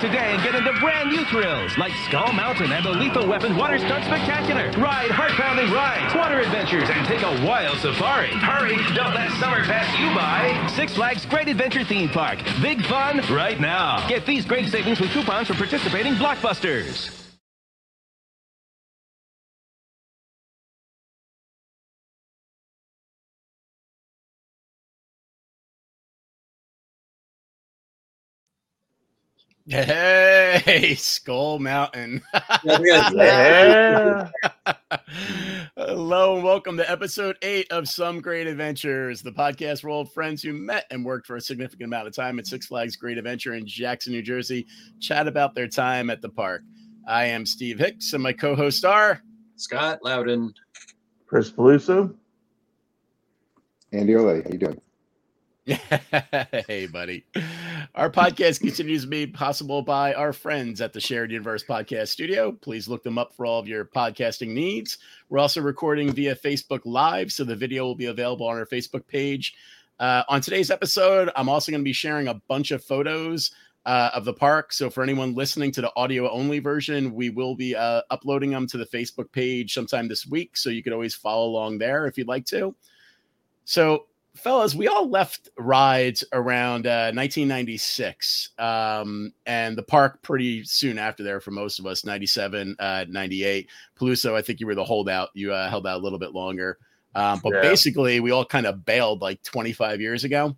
today 0.00 0.32
and 0.32 0.42
get 0.42 0.54
into 0.54 0.72
brand 0.80 1.10
new 1.10 1.24
thrills 1.26 1.76
like 1.76 1.92
Skull 2.06 2.32
Mountain 2.32 2.72
and 2.72 2.84
the 2.84 2.90
Lethal 2.90 3.28
Weapon 3.28 3.54
Water 3.54 3.78
Stunt 3.78 4.04
Spectacular. 4.04 4.70
Ride 4.82 5.10
heart-pounding 5.10 5.70
rides, 5.70 6.14
water 6.14 6.40
adventures, 6.40 6.88
and 6.88 7.06
take 7.06 7.22
a 7.22 7.44
wild 7.44 7.76
safari. 7.78 8.30
Hurry, 8.30 8.76
don't 8.94 9.14
let 9.14 9.30
summer 9.32 9.62
pass 9.64 9.98
you 10.00 10.14
by. 10.14 10.66
Six 10.74 10.94
Flags 10.94 11.26
Great 11.26 11.48
Adventure 11.48 11.84
Theme 11.84 12.08
Park. 12.08 12.38
Big 12.62 12.84
fun 12.86 13.20
right 13.30 13.60
now. 13.60 14.08
Get 14.08 14.24
these 14.24 14.46
great 14.46 14.70
savings 14.70 15.00
with 15.00 15.10
coupons 15.10 15.48
for 15.48 15.54
participating 15.54 16.14
blockbusters. 16.14 17.29
Hey, 29.70 30.96
Skull 30.96 31.60
Mountain. 31.60 32.22
Yeah. 32.82 34.28
Hello 35.76 36.34
and 36.34 36.44
welcome 36.44 36.76
to 36.76 36.90
episode 36.90 37.36
eight 37.42 37.70
of 37.70 37.88
Some 37.88 38.20
Great 38.20 38.48
Adventures, 38.48 39.22
the 39.22 39.30
podcast 39.30 39.84
where 39.84 39.92
old 39.92 40.12
friends 40.12 40.42
who 40.42 40.52
met 40.52 40.86
and 40.90 41.04
worked 41.04 41.28
for 41.28 41.36
a 41.36 41.40
significant 41.40 41.84
amount 41.84 42.08
of 42.08 42.14
time 42.14 42.40
at 42.40 42.48
Six 42.48 42.66
Flags 42.66 42.96
Great 42.96 43.16
Adventure 43.16 43.54
in 43.54 43.64
Jackson, 43.64 44.12
New 44.12 44.22
Jersey, 44.22 44.66
chat 44.98 45.28
about 45.28 45.54
their 45.54 45.68
time 45.68 46.10
at 46.10 46.20
the 46.20 46.28
park. 46.28 46.62
I 47.06 47.26
am 47.26 47.46
Steve 47.46 47.78
Hicks, 47.78 48.12
and 48.12 48.22
my 48.22 48.32
co-host 48.32 48.84
are 48.84 49.22
Scott 49.54 50.00
Loudon. 50.02 50.52
Chris 51.26 51.48
Peluso. 51.50 52.12
Andy 53.92 54.16
Ole, 54.16 54.42
how 54.42 54.50
you 54.50 54.58
doing? 54.58 54.80
hey, 56.66 56.88
buddy. 56.90 57.24
Our 57.94 58.10
podcast 58.10 58.60
continues 58.60 59.02
to 59.02 59.08
be 59.08 59.26
possible 59.26 59.82
by 59.82 60.14
our 60.14 60.32
friends 60.32 60.80
at 60.80 60.92
the 60.92 61.00
Shared 61.00 61.30
Universe 61.30 61.62
Podcast 61.62 62.08
Studio. 62.08 62.50
Please 62.50 62.88
look 62.88 63.04
them 63.04 63.18
up 63.18 63.32
for 63.34 63.46
all 63.46 63.60
of 63.60 63.68
your 63.68 63.84
podcasting 63.84 64.48
needs. 64.48 64.98
We're 65.28 65.38
also 65.38 65.60
recording 65.60 66.12
via 66.12 66.34
Facebook 66.34 66.80
Live, 66.84 67.30
so 67.30 67.44
the 67.44 67.54
video 67.54 67.84
will 67.84 67.94
be 67.94 68.06
available 68.06 68.48
on 68.48 68.56
our 68.56 68.66
Facebook 68.66 69.06
page. 69.06 69.54
Uh, 70.00 70.24
on 70.28 70.40
today's 70.40 70.72
episode, 70.72 71.30
I'm 71.36 71.48
also 71.48 71.70
going 71.70 71.82
to 71.82 71.88
be 71.88 71.92
sharing 71.92 72.28
a 72.28 72.34
bunch 72.48 72.72
of 72.72 72.82
photos 72.82 73.52
uh, 73.86 74.10
of 74.12 74.24
the 74.24 74.34
park. 74.34 74.72
So 74.72 74.90
for 74.90 75.04
anyone 75.04 75.34
listening 75.34 75.70
to 75.72 75.82
the 75.82 75.92
audio 75.94 76.28
only 76.30 76.58
version, 76.58 77.14
we 77.14 77.30
will 77.30 77.54
be 77.54 77.76
uh, 77.76 78.02
uploading 78.10 78.50
them 78.50 78.66
to 78.68 78.76
the 78.76 78.86
Facebook 78.86 79.30
page 79.30 79.72
sometime 79.72 80.08
this 80.08 80.26
week. 80.26 80.56
So 80.56 80.68
you 80.68 80.82
could 80.82 80.92
always 80.92 81.14
follow 81.14 81.46
along 81.46 81.78
there 81.78 82.06
if 82.06 82.18
you'd 82.18 82.28
like 82.28 82.46
to. 82.46 82.74
So 83.64 84.06
fellas, 84.34 84.74
we 84.74 84.88
all 84.88 85.08
left 85.08 85.48
rides 85.58 86.24
around 86.32 86.86
uh, 86.86 87.12
1996 87.12 88.50
um, 88.58 89.32
and 89.46 89.76
the 89.76 89.82
park 89.82 90.22
pretty 90.22 90.64
soon 90.64 90.98
after 90.98 91.22
there 91.22 91.40
for 91.40 91.50
most 91.50 91.78
of 91.78 91.86
us 91.86 92.04
97 92.04 92.76
uh, 92.78 93.04
98 93.08 93.68
Peluso, 93.98 94.34
i 94.34 94.42
think 94.42 94.60
you 94.60 94.66
were 94.66 94.74
the 94.74 94.84
holdout. 94.84 95.30
You 95.34 95.52
uh, 95.52 95.68
held 95.68 95.86
out 95.86 96.00
a 96.00 96.02
little 96.02 96.18
bit 96.18 96.32
longer. 96.32 96.78
Um, 97.14 97.40
but 97.42 97.52
Yeah. 97.54 97.60
basically 97.60 98.20
we 98.20 98.30
all 98.30 98.44
kind 98.44 98.66
of 98.66 98.84
bailed 98.84 99.20
like 99.20 99.42
25 99.42 100.00
years 100.00 100.24
ago. 100.24 100.56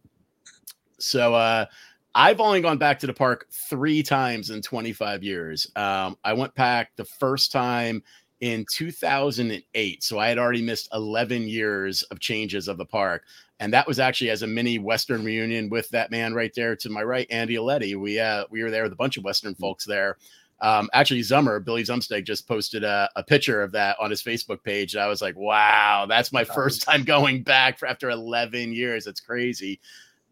So 0.99 1.35
uh, 1.35 1.67
i've 2.15 2.41
only 2.41 2.61
gone 2.61 2.79
back 2.79 2.99
to 3.01 3.07
the 3.07 3.15
park 3.15 3.47
three 3.51 4.03
times 4.03 4.51
in 4.51 4.61
25 4.61 5.23
years. 5.23 5.67
Um, 5.77 6.17
i 6.25 6.33
went 6.33 6.55
back 6.55 6.93
the 6.97 7.05
first 7.07 7.51
time 7.53 8.03
in 8.41 8.67
2008 8.73 10.03
so 10.03 10.19
i 10.19 10.27
had 10.27 10.37
already 10.37 10.63
missed 10.63 10.89
11 10.93 11.47
years 11.47 12.03
of 12.05 12.19
changes 12.19 12.67
of 12.67 12.77
the 12.77 12.85
park 12.85 13.23
and 13.63 13.73
that 13.73 13.87
was 13.87 14.01
actually 14.01 14.31
as 14.31 14.43
a 14.43 14.47
mini 14.47 14.81
Western 14.81 15.25
reunion 15.25 15.71
with 15.71 15.89
that 15.91 16.11
man 16.11 16.35
right 16.35 16.53
there 16.53 16.75
to 16.75 16.91
my 16.91 17.05
right, 17.05 17.29
Andy 17.31 17.55
Aletti. 17.55 17.95
We 17.95 18.19
uh, 18.19 18.45
we 18.51 18.61
were 18.61 18.73
there 18.73 18.83
with 18.83 18.93
a 18.93 18.97
bunch 18.97 19.17
of 19.17 19.23
Western 19.23 19.55
folks 19.55 19.85
there. 19.85 20.17
Um, 20.61 20.91
actually, 20.93 21.21
Zummer 21.21 21.65
Billy 21.65 21.85
Zumsteg 21.85 22.25
just 22.25 22.49
posted 22.49 22.83
a, 22.83 23.09
a 23.15 23.23
picture 23.23 23.63
of 23.63 23.71
that 23.71 23.97
on 24.01 24.11
his 24.11 24.21
Facebook 24.21 24.65
page. 24.65 24.95
And 24.95 25.03
I 25.03 25.07
was 25.07 25.23
like, 25.23 25.37
wow, 25.37 26.07
that's 26.09 26.33
my 26.33 26.43
first 26.43 26.83
time 26.83 27.05
going 27.05 27.45
back 27.45 27.79
for 27.79 27.87
after 27.87 28.11
11 28.11 28.73
years. 28.73 29.05
That's 29.05 29.21
crazy. 29.21 29.79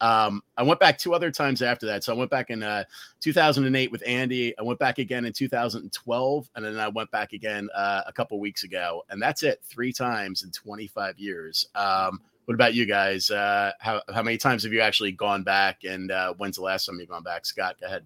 Um, 0.01 0.43
I 0.57 0.65
went 0.65 0.81
back 0.81 0.99
two 0.99 1.15
other 1.15 1.31
times 1.31 1.63
after 1.63 1.87
that. 1.87 2.03
So 2.03 2.13
I 2.13 2.17
went 2.17 2.31
back 2.33 2.51
in 2.51 2.65
uh, 2.65 2.83
2008 3.21 3.93
with 3.93 4.03
Andy. 4.05 4.59
I 4.59 4.63
went 4.63 4.81
back 4.81 4.99
again 4.99 5.25
in 5.25 5.33
2012, 5.33 6.51
and 6.57 6.65
then 6.65 6.81
I 6.81 6.89
went 6.89 7.13
back 7.13 7.33
again 7.33 7.69
uh, 7.77 8.03
a 8.07 8.13
couple 8.13 8.41
weeks 8.41 8.65
ago. 8.65 9.05
And 9.09 9.23
that's 9.23 9.45
it, 9.45 9.61
three 9.63 9.93
times 9.93 10.43
in 10.43 10.51
25 10.51 11.19
years. 11.21 11.69
Um, 11.77 12.21
what 12.51 12.55
about 12.55 12.75
you 12.75 12.85
guys? 12.85 13.31
Uh, 13.31 13.71
how 13.79 14.03
how 14.13 14.25
many 14.25 14.37
times 14.37 14.65
have 14.65 14.73
you 14.73 14.81
actually 14.81 15.13
gone 15.13 15.45
back, 15.45 15.85
and 15.85 16.11
uh, 16.11 16.35
when's 16.37 16.57
the 16.57 16.63
last 16.63 16.85
time 16.85 16.99
you've 16.99 17.09
gone 17.09 17.23
back? 17.23 17.47
Scott, 17.47 17.77
go 17.81 17.87
ahead. 17.87 18.05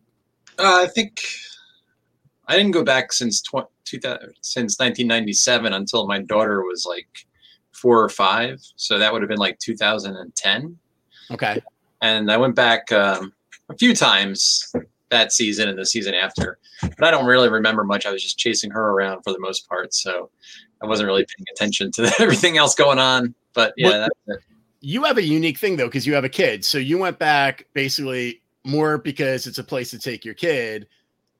Uh, 0.59 0.83
I 0.83 0.87
think 0.87 1.23
I 2.47 2.55
didn't 2.55 2.73
go 2.73 2.85
back 2.85 3.11
since 3.11 3.41
tw- 3.41 3.73
2000, 3.87 4.35
since 4.43 4.79
1997 4.79 5.73
until 5.73 6.07
my 6.07 6.19
daughter 6.19 6.63
was 6.63 6.85
like 6.87 7.09
four 7.73 8.05
or 8.05 8.11
five. 8.11 8.61
So 8.77 8.99
that 8.99 9.15
would 9.15 9.23
have 9.23 9.31
been 9.31 9.39
like 9.39 9.59
2010. 9.61 10.79
Okay, 11.31 11.63
And 12.03 12.31
I 12.31 12.37
went 12.37 12.55
back 12.55 12.93
um, 12.93 13.33
a 13.71 13.77
few 13.79 13.95
times 13.95 14.75
that 15.09 15.33
season 15.33 15.71
and 15.71 15.79
the 15.79 15.87
season 15.87 16.13
after, 16.13 16.59
but 16.83 17.03
I 17.03 17.11
don't 17.11 17.25
really 17.25 17.49
remember 17.49 17.83
much. 17.83 18.05
I 18.05 18.13
was 18.13 18.23
just 18.23 18.37
chasing 18.37 18.71
her 18.73 18.91
around 18.91 19.23
for 19.23 19.33
the 19.33 19.41
most 19.41 19.67
part. 19.71 19.95
So 19.95 20.29
I 20.83 20.87
wasn't 20.87 21.07
really 21.07 21.25
paying 21.25 21.47
attention 21.51 21.91
to 21.93 22.15
everything 22.21 22.59
else 22.59 22.75
going 22.75 22.99
on. 22.99 23.35
But 23.55 23.73
yeah, 23.77 23.89
Well- 23.89 24.01
that's 24.27 24.39
it. 24.41 24.45
you 24.81 25.05
have 25.05 25.17
a 25.19 25.23
unique 25.23 25.59
thing 25.59 25.77
though 25.77 25.87
because 25.87 26.07
you 26.07 26.15
have 26.15 26.25
a 26.25 26.29
kid, 26.29 26.65
so 26.65 26.79
you 26.79 26.99
went 26.99 27.19
back 27.19 27.67
basically 27.73 28.43
more 28.65 28.99
because 28.99 29.47
it's 29.47 29.59
a 29.59 29.65
place 29.65 29.91
to 29.91 29.99
take 29.99 30.25
your 30.25 30.35
kid. 30.35 30.87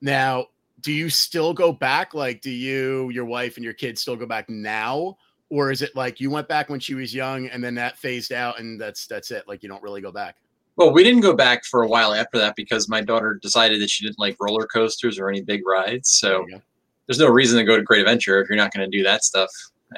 Now, 0.01 0.47
do 0.81 0.93
you 0.93 1.09
still 1.09 1.55
go 1.55 1.73
back? 1.73 2.13
Like, 2.13 2.43
do 2.43 2.51
you, 2.51 3.09
your 3.11 3.25
wife, 3.25 3.57
and 3.57 3.65
your 3.65 3.73
kids 3.73 4.03
still 4.03 4.17
go 4.17 4.27
back 4.27 4.51
now? 4.51 5.17
Or 5.49 5.71
is 5.71 5.83
it 5.83 5.95
like 5.97 6.21
you 6.21 6.31
went 6.31 6.49
back 6.49 6.69
when 6.69 6.81
she 6.81 6.95
was 6.95 7.15
young 7.15 7.47
and 7.49 7.63
then 7.63 7.75
that 7.77 7.97
phased 7.99 8.33
out 8.33 8.59
and 8.59 8.81
that's 8.81 9.07
that's 9.07 9.31
it? 9.31 9.45
Like 9.47 9.63
you 9.63 9.69
don't 9.69 9.83
really 9.83 10.01
go 10.01 10.11
back. 10.13 10.37
Well, 10.77 10.93
we 10.93 11.05
didn't 11.05 11.21
go 11.21 11.35
back 11.35 11.65
for 11.65 11.83
a 11.83 11.89
while 11.89 12.13
after 12.13 12.37
that 12.39 12.57
because 12.57 12.89
my 12.89 13.01
daughter 13.01 13.39
decided 13.41 13.81
that 13.81 13.89
she 13.89 14.05
didn't 14.05 14.19
like 14.19 14.37
roller 14.41 14.67
coasters 14.67 15.19
or 15.19 15.29
any 15.29 15.43
big 15.43 15.63
rides. 15.67 16.11
So 16.11 16.45
There 16.51 16.61
there's 17.07 17.19
no 17.21 17.29
reason 17.29 17.59
to 17.59 17.65
go 17.65 17.77
to 17.77 17.83
Great 17.83 18.01
Adventure 18.01 18.41
if 18.41 18.49
you're 18.49 18.57
not 18.57 18.73
going 18.73 18.91
to 18.91 18.97
do 18.97 19.05
that 19.05 19.23
stuff. 19.23 19.51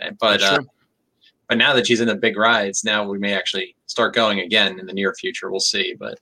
Uh, 0.03 0.11
But 0.21 0.43
uh. 0.43 0.59
But 1.49 1.59
now 1.59 1.75
that 1.75 1.87
she's 1.87 2.01
in 2.01 2.09
the 2.09 2.15
big 2.15 2.37
rides, 2.37 2.85
now 2.85 3.09
we 3.09 3.19
may 3.19 3.35
actually 3.35 3.77
start 3.87 4.15
going 4.15 4.41
again 4.41 4.79
in 4.79 4.87
the 4.87 4.93
near 4.93 5.15
future. 5.15 5.51
We'll 5.51 5.61
see. 5.61 5.95
But 5.99 6.19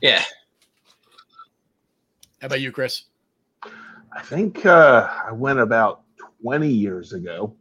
yeah, 0.00 0.22
How 2.40 2.46
about 2.46 2.60
you, 2.60 2.72
Chris? 2.72 3.04
I 3.64 4.22
think 4.22 4.66
uh, 4.66 5.08
I 5.26 5.32
went 5.32 5.60
about 5.60 6.02
20 6.42 6.68
years 6.68 7.12
ago. 7.12 7.54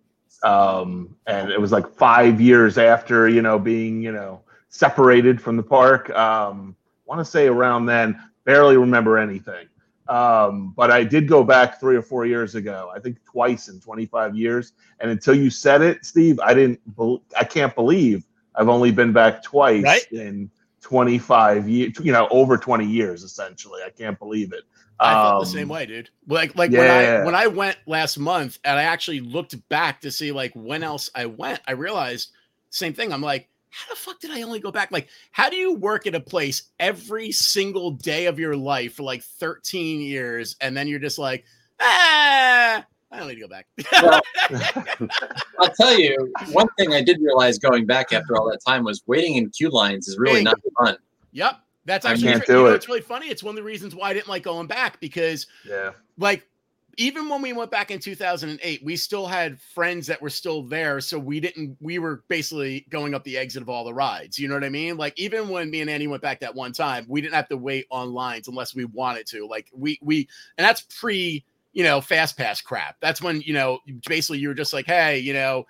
Um, 0.43 1.15
and 1.27 1.51
it 1.51 1.61
was 1.61 1.71
like 1.71 1.87
five 1.87 2.41
years 2.41 2.79
after, 2.79 3.29
you 3.29 3.43
know, 3.43 3.59
being, 3.59 4.01
you 4.01 4.11
know, 4.11 4.41
separated 4.69 5.39
from 5.39 5.55
the 5.55 5.63
park. 5.63 6.09
Um, 6.09 6.75
want 7.05 7.19
to 7.19 7.25
say 7.25 7.47
around 7.47 7.85
then, 7.85 8.19
barely 8.43 8.75
remember 8.75 9.19
anything. 9.19 9.67
Um, 10.11 10.73
but 10.75 10.91
I 10.91 11.05
did 11.05 11.27
go 11.27 11.41
back 11.43 11.79
three 11.79 11.95
or 11.95 12.01
four 12.01 12.25
years 12.25 12.55
ago, 12.55 12.91
I 12.93 12.99
think 12.99 13.23
twice 13.23 13.69
in 13.69 13.79
25 13.79 14.35
years. 14.35 14.73
And 14.99 15.09
until 15.09 15.35
you 15.35 15.49
said 15.49 15.81
it, 15.81 16.05
Steve, 16.05 16.39
I 16.41 16.53
didn't, 16.53 16.81
I 17.39 17.45
can't 17.45 17.73
believe 17.73 18.25
I've 18.55 18.67
only 18.67 18.91
been 18.91 19.13
back 19.13 19.41
twice 19.41 19.83
Right. 19.85 20.05
in 20.11 20.51
25 20.81 21.69
years, 21.69 21.93
you 22.03 22.11
know, 22.11 22.27
over 22.29 22.57
20 22.57 22.85
years, 22.85 23.23
essentially. 23.23 23.81
I 23.85 23.89
can't 23.89 24.19
believe 24.19 24.51
it. 24.51 24.63
I 25.03 25.15
felt 25.15 25.37
the 25.37 25.45
Um, 25.45 25.47
same 25.47 25.69
way, 25.69 25.85
dude. 25.85 26.09
Like 26.27 26.55
like 26.55 26.73
when 26.73 26.89
I 26.89 27.09
when 27.15 27.35
I 27.35 27.47
went 27.47 27.77
last 27.87 28.19
month 28.19 28.59
and 28.65 28.77
I 28.77 28.83
actually 28.83 29.21
looked 29.21 29.55
back 29.69 30.01
to 30.01 30.11
see 30.11 30.31
like 30.31 30.51
when 30.55 30.83
else 30.83 31.09
I 31.15 31.25
went, 31.27 31.61
I 31.67 31.71
realized 31.71 32.31
same 32.69 32.93
thing. 32.93 33.13
I'm 33.13 33.21
like, 33.21 33.49
how 33.71 33.89
the 33.89 33.95
fuck 33.99 34.19
did 34.19 34.31
I 34.31 34.41
only 34.43 34.59
go 34.59 34.69
back? 34.71 34.91
Like, 34.91 35.07
how 35.31 35.49
do 35.49 35.55
you 35.55 35.73
work 35.73 36.05
at 36.05 36.13
a 36.15 36.19
place 36.19 36.63
every 36.79 37.31
single 37.31 37.91
day 37.91 38.25
of 38.27 38.37
your 38.37 38.55
life 38.55 38.95
for 38.95 39.03
like 39.03 39.23
13 39.23 40.01
years 40.01 40.55
and 40.61 40.75
then 40.75 40.87
you're 40.87 40.99
just 40.99 41.17
like, 41.17 41.45
ah, 41.79 42.85
I 43.13 43.17
don't 43.19 43.27
need 43.27 43.35
to 43.35 43.41
go 43.41 43.47
back. 43.47 43.67
Well- 44.01 44.21
I'll 45.59 45.69
tell 45.79 45.97
you 45.97 46.31
one 46.51 46.67
thing 46.77 46.93
I 46.93 47.01
did 47.01 47.19
realize 47.21 47.57
going 47.59 47.85
back 47.85 48.13
after 48.13 48.35
all 48.37 48.49
that 48.49 48.59
time 48.65 48.83
was 48.83 49.01
waiting 49.07 49.35
in 49.35 49.49
queue 49.49 49.69
lines 49.69 50.07
is 50.07 50.17
really 50.17 50.43
Bingo. 50.43 50.51
not 50.51 50.85
fun. 50.85 50.97
yep. 51.31 51.55
That's 51.85 52.05
I 52.05 52.11
actually 52.11 52.27
can't 52.33 52.43
true. 52.43 52.53
do 52.55 52.59
You 52.61 52.65
know, 52.67 52.73
it. 52.73 52.75
it's 52.75 52.87
really 52.87 53.01
funny. 53.01 53.27
It's 53.27 53.41
one 53.41 53.53
of 53.53 53.55
the 53.55 53.63
reasons 53.63 53.95
why 53.95 54.09
I 54.09 54.13
didn't 54.13 54.27
like 54.27 54.43
going 54.43 54.67
back 54.67 54.99
because 54.99 55.47
Yeah. 55.67 55.91
like 56.19 56.47
even 56.97 57.29
when 57.29 57.41
we 57.41 57.53
went 57.53 57.71
back 57.71 57.91
in 57.91 57.99
2008 57.99 58.83
we 58.83 58.95
still 58.95 59.25
had 59.25 59.59
friends 59.61 60.07
that 60.07 60.21
were 60.21 60.29
still 60.29 60.63
there 60.63 60.99
so 60.99 61.17
we 61.17 61.39
didn't 61.39 61.77
we 61.79 61.99
were 61.99 62.23
basically 62.27 62.85
going 62.89 63.13
up 63.13 63.23
the 63.23 63.37
exit 63.37 63.61
of 63.61 63.69
all 63.69 63.83
the 63.83 63.93
rides 63.93 64.37
you 64.37 64.47
know 64.47 64.53
what 64.53 64.63
i 64.63 64.69
mean 64.69 64.97
like 64.97 65.17
even 65.19 65.49
when 65.49 65.69
me 65.69 65.81
and 65.81 65.89
annie 65.89 66.07
went 66.07 66.21
back 66.21 66.39
that 66.39 66.53
one 66.55 66.71
time 66.71 67.05
we 67.07 67.21
didn't 67.21 67.33
have 67.33 67.49
to 67.49 67.57
wait 67.57 67.85
on 67.91 68.13
lines 68.13 68.47
unless 68.47 68.75
we 68.75 68.85
wanted 68.85 69.25
to 69.25 69.47
like 69.47 69.67
we 69.73 69.97
we 70.01 70.27
and 70.57 70.65
that's 70.65 70.81
pre 70.81 71.43
you 71.73 71.83
know, 71.83 72.01
fast 72.01 72.37
pass 72.37 72.61
crap. 72.61 72.97
That's 73.01 73.21
when, 73.21 73.41
you 73.41 73.53
know, 73.53 73.79
basically 74.07 74.39
you 74.39 74.49
were 74.49 74.53
just 74.53 74.73
like, 74.73 74.85
hey, 74.85 75.19
you 75.19 75.33
know, 75.33 75.65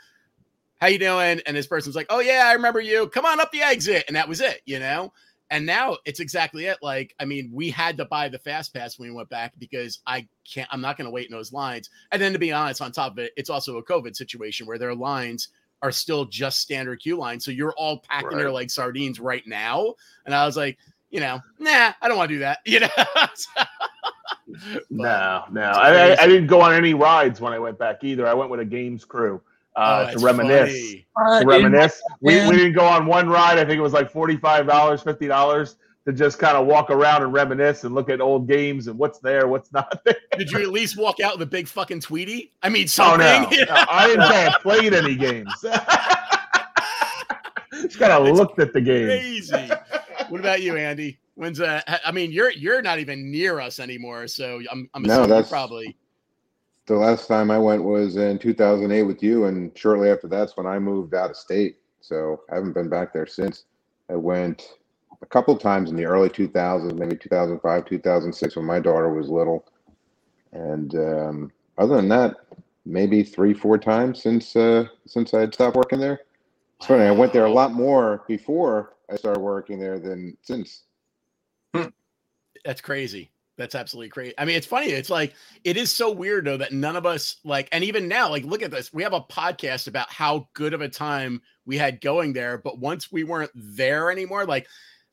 how 0.79 0.87
you 0.87 0.97
doing? 0.97 1.41
And 1.45 1.55
this 1.55 1.67
person's 1.67 1.95
like, 1.95 2.07
oh 2.09 2.19
yeah, 2.19 2.45
I 2.47 2.53
remember 2.53 2.81
you. 2.81 3.07
Come 3.07 3.25
on 3.25 3.39
up 3.39 3.51
the 3.51 3.61
exit, 3.61 4.05
and 4.07 4.15
that 4.15 4.27
was 4.27 4.41
it, 4.41 4.61
you 4.65 4.79
know. 4.79 5.13
And 5.51 5.65
now 5.65 5.97
it's 6.05 6.21
exactly 6.21 6.65
it. 6.65 6.77
Like, 6.81 7.13
I 7.19 7.25
mean, 7.25 7.51
we 7.53 7.69
had 7.69 7.97
to 7.97 8.05
buy 8.05 8.29
the 8.29 8.39
fast 8.39 8.73
pass 8.73 8.97
when 8.97 9.09
we 9.09 9.15
went 9.15 9.29
back 9.29 9.51
because 9.59 9.99
I 10.07 10.25
can't. 10.49 10.69
I'm 10.71 10.79
not 10.79 10.97
going 10.97 11.05
to 11.05 11.11
wait 11.11 11.27
in 11.27 11.31
those 11.35 11.51
lines. 11.51 11.89
And 12.13 12.21
then 12.21 12.31
to 12.31 12.39
be 12.39 12.53
honest, 12.53 12.81
on 12.81 12.93
top 12.93 13.11
of 13.11 13.19
it, 13.19 13.33
it's 13.35 13.49
also 13.49 13.77
a 13.77 13.83
COVID 13.83 14.15
situation 14.15 14.65
where 14.65 14.77
their 14.77 14.95
lines 14.95 15.49
are 15.81 15.91
still 15.91 16.23
just 16.23 16.59
standard 16.59 17.01
queue 17.01 17.17
lines. 17.17 17.43
So 17.43 17.51
you're 17.51 17.73
all 17.73 17.99
packing 17.99 18.29
right. 18.29 18.37
there 18.37 18.51
like 18.51 18.69
sardines 18.69 19.19
right 19.19 19.45
now. 19.45 19.93
And 20.25 20.33
I 20.33 20.45
was 20.45 20.55
like, 20.55 20.77
you 21.09 21.19
know, 21.19 21.41
nah, 21.59 21.91
I 22.01 22.07
don't 22.07 22.17
want 22.17 22.29
to 22.29 22.35
do 22.35 22.39
that. 22.39 22.59
You 22.65 22.79
know. 22.79 22.87
no, 24.89 25.43
no, 25.51 25.61
I, 25.61 26.21
I, 26.21 26.27
didn't 26.27 26.47
go 26.47 26.61
on 26.61 26.73
any 26.73 26.93
rides 26.93 27.39
when 27.39 27.53
I 27.53 27.59
went 27.59 27.79
back 27.79 28.03
either. 28.03 28.27
I 28.27 28.33
went 28.33 28.49
with 28.49 28.59
a 28.59 28.65
games 28.65 29.05
crew 29.05 29.41
uh, 29.75 30.07
oh, 30.09 30.13
to 30.13 30.25
reminisce. 30.25 30.95
Uh, 31.15 31.39
to 31.41 31.45
reminisce. 31.45 32.01
We, 32.21 32.45
we 32.47 32.57
didn't 32.57 32.73
go 32.73 32.85
on 32.85 33.05
one 33.05 33.29
ride. 33.29 33.57
I 33.57 33.65
think 33.65 33.77
it 33.77 33.81
was 33.81 33.93
like 33.93 34.11
forty-five 34.11 34.67
dollars, 34.67 35.01
fifty 35.01 35.27
dollars 35.27 35.77
to 36.05 36.13
just 36.13 36.39
kind 36.39 36.57
of 36.57 36.65
walk 36.65 36.89
around 36.89 37.21
and 37.21 37.31
reminisce 37.31 37.83
and 37.83 37.93
look 37.93 38.09
at 38.09 38.21
old 38.21 38.47
games 38.47 38.87
and 38.87 38.97
what's 38.97 39.19
there, 39.19 39.47
what's 39.47 39.71
not 39.73 40.03
there. 40.03 40.15
Did 40.37 40.51
you 40.51 40.61
at 40.61 40.69
least 40.69 40.97
walk 40.97 41.19
out 41.19 41.33
with 41.33 41.47
a 41.47 41.51
big 41.51 41.67
fucking 41.67 42.01
Tweety? 42.01 42.51
I 42.63 42.69
mean, 42.69 42.87
something. 42.87 43.21
Oh, 43.21 43.47
no. 43.49 43.49
no 43.49 43.85
I 43.89 44.07
didn't 44.07 44.27
say 44.27 44.47
I 44.47 44.55
played 44.61 44.93
any 44.93 45.15
games. 45.15 45.53
just 47.81 47.99
kind 47.99 48.11
of 48.11 48.35
looked 48.35 48.59
at 48.59 48.73
the 48.73 48.81
game. 48.81 49.05
Crazy. 49.05 49.69
What 50.29 50.39
about 50.39 50.61
you, 50.61 50.77
Andy? 50.77 51.19
When's 51.35 51.59
uh? 51.59 51.81
I 52.05 52.11
mean, 52.11 52.31
you're 52.31 52.51
you're 52.51 52.81
not 52.81 52.99
even 52.99 53.31
near 53.31 53.59
us 53.59 53.79
anymore, 53.79 54.27
so 54.27 54.61
I'm 54.71 54.89
I'm 54.93 55.03
no, 55.03 55.25
that's 55.25 55.49
probably. 55.49 55.95
The 56.91 56.97
last 56.97 57.29
time 57.29 57.51
I 57.51 57.57
went 57.57 57.85
was 57.85 58.17
in 58.17 58.37
2008 58.37 59.03
with 59.03 59.23
you, 59.23 59.45
and 59.45 59.71
shortly 59.77 60.09
after 60.09 60.27
that's 60.27 60.57
when 60.57 60.65
I 60.65 60.77
moved 60.77 61.13
out 61.13 61.29
of 61.29 61.37
state. 61.37 61.77
So 62.01 62.41
I 62.51 62.55
haven't 62.55 62.73
been 62.73 62.89
back 62.89 63.13
there 63.13 63.25
since. 63.25 63.63
I 64.09 64.15
went 64.15 64.77
a 65.21 65.25
couple 65.25 65.55
times 65.55 65.89
in 65.89 65.95
the 65.95 66.03
early 66.03 66.27
2000s, 66.27 66.99
maybe 66.99 67.15
2005, 67.15 67.85
2006, 67.85 68.55
when 68.57 68.65
my 68.65 68.81
daughter 68.81 69.09
was 69.09 69.29
little. 69.29 69.65
And 70.51 70.93
um, 70.95 71.51
other 71.77 71.95
than 71.95 72.09
that, 72.09 72.35
maybe 72.85 73.23
three, 73.23 73.53
four 73.53 73.77
times 73.77 74.21
since 74.21 74.53
uh, 74.57 74.83
since 75.07 75.33
I 75.33 75.39
had 75.39 75.53
stopped 75.53 75.77
working 75.77 76.01
there. 76.01 76.19
It's 76.75 76.87
funny. 76.87 77.05
I 77.05 77.11
went 77.11 77.31
there 77.31 77.45
a 77.45 77.53
lot 77.53 77.71
more 77.71 78.25
before 78.27 78.95
I 79.09 79.15
started 79.15 79.39
working 79.39 79.79
there 79.79 79.97
than 79.97 80.35
since. 80.41 80.83
Hmm. 81.73 81.87
That's 82.65 82.81
crazy. 82.81 83.31
That's 83.57 83.75
absolutely 83.75 84.09
crazy. 84.09 84.33
I 84.37 84.45
mean, 84.45 84.55
it's 84.55 84.65
funny. 84.65 84.87
It's 84.87 85.09
like 85.09 85.33
it 85.63 85.77
is 85.77 85.91
so 85.91 86.11
weird 86.11 86.45
though 86.45 86.57
that 86.57 86.71
none 86.71 86.95
of 86.95 87.05
us 87.05 87.37
like, 87.43 87.67
and 87.71 87.83
even 87.83 88.07
now, 88.07 88.29
like, 88.29 88.43
look 88.43 88.61
at 88.61 88.71
this. 88.71 88.93
We 88.93 89.03
have 89.03 89.13
a 89.13 89.21
podcast 89.21 89.87
about 89.87 90.11
how 90.11 90.47
good 90.53 90.73
of 90.73 90.81
a 90.81 90.89
time 90.89 91.41
we 91.65 91.77
had 91.77 92.01
going 92.01 92.33
there, 92.33 92.57
but 92.57 92.79
once 92.79 93.11
we 93.11 93.23
weren't 93.23 93.51
there 93.55 94.09
anymore, 94.09 94.45
like 94.45 94.67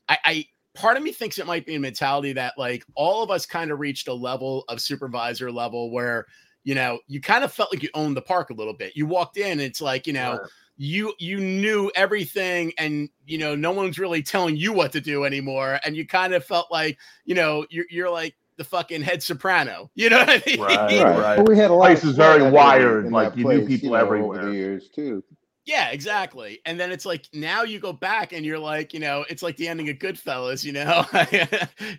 I, 0.09 0.19
I 0.25 0.45
part 0.75 0.97
of 0.97 1.03
me 1.03 1.13
thinks 1.13 1.39
it 1.39 1.47
might 1.47 1.67
be 1.67 1.75
a 1.75 1.81
mentality 1.81 2.33
that 2.35 2.55
like 2.57 2.85
all 2.95 3.23
of 3.23 3.31
us 3.31 3.45
kind 3.45 3.71
of 3.71 3.81
reached 3.81 4.09
a 4.09 4.15
level 4.15 4.65
of 4.69 4.81
supervisor 4.81 5.51
level 5.51 5.91
where 5.91 6.25
you 6.65 6.75
know 6.75 7.01
you 7.09 7.21
kind 7.21 7.45
of 7.45 7.53
felt 7.53 7.73
like 7.73 7.83
you 7.83 7.91
owned 7.95 8.17
the 8.17 8.23
park 8.23 8.51
a 8.51 8.55
little 8.55 8.75
bit. 8.75 8.97
You 8.97 9.07
walked 9.07 9.37
in, 9.37 9.61
it's 9.61 9.81
like 9.81 10.07
you 10.07 10.13
know. 10.13 10.39
You 10.79 11.13
you 11.19 11.39
knew 11.39 11.91
everything, 11.95 12.73
and 12.79 13.09
you 13.27 13.37
know 13.39 13.55
no 13.55 13.73
one's 13.73 13.99
really 13.99 14.23
telling 14.23 14.57
you 14.57 14.73
what 14.73 14.93
to 14.93 15.01
do 15.01 15.25
anymore, 15.25 15.81
and 15.85 15.97
you 15.97 16.07
kind 16.07 16.35
of 16.35 16.45
felt 16.45 16.71
like 16.71 16.99
you 17.25 17.35
know 17.35 17.67
you're 17.69 17.87
you're 17.91 18.11
like 18.11 18.37
the 18.57 18.65
fucking 18.65 19.03
head 19.03 19.23
soprano. 19.23 19.91
You 19.95 20.11
know 20.11 20.19
what 20.19 20.29
I 20.31 20.43
mean? 20.47 20.61
Right, 20.61 21.03
right. 21.03 21.37
Well, 21.37 21.45
we 21.45 21.57
had 21.57 21.71
a 21.71 21.75
lot 21.75 21.87
place 21.87 22.05
is 22.05 22.17
very 22.17 22.49
wired. 22.49 23.11
Like 23.11 23.37
you 23.37 23.45
place, 23.45 23.61
knew 23.61 23.67
people 23.67 23.89
you 23.89 23.95
know, 23.95 24.01
everywhere 24.01 24.41
over 24.41 24.51
the 24.51 24.57
years 24.57 24.89
too. 24.89 25.25
Yeah, 25.69 25.91
exactly. 25.91 26.61
And 26.65 26.81
then 26.81 26.91
it's 26.91 27.05
like 27.05 27.27
now 27.35 27.63
you 27.63 27.79
go 27.79 27.93
back 27.93 28.33
and 28.33 28.43
you're 28.43 28.59
like, 28.59 28.95
you 28.95 29.01
know, 29.01 29.27
it's 29.29 29.43
like 29.43 29.55
the 29.59 29.69
ending 29.69 29.91
of 29.91 29.97
Goodfellas, 29.97 30.65
you 30.65 30.73
know. 30.73 31.05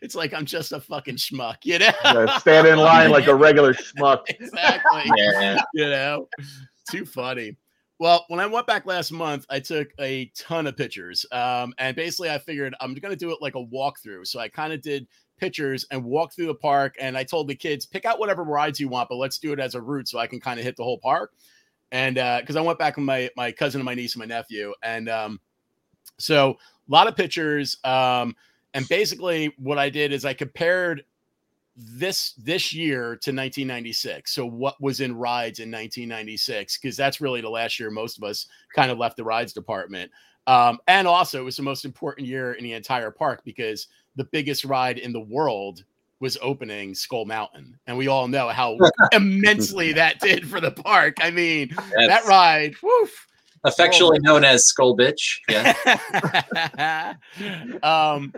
it's 0.01 0.15
like 0.15 0.33
I'm 0.33 0.45
just 0.45 0.71
a 0.71 0.79
fucking 0.79 1.17
schmuck, 1.17 1.57
you 1.63 1.77
know. 1.77 1.91
Yeah, 2.03 2.37
stand 2.39 2.67
in 2.67 2.79
line 2.79 3.11
like 3.11 3.27
a 3.27 3.35
regular 3.35 3.75
schmuck. 3.75 4.23
exactly. 4.27 5.11
yeah. 5.17 5.61
You 5.75 5.85
know, 5.85 6.27
too 6.89 7.05
funny. 7.05 7.57
Well, 7.99 8.25
when 8.29 8.39
I 8.39 8.45
went 8.45 8.65
back 8.65 8.85
last 8.85 9.11
month, 9.11 9.45
I 9.49 9.59
took 9.59 9.89
a 9.99 10.31
ton 10.35 10.67
of 10.67 10.77
pictures. 10.77 11.25
Um, 11.31 11.73
and 11.77 11.95
basically 11.95 12.29
I 12.29 12.37
figured 12.37 12.73
I'm 12.79 12.93
gonna 12.93 13.15
do 13.15 13.31
it 13.31 13.39
like 13.41 13.55
a 13.55 13.65
walkthrough. 13.65 14.25
So 14.27 14.39
I 14.39 14.47
kind 14.47 14.71
of 14.71 14.81
did 14.81 15.07
pictures 15.37 15.85
and 15.91 16.03
walked 16.03 16.35
through 16.35 16.47
the 16.47 16.55
park. 16.55 16.95
And 16.99 17.17
I 17.17 17.23
told 17.23 17.47
the 17.49 17.55
kids, 17.55 17.85
pick 17.85 18.05
out 18.05 18.19
whatever 18.19 18.43
rides 18.43 18.79
you 18.79 18.87
want, 18.87 19.09
but 19.09 19.15
let's 19.17 19.37
do 19.37 19.51
it 19.51 19.59
as 19.59 19.75
a 19.75 19.81
route 19.81 20.07
so 20.07 20.17
I 20.17 20.27
can 20.27 20.39
kind 20.39 20.59
of 20.59 20.65
hit 20.65 20.77
the 20.77 20.83
whole 20.83 20.99
park 20.99 21.33
and 21.91 22.15
because 22.41 22.55
uh, 22.55 22.59
I 22.59 22.63
went 22.63 22.79
back 22.79 22.97
with 22.97 23.05
my 23.05 23.29
my 23.37 23.51
cousin 23.51 23.81
and 23.81 23.85
my 23.85 23.95
niece 23.95 24.15
and 24.15 24.19
my 24.19 24.25
nephew, 24.25 24.73
and 24.83 25.09
um, 25.09 25.39
so 26.17 26.51
a 26.51 26.91
lot 26.91 27.07
of 27.07 27.15
pictures. 27.15 27.77
Um, 27.83 28.35
and 28.73 28.87
basically, 28.87 29.53
what 29.57 29.77
I 29.77 29.89
did 29.89 30.11
is 30.13 30.25
I 30.25 30.33
compared 30.33 31.03
this 31.79 32.33
this 32.33 32.73
year 32.73 33.01
to 33.03 33.31
1996. 33.31 34.33
So 34.33 34.45
what 34.45 34.79
was 34.81 34.99
in 34.99 35.15
rides 35.15 35.59
in 35.59 35.71
1996? 35.71 36.77
Because 36.77 36.97
that's 36.97 37.21
really 37.21 37.41
the 37.41 37.49
last 37.49 37.79
year 37.79 37.89
most 37.89 38.17
of 38.17 38.23
us 38.23 38.47
kind 38.75 38.91
of 38.91 38.97
left 38.97 39.17
the 39.17 39.23
rides 39.23 39.53
department. 39.53 40.11
Um, 40.45 40.79
and 40.87 41.07
also, 41.07 41.39
it 41.39 41.43
was 41.43 41.55
the 41.55 41.63
most 41.63 41.85
important 41.85 42.27
year 42.27 42.53
in 42.53 42.63
the 42.63 42.73
entire 42.73 43.11
park 43.11 43.41
because 43.45 43.87
the 44.15 44.23
biggest 44.25 44.65
ride 44.65 44.97
in 44.97 45.13
the 45.13 45.19
world 45.19 45.83
was 46.19 46.37
opening 46.41 46.93
Skull 46.93 47.25
Mountain, 47.25 47.77
and 47.87 47.97
we 47.97 48.07
all 48.07 48.27
know 48.27 48.49
how 48.49 48.77
immensely 49.13 49.93
that 49.93 50.19
did 50.19 50.49
for 50.49 50.59
the 50.59 50.71
park. 50.71 51.17
I 51.21 51.31
mean, 51.31 51.69
That's 51.95 52.07
that 52.07 52.25
ride, 52.25 52.73
woof, 52.83 53.27
affectionately 53.63 54.19
known 54.19 54.43
as 54.43 54.65
Skull 54.65 54.97
Bitch. 54.97 55.39
Yeah. 55.47 57.13
um, 57.83 58.33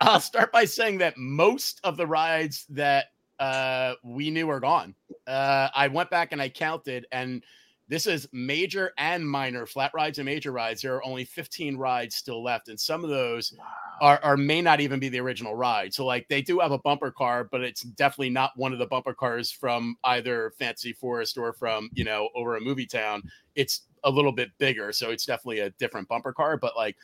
I'll 0.00 0.20
start 0.20 0.52
by 0.52 0.64
saying 0.64 0.98
that 0.98 1.16
most 1.16 1.80
of 1.84 1.96
the 1.96 2.06
rides 2.06 2.66
that 2.70 3.06
uh, 3.38 3.94
we 4.02 4.30
knew 4.30 4.48
are 4.48 4.60
gone. 4.60 4.94
Uh, 5.26 5.68
I 5.74 5.88
went 5.88 6.10
back 6.10 6.32
and 6.32 6.40
I 6.40 6.48
counted, 6.48 7.06
and 7.12 7.42
this 7.88 8.06
is 8.06 8.28
major 8.32 8.92
and 8.98 9.28
minor 9.28 9.66
flat 9.66 9.92
rides 9.94 10.18
and 10.18 10.26
major 10.26 10.50
rides. 10.50 10.82
There 10.82 10.94
are 10.96 11.04
only 11.04 11.24
15 11.24 11.76
rides 11.76 12.16
still 12.16 12.42
left, 12.42 12.68
and 12.68 12.78
some 12.78 13.04
of 13.04 13.10
those 13.10 13.54
are, 14.00 14.18
are 14.22 14.36
may 14.36 14.60
not 14.60 14.80
even 14.80 14.98
be 14.98 15.08
the 15.08 15.20
original 15.20 15.54
ride. 15.54 15.94
So, 15.94 16.04
like, 16.04 16.26
they 16.28 16.42
do 16.42 16.58
have 16.58 16.72
a 16.72 16.78
bumper 16.78 17.10
car, 17.10 17.44
but 17.44 17.62
it's 17.62 17.82
definitely 17.82 18.30
not 18.30 18.52
one 18.56 18.72
of 18.72 18.78
the 18.78 18.86
bumper 18.86 19.14
cars 19.14 19.50
from 19.50 19.96
either 20.04 20.52
Fantasy 20.58 20.92
Forest 20.92 21.38
or 21.38 21.52
from 21.52 21.90
you 21.92 22.04
know 22.04 22.28
over 22.34 22.56
a 22.56 22.60
movie 22.60 22.86
town. 22.86 23.22
It's 23.54 23.82
a 24.04 24.10
little 24.10 24.32
bit 24.32 24.50
bigger, 24.58 24.92
so 24.92 25.10
it's 25.10 25.26
definitely 25.26 25.60
a 25.60 25.70
different 25.70 26.08
bumper 26.08 26.32
car. 26.32 26.56
But 26.56 26.76
like, 26.76 26.96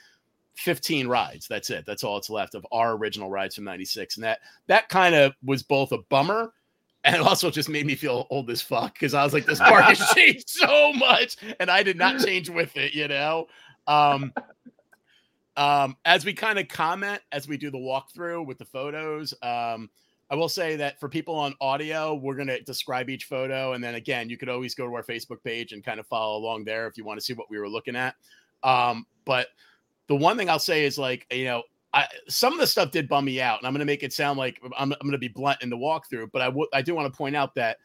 15 0.55 1.09
rides. 1.09 1.47
That's 1.49 1.71
it. 1.71 1.85
That's 1.87 2.05
all 2.05 2.17
it's 2.17 2.31
left 2.31 2.55
of 2.55 2.67
our 2.73 2.93
original 2.93 3.31
rides 3.31 3.55
from 3.55 3.65
96. 3.65 4.17
And 4.17 4.25
that 4.25 4.41
that 4.67 4.89
kind 4.89 5.15
of 5.15 5.33
was 5.43 5.63
both 5.63 5.93
a 5.93 5.99
bummer 6.09 6.53
and 7.05 7.17
it 7.17 7.23
also 7.23 7.51
just 7.51 7.69
made 7.69 7.87
me 7.87 7.95
feel 7.95 8.27
old 8.31 8.51
as 8.51 8.63
fuck 8.63 8.95
because 8.95 9.15
I 9.15 9.25
was 9.25 9.33
like, 9.33 9.45
this 9.45 9.59
park 9.59 9.85
has 9.85 9.99
changed 10.15 10.49
so 10.49 10.93
much, 10.93 11.37
and 11.59 11.71
I 11.71 11.83
did 11.83 11.97
not 11.97 12.21
change 12.21 12.49
with 12.49 12.77
it, 12.77 12.95
you 12.95 13.09
know. 13.09 13.49
Um, 13.87 14.33
um, 15.57 15.97
as 16.05 16.25
we 16.25 16.33
kind 16.33 16.59
of 16.59 16.69
comment 16.69 17.21
as 17.33 17.49
we 17.49 17.57
do 17.57 17.71
the 17.71 17.79
walkthrough 17.79 18.47
with 18.47 18.59
the 18.59 18.65
photos, 18.65 19.35
um, 19.43 19.91
I 20.31 20.37
will 20.37 20.49
say 20.49 20.77
that 20.77 21.01
for 21.01 21.09
people 21.09 21.35
on 21.35 21.55
audio, 21.61 22.15
we're 22.15 22.37
going 22.37 22.49
to 22.49 22.63
describe 22.63 23.11
each 23.11 23.25
photo, 23.25 23.73
and 23.73 23.83
then 23.83 23.97
again, 23.97 24.31
you 24.31 24.39
could 24.39 24.49
always 24.49 24.75
go 24.75 24.87
to 24.87 24.95
our 24.95 25.03
Facebook 25.03 25.43
page 25.43 25.73
and 25.73 25.85
kind 25.85 25.99
of 25.99 26.07
follow 26.07 26.39
along 26.39 26.65
there 26.65 26.87
if 26.87 26.97
you 26.97 27.05
want 27.05 27.19
to 27.19 27.25
see 27.25 27.35
what 27.35 27.51
we 27.51 27.59
were 27.59 27.69
looking 27.69 27.97
at. 27.97 28.15
Um, 28.63 29.07
but 29.25 29.49
the 30.09 30.17
one 30.17 30.37
thing 30.37 30.51
I'll 30.51 30.59
say 30.59 30.85
is 30.85 30.99
like, 30.99 31.27
you 31.31 31.45
know, 31.45 31.63
I, 31.95 32.07
some 32.29 32.53
of 32.53 32.59
the 32.59 32.67
stuff 32.67 32.91
did 32.91 33.09
bum 33.09 33.25
me 33.27 33.41
out, 33.41 33.59
and 33.59 33.67
I'm 33.67 33.73
going 33.73 33.81
to 33.81 33.87
make 33.87 34.03
it 34.03 34.13
sound 34.13 34.39
like 34.39 34.61
I'm, 34.79 34.93
I'm 34.93 34.99
going 35.01 35.13
to 35.13 35.19
be 35.19 35.29
blunt 35.29 35.63
in 35.63 35.71
the 35.71 35.77
walkthrough, 35.77 36.31
but 36.33 36.43
I, 36.43 36.47
w- 36.47 36.69
I 36.73 36.81
do 36.81 36.95
want 36.95 37.13
to 37.13 37.17
point 37.17 37.37
out 37.37 37.55
that 37.57 37.79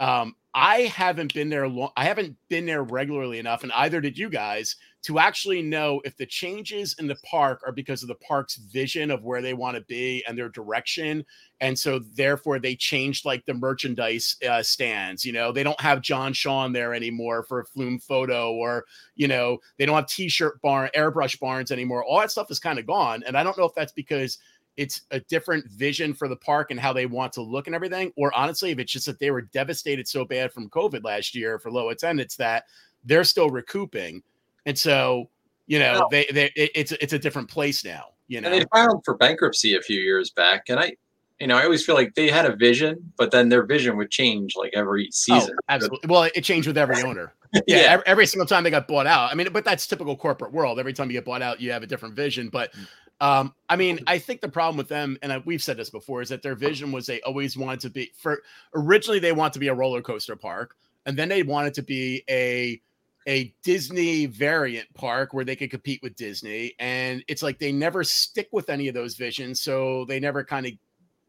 um, 0.00 0.34
I 0.58 0.84
haven't 0.84 1.34
been 1.34 1.50
there 1.50 1.68
long. 1.68 1.90
I 1.98 2.04
haven't 2.06 2.34
been 2.48 2.64
there 2.64 2.82
regularly 2.82 3.38
enough, 3.38 3.62
and 3.62 3.70
either 3.72 4.00
did 4.00 4.16
you 4.16 4.30
guys 4.30 4.74
to 5.02 5.18
actually 5.18 5.60
know 5.60 6.00
if 6.06 6.16
the 6.16 6.24
changes 6.24 6.96
in 6.98 7.06
the 7.06 7.14
park 7.26 7.60
are 7.66 7.72
because 7.72 8.02
of 8.02 8.08
the 8.08 8.14
park's 8.16 8.56
vision 8.56 9.10
of 9.10 9.22
where 9.22 9.42
they 9.42 9.52
want 9.52 9.76
to 9.76 9.82
be 9.82 10.24
and 10.26 10.36
their 10.36 10.48
direction. 10.48 11.24
And 11.60 11.78
so, 11.78 12.00
therefore, 12.14 12.58
they 12.58 12.74
changed 12.74 13.26
like 13.26 13.44
the 13.44 13.52
merchandise 13.52 14.34
uh, 14.48 14.62
stands. 14.62 15.26
You 15.26 15.34
know, 15.34 15.52
they 15.52 15.62
don't 15.62 15.80
have 15.80 16.00
John 16.00 16.32
Sean 16.32 16.72
there 16.72 16.94
anymore 16.94 17.44
for 17.44 17.60
a 17.60 17.66
flume 17.66 17.98
photo, 17.98 18.52
or, 18.54 18.86
you 19.14 19.28
know, 19.28 19.58
they 19.78 19.84
don't 19.84 19.94
have 19.94 20.08
t 20.08 20.26
shirt 20.26 20.60
barn, 20.62 20.88
airbrush 20.96 21.38
barns 21.38 21.70
anymore. 21.70 22.02
All 22.02 22.20
that 22.20 22.30
stuff 22.30 22.50
is 22.50 22.58
kind 22.58 22.78
of 22.78 22.86
gone. 22.86 23.22
And 23.26 23.36
I 23.36 23.44
don't 23.44 23.58
know 23.58 23.66
if 23.66 23.74
that's 23.74 23.92
because 23.92 24.38
it's 24.76 25.02
a 25.10 25.20
different 25.20 25.70
vision 25.70 26.12
for 26.12 26.28
the 26.28 26.36
park 26.36 26.70
and 26.70 26.78
how 26.78 26.92
they 26.92 27.06
want 27.06 27.32
to 27.34 27.42
look 27.42 27.66
and 27.66 27.74
everything, 27.74 28.12
or 28.16 28.34
honestly, 28.36 28.70
if 28.70 28.78
it's 28.78 28.92
just 28.92 29.06
that 29.06 29.18
they 29.18 29.30
were 29.30 29.42
devastated 29.42 30.06
so 30.06 30.24
bad 30.24 30.52
from 30.52 30.70
COVID 30.70 31.04
last 31.04 31.34
year 31.34 31.58
for 31.58 31.70
low 31.70 31.90
attendance 31.90 32.36
that 32.36 32.64
they're 33.04 33.24
still 33.24 33.50
recouping 33.50 34.22
and 34.66 34.78
so 34.78 35.30
you 35.66 35.78
know 35.78 36.06
they 36.10 36.26
they 36.32 36.52
it's 36.54 36.92
it's 36.92 37.14
a 37.14 37.18
different 37.18 37.48
place 37.48 37.84
now. 37.84 38.08
You 38.28 38.40
know, 38.40 38.50
and 38.50 38.60
they 38.60 38.66
filed 38.72 39.04
for 39.04 39.16
bankruptcy 39.16 39.76
a 39.76 39.80
few 39.80 40.00
years 40.00 40.30
back, 40.30 40.64
and 40.68 40.78
I 40.78 40.96
you 41.40 41.46
know, 41.46 41.56
I 41.56 41.64
always 41.64 41.84
feel 41.84 41.94
like 41.94 42.14
they 42.14 42.28
had 42.30 42.46
a 42.46 42.56
vision, 42.56 43.12
but 43.18 43.30
then 43.30 43.48
their 43.48 43.64
vision 43.64 43.96
would 43.98 44.10
change 44.10 44.54
like 44.56 44.72
every 44.74 45.04
oh, 45.04 45.12
season. 45.12 45.54
Oh, 45.54 45.64
absolutely. 45.68 46.08
Well, 46.08 46.28
it 46.34 46.42
changed 46.42 46.66
with 46.66 46.78
every 46.78 47.02
owner. 47.02 47.32
Yeah, 47.66 47.76
Yeah. 47.76 47.82
Every, 47.90 48.06
every 48.06 48.26
single 48.26 48.46
time 48.46 48.64
they 48.64 48.70
got 48.70 48.88
bought 48.88 49.06
out. 49.06 49.30
I 49.30 49.34
mean, 49.34 49.48
but 49.50 49.64
that's 49.64 49.86
typical 49.86 50.16
corporate 50.16 50.52
world. 50.52 50.78
Every 50.78 50.92
time 50.92 51.08
you 51.08 51.14
get 51.14 51.24
bought 51.24 51.42
out, 51.42 51.58
you 51.60 51.70
have 51.72 51.82
a 51.82 51.86
different 51.86 52.14
vision. 52.14 52.48
But 52.48 52.72
mm. 52.74 52.86
Um, 53.20 53.54
I 53.68 53.76
mean, 53.76 54.00
I 54.06 54.18
think 54.18 54.40
the 54.40 54.48
problem 54.48 54.76
with 54.76 54.88
them, 54.88 55.18
and 55.22 55.32
I, 55.32 55.38
we've 55.38 55.62
said 55.62 55.76
this 55.76 55.90
before, 55.90 56.20
is 56.20 56.28
that 56.28 56.42
their 56.42 56.54
vision 56.54 56.92
was 56.92 57.06
they 57.06 57.20
always 57.22 57.56
wanted 57.56 57.80
to 57.80 57.90
be 57.90 58.12
for 58.16 58.42
originally 58.74 59.18
they 59.18 59.32
want 59.32 59.52
to 59.54 59.58
be 59.58 59.68
a 59.68 59.74
roller 59.74 60.02
coaster 60.02 60.36
park, 60.36 60.76
and 61.06 61.16
then 61.16 61.28
they 61.28 61.42
wanted 61.42 61.74
to 61.74 61.82
be 61.82 62.22
a 62.28 62.80
a 63.26 63.52
Disney 63.62 64.26
variant 64.26 64.92
park 64.94 65.32
where 65.32 65.44
they 65.44 65.56
could 65.56 65.70
compete 65.70 66.00
with 66.02 66.14
Disney. 66.14 66.74
And 66.78 67.24
it's 67.26 67.42
like 67.42 67.58
they 67.58 67.72
never 67.72 68.04
stick 68.04 68.48
with 68.52 68.70
any 68.70 68.86
of 68.88 68.94
those 68.94 69.16
visions, 69.16 69.60
so 69.60 70.04
they 70.04 70.20
never 70.20 70.44
kind 70.44 70.66
of 70.66 70.72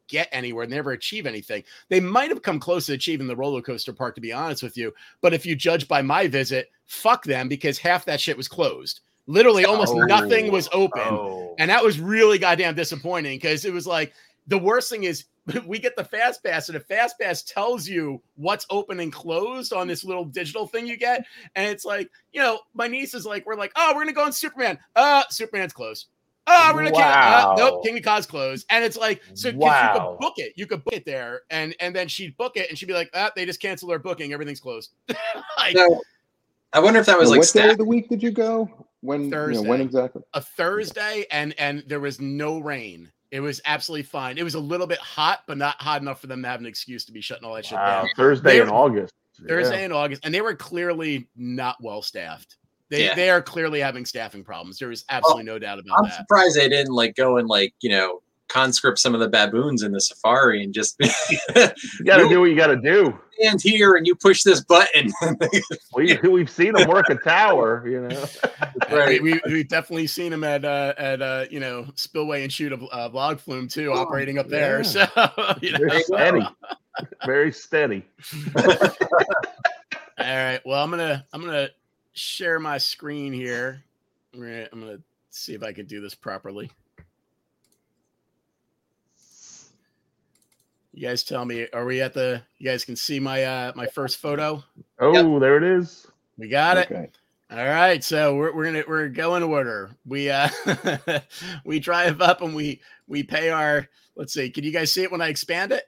get 0.07 0.29
anywhere, 0.31 0.67
never 0.67 0.91
achieve 0.91 1.25
anything. 1.25 1.63
They 1.89 1.99
might 1.99 2.29
have 2.29 2.41
come 2.41 2.59
close 2.59 2.85
to 2.85 2.93
achieving 2.93 3.27
the 3.27 3.35
roller 3.35 3.61
coaster 3.61 3.93
park, 3.93 4.15
to 4.15 4.21
be 4.21 4.33
honest 4.33 4.63
with 4.63 4.77
you. 4.77 4.93
But 5.21 5.33
if 5.33 5.45
you 5.45 5.55
judge 5.55 5.87
by 5.87 6.01
my 6.01 6.27
visit, 6.27 6.69
fuck 6.85 7.23
them 7.23 7.47
because 7.47 7.77
half 7.77 8.05
that 8.05 8.21
shit 8.21 8.37
was 8.37 8.47
closed. 8.47 9.01
Literally, 9.27 9.65
almost 9.65 9.93
Oh. 9.93 9.99
nothing 10.05 10.51
was 10.51 10.69
open. 10.71 11.01
Oh. 11.03 11.55
And 11.59 11.69
that 11.69 11.83
was 11.83 11.99
really 11.99 12.37
goddamn 12.39 12.75
disappointing 12.75 13.37
because 13.37 13.65
it 13.65 13.73
was 13.73 13.85
like 13.85 14.13
the 14.47 14.57
worst 14.57 14.89
thing 14.89 15.03
is 15.03 15.25
we 15.65 15.79
get 15.79 15.95
the 15.95 16.03
fast 16.03 16.43
pass, 16.43 16.67
and 16.69 16.75
the 16.75 16.79
fast 16.83 17.15
pass 17.19 17.41
tells 17.43 17.87
you 17.87 18.21
what's 18.35 18.65
open 18.69 18.99
and 18.99 19.13
closed 19.13 19.71
on 19.71 19.87
this 19.87 20.03
little 20.03 20.25
digital 20.25 20.67
thing 20.67 20.85
you 20.85 20.97
get. 20.97 21.25
And 21.55 21.69
it's 21.71 21.85
like, 21.85 22.09
you 22.33 22.41
know, 22.41 22.59
my 22.73 22.87
niece 22.87 23.13
is 23.13 23.25
like, 23.25 23.45
we're 23.45 23.55
like, 23.55 23.71
oh, 23.77 23.93
we're 23.95 24.01
gonna 24.01 24.11
go 24.13 24.23
on 24.25 24.33
Superman. 24.33 24.77
Uh, 24.95 25.23
Superman's 25.29 25.71
closed. 25.73 26.07
Oh, 26.47 26.71
we're 26.73 26.83
gonna 26.83 26.95
Wow. 26.95 27.53
uh, 27.53 27.55
nope, 27.57 27.85
Kingda 27.85 28.03
Ka's 28.03 28.25
closed. 28.25 28.65
And 28.69 28.83
it's 28.83 28.95
like, 28.97 29.21
so 29.33 29.51
'cause 29.51 29.93
you 29.93 29.99
could 29.99 30.19
book 30.19 30.33
it, 30.37 30.53
you 30.55 30.65
could 30.65 30.83
book 30.83 30.93
it 30.93 31.05
there, 31.05 31.41
and 31.49 31.75
and 31.81 31.93
then 31.95 32.07
she'd 32.09 32.35
book 32.37 32.53
it, 32.55 32.69
and 32.69 32.77
she'd 32.77 32.85
be 32.85 32.93
like, 32.93 33.09
ah, 33.13 33.31
they 33.35 33.45
just 33.45 33.61
canceled 33.61 33.91
our 33.91 33.99
booking, 33.99 34.31
everything's 34.33 34.59
closed. 34.61 34.91
like, 35.57 35.75
So, 35.77 36.01
I 36.73 36.79
wonder 36.79 36.99
if 36.99 37.05
that 37.05 37.17
was 37.17 37.29
Now, 37.29 37.37
like 37.37 37.39
what 37.39 37.53
day 37.53 37.69
of 37.71 37.77
the 37.77 37.85
week 37.85 38.07
did 38.09 38.21
you 38.23 38.31
go? 38.31 38.86
When 39.07 39.23
you 39.25 39.29
know, 39.29 39.37
when 39.61 39.79
Thursday. 39.79 39.81
exactly? 39.83 40.21
a 40.33 40.41
Thursday 40.41 41.25
and 41.31 41.53
and 41.57 41.83
there 41.87 41.99
was 42.01 42.19
no 42.19 42.59
rain. 42.59 43.09
It 43.31 43.39
was 43.39 43.59
absolutely 43.65 44.03
fine. 44.03 44.37
It 44.37 44.43
was 44.43 44.55
a 44.55 44.59
little 44.59 44.87
bit 44.87 44.99
hot, 44.99 45.43
but 45.47 45.57
not 45.57 45.81
hot 45.81 46.01
enough 46.01 46.21
for 46.21 46.27
them 46.27 46.41
to 46.43 46.47
have 46.47 46.59
an 46.59 46.65
excuse 46.65 47.03
to 47.05 47.11
be 47.11 47.21
shutting 47.21 47.43
all 47.45 47.55
that 47.55 47.65
shit 47.65 47.77
Wow, 47.77 48.01
down. 48.03 48.09
Thursday 48.15 48.57
They- 48.57 48.61
in 48.61 48.69
August. 48.69 49.13
Thursday 49.47 49.79
Yeah. 49.79 49.85
in 49.85 49.91
August, 49.91 50.25
and 50.25 50.33
they 50.33 50.41
were 50.41 50.55
clearly 50.55 51.27
not 51.35 51.77
well 51.81 52.01
staffed. 52.01 52.57
They 52.89 53.05
Yeah. 53.05 53.15
they 53.15 53.29
are 53.29 53.41
clearly 53.41 53.79
having 53.79 54.05
staffing 54.05 54.43
problems. 54.43 54.79
There 54.79 54.91
is 54.91 55.05
absolutely 55.09 55.43
no 55.43 55.59
doubt 55.59 55.79
about 55.79 55.91
it. 55.91 55.97
I'm 55.99 56.03
that. 56.09 56.17
surprised 56.17 56.55
they 56.57 56.67
didn't 56.69 56.93
like 56.93 57.15
go 57.15 57.37
and 57.37 57.47
like 57.47 57.73
you 57.81 57.89
know 57.91 58.21
conscript 58.49 58.97
some 58.97 59.13
of 59.13 59.19
the 59.19 59.27
baboons 59.29 59.83
in 59.83 59.91
the 59.91 59.99
safari 59.99 60.63
and 60.63 60.73
just 60.73 60.95
You 61.55 62.05
got 62.05 62.17
to 62.17 62.29
do 62.29 62.39
what 62.39 62.45
you 62.49 62.55
got 62.55 62.67
to 62.67 62.77
do. 62.77 63.19
Stand 63.39 63.61
here 63.61 63.95
and 63.95 64.05
you 64.07 64.15
push 64.15 64.43
this 64.43 64.61
button. 64.61 65.11
We, 65.95 66.15
we've 66.29 66.49
seen 66.49 66.73
them 66.73 66.87
work 66.87 67.09
a 67.09 67.15
tower, 67.15 67.83
you 67.87 68.01
know. 68.01 68.25
Right. 68.91 69.21
We, 69.21 69.33
we 69.33 69.41
we've 69.47 69.67
definitely 69.67 70.07
seen 70.07 70.31
him 70.31 70.43
at 70.43 70.63
uh 70.63 70.93
at 70.97 71.21
uh 71.21 71.45
you 71.49 71.59
know 71.59 71.87
spillway 71.95 72.43
and 72.43 72.51
shoot 72.53 72.71
a 72.71 72.77
uh, 72.77 73.09
log 73.11 73.39
flume 73.39 73.67
too, 73.67 73.91
Oh, 73.91 73.97
operating 73.97 74.37
up 74.37 74.47
there. 74.47 74.77
yeah. 74.77 74.83
So 74.83 75.55
you 75.61 75.71
know, 75.73 75.79
Very 75.79 76.01
steady. 76.03 76.47
Very 77.25 77.51
steady. 77.51 78.05
All 78.55 78.65
right. 80.17 80.61
Well, 80.65 80.83
I'm 80.83 80.89
gonna 80.89 81.25
I'm 81.33 81.41
gonna 81.41 81.69
share 82.13 82.59
my 82.59 82.77
screen 82.77 83.33
here. 83.33 83.83
I'm 84.33 84.41
I'm 84.71 84.79
gonna 84.79 84.99
see 85.31 85.53
if 85.53 85.63
I 85.63 85.73
can 85.73 85.85
do 85.85 85.99
this 86.01 86.15
properly. 86.15 86.71
You 90.97 91.07
guys 91.07 91.21
tell 91.21 91.45
me, 91.45 91.67
are 91.73 91.85
we 91.85 92.01
at 92.01 92.15
the? 92.15 92.41
You 92.57 92.71
guys 92.71 92.83
can 92.83 92.95
see 92.95 93.19
my 93.19 93.43
uh 93.43 93.71
my 93.75 93.85
first 93.85 94.17
photo. 94.17 94.63
Oh, 94.97 95.37
there 95.37 95.55
it 95.55 95.63
is. 95.63 96.07
We 96.39 96.47
got 96.47 96.77
it. 96.77 96.89
Okay. 96.89 97.07
All 97.51 97.65
right, 97.67 98.03
so 98.03 98.35
we're 98.35 98.51
we're 98.51 98.65
gonna 98.65 98.83
we're 98.87 99.07
going 99.07 99.43
order. 99.43 99.91
We 100.07 100.31
uh 100.31 100.49
we 101.65 101.77
drive 101.79 102.19
up 102.19 102.41
and 102.41 102.55
we 102.55 102.81
we 103.05 103.21
pay 103.21 103.51
our. 103.51 103.87
Let's 104.15 104.33
see. 104.33 104.49
Can 104.49 104.63
you 104.63 104.71
guys 104.71 104.91
see 104.91 105.03
it 105.03 105.11
when 105.11 105.21
I 105.21 105.27
expand 105.27 105.71
it? 105.71 105.83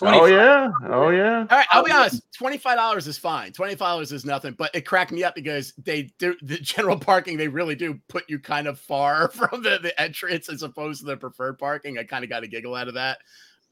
Oh 0.00 0.24
yeah. 0.24 0.70
Oh 0.86 1.10
yeah. 1.10 1.40
All 1.50 1.58
right, 1.58 1.66
I'll 1.72 1.84
be 1.84 1.92
honest. 1.92 2.22
Twenty 2.32 2.56
five 2.56 2.76
dollars 2.76 3.06
is 3.06 3.18
fine. 3.18 3.52
Twenty 3.52 3.74
five 3.74 3.88
dollars 3.88 4.10
is 4.10 4.24
nothing, 4.24 4.54
but 4.56 4.74
it 4.74 4.86
cracked 4.86 5.12
me 5.12 5.22
up 5.22 5.34
because 5.34 5.74
they 5.84 6.14
do 6.18 6.34
the 6.40 6.56
general 6.62 6.98
parking. 6.98 7.36
They 7.36 7.48
really 7.48 7.74
do 7.74 8.00
put 8.08 8.24
you 8.28 8.38
kind 8.38 8.68
of 8.68 8.80
far 8.80 9.28
from 9.32 9.62
the, 9.62 9.78
the 9.82 10.00
entrance 10.00 10.48
as 10.48 10.62
opposed 10.62 11.00
to 11.00 11.06
the 11.06 11.16
preferred 11.18 11.58
parking. 11.58 11.98
I 11.98 12.04
kind 12.04 12.24
of 12.24 12.30
got 12.30 12.42
a 12.42 12.46
giggle 12.46 12.74
out 12.74 12.88
of 12.88 12.94
that. 12.94 13.18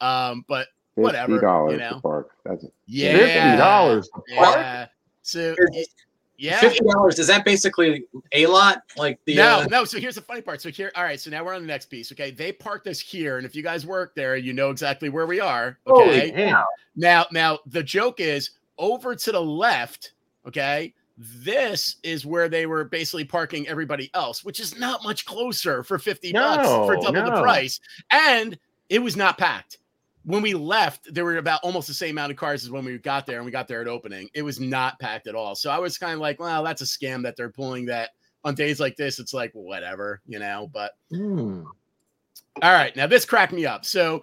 Um, 0.00 0.44
but 0.48 0.68
Whatever, 0.96 1.34
you 1.70 1.76
know. 1.78 2.00
park. 2.02 2.30
That's 2.44 2.64
it. 2.64 2.72
yeah, 2.86 3.16
Fifty 3.16 3.56
dollars. 3.56 4.08
Yeah. 4.28 4.86
So 5.22 5.56
Here's- 5.58 5.88
yeah. 6.36 6.60
Fifty 6.60 6.84
dollars 6.84 7.18
is 7.18 7.26
that 7.28 7.44
basically 7.44 8.04
a 8.32 8.46
lot? 8.46 8.82
Like 8.96 9.18
the 9.24 9.36
no, 9.36 9.60
uh, 9.60 9.66
no. 9.70 9.84
So 9.84 9.98
here's 9.98 10.14
the 10.16 10.20
funny 10.20 10.40
part. 10.40 10.60
So 10.60 10.68
here, 10.68 10.92
all 10.94 11.02
right. 11.04 11.18
So 11.18 11.30
now 11.30 11.44
we're 11.44 11.54
on 11.54 11.62
the 11.62 11.66
next 11.66 11.86
piece. 11.86 12.12
Okay, 12.12 12.30
they 12.30 12.52
parked 12.52 12.86
us 12.86 13.00
here, 13.00 13.38
and 13.38 13.46
if 13.46 13.54
you 13.56 13.62
guys 13.62 13.86
work 13.86 14.14
there, 14.14 14.36
you 14.36 14.52
know 14.52 14.70
exactly 14.70 15.08
where 15.08 15.26
we 15.26 15.40
are. 15.40 15.78
Okay. 15.86 16.30
Holy 16.30 16.50
cow. 16.50 16.64
Now, 16.96 17.26
now 17.32 17.58
the 17.66 17.82
joke 17.82 18.20
is 18.20 18.50
over 18.78 19.14
to 19.16 19.32
the 19.32 19.40
left. 19.42 20.12
Okay, 20.46 20.92
this 21.16 21.96
is 22.02 22.26
where 22.26 22.48
they 22.48 22.66
were 22.66 22.84
basically 22.84 23.24
parking 23.24 23.66
everybody 23.68 24.10
else, 24.14 24.44
which 24.44 24.60
is 24.60 24.78
not 24.78 25.02
much 25.02 25.24
closer 25.26 25.82
for 25.82 25.98
fifty 25.98 26.32
bucks 26.32 26.68
for 26.68 26.94
No, 26.96 27.00
double 27.12 27.30
the 27.32 27.42
price, 27.42 27.80
and 28.10 28.58
it 28.88 28.98
was 29.00 29.16
not 29.16 29.38
packed. 29.38 29.78
When 30.24 30.42
we 30.42 30.54
left, 30.54 31.12
there 31.12 31.24
were 31.24 31.36
about 31.36 31.60
almost 31.62 31.86
the 31.86 31.94
same 31.94 32.12
amount 32.12 32.32
of 32.32 32.38
cars 32.38 32.64
as 32.64 32.70
when 32.70 32.84
we 32.84 32.96
got 32.98 33.26
there, 33.26 33.36
and 33.36 33.44
we 33.44 33.52
got 33.52 33.68
there 33.68 33.82
at 33.82 33.88
opening. 33.88 34.28
It 34.34 34.42
was 34.42 34.58
not 34.58 34.98
packed 34.98 35.26
at 35.26 35.34
all. 35.34 35.54
So 35.54 35.70
I 35.70 35.78
was 35.78 35.98
kind 35.98 36.14
of 36.14 36.20
like, 36.20 36.40
well, 36.40 36.64
that's 36.64 36.82
a 36.82 36.86
scam 36.86 37.22
that 37.24 37.36
they're 37.36 37.50
pulling. 37.50 37.86
That 37.86 38.10
on 38.44 38.54
days 38.54 38.80
like 38.80 38.96
this, 38.96 39.18
it's 39.18 39.34
like 39.34 39.52
whatever, 39.52 40.20
you 40.26 40.38
know. 40.38 40.70
But 40.72 40.92
Hmm. 41.10 41.64
all 42.62 42.72
right, 42.72 42.94
now 42.96 43.06
this 43.06 43.24
cracked 43.24 43.52
me 43.52 43.66
up. 43.66 43.84
So 43.84 44.22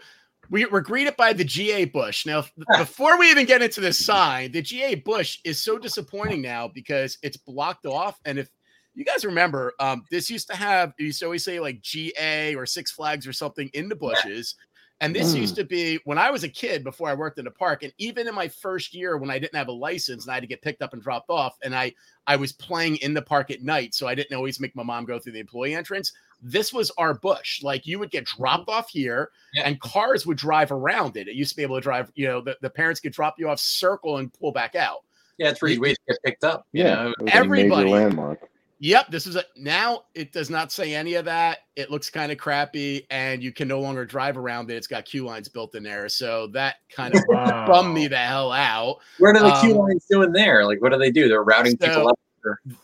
we, 0.49 0.65
we're 0.65 0.81
greeted 0.81 1.15
by 1.17 1.33
the 1.33 1.43
GA 1.43 1.85
Bush. 1.85 2.25
Now, 2.25 2.45
before 2.77 3.17
we 3.17 3.29
even 3.31 3.45
get 3.45 3.61
into 3.61 3.81
this 3.81 4.03
sign, 4.03 4.51
the 4.51 4.61
GA 4.61 4.95
Bush 4.95 5.39
is 5.43 5.61
so 5.61 5.77
disappointing 5.77 6.41
now 6.41 6.67
because 6.67 7.17
it's 7.23 7.37
blocked 7.37 7.85
off. 7.85 8.19
And 8.25 8.37
if 8.37 8.49
you 8.93 9.05
guys 9.05 9.23
remember, 9.23 9.73
um, 9.79 10.03
this 10.11 10.29
used 10.29 10.49
to 10.49 10.55
have, 10.55 10.93
it 10.99 11.03
used 11.03 11.19
to 11.19 11.25
always 11.25 11.45
say 11.45 11.59
like 11.59 11.81
GA 11.81 12.55
or 12.55 12.65
Six 12.65 12.91
Flags 12.91 13.25
or 13.25 13.33
something 13.33 13.69
in 13.73 13.87
the 13.87 13.95
bushes. 13.95 14.55
And 15.01 15.15
this 15.15 15.33
used 15.33 15.55
mm. 15.55 15.57
to 15.57 15.63
be 15.65 15.99
when 16.05 16.19
I 16.19 16.29
was 16.29 16.43
a 16.43 16.47
kid 16.47 16.83
before 16.83 17.09
I 17.09 17.15
worked 17.15 17.39
in 17.39 17.45
the 17.45 17.51
park, 17.51 17.81
and 17.81 17.91
even 17.97 18.27
in 18.27 18.35
my 18.35 18.47
first 18.47 18.93
year 18.93 19.17
when 19.17 19.31
I 19.31 19.39
didn't 19.39 19.55
have 19.55 19.67
a 19.67 19.71
license 19.73 20.23
and 20.23 20.31
I 20.31 20.35
had 20.35 20.41
to 20.41 20.47
get 20.47 20.61
picked 20.61 20.83
up 20.83 20.93
and 20.93 21.01
dropped 21.01 21.31
off, 21.31 21.57
and 21.63 21.75
I 21.75 21.91
I 22.27 22.35
was 22.35 22.51
playing 22.51 22.97
in 22.97 23.15
the 23.15 23.21
park 23.21 23.49
at 23.49 23.63
night, 23.63 23.95
so 23.95 24.07
I 24.07 24.13
didn't 24.13 24.37
always 24.37 24.59
make 24.59 24.75
my 24.75 24.83
mom 24.83 25.05
go 25.05 25.17
through 25.17 25.33
the 25.33 25.39
employee 25.39 25.73
entrance. 25.73 26.13
This 26.39 26.71
was 26.71 26.91
our 26.99 27.15
bush. 27.15 27.63
Like 27.63 27.87
you 27.87 27.97
would 27.97 28.11
get 28.11 28.25
dropped 28.25 28.69
off 28.69 28.89
here, 28.89 29.31
Yeah. 29.53 29.63
and 29.63 29.79
cars 29.81 30.27
would 30.27 30.37
drive 30.37 30.71
around 30.71 31.17
it. 31.17 31.27
It 31.27 31.33
used 31.35 31.49
to 31.49 31.57
be 31.57 31.63
able 31.63 31.77
to 31.77 31.81
drive, 31.81 32.11
you 32.13 32.27
know, 32.27 32.39
the, 32.39 32.55
the 32.61 32.69
parents 32.69 32.99
could 32.99 33.11
drop 33.11 33.35
you 33.39 33.49
off, 33.49 33.59
circle, 33.59 34.17
and 34.17 34.31
pull 34.31 34.51
back 34.51 34.75
out. 34.75 34.99
yeah, 35.39 35.49
it's 35.49 35.61
where 35.63 35.71
you 35.71 35.81
wait 35.81 35.95
to 36.07 36.13
get 36.13 36.23
picked 36.23 36.43
up. 36.43 36.67
You 36.73 36.83
Yeah. 36.83 36.93
know, 36.95 37.09
it 37.09 37.21
was 37.23 37.31
a 37.31 37.35
everybody- 37.35 37.89
landmark. 37.89 38.39
Yep, 38.83 39.11
this 39.11 39.27
is 39.27 39.35
a 39.35 39.43
now 39.55 40.05
it 40.15 40.31
does 40.33 40.49
not 40.49 40.71
say 40.71 40.95
any 40.95 41.13
of 41.13 41.23
that. 41.25 41.59
It 41.75 41.91
looks 41.91 42.09
kind 42.09 42.31
of 42.31 42.39
crappy, 42.39 43.05
and 43.11 43.43
you 43.43 43.51
can 43.51 43.67
no 43.67 43.79
longer 43.79 44.05
drive 44.05 44.37
around 44.39 44.71
it. 44.71 44.75
It's 44.75 44.87
got 44.87 45.05
queue 45.05 45.23
lines 45.23 45.47
built 45.47 45.75
in 45.75 45.83
there, 45.83 46.09
so 46.09 46.47
that 46.47 46.77
kind 46.91 47.13
of 47.13 47.21
Wow. 47.29 47.67
bummed 47.67 47.93
me 47.93 48.07
the 48.07 48.17
hell 48.17 48.51
out. 48.51 48.97
what 49.19 49.35
are 49.37 49.43
the 49.43 49.51
queue 49.61 49.73
Um, 49.73 49.77
lines 49.87 50.05
doing 50.09 50.31
there? 50.31 50.65
Like, 50.65 50.81
what 50.81 50.91
do 50.91 50.97
they 50.97 51.11
do? 51.11 51.27
They're 51.29 51.43
routing 51.43 51.77
So- 51.79 51.87
people 51.87 52.07
up. 52.09 52.19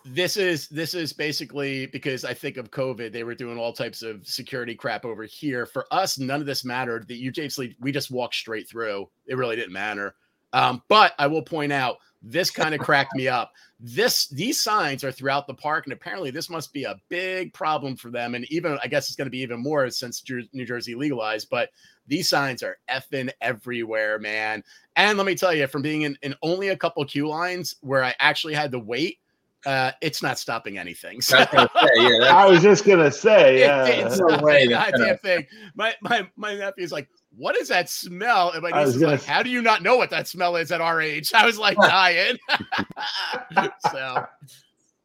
this 0.05 0.37
is 0.37 0.67
this 0.67 0.93
is 0.93 1.13
basically 1.13 1.87
because 1.87 2.23
I 2.23 2.31
think 2.35 2.57
of 2.57 2.69
COVID, 2.69 3.11
they 3.11 3.23
were 3.23 3.33
doing 3.33 3.57
all 3.57 3.73
types 3.73 4.03
of 4.03 4.23
security 4.27 4.75
crap 4.75 5.03
over 5.03 5.23
here. 5.23 5.65
For 5.65 5.87
us, 5.89 6.19
none 6.19 6.39
of 6.39 6.45
this 6.45 6.63
mattered. 6.63 7.07
That 7.07 7.15
you 7.17 7.31
basically 7.33 7.75
we 7.79 7.91
just 7.91 8.11
walked 8.11 8.35
straight 8.35 8.69
through. 8.69 9.09
It 9.25 9.35
really 9.35 9.55
didn't 9.55 9.73
matter. 9.73 10.13
Um, 10.53 10.83
but 10.89 11.13
I 11.17 11.25
will 11.25 11.41
point 11.41 11.71
out 11.73 11.97
this 12.29 12.51
kind 12.51 12.73
of 12.75 12.81
cracked 12.81 13.15
me 13.15 13.27
up. 13.27 13.53
This 13.79 14.27
these 14.27 14.59
signs 14.59 15.03
are 15.03 15.11
throughout 15.11 15.45
the 15.47 15.53
park, 15.53 15.85
and 15.85 15.93
apparently 15.93 16.31
this 16.31 16.49
must 16.49 16.73
be 16.73 16.83
a 16.85 16.95
big 17.09 17.53
problem 17.53 17.95
for 17.95 18.09
them. 18.09 18.33
And 18.35 18.43
even 18.51 18.77
I 18.83 18.87
guess 18.87 19.07
it's 19.07 19.15
going 19.15 19.27
to 19.27 19.31
be 19.31 19.41
even 19.41 19.61
more 19.61 19.89
since 19.89 20.21
Jer- 20.21 20.41
New 20.51 20.65
Jersey 20.65 20.95
legalized. 20.95 21.49
But 21.49 21.69
these 22.07 22.27
signs 22.27 22.63
are 22.63 22.77
effing 22.89 23.29
everywhere, 23.41 24.17
man. 24.17 24.63
And 24.95 25.17
let 25.17 25.27
me 25.27 25.35
tell 25.35 25.53
you, 25.53 25.67
from 25.67 25.83
being 25.83 26.01
in, 26.03 26.17
in 26.23 26.33
only 26.41 26.69
a 26.69 26.77
couple 26.77 27.05
queue 27.05 27.27
lines 27.27 27.75
where 27.81 28.03
I 28.03 28.15
actually 28.19 28.55
had 28.55 28.71
to 28.71 28.79
wait, 28.79 29.19
uh, 29.67 29.91
it's 30.01 30.23
not 30.23 30.39
stopping 30.39 30.77
anything. 30.79 31.21
So 31.21 31.37
I 31.37 31.45
was 31.53 31.69
say, 31.75 32.17
yeah, 32.19 32.35
I 32.35 32.45
was 32.49 32.63
just 32.63 32.83
gonna 32.85 33.11
say, 33.11 33.57
it- 33.57 33.59
yeah. 33.59 33.85
it's 33.85 34.17
No 34.17 34.27
not 34.27 34.41
way 34.41 34.67
goddamn 34.67 34.99
gonna- 35.01 35.17
thing. 35.17 35.45
My 35.75 35.93
my 36.01 36.27
my 36.35 36.55
nephew's 36.55 36.91
like, 36.91 37.07
"What 37.37 37.55
is 37.55 37.67
that 37.69 37.89
smell?" 37.89 38.51
And 38.51 38.63
my 38.63 38.69
I 38.71 38.79
niece 38.79 38.87
was 38.87 38.95
is 38.97 39.01
like, 39.03 39.19
s- 39.19 39.25
"How 39.25 39.43
do 39.43 39.49
you 39.49 39.61
not 39.61 39.83
know 39.83 39.95
what 39.95 40.09
that 40.09 40.27
smell 40.27 40.55
is 40.55 40.71
at 40.71 40.81
our 40.81 40.99
age?" 41.01 41.31
I 41.35 41.45
was 41.45 41.57
like 41.57 41.77
dying. 41.77 42.37
so, 43.91 44.25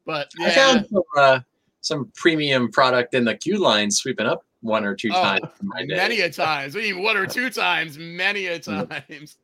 but 0.07 0.31
I 0.45 0.51
found 0.51 0.87
some, 0.91 1.03
uh, 1.17 1.41
some 1.81 2.11
premium 2.17 2.71
product 2.71 3.15
in 3.15 3.25
the 3.25 3.37
queue 3.37 3.59
line 3.59 3.91
sweeping 3.91 4.27
up 4.27 4.45
one 4.61 4.85
or 4.85 4.95
two 4.95 5.11
Oh, 5.11 5.21
times 5.21 5.43
my 5.63 5.81
day. 5.85 5.95
Many 5.97 6.21
a 6.21 6.31
times. 6.31 6.75
We 6.75 6.93
mean 6.93 7.03
one 7.03 7.17
or 7.17 7.27
two 7.29 7.51
times, 7.51 7.99
many 7.99 8.47
a 8.47 8.59
times. 8.59 9.37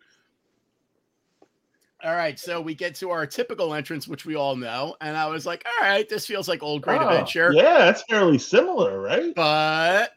All 2.04 2.14
right, 2.14 2.38
so 2.38 2.60
we 2.60 2.76
get 2.76 2.94
to 2.96 3.10
our 3.10 3.26
typical 3.26 3.74
entrance, 3.74 4.06
which 4.06 4.24
we 4.24 4.36
all 4.36 4.54
know, 4.54 4.94
and 5.00 5.16
I 5.16 5.26
was 5.26 5.44
like, 5.44 5.66
"All 5.66 5.88
right, 5.88 6.08
this 6.08 6.26
feels 6.26 6.48
like 6.48 6.62
old 6.62 6.82
Great 6.82 7.00
Oh, 7.00 7.08
Adventure." 7.08 7.52
Yeah, 7.52 7.78
that's 7.78 8.04
fairly 8.08 8.38
similar, 8.38 9.00
right? 9.00 9.34
but 9.34 10.12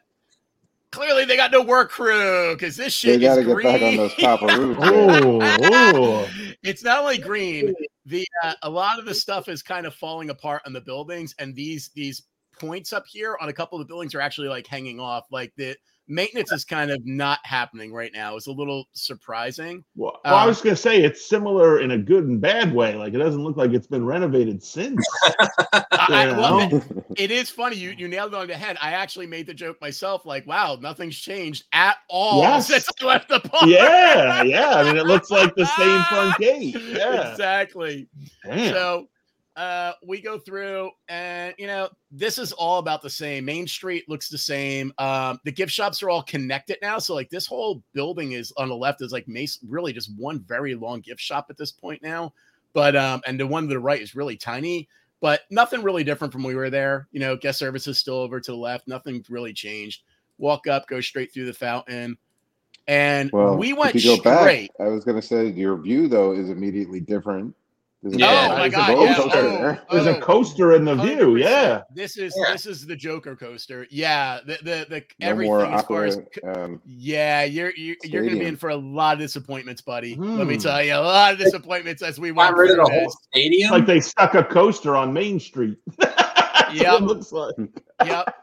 clearly 0.92 1.24
they 1.24 1.36
got 1.36 1.50
no 1.50 1.62
work 1.62 1.90
crew 1.90 2.54
because 2.54 2.76
this 2.76 2.92
shit 2.94 3.18
They 3.20 3.26
shit 3.26 3.28
got 3.28 3.34
to 3.34 3.40
is 3.40 3.46
get 3.48 3.54
green. 3.54 3.66
back 3.66 3.82
on 3.82 3.96
those 3.96 4.14
copper 4.14 4.46
roofs. 4.46 4.80
man. 4.80 5.64
Oh, 5.94 6.28
it's 6.62 6.84
not 6.84 7.00
only 7.00 7.18
green. 7.18 7.74
The 8.06 8.26
uh, 8.44 8.54
a 8.62 8.70
lot 8.70 8.98
of 8.98 9.04
the 9.04 9.14
stuff 9.14 9.48
is 9.48 9.62
kind 9.62 9.86
of 9.86 9.94
falling 9.94 10.30
apart 10.30 10.62
on 10.66 10.72
the 10.72 10.80
buildings, 10.80 11.34
and 11.38 11.54
these 11.54 11.90
these 11.94 12.22
points 12.58 12.92
up 12.92 13.04
here 13.06 13.36
on 13.40 13.48
a 13.48 13.52
couple 13.52 13.80
of 13.80 13.86
the 13.86 13.90
buildings 13.90 14.14
are 14.14 14.20
actually 14.20 14.48
like 14.48 14.66
hanging 14.66 15.00
off. 15.00 15.26
Like 15.30 15.52
the 15.56 15.76
maintenance 16.08 16.52
is 16.52 16.64
kind 16.64 16.90
of 16.90 17.00
not 17.06 17.38
happening 17.44 17.92
right 17.92 18.10
now. 18.12 18.36
It's 18.36 18.46
a 18.48 18.52
little 18.52 18.84
surprising. 18.92 19.84
well, 19.96 20.20
well, 20.24 20.34
I 20.34 20.42
Um, 20.42 20.48
was 20.48 20.60
gonna 20.60 20.76
say 20.76 21.02
it's 21.02 21.28
similar 21.28 21.80
in 21.80 21.92
a 21.92 21.98
good 21.98 22.24
and 22.24 22.40
bad 22.40 22.74
way. 22.74 22.94
Like 22.94 23.14
it 23.14 23.18
doesn't 23.18 23.42
look 23.42 23.56
like 23.56 23.72
it's 23.72 23.86
been 23.86 24.04
renovated 24.04 24.62
since. 24.62 25.06
I, 25.72 25.84
I 25.92 26.24
love 26.32 26.72
it. 26.72 26.82
It 27.16 27.30
is 27.30 27.48
funny. 27.50 27.76
You 27.76 27.90
you 27.90 28.08
nailed 28.08 28.34
it 28.34 28.36
on 28.36 28.46
the 28.48 28.54
head. 28.56 28.76
I 28.82 28.92
actually 28.92 29.26
made 29.26 29.46
the 29.46 29.54
joke 29.54 29.80
myself. 29.80 30.26
Like, 30.26 30.46
wow, 30.46 30.76
nothing's 30.80 31.16
changed 31.16 31.64
at 31.72 31.96
all 32.08 32.40
Yes. 32.42 32.66
since 32.66 32.88
I 33.00 33.04
left 33.04 33.28
the 33.28 33.40
park. 33.40 33.64
yeah, 33.66 34.42
yeah. 34.42 34.70
I 34.74 34.84
mean, 34.84 34.96
it 34.96 35.06
looks 35.06 35.30
like 35.30 35.54
the 35.54 35.66
same 35.66 36.02
front 36.04 36.36
gate. 36.38 36.76
Yeah. 36.80 37.30
exactly. 37.32 38.08
Damn. 38.44 38.72
So 38.72 39.08
uh 39.56 39.92
we 40.06 40.20
go 40.20 40.38
through 40.38 40.90
and 41.08 41.54
you 41.58 41.66
know 41.66 41.88
this 42.10 42.38
is 42.38 42.52
all 42.52 42.78
about 42.78 43.02
the 43.02 43.10
same. 43.10 43.44
Main 43.44 43.66
street 43.66 44.08
looks 44.08 44.28
the 44.28 44.38
same. 44.38 44.92
Um 44.98 45.38
the 45.44 45.52
gift 45.52 45.72
shops 45.72 46.02
are 46.02 46.10
all 46.10 46.22
connected 46.22 46.78
now. 46.80 46.98
So 46.98 47.14
like 47.14 47.28
this 47.28 47.46
whole 47.46 47.82
building 47.92 48.32
is 48.32 48.52
on 48.56 48.68
the 48.68 48.76
left 48.76 49.02
is 49.02 49.12
like 49.12 49.28
mace 49.28 49.58
really 49.68 49.92
just 49.92 50.10
one 50.16 50.40
very 50.40 50.74
long 50.74 51.00
gift 51.00 51.20
shop 51.20 51.46
at 51.50 51.58
this 51.58 51.70
point 51.70 52.02
now. 52.02 52.32
But 52.72 52.96
um 52.96 53.20
and 53.26 53.38
the 53.38 53.46
one 53.46 53.64
to 53.64 53.68
the 53.68 53.78
right 53.78 54.00
is 54.00 54.14
really 54.14 54.36
tiny 54.36 54.88
but 55.20 55.42
nothing 55.50 55.82
really 55.82 56.02
different 56.02 56.32
from 56.32 56.42
we 56.42 56.54
were 56.54 56.70
there. 56.70 57.08
You 57.12 57.20
know 57.20 57.36
guest 57.36 57.58
services 57.58 57.98
still 57.98 58.16
over 58.16 58.40
to 58.40 58.50
the 58.50 58.56
left. 58.56 58.88
Nothing 58.88 59.24
really 59.28 59.52
changed. 59.52 60.02
Walk 60.38 60.66
up 60.66 60.88
go 60.88 61.00
straight 61.00 61.32
through 61.32 61.46
the 61.46 61.52
fountain. 61.52 62.16
And 62.88 63.30
Well, 63.32 63.56
we 63.56 63.72
went 63.72 63.94
if 63.94 64.04
you 64.04 64.16
go 64.16 64.40
straight. 64.40 64.76
Back, 64.78 64.86
I 64.86 64.90
was 64.90 65.04
going 65.04 65.20
to 65.20 65.26
say 65.26 65.46
your 65.46 65.76
view 65.76 66.08
though 66.08 66.32
is 66.32 66.50
immediately 66.50 67.00
different. 67.00 67.54
There's 68.02 68.16
a- 68.16 68.18
Yeah. 68.18 68.48
Oh 68.50 68.56
my 68.56 68.68
there's 68.68 68.72
a 68.72 68.76
God, 68.76 68.98
yeah. 68.98 69.14
coaster 69.14 69.82
Oh. 69.88 69.94
There's 69.94 70.06
a 70.06 70.16
oh. 70.16 70.20
coaster 70.20 70.72
in 70.74 70.84
the 70.84 70.94
view. 70.96 71.34
100%. 71.34 71.40
Yeah. 71.40 71.82
This 71.94 72.16
is 72.16 72.34
Yeah. 72.36 72.52
this 72.52 72.66
is 72.66 72.84
the 72.86 72.96
Joker 72.96 73.36
coaster. 73.36 73.86
Yeah, 73.90 74.40
the 74.44 74.58
the 74.62 74.86
the 74.88 75.04
No 75.20 75.28
everything 75.28 75.52
more 75.52 75.64
as 75.66 75.84
far 75.84 76.04
as 76.04 76.18
um, 76.42 76.80
yeah, 76.84 77.44
you're 77.44 77.72
you're, 77.76 77.96
you're 78.02 78.24
gonna 78.24 78.40
be 78.40 78.46
in 78.46 78.56
for 78.56 78.70
a 78.70 78.76
lot 78.76 79.14
of 79.14 79.20
disappointments, 79.20 79.82
buddy. 79.82 80.16
Let 80.16 80.46
me 80.48 80.54
Hmm. 80.54 80.60
tell 80.60 80.82
you, 80.82 80.94
a 80.94 80.96
lot 80.96 81.32
of 81.32 81.38
disappointments 81.38 82.02
as 82.02 82.18
we 82.18 82.32
went 82.32 82.50
Got 82.50 82.58
rid 82.58 82.70
of 82.70 82.76
through 82.76 82.84
the 82.86 83.00
whole 83.00 83.10
stadium. 83.10 83.70
Like 83.70 83.86
they 83.86 84.00
stuck 84.00 84.34
a 84.34 84.42
coaster 84.42 84.96
on 84.96 85.12
Main 85.12 85.38
Street. 85.38 85.78
That's 86.72 86.84
what 86.84 86.92
Yep. 86.92 87.00
it 87.02 87.04
looks 87.04 87.32
like. 87.32 87.54
Yep, 88.04 88.34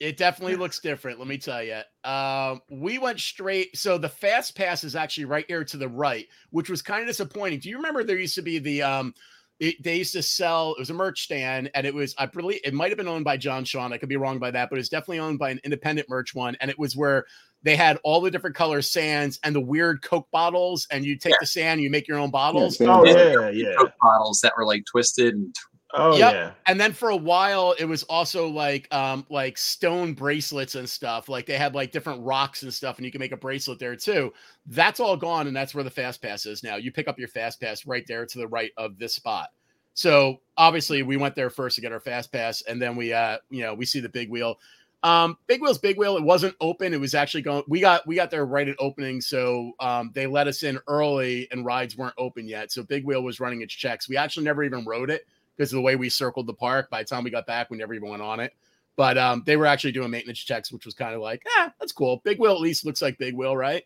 it 0.00 0.16
definitely 0.16 0.56
looks 0.56 0.80
different. 0.80 1.18
Let 1.18 1.28
me 1.28 1.38
tell 1.38 1.62
you. 1.62 1.80
Um, 2.02 2.60
we 2.70 2.98
went 2.98 3.20
straight. 3.20 3.76
So 3.76 3.96
the 3.98 4.08
fast 4.08 4.56
pass 4.56 4.82
is 4.84 4.96
actually 4.96 5.26
right 5.26 5.44
here 5.46 5.64
to 5.64 5.76
the 5.76 5.88
right, 5.88 6.26
which 6.50 6.68
was 6.68 6.82
kind 6.82 7.00
of 7.02 7.06
disappointing. 7.06 7.60
Do 7.60 7.68
you 7.68 7.76
remember 7.76 8.02
there 8.04 8.18
used 8.18 8.34
to 8.36 8.42
be 8.42 8.58
the 8.58 8.82
um 8.82 9.14
it, 9.60 9.80
they 9.84 9.98
used 9.98 10.12
to 10.14 10.22
sell 10.22 10.72
it 10.72 10.80
was 10.80 10.90
a 10.90 10.94
merch 10.94 11.22
stand 11.22 11.70
and 11.76 11.86
it 11.86 11.94
was 11.94 12.12
i 12.18 12.26
believe 12.26 12.58
it 12.64 12.74
might 12.74 12.88
have 12.90 12.98
been 12.98 13.06
owned 13.06 13.24
by 13.24 13.36
john 13.36 13.64
sean 13.64 13.92
i 13.92 13.96
could 13.96 14.08
be 14.08 14.16
wrong 14.16 14.40
by 14.40 14.50
that 14.50 14.68
but 14.68 14.80
it's 14.80 14.88
definitely 14.88 15.20
owned 15.20 15.38
by 15.38 15.48
an 15.48 15.60
independent 15.62 16.08
merch 16.08 16.34
one 16.34 16.56
and 16.60 16.72
it 16.72 16.76
was 16.78 16.96
where 16.96 17.24
they 17.62 17.76
had 17.76 17.96
all 18.02 18.20
the 18.20 18.32
different 18.32 18.56
color 18.56 18.82
sands 18.82 19.38
and 19.44 19.54
the 19.54 19.60
weird 19.60 20.02
coke 20.02 20.28
bottles 20.32 20.88
and 20.90 21.04
you 21.04 21.16
take 21.16 21.30
Yeah. 21.34 21.36
the 21.40 21.46
sand 21.46 21.80
you 21.80 21.88
make 21.88 22.08
your 22.08 22.18
own 22.18 22.32
bottles 22.32 22.78
same 22.78 22.88
Oh 22.88 23.04
yeah, 23.04 23.48
yeah. 23.50 23.74
Coke 23.78 23.92
bottles 24.02 24.40
that 24.40 24.54
were 24.58 24.66
like 24.66 24.82
twisted 24.90 25.34
and 25.34 25.54
Oh 25.96 26.16
Yep. 26.16 26.32
yeah. 26.32 26.52
and 26.66 26.80
then 26.80 26.92
for 26.92 27.10
a 27.10 27.16
while 27.16 27.72
it 27.78 27.84
was 27.84 28.02
also 28.04 28.48
like 28.48 28.92
um 28.92 29.24
like 29.30 29.56
stone 29.56 30.12
bracelets 30.12 30.74
and 30.74 30.88
stuff 30.88 31.28
like 31.28 31.46
they 31.46 31.56
had 31.56 31.74
like 31.74 31.92
different 31.92 32.20
rocks 32.22 32.64
and 32.64 32.74
stuff 32.74 32.96
and 32.98 33.06
you 33.06 33.12
can 33.12 33.20
make 33.20 33.30
a 33.32 33.36
bracelet 33.36 33.78
there 33.78 33.94
too. 33.94 34.32
That's 34.66 34.98
all 34.98 35.16
gone 35.16 35.46
and 35.46 35.56
that's 35.56 35.74
where 35.74 35.84
the 35.84 35.90
fast 35.90 36.20
pass 36.20 36.46
is 36.46 36.64
now. 36.64 36.76
You 36.76 36.90
pick 36.90 37.06
up 37.06 37.18
your 37.18 37.28
fast 37.28 37.60
pass 37.60 37.86
right 37.86 38.04
there 38.08 38.26
to 38.26 38.38
the 38.38 38.48
right 38.48 38.72
of 38.76 38.98
this 38.98 39.14
spot. 39.14 39.50
So 39.94 40.40
obviously 40.56 41.04
we 41.04 41.16
went 41.16 41.36
there 41.36 41.50
first 41.50 41.76
to 41.76 41.80
get 41.80 41.92
our 41.92 42.00
fast 42.00 42.32
pass 42.32 42.62
and 42.62 42.82
then 42.82 42.96
we 42.96 43.12
uh 43.12 43.38
you 43.50 43.62
know 43.62 43.74
we 43.74 43.86
see 43.86 44.00
the 44.00 44.08
big 44.08 44.30
wheel. 44.30 44.58
Um 45.04 45.36
big 45.46 45.60
wheel's 45.60 45.78
big 45.78 45.96
wheel. 45.98 46.16
It 46.16 46.24
wasn't 46.24 46.56
open. 46.60 46.92
It 46.94 47.00
was 47.00 47.14
actually 47.14 47.42
going 47.42 47.62
we 47.68 47.78
got 47.80 48.04
we 48.06 48.16
got 48.16 48.32
there 48.32 48.46
right 48.46 48.66
at 48.68 48.74
opening. 48.80 49.20
So 49.20 49.72
um 49.78 50.10
they 50.12 50.26
let 50.26 50.48
us 50.48 50.64
in 50.64 50.80
early 50.88 51.46
and 51.52 51.64
rides 51.64 51.96
weren't 51.96 52.14
open 52.18 52.48
yet. 52.48 52.72
So 52.72 52.82
big 52.82 53.04
wheel 53.04 53.22
was 53.22 53.38
running 53.38 53.62
its 53.62 53.74
checks. 53.74 54.08
We 54.08 54.16
actually 54.16 54.44
never 54.44 54.64
even 54.64 54.84
rode 54.84 55.10
it 55.10 55.24
because 55.56 55.72
of 55.72 55.76
the 55.76 55.82
way 55.82 55.96
we 55.96 56.08
circled 56.08 56.46
the 56.46 56.54
park. 56.54 56.90
By 56.90 57.02
the 57.02 57.08
time 57.08 57.24
we 57.24 57.30
got 57.30 57.46
back, 57.46 57.70
we 57.70 57.76
never 57.76 57.94
even 57.94 58.08
went 58.08 58.22
on 58.22 58.40
it. 58.40 58.54
But 58.96 59.18
um, 59.18 59.42
they 59.44 59.56
were 59.56 59.66
actually 59.66 59.92
doing 59.92 60.10
maintenance 60.10 60.38
checks, 60.38 60.70
which 60.72 60.84
was 60.84 60.94
kind 60.94 61.14
of 61.14 61.20
like, 61.20 61.42
ah, 61.56 61.72
that's 61.80 61.92
cool. 61.92 62.20
Big 62.24 62.38
wheel 62.38 62.52
at 62.52 62.60
least 62.60 62.84
looks 62.86 63.02
like 63.02 63.18
big 63.18 63.34
wheel, 63.34 63.56
right? 63.56 63.84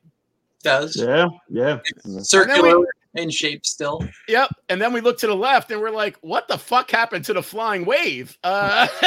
does 0.62 0.96
Yeah, 0.96 1.28
yeah. 1.48 1.78
circular 2.22 2.84
in 3.14 3.30
shape 3.30 3.64
still. 3.64 4.06
Yep. 4.28 4.50
And 4.68 4.80
then 4.80 4.92
we 4.92 5.00
looked 5.00 5.20
to 5.20 5.26
the 5.26 5.34
left 5.36 5.70
and 5.70 5.80
we're 5.80 5.90
like, 5.90 6.16
what 6.20 6.48
the 6.48 6.58
fuck 6.58 6.90
happened 6.90 7.24
to 7.26 7.32
the 7.32 7.42
flying 7.42 7.84
wave? 7.84 8.36
Uh, 8.44 8.86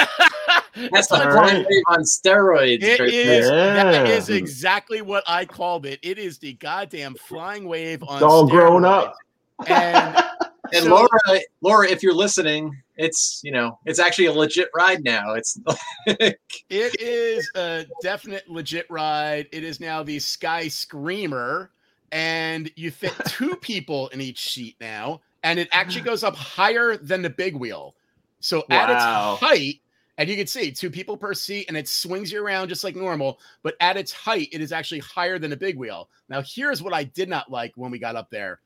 That's 0.92 1.08
the 1.08 1.16
All 1.26 1.32
flying 1.32 1.58
right. 1.58 1.66
wave 1.70 1.84
on 1.88 2.04
steroids. 2.04 2.82
It 2.82 3.00
right 3.00 3.14
is 3.14 3.50
Yeah. 3.50 4.04
is 4.06 4.30
exactly 4.30 5.02
what 5.02 5.24
I 5.28 5.46
called 5.46 5.86
it. 5.86 6.00
It 6.02 6.18
is 6.18 6.38
the 6.38 6.54
goddamn 6.54 7.16
flying 7.16 7.66
wave 7.66 8.04
on 8.04 8.16
It's 8.16 8.24
all 8.24 8.48
grown 8.48 8.86
up. 8.86 9.16
And 9.68 10.18
And 10.74 10.86
so- 10.86 10.90
Laura, 10.90 11.42
Laura, 11.62 11.90
if 11.90 12.04
you're 12.04 12.14
listening, 12.14 12.82
it's 12.98 13.42
you 13.44 13.52
know, 13.52 13.80
it's 13.86 14.00
actually 14.00 14.26
a 14.26 14.34
legit 14.34 14.70
ride 14.76 15.04
now. 15.04 15.34
It's 15.34 15.60
It 16.08 17.02
is 17.02 17.50
a 17.56 17.86
definite 18.02 18.50
legit 18.50 18.86
ride. 18.90 19.48
It 19.52 19.64
is 19.64 19.80
now 19.80 20.04
the 20.04 20.20
Sky 20.20 20.68
Screamer, 20.68 21.72
and 22.12 22.72
you 22.76 22.92
fit 22.92 23.14
two 23.28 23.56
people 23.56 24.08
in 24.10 24.22
each 24.22 24.52
seat 24.52 24.76
now, 24.80 25.22
and 25.44 25.60
it 25.60 25.70
actually 25.72 26.02
ah. 26.02 26.06
goes 26.06 26.24
up 26.24 26.36
higher 26.36 26.98
than 26.98 27.22
the 27.22 27.30
big 27.30 27.56
wheel. 27.56 27.96
So 28.40 28.64
at 28.70 28.90
its 28.90 29.04
height, 29.40 29.82
and 30.18 30.30
you 30.30 30.36
can 30.36 30.48
see 30.48 30.72
two 30.72 30.90
people 30.90 31.16
per 31.16 31.34
seat, 31.34 31.66
and 31.68 31.78
it 31.78 31.88
swings 31.88 32.32
you 32.32 32.44
around 32.44 32.70
just 32.70 32.84
like 32.84 32.96
normal. 32.96 33.40
But 33.64 33.76
at 33.80 33.98
its 33.98 34.12
height, 34.12 34.50
it 34.52 34.62
is 34.62 34.72
actually 34.72 35.00
higher 35.00 35.40
than 35.40 35.54
a 35.54 35.58
big 35.58 35.78
wheel. 35.78 36.10
Now, 36.30 36.42
here's 36.46 36.82
what 36.82 36.94
I 36.94 37.04
did 37.04 37.30
not 37.30 37.52
like 37.52 37.74
when 37.76 37.92
we 37.92 38.00
got 38.00 38.16
up 38.16 38.30
there. 38.30 38.60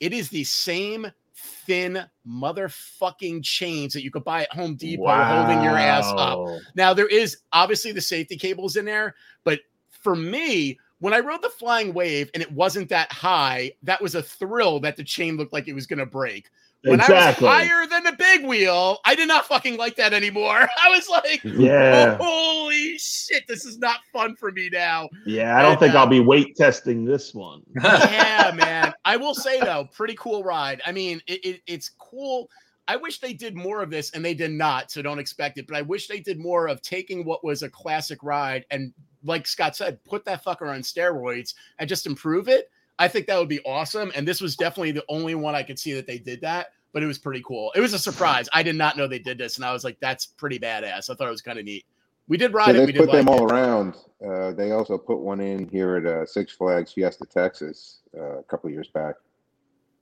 It 0.00 0.12
is 0.12 0.28
the 0.28 0.44
same 0.44 1.06
thin 1.34 2.04
motherfucking 2.26 3.42
chains 3.42 3.92
that 3.92 4.02
you 4.02 4.10
could 4.10 4.24
buy 4.24 4.42
at 4.42 4.52
Home 4.52 4.76
Depot 4.76 5.02
holding 5.06 5.62
your 5.62 5.76
ass 5.76 6.06
up. 6.16 6.38
Now 6.74 6.94
there 6.94 7.08
is 7.08 7.38
obviously 7.52 7.92
the 7.92 8.00
safety 8.00 8.36
cables 8.36 8.76
in 8.76 8.84
there, 8.84 9.14
but 9.44 9.60
for 9.90 10.14
me, 10.14 10.78
when 11.00 11.12
I 11.12 11.18
rode 11.18 11.42
the 11.42 11.50
flying 11.50 11.92
wave 11.92 12.30
and 12.34 12.42
it 12.42 12.50
wasn't 12.52 12.88
that 12.90 13.12
high, 13.12 13.72
that 13.82 14.00
was 14.00 14.14
a 14.14 14.22
thrill 14.22 14.80
that 14.80 14.96
the 14.96 15.04
chain 15.04 15.36
looked 15.36 15.52
like 15.52 15.68
it 15.68 15.74
was 15.74 15.86
gonna 15.86 16.06
break. 16.06 16.50
When 16.84 17.00
Exactly. 17.00 17.48
I 17.48 17.60
was 17.60 17.68
higher 17.68 17.86
than 17.86 18.04
the 18.04 18.12
big 18.12 18.44
wheel, 18.46 18.98
I 19.04 19.14
did 19.14 19.28
not 19.28 19.46
fucking 19.46 19.76
like 19.78 19.96
that 19.96 20.12
anymore. 20.12 20.68
I 20.82 20.90
was 20.90 21.08
like, 21.08 21.42
Yeah. 21.44 22.16
holy 22.20 22.98
shit, 22.98 23.46
this 23.48 23.64
is 23.64 23.78
not 23.78 24.00
fun 24.12 24.36
for 24.36 24.52
me 24.52 24.68
now. 24.70 25.08
Yeah, 25.24 25.56
I 25.58 25.62
don't 25.62 25.72
And, 25.72 25.80
think 25.80 25.94
uh, 25.94 25.98
I'll 25.98 26.06
be 26.06 26.20
weight 26.20 26.56
testing 26.56 27.04
this 27.04 27.32
one. 27.34 27.62
yeah, 27.82 28.52
man. 28.54 28.92
I 29.04 29.16
will 29.16 29.34
say 29.34 29.60
though, 29.60 29.88
pretty 29.92 30.14
cool 30.18 30.44
ride. 30.44 30.82
I 30.86 30.92
mean, 30.92 31.22
it, 31.26 31.44
it, 31.44 31.62
it's 31.66 31.88
cool. 31.98 32.50
I 32.86 32.96
wish 32.96 33.18
they 33.18 33.32
did 33.32 33.56
more 33.56 33.82
of 33.82 33.88
this, 33.88 34.10
and 34.10 34.22
they 34.22 34.34
did 34.34 34.50
not, 34.50 34.90
so 34.90 35.00
don't 35.00 35.18
expect 35.18 35.56
it. 35.56 35.66
But 35.66 35.78
I 35.78 35.80
wish 35.82 36.06
they 36.06 36.20
did 36.20 36.38
more 36.38 36.66
of 36.66 36.82
taking 36.82 37.24
what 37.24 37.42
was 37.42 37.62
a 37.62 37.70
classic 37.70 38.22
ride 38.22 38.66
and, 38.70 38.92
like 39.26 39.46
Scott 39.46 39.74
said, 39.74 40.04
put 40.04 40.22
that 40.26 40.44
fucker 40.44 40.68
on 40.70 40.80
steroids 40.82 41.54
and 41.78 41.88
just 41.88 42.06
improve 42.06 42.46
it. 42.46 42.70
I 42.98 43.08
think 43.08 43.26
that 43.26 43.38
would 43.38 43.48
be 43.48 43.60
awesome. 43.64 44.12
And 44.14 44.26
this 44.26 44.40
was 44.40 44.56
definitely 44.56 44.92
the 44.92 45.04
only 45.08 45.34
one 45.34 45.54
I 45.54 45.62
could 45.62 45.78
see 45.78 45.92
that 45.94 46.06
they 46.06 46.18
did 46.18 46.40
that. 46.42 46.68
But 46.92 47.02
it 47.02 47.06
was 47.06 47.18
pretty 47.18 47.42
cool. 47.44 47.72
It 47.74 47.80
was 47.80 47.92
a 47.92 47.98
surprise. 47.98 48.48
I 48.52 48.62
did 48.62 48.76
not 48.76 48.96
know 48.96 49.08
they 49.08 49.18
did 49.18 49.36
this, 49.36 49.56
and 49.56 49.64
I 49.64 49.72
was 49.72 49.82
like, 49.82 49.98
"That's 49.98 50.26
pretty 50.26 50.60
badass." 50.60 51.10
I 51.10 51.14
thought 51.14 51.26
it 51.26 51.30
was 51.30 51.42
kind 51.42 51.58
of 51.58 51.64
neat. 51.64 51.84
We 52.28 52.36
did 52.36 52.52
So 52.52 52.56
ride 52.58 52.76
it. 52.76 52.78
they 52.78 52.86
We 52.86 52.92
did 52.92 52.98
put 53.00 53.10
them 53.10 53.28
all 53.28 53.48
it. 53.48 53.52
around. 53.52 53.96
Uh, 54.24 54.52
they 54.52 54.70
also 54.70 54.96
put 54.96 55.18
one 55.18 55.40
in 55.40 55.68
here 55.68 55.96
at 55.96 56.06
uh, 56.06 56.24
Six 56.24 56.52
Flags 56.52 56.92
Fiesta, 56.92 57.26
Texas, 57.26 57.98
uh, 58.16 58.38
a 58.38 58.42
couple 58.44 58.70
years 58.70 58.86
back. 58.88 59.16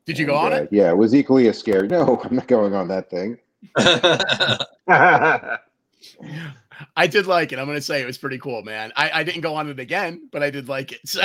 Did 0.04 0.18
you 0.18 0.26
go 0.26 0.34
on 0.34 0.52
uh, 0.52 0.56
it? 0.56 0.68
Yeah, 0.70 0.90
it 0.90 0.96
was 0.98 1.14
equally 1.14 1.48
as 1.48 1.58
scary. 1.58 1.88
No, 1.88 2.20
I'm 2.22 2.36
not 2.36 2.46
going 2.46 2.74
on 2.74 2.88
that 2.88 3.08
thing. 3.08 3.38
I 6.96 7.06
did 7.06 7.26
like 7.26 7.52
it. 7.52 7.58
I'm 7.58 7.66
gonna 7.66 7.80
say 7.80 8.00
it 8.02 8.06
was 8.06 8.18
pretty 8.18 8.38
cool, 8.38 8.62
man. 8.62 8.92
I, 8.96 9.10
I 9.20 9.22
didn't 9.24 9.40
go 9.42 9.54
on 9.56 9.68
it 9.68 9.78
again, 9.80 10.28
but 10.32 10.42
I 10.42 10.50
did 10.50 10.68
like 10.68 10.92
it. 10.92 11.00
So 11.08 11.22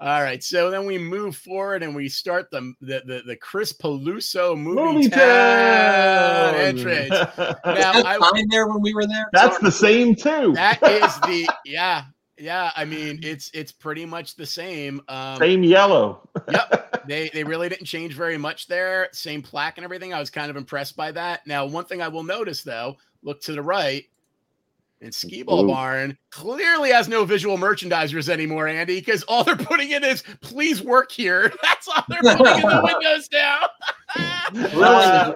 All 0.00 0.22
right, 0.22 0.42
so 0.44 0.70
then 0.70 0.86
we 0.86 0.96
move 0.96 1.34
forward 1.36 1.82
and 1.82 1.94
we 1.94 2.08
start 2.08 2.52
the 2.52 2.72
the 2.80 3.02
the, 3.04 3.22
the 3.26 3.36
Chris 3.36 3.72
Peluso 3.72 4.56
movie, 4.56 4.80
Movie 4.80 5.08
town 5.08 5.18
town 5.18 6.54
entrance. 6.54 7.10
Now, 7.64 7.94
Was 7.94 8.32
I- 8.32 8.44
there 8.48 8.68
when 8.68 8.80
we 8.80 8.94
were 8.94 9.06
there? 9.08 9.26
That's 9.32 9.58
the 9.58 9.72
same 9.72 10.14
too. 10.14 10.52
That 10.54 10.80
is 10.84 11.20
the 11.22 11.48
yeah 11.64 12.04
yeah. 12.38 12.70
I 12.76 12.84
mean, 12.84 13.20
it's 13.22 13.50
it's 13.54 13.72
pretty 13.72 14.06
much 14.06 14.36
the 14.36 14.46
same. 14.46 15.00
Um, 15.08 15.38
same 15.38 15.62
yellow. 15.62 16.28
Yep. 16.50 17.06
they 17.06 17.30
they 17.34 17.44
really 17.44 17.68
didn't 17.68 17.86
change 17.86 18.14
very 18.14 18.38
much 18.38 18.66
there. 18.68 19.08
Same 19.12 19.42
plaque 19.42 19.76
and 19.76 19.84
everything. 19.84 20.14
I 20.14 20.20
was 20.20 20.30
kind 20.30 20.50
of 20.50 20.56
impressed 20.56 20.96
by 20.96 21.12
that. 21.12 21.46
Now, 21.46 21.66
one 21.66 21.84
thing 21.84 22.00
I 22.00 22.08
will 22.08 22.22
notice 22.22 22.62
though, 22.62 22.96
look 23.22 23.40
to 23.42 23.52
the 23.52 23.62
right. 23.62 24.04
And 25.00 25.14
Skee 25.14 25.44
Ball 25.44 25.62
Blue. 25.62 25.72
Barn 25.72 26.18
clearly 26.30 26.90
has 26.90 27.06
no 27.06 27.24
visual 27.24 27.56
merchandisers 27.56 28.28
anymore, 28.28 28.66
Andy, 28.66 28.98
because 28.98 29.22
all 29.24 29.44
they're 29.44 29.54
putting 29.54 29.92
in 29.92 30.02
is 30.02 30.24
"Please 30.40 30.82
work 30.82 31.12
here." 31.12 31.52
That's 31.62 31.86
all 31.86 32.02
they're 32.08 32.36
putting 32.36 32.62
in 32.62 32.68
the 32.68 32.80
windows 33.00 33.28
now. 33.32 33.68
Uh, 34.20 35.34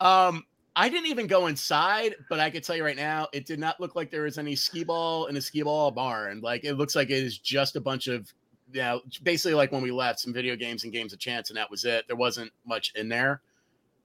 um, 0.00 0.44
I 0.78 0.88
didn't 0.88 1.06
even 1.06 1.26
go 1.26 1.48
inside, 1.48 2.14
but 2.28 2.38
I 2.38 2.50
could 2.50 2.62
tell 2.62 2.76
you 2.76 2.84
right 2.84 2.94
now, 2.94 3.26
it 3.32 3.46
did 3.46 3.58
not 3.58 3.80
look 3.80 3.96
like 3.96 4.12
there 4.12 4.22
was 4.22 4.38
any 4.38 4.54
skee 4.54 4.84
ball 4.84 5.26
in 5.26 5.36
a 5.36 5.40
skee 5.40 5.64
ball 5.64 5.90
barn. 5.90 6.40
Like 6.40 6.64
it 6.64 6.74
looks 6.74 6.94
like 6.94 7.10
it 7.10 7.20
is 7.20 7.36
just 7.36 7.74
a 7.74 7.80
bunch 7.80 8.06
of, 8.06 8.32
you 8.72 8.80
know, 8.80 9.00
basically 9.24 9.54
like 9.54 9.72
when 9.72 9.82
we 9.82 9.90
left, 9.90 10.20
some 10.20 10.32
video 10.32 10.54
games 10.54 10.84
and 10.84 10.92
games 10.92 11.12
of 11.12 11.18
chance, 11.18 11.50
and 11.50 11.56
that 11.56 11.68
was 11.68 11.84
it. 11.84 12.06
There 12.06 12.14
wasn't 12.14 12.52
much 12.64 12.92
in 12.94 13.08
there. 13.08 13.40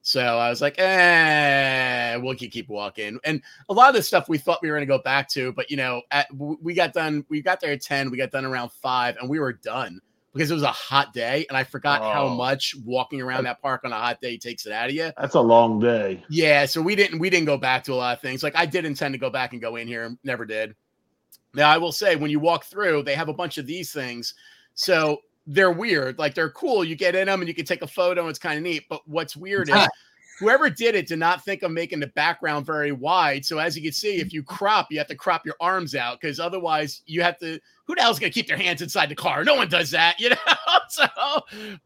So 0.01 0.19
I 0.19 0.49
was 0.49 0.61
like, 0.61 0.79
eh, 0.79 2.15
we'll 2.15 2.33
keep, 2.33 2.51
keep 2.51 2.69
walking. 2.69 3.19
And 3.23 3.43
a 3.69 3.73
lot 3.73 3.89
of 3.89 3.95
the 3.95 4.01
stuff 4.01 4.27
we 4.27 4.39
thought 4.39 4.59
we 4.63 4.71
were 4.71 4.75
going 4.75 4.87
to 4.87 4.97
go 4.97 5.03
back 5.03 5.29
to, 5.29 5.53
but 5.53 5.69
you 5.69 5.77
know, 5.77 6.01
at, 6.09 6.27
we 6.35 6.73
got 6.73 6.91
done, 6.91 7.23
we 7.29 7.43
got 7.43 7.61
there 7.61 7.73
at 7.73 7.81
10, 7.81 8.09
we 8.09 8.17
got 8.17 8.31
done 8.31 8.45
around 8.45 8.71
five, 8.71 9.15
and 9.17 9.29
we 9.29 9.37
were 9.37 9.53
done 9.53 10.01
because 10.33 10.49
it 10.51 10.53
was 10.55 10.63
a 10.63 10.67
hot 10.71 11.13
day. 11.13 11.45
And 11.49 11.57
I 11.57 11.63
forgot 11.63 12.01
how 12.01 12.25
Oh. 12.25 12.35
much 12.35 12.75
walking 12.83 13.21
around 13.21 13.43
that 13.45 13.61
park 13.61 13.81
on 13.85 13.91
a 13.91 13.95
hot 13.97 14.19
day 14.21 14.37
takes 14.37 14.65
it 14.65 14.71
out 14.71 14.89
of 14.89 14.95
you. 14.95 15.11
That's 15.17 15.35
a 15.35 15.41
long 15.41 15.79
day. 15.79 16.23
Yeah, 16.29 16.65
so 16.65 16.81
we 16.81 16.95
didn't 16.95 17.19
we 17.19 17.29
didn't 17.29 17.45
go 17.45 17.57
back 17.57 17.83
to 17.85 17.93
a 17.93 17.95
lot 17.95 18.15
of 18.15 18.21
things. 18.21 18.41
Like 18.43 18.55
I 18.55 18.65
did 18.65 18.85
intend 18.85 19.13
to 19.13 19.19
go 19.19 19.29
back 19.29 19.53
and 19.53 19.61
go 19.61 19.75
in 19.75 19.87
here, 19.87 20.17
never 20.23 20.45
did. 20.45 20.75
Now 21.53 21.69
I 21.69 21.77
will 21.77 21.91
say 21.91 22.15
when 22.15 22.31
you 22.31 22.39
walk 22.39 22.65
through, 22.65 23.03
they 23.03 23.15
have 23.15 23.29
a 23.29 23.33
bunch 23.33 23.57
of 23.57 23.65
these 23.67 23.91
things. 23.93 24.33
So 24.73 25.19
they're 25.45 25.71
weird. 25.71 26.17
Like 26.17 26.33
they're 26.33 26.49
cool. 26.49 26.83
You 26.83 26.95
get 26.95 27.15
in 27.15 27.27
them 27.27 27.41
and 27.41 27.47
you 27.47 27.53
can 27.53 27.65
take 27.65 27.81
a 27.83 27.87
photo. 27.87 28.27
It's 28.27 28.39
kind 28.39 28.57
of 28.57 28.63
neat. 28.63 28.83
But 28.89 29.01
what's 29.07 29.35
weird 29.35 29.69
is 29.69 29.75
whoever 30.39 30.69
did 30.69 30.95
it 30.95 31.07
did 31.07 31.19
not 31.19 31.43
think 31.45 31.63
of 31.63 31.71
making 31.71 31.99
the 31.99 32.07
background 32.07 32.65
very 32.65 32.91
wide. 32.91 33.45
So 33.45 33.57
as 33.59 33.75
you 33.75 33.83
can 33.83 33.91
see, 33.91 34.17
if 34.19 34.33
you 34.33 34.43
crop, 34.43 34.87
you 34.91 34.97
have 34.97 35.07
to 35.07 35.15
crop 35.15 35.45
your 35.45 35.55
arms 35.59 35.95
out 35.95 36.19
because 36.19 36.39
otherwise 36.39 37.01
you 37.05 37.21
have 37.21 37.37
to. 37.39 37.59
Who 37.85 37.95
the 37.95 38.01
hell's 38.01 38.17
gonna 38.17 38.31
keep 38.31 38.47
their 38.47 38.57
hands 38.57 38.81
inside 38.81 39.09
the 39.09 39.15
car? 39.15 39.43
No 39.43 39.55
one 39.55 39.67
does 39.67 39.91
that, 39.91 40.17
you 40.19 40.29
know. 40.29 40.35
so, 40.89 41.05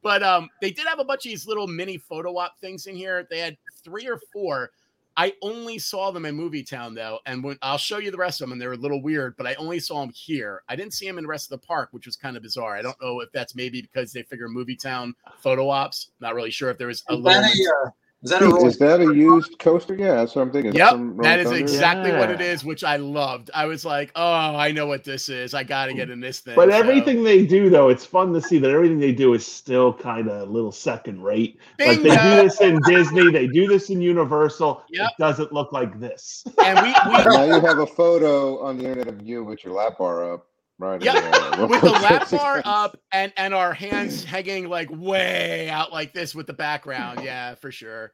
but 0.04 0.22
um, 0.24 0.48
they 0.62 0.72
did 0.72 0.86
have 0.88 1.00
a 1.00 1.04
bunch 1.04 1.26
of 1.26 1.30
these 1.32 1.48
little 1.48 1.68
mini 1.68 1.98
photo 1.98 2.38
op 2.38 2.60
things 2.60 2.86
in 2.88 2.96
here. 2.96 3.28
They 3.30 3.40
had 3.40 3.58
three 3.84 4.08
or 4.08 4.20
four. 4.32 4.72
I 5.20 5.34
only 5.42 5.80
saw 5.80 6.12
them 6.12 6.26
in 6.28 6.36
Movie 6.36 6.62
Town 6.62 6.94
though, 6.94 7.18
and 7.26 7.44
when 7.44 7.58
I'll 7.64 7.80
show 7.80 7.98
you 7.98 8.12
the 8.12 8.18
rest 8.18 8.40
of 8.40 8.46
them, 8.46 8.52
and 8.52 8.62
they're 8.62 8.74
a 8.74 8.78
little 8.78 9.02
weird, 9.02 9.36
but 9.36 9.48
I 9.48 9.56
only 9.56 9.80
saw 9.80 10.02
them 10.02 10.12
here. 10.14 10.62
I 10.70 10.76
didn't 10.76 10.94
see 10.94 11.08
them 11.08 11.18
in 11.18 11.24
the 11.24 11.28
rest 11.28 11.52
of 11.52 11.60
the 11.60 11.66
park, 11.66 11.90
which 11.92 12.06
was 12.06 12.16
kind 12.16 12.38
of 12.38 12.44
bizarre. 12.44 12.76
I 12.76 12.84
don't 12.84 13.02
know 13.02 13.22
if 13.22 13.32
that's 13.32 13.56
maybe 13.56 13.82
because 13.82 14.14
they 14.14 14.22
figure 14.22 14.48
Movie 14.48 14.76
Town 14.76 15.16
photo 15.40 15.70
ops. 15.70 16.12
Not 16.20 16.36
really 16.36 16.52
sure 16.52 16.70
if 16.70 16.78
there 16.78 16.86
was 16.86 17.04
a 17.10 17.14
Is 17.14 17.20
little. 17.20 17.44
uh, 17.44 17.90
is 18.24 18.32
that 18.32 18.42
a? 18.42 18.56
Is 18.66 18.78
that 18.80 19.00
a 19.00 19.14
used 19.14 19.60
coaster? 19.60 19.96
Yeah, 19.96 20.16
that's 20.16 20.36
what 20.36 20.42
I'm 20.42 20.52
thinking. 20.52 20.74
Yep, 20.74 20.90
Some 20.90 21.18
that 21.18 21.38
Rolling 21.38 21.44
Thunder? 21.46 21.60
exactly 21.60 22.12
what 22.12 22.32
it 22.32 22.42
is, 22.42 22.64
which 22.64 22.84
I 22.84 22.96
loved. 22.98 23.52
I 23.54 23.66
was 23.66 23.86
like, 23.86 24.12
oh, 24.16 24.56
I 24.56 24.72
know 24.72 24.88
what 24.88 25.04
this 25.04 25.30
is. 25.30 25.54
I 25.54 25.64
got 25.64 25.86
to 25.86 25.94
get 25.94 26.10
in 26.10 26.20
this 26.20 26.40
thing. 26.40 26.56
But 26.56 26.70
So, 26.70 26.76
everything 26.76 27.24
they 27.24 27.46
do, 27.46 27.70
though, 27.70 27.90
it's 27.90 28.06
fun 28.06 28.34
to 28.34 28.42
see 28.42 28.58
that 28.60 28.72
everything 28.72 29.00
they 29.00 29.12
do 29.14 29.34
is 29.36 29.46
still 29.46 29.94
kind 29.94 30.28
of 30.28 30.48
a 30.48 30.52
little 30.52 30.72
second 30.72 31.22
rate. 31.22 31.60
Like 31.80 32.02
they 32.02 32.10
do 32.10 32.10
this 32.10 32.60
in 32.60 32.80
Disney, 32.88 33.32
they 33.32 33.48
do 33.48 33.68
this 33.68 33.90
in 33.90 34.02
Universal. 34.02 34.84
Yep. 34.90 35.10
It 35.12 35.22
doesn't 35.22 35.54
look 35.54 35.72
like 35.72 36.00
this. 36.00 36.44
and 36.64 36.80
we, 36.82 36.88
we 36.90 37.24
now 37.24 37.44
you 37.44 37.62
have 37.66 37.80
a 37.80 37.88
photo 37.88 38.60
on 38.64 38.78
the 38.78 38.84
internet 38.86 39.08
of 39.08 39.22
you 39.22 39.44
with 39.44 39.64
your 39.64 39.74
lap 39.74 40.00
bar 40.00 40.34
up, 40.34 40.48
right? 40.80 41.02
Yep. 41.02 41.16
in 41.16 41.32
there. 41.60 41.68
with 41.68 41.82
the 41.82 41.90
lap 41.92 42.30
bar 42.30 42.62
up 42.66 42.98
and 43.12 43.32
and 43.38 43.54
our 43.54 43.74
hands 43.74 44.24
hanging 44.24 44.70
like 44.70 44.90
way 44.92 45.70
out 45.70 45.92
like 45.92 46.13
this 46.13 46.34
with 46.36 46.48
the 46.48 46.54
background. 46.54 47.22
Yeah, 47.24 47.56
for 47.56 47.72
sure. 47.72 48.13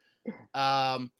Um, 0.53 1.11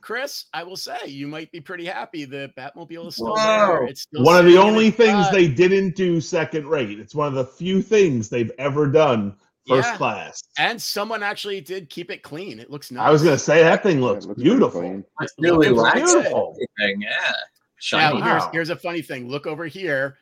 Chris, 0.00 0.44
I 0.52 0.64
will 0.64 0.76
say 0.76 0.98
you 1.06 1.26
might 1.26 1.50
be 1.50 1.60
pretty 1.60 1.86
happy 1.86 2.24
the 2.26 2.50
Batmobile 2.58 3.08
is 3.08 3.14
still 3.14 3.34
there. 3.36 3.84
It's 3.84 4.02
still 4.02 4.22
One 4.22 4.38
of 4.38 4.44
the 4.44 4.58
only 4.58 4.90
things 4.90 5.20
spot. 5.24 5.32
they 5.32 5.48
didn't 5.48 5.96
do 5.96 6.20
second 6.20 6.66
rate. 6.66 6.98
It's 7.00 7.14
one 7.14 7.26
of 7.28 7.34
the 7.34 7.44
few 7.46 7.80
things 7.80 8.28
they've 8.28 8.52
ever 8.58 8.86
done 8.86 9.34
first 9.66 9.88
Yeah. 9.88 9.96
class. 9.96 10.42
and 10.58 10.80
someone 10.80 11.22
actually 11.22 11.62
did 11.62 11.88
keep 11.88 12.10
it 12.10 12.22
clean. 12.22 12.58
It 12.60 12.70
looks 12.70 12.90
nice. 12.90 13.06
I 13.06 13.10
was 13.10 13.22
going 13.22 13.34
to 13.34 13.42
say 13.42 13.62
that 13.62 13.82
thing 13.82 14.02
looks 14.02 14.26
looks 14.26 14.42
beautiful. 14.42 14.80
clean. 14.82 15.04
It's 15.22 15.32
really 15.38 15.70
Looks 15.70 15.94
lax 15.96 16.12
beautiful. 16.12 16.54
everything. 16.78 17.00
Yeah. 17.02 17.10
Now, 17.30 17.34
Shiny. 17.78 18.20
Wow. 18.20 18.26
here's 18.30 18.44
here's 18.52 18.70
a 18.70 18.76
funny 18.76 19.00
thing. 19.00 19.28
Look 19.30 19.46
over 19.46 19.64
here. 19.66 20.18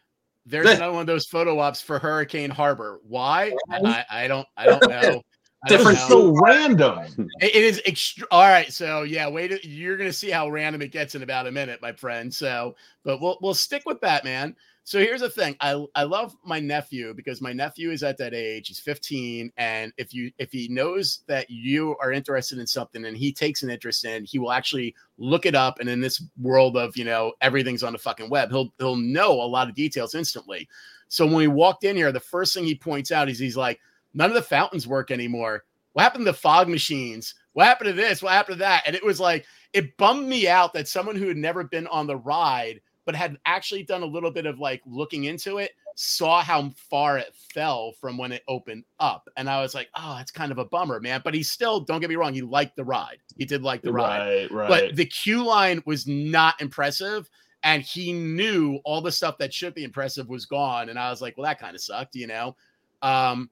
There's 0.47 0.71
another 0.71 0.93
one 0.93 1.03
of 1.03 1.07
those 1.07 1.27
photo 1.27 1.59
ops 1.59 1.81
for 1.81 1.99
Hurricane 1.99 2.51
Harbor. 2.51 3.01
Why? 3.05 3.55
I, 3.71 4.05
I 4.11 4.29
don't 4.29 4.47
I 4.57 4.67
don't 4.67 4.89
know. 4.89 5.23
I 5.65 5.69
don't 5.69 5.79
Different 5.79 5.99
know. 5.99 6.09
so 6.09 6.41
random. 6.43 6.99
It, 7.41 7.55
it 7.55 7.65
is 7.65 7.81
extra. 7.87 8.27
All 8.33 8.49
right, 8.49 8.73
so 8.73 9.03
yeah, 9.05 9.29
wait. 9.29 9.65
You're 9.65 9.97
gonna 9.97 10.13
see 10.13 10.29
how 10.29 10.51
random 10.51 10.83
it 10.83 10.91
gets 10.91 11.15
in 11.15 11.23
about 11.23 11.47
a 11.47 11.53
minute, 11.53 11.81
my 11.81 11.93
friend. 11.93 12.35
So, 12.35 12.75
but 13.05 13.21
we'll 13.21 13.39
we'll 13.41 13.55
stick 13.55 13.85
with 13.87 14.01
Batman. 14.01 14.57
So 14.85 14.99
here's 14.99 15.21
the 15.21 15.31
thing. 15.31 15.57
I 15.61 15.85
I 15.95 16.03
love 16.03 16.37
my 16.45 16.59
nephew 16.59 17.15
because 17.15 17.41
my 17.41 17.53
nephew 17.53 17.93
is 17.93 18.03
at 18.03 18.19
that 18.19 18.35
age. 18.35 18.67
He's 18.67 18.81
15, 18.81 19.53
and 19.57 19.93
if 19.97 20.13
you 20.13 20.33
if 20.39 20.51
he 20.51 20.67
knows 20.69 21.21
that 21.29 21.49
you 21.49 21.97
are 22.01 22.11
interested 22.11 22.59
in 22.59 22.67
something 22.67 23.05
and 23.05 23.17
he 23.17 23.33
takes 23.33 23.63
an 23.63 23.71
interest 23.71 24.05
in, 24.05 24.25
he 24.25 24.41
will 24.41 24.51
actually 24.51 24.95
look 25.19 25.47
it 25.47 25.55
up. 25.55 25.79
And 25.79 25.89
in 25.89 26.01
this 26.01 26.25
world 26.41 26.77
of 26.77 26.97
you 26.97 27.05
know 27.05 27.33
everything's 27.41 27.85
on 27.85 27.93
the 27.93 27.99
fucking 27.99 28.29
web, 28.29 28.51
he'll 28.51 28.75
he'll 28.79 28.97
know 28.97 29.33
a 29.33 29.45
lot 29.45 29.69
of 29.69 29.77
details 29.77 30.17
instantly. 30.17 30.69
So 31.07 31.27
when 31.27 31.37
we 31.37 31.47
walked 31.47 31.85
in 31.85 31.95
here, 31.95 32.11
the 32.11 32.19
first 32.19 32.53
thing 32.53 32.65
he 32.65 32.75
points 32.75 33.13
out 33.13 33.29
is 33.29 33.39
he's 33.39 33.57
like, 33.57 33.79
none 34.15 34.31
of 34.31 34.35
the 34.35 34.43
fountains 34.43 34.89
work 34.89 35.11
anymore. 35.11 35.65
What 35.93 36.03
happened 36.03 36.25
to 36.25 36.33
the 36.33 36.39
fog 36.39 36.69
machines? 36.69 37.35
What 37.53 37.67
happened 37.67 37.89
to 37.89 37.93
this? 37.93 38.23
What 38.23 38.33
happened 38.33 38.57
to 38.57 38.61
that? 38.61 38.85
And 38.87 38.97
it 38.97 39.05
was 39.05 39.21
like, 39.21 39.45
it 39.75 39.97
bummed 39.99 40.27
me 40.27 40.49
out 40.49 40.73
that 40.73 40.89
someone 40.89 41.17
who 41.17 41.29
had 41.29 41.37
never 41.37 41.65
been 41.65 41.87
on 41.89 42.07
the 42.07 42.17
ride, 42.17 42.81
but 43.05 43.15
had 43.15 43.37
actually 43.47 43.83
done 43.83 44.03
a 44.03 44.07
little 44.07 44.31
bit 44.31 44.47
of 44.47 44.59
like 44.59 44.83
looking 44.87 45.25
into 45.25 45.59
it, 45.59 45.73
saw 45.95 46.41
how 46.43 46.71
far 46.91 47.19
it 47.19 47.35
fell 47.53 47.93
from 48.01 48.17
when 48.17 48.33
it 48.33 48.43
opened 48.49 48.85
up. 49.01 49.29
And 49.37 49.49
I 49.51 49.61
was 49.61 49.75
like, 49.75 49.89
oh, 49.97 50.15
that's 50.17 50.31
kind 50.31 50.51
of 50.53 50.59
a 50.59 50.65
bummer, 50.65 51.01
man. 51.01 51.21
But 51.25 51.35
he 51.35 51.43
still, 51.43 51.81
don't 51.81 52.01
get 52.01 52.09
me 52.11 52.17
wrong, 52.17 52.33
he 52.33 52.43
liked 52.43 52.77
the 52.77 52.85
ride. 52.85 53.19
He 53.37 53.45
did 53.45 53.63
like 53.63 53.83
the 53.83 53.93
ride 53.93 54.51
Right, 54.51 54.51
right. 54.51 54.69
but 54.69 54.97
the 54.97 55.05
queue 55.07 55.45
line 55.45 55.83
was 55.87 56.07
not 56.07 56.61
impressive 56.61 57.29
and 57.65 57.83
he 57.83 58.13
knew 58.13 58.81
all 58.85 59.01
the 59.01 59.13
stuff 59.13 59.39
that 59.39 59.55
should 59.55 59.73
be 59.75 59.85
impressive 59.85 60.29
was 60.29 60.47
gone 60.47 60.89
and 60.89 60.99
i 60.99 61.09
was 61.11 61.23
like 61.23 61.37
well 61.37 61.45
that 61.45 61.61
kind 61.61 61.77
of 61.77 61.81
sucked 61.81 62.17
you 62.17 62.27
know 62.27 62.57
um 63.03 63.49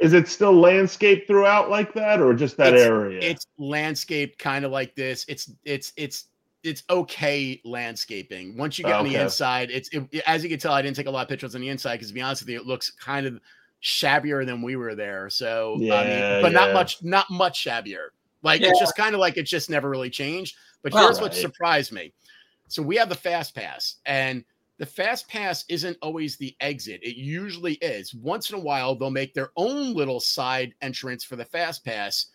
Is 0.00 0.12
it 0.12 0.28
still 0.28 0.52
landscaped 0.52 1.26
throughout 1.26 1.70
like 1.70 1.94
that, 1.94 2.20
or 2.20 2.34
just 2.34 2.58
that 2.58 2.74
It's- 2.74 2.86
area? 2.86 3.20
it's 3.22 3.46
landscaped 3.56 4.38
kind 4.38 4.66
of 4.66 4.70
like 4.70 4.94
this 4.94 5.24
it's 5.28 5.50
it's 5.64 5.94
it's 5.96 6.26
it's 6.64 6.82
okay 6.90 7.60
landscaping. 7.64 8.56
Once 8.56 8.78
you 8.78 8.84
get 8.84 8.94
on 8.94 9.04
the 9.04 9.14
inside 9.16 9.70
it's 9.70 9.88
it, 9.92 10.22
as 10.26 10.42
you 10.42 10.48
can 10.50 10.58
tell 10.58 10.72
i 10.72 10.82
didn't 10.82 10.96
take 10.96 11.06
a 11.06 11.10
lot 11.10 11.22
of 11.22 11.28
pictures 11.28 11.54
on 11.54 11.60
the 11.60 11.68
inside 11.68 11.94
because 11.96 12.08
to 12.08 12.14
be 12.14 12.22
honest 12.22 12.42
with 12.42 12.48
you 12.48 12.58
it 12.58 12.66
looks 12.66 12.90
kind 12.90 13.26
of 13.26 13.38
shabbier 13.82 14.46
than 14.46 14.62
we 14.62 14.76
were 14.76 14.94
there. 14.94 15.28
So 15.28 15.74
i 15.74 15.78
Yeah, 15.78 16.32
mean 16.32 16.42
but 16.42 16.52
not 16.52 16.72
much 16.72 17.02
not 17.04 17.26
much 17.30 17.62
shabbier. 17.62 18.08
Like 18.42 18.62
Yeah. 18.62 18.68
it's 18.70 18.80
just 18.80 18.96
kind 18.96 19.14
of 19.14 19.20
like 19.20 19.36
it 19.36 19.44
just 19.44 19.68
never 19.70 19.90
really 19.90 20.10
changed. 20.10 20.56
But 20.82 20.92
Well, 20.92 21.02
here's 21.04 21.20
what 21.20 21.34
surprised 21.34 21.92
me. 21.92 22.12
So 22.68 22.82
we 22.82 22.96
have 22.96 23.10
the 23.10 23.14
fast 23.14 23.54
pass 23.54 23.96
and 24.06 24.42
the 24.78 24.86
fast 24.86 25.28
pass 25.28 25.64
isn't 25.68 25.96
always 26.02 26.36
the 26.36 26.56
exit. 26.60 27.00
It 27.02 27.16
usually 27.16 27.74
is. 27.74 28.14
Once 28.14 28.50
in 28.50 28.56
a 28.56 28.60
while 28.60 28.94
they'll 28.94 29.10
make 29.10 29.34
their 29.34 29.50
own 29.56 29.92
little 29.92 30.18
side 30.18 30.74
entrance 30.80 31.22
for 31.22 31.36
the 31.36 31.44
fast 31.44 31.84
pass 31.84 32.26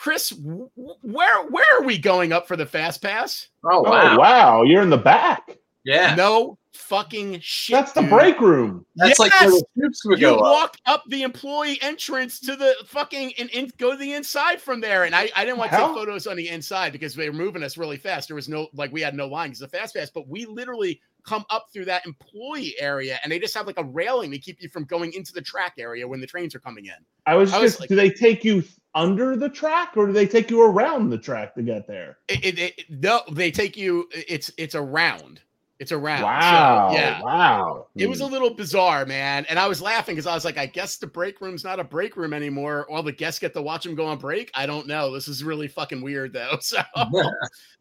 chris 0.00 0.30
w- 0.30 0.70
w- 0.78 0.96
where 1.02 1.44
where 1.48 1.78
are 1.78 1.82
we 1.84 1.98
going 1.98 2.32
up 2.32 2.48
for 2.48 2.56
the 2.56 2.64
fast 2.64 3.02
pass 3.02 3.48
Oh, 3.64 3.84
oh 3.84 3.90
wow. 3.90 4.18
wow. 4.18 4.62
you're 4.62 4.80
in 4.80 4.88
the 4.88 4.96
back. 4.96 5.58
Yeah. 5.84 6.14
no 6.14 6.56
fucking 6.72 7.38
shit 7.42 7.74
That's 7.74 7.92
the 7.92 8.00
dude. 8.00 8.10
break 8.10 8.40
room. 8.40 8.86
That's 8.96 9.18
like 9.18 9.32
where 9.40 9.50
the 9.50 9.64
troops 9.78 10.04
would 10.06 10.18
you 10.20 10.28
go 10.28 10.38
walk 10.38 10.76
up 10.86 11.02
the 11.08 11.22
employee 11.22 11.78
entrance 11.82 12.40
to 12.40 12.56
the 12.56 12.74
fucking 12.86 13.32
and, 13.38 13.50
and 13.54 13.76
go 13.76 13.90
to 13.92 13.96
the 13.98 14.12
inside 14.14 14.60
from 14.60 14.80
there. 14.80 15.04
And 15.04 15.14
I, 15.14 15.30
I 15.36 15.44
didn't 15.44 15.58
want 15.58 15.70
to 15.72 15.76
take 15.76 15.86
photos 15.86 16.26
on 16.26 16.36
the 16.36 16.48
inside 16.48 16.92
because 16.92 17.14
they 17.14 17.28
were 17.28 17.36
moving 17.36 17.62
us 17.62 17.76
really 17.76 17.96
fast. 17.98 18.28
There 18.28 18.34
was 18.36 18.48
no 18.48 18.68
like 18.72 18.92
we 18.92 19.02
had 19.02 19.14
no 19.14 19.26
line 19.26 19.50
because 19.50 19.60
the 19.60 19.68
fast 19.68 19.94
pass, 19.94 20.08
but 20.10 20.26
we 20.28 20.46
literally 20.46 21.00
come 21.24 21.44
up 21.50 21.66
through 21.72 21.84
that 21.86 22.06
employee 22.06 22.74
area 22.78 23.18
and 23.22 23.32
they 23.32 23.38
just 23.38 23.54
have 23.54 23.66
like 23.66 23.78
a 23.78 23.84
railing 23.84 24.30
to 24.30 24.38
keep 24.38 24.60
you 24.60 24.68
from 24.68 24.84
going 24.84 25.12
into 25.12 25.32
the 25.32 25.42
track 25.42 25.74
area 25.78 26.06
when 26.06 26.20
the 26.20 26.26
trains 26.26 26.54
are 26.54 26.60
coming 26.60 26.86
in. 26.86 26.94
I 27.26 27.34
was 27.34 27.52
I 27.52 27.58
was 27.58 27.72
just. 27.72 27.80
like- 27.80 27.88
do 27.88 27.96
they 27.96 28.10
take 28.10 28.44
you 28.44 28.62
under 28.94 29.36
the 29.36 29.48
track, 29.48 29.92
or 29.96 30.06
do 30.06 30.12
they 30.12 30.26
take 30.26 30.50
you 30.50 30.62
around 30.62 31.10
the 31.10 31.18
track 31.18 31.54
to 31.54 31.62
get 31.62 31.86
there? 31.86 32.18
It, 32.28 32.44
it, 32.44 32.58
it- 32.58 32.90
no, 32.90 33.22
they 33.30 33.50
take 33.50 33.76
you. 33.76 34.08
It's 34.12 34.50
it's 34.56 34.74
around. 34.74 35.40
It's 35.78 35.92
around. 35.92 36.18
So, 36.18 36.24
Wow. 36.26 36.90
yeah. 36.92 37.22
Wow. 37.22 37.86
It 37.96 38.06
was 38.06 38.18
hmm. 38.18 38.26
a 38.26 38.28
little 38.28 38.52
bizarre, 38.52 39.06
man. 39.06 39.46
And 39.48 39.58
I 39.58 39.66
was 39.66 39.80
laughing 39.80 40.14
because 40.14 40.26
I 40.26 40.34
was 40.34 40.44
like, 40.44 40.58
I 40.58 40.66
guess 40.66 40.98
the 40.98 41.06
break 41.06 41.40
room's 41.40 41.64
not 41.64 41.80
a 41.80 41.84
break 41.84 42.18
room 42.18 42.34
anymore. 42.34 42.86
All 42.90 43.02
the 43.02 43.12
guests 43.12 43.40
get 43.40 43.54
to 43.54 43.62
watch 43.62 43.84
them 43.84 43.94
go 43.94 44.04
on 44.04 44.18
break. 44.18 44.50
I 44.54 44.66
don't 44.66 44.86
know. 44.86 45.10
This 45.10 45.26
is 45.26 45.42
really 45.42 45.68
fucking 45.68 46.02
weird 46.02 46.34
though. 46.34 46.56
So 46.60 46.80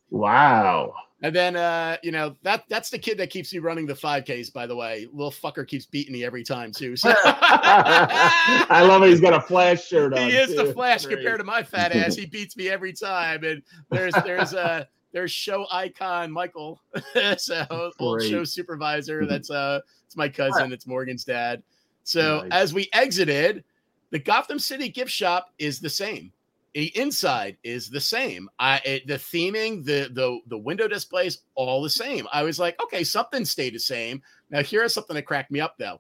Wow. 0.10 0.94
And 1.22 1.36
then 1.36 1.56
uh, 1.56 1.98
you 2.02 2.12
know, 2.12 2.36
that 2.44 2.64
that's 2.70 2.90
the 2.90 2.98
kid 3.00 3.18
that 3.18 3.30
keeps 3.30 3.54
me 3.54 3.60
running 3.60 3.86
the 3.86 3.94
5Ks, 3.94 4.54
by 4.54 4.66
the 4.66 4.76
way. 4.76 5.08
Little 5.12 5.32
fucker 5.32 5.68
keeps 5.68 5.86
beating 5.86 6.14
me 6.14 6.24
every 6.24 6.44
time 6.44 6.72
too. 6.72 6.96
So 6.96 7.14
I 7.26 8.82
love 8.88 9.04
it. 9.04 9.10
He's 9.10 9.22
got 9.22 9.34
a 9.34 9.42
flash 9.42 9.86
shirt 9.86 10.14
on. 10.14 10.30
he 10.30 10.36
is 10.38 10.56
the 10.56 10.74
flash 10.74 11.06
Great. 11.06 11.18
compared 11.18 11.40
to 11.40 11.44
my 11.44 11.64
fat 11.64 11.92
ass. 11.96 12.16
He 12.16 12.26
beats 12.26 12.56
me 12.56 12.70
every 12.70 12.94
time. 12.94 13.44
And 13.44 13.62
there's 13.90 14.14
there's 14.26 14.54
uh 14.54 14.86
there's 15.12 15.32
show 15.32 15.66
icon 15.72 16.32
Michael, 16.32 16.82
so 17.38 17.92
old 18.00 18.24
show 18.24 18.44
supervisor. 18.44 19.26
That's 19.26 19.50
uh 19.50 19.82
it's 20.06 20.16
my 20.16 20.30
cousin. 20.30 20.72
It's 20.72 20.88
Morgan's 20.88 21.24
dad. 21.24 21.62
So 22.04 22.42
Nice. 22.42 22.50
as 22.52 22.74
we 22.74 22.90
exited, 22.94 23.64
the 24.12 24.20
Gotham 24.20 24.58
City 24.58 24.90
gift 24.90 25.12
shop 25.12 25.52
is 25.60 25.80
the 25.80 25.90
same. 25.90 26.32
The 26.74 26.96
inside 26.98 27.58
is 27.64 27.90
the 27.90 28.00
same. 28.00 28.50
I 28.60 28.78
it, 28.86 29.08
the 29.08 29.16
theming, 29.16 29.84
the 29.84 30.10
the 30.14 30.40
the 30.48 30.58
window 30.58 30.88
displays, 30.88 31.40
all 31.56 31.82
the 31.82 31.90
same. 31.90 32.28
I 32.32 32.44
was 32.44 32.60
like, 32.60 32.82
okay, 32.84 33.04
something 33.04 33.44
stayed 33.46 33.74
the 33.74 33.80
same. 33.80 34.22
Now 34.52 34.62
here's 34.62 34.94
something 34.94 35.16
that 35.16 35.26
cracked 35.26 35.52
me 35.52 35.60
up 35.60 35.78
though. 35.78 36.00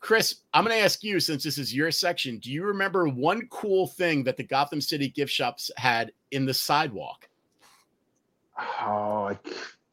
Chris, 0.00 0.36
I'm 0.52 0.64
going 0.64 0.76
to 0.76 0.84
ask 0.84 1.02
you 1.02 1.18
since 1.18 1.42
this 1.42 1.56
is 1.56 1.74
your 1.74 1.90
section. 1.90 2.38
Do 2.38 2.52
you 2.52 2.62
remember 2.62 3.08
one 3.08 3.46
cool 3.48 3.86
thing 3.86 4.22
that 4.24 4.36
the 4.36 4.42
Gotham 4.42 4.82
City 4.82 5.08
gift 5.08 5.32
shops 5.32 5.70
had 5.78 6.12
in 6.30 6.44
the 6.44 6.52
sidewalk? 6.52 7.26
Oh, 8.58 9.30
I, 9.30 9.38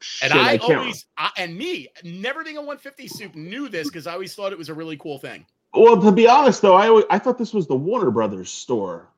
shit, 0.00 0.30
And 0.30 0.38
I, 0.38 0.58
can't- 0.58 0.80
always, 0.80 1.06
I, 1.16 1.30
and 1.38 1.56
me, 1.56 1.88
never 2.04 2.44
being 2.44 2.58
a 2.58 2.60
150 2.60 3.08
soup, 3.08 3.34
knew 3.34 3.70
this 3.70 3.88
because 3.88 4.06
I 4.06 4.12
always 4.12 4.34
thought 4.34 4.52
it 4.52 4.58
was 4.58 4.68
a 4.68 4.74
really 4.74 4.98
cool 4.98 5.18
thing. 5.18 5.46
Well, 5.72 5.98
to 6.02 6.12
be 6.12 6.28
honest, 6.28 6.60
though, 6.60 6.74
I 6.74 6.88
always, 6.88 7.06
I 7.08 7.18
thought 7.18 7.38
this 7.38 7.54
was 7.54 7.66
the 7.66 7.74
Warner 7.74 8.10
Brothers 8.10 8.50
store. 8.50 9.08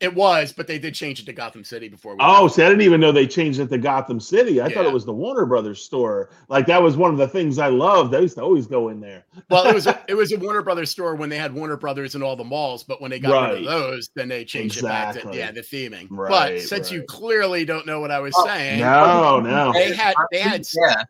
It 0.00 0.14
was, 0.14 0.52
but 0.52 0.68
they 0.68 0.78
did 0.78 0.94
change 0.94 1.18
it 1.18 1.26
to 1.26 1.32
Gotham 1.32 1.64
City 1.64 1.88
before. 1.88 2.12
We 2.12 2.18
Oh, 2.22 2.46
see, 2.46 2.62
I 2.62 2.68
didn't 2.68 2.82
even 2.82 3.00
know 3.00 3.10
they 3.10 3.26
changed 3.26 3.58
it 3.58 3.68
to 3.70 3.78
Gotham 3.78 4.20
City. 4.20 4.60
I 4.62 4.72
thought 4.72 4.86
it 4.86 4.92
was 4.92 5.04
the 5.04 5.12
Warner 5.12 5.44
Brothers 5.44 5.82
store. 5.82 6.30
Like 6.48 6.66
that 6.66 6.80
was 6.80 6.96
one 6.96 7.10
of 7.10 7.18
the 7.18 7.26
things 7.26 7.58
I 7.58 7.66
loved. 7.66 8.14
I 8.14 8.20
used 8.20 8.36
to 8.36 8.42
always 8.42 8.68
go 8.68 8.90
in 8.90 9.00
there. 9.00 9.24
well, 9.50 9.66
it 9.66 9.74
was 9.74 9.88
a, 9.88 10.00
it 10.08 10.14
was 10.14 10.30
a 10.32 10.38
Warner 10.38 10.62
Brothers 10.62 10.90
store 10.90 11.16
when 11.16 11.28
they 11.28 11.36
had 11.36 11.52
Warner 11.52 11.76
Brothers 11.76 12.14
in 12.14 12.22
all 12.22 12.36
the 12.36 12.44
malls, 12.44 12.84
but 12.84 13.00
when 13.02 13.10
they 13.10 13.18
got 13.18 13.50
rid 13.50 13.58
of 13.58 13.64
those, 13.64 14.10
then 14.14 14.28
they 14.28 14.44
changed 14.44 14.78
it 14.78 14.84
back 14.84 15.20
to 15.20 15.30
yeah 15.34 15.50
the 15.50 15.62
theming. 15.62 16.08
but 16.10 16.16
Right, 16.16 16.60
since 16.60 16.92
you 16.92 17.02
clearly 17.08 17.64
don't 17.64 17.84
know 17.86 17.98
what 17.98 18.12
I 18.12 18.20
was 18.20 18.34
Oh, 18.36 18.46
saying, 18.46 18.78
No, 18.80 19.40
no, 19.40 19.72
they 19.74 19.94
had 19.96 20.14
they 20.30 20.38
had 20.38 20.64
yeah. 20.80 21.02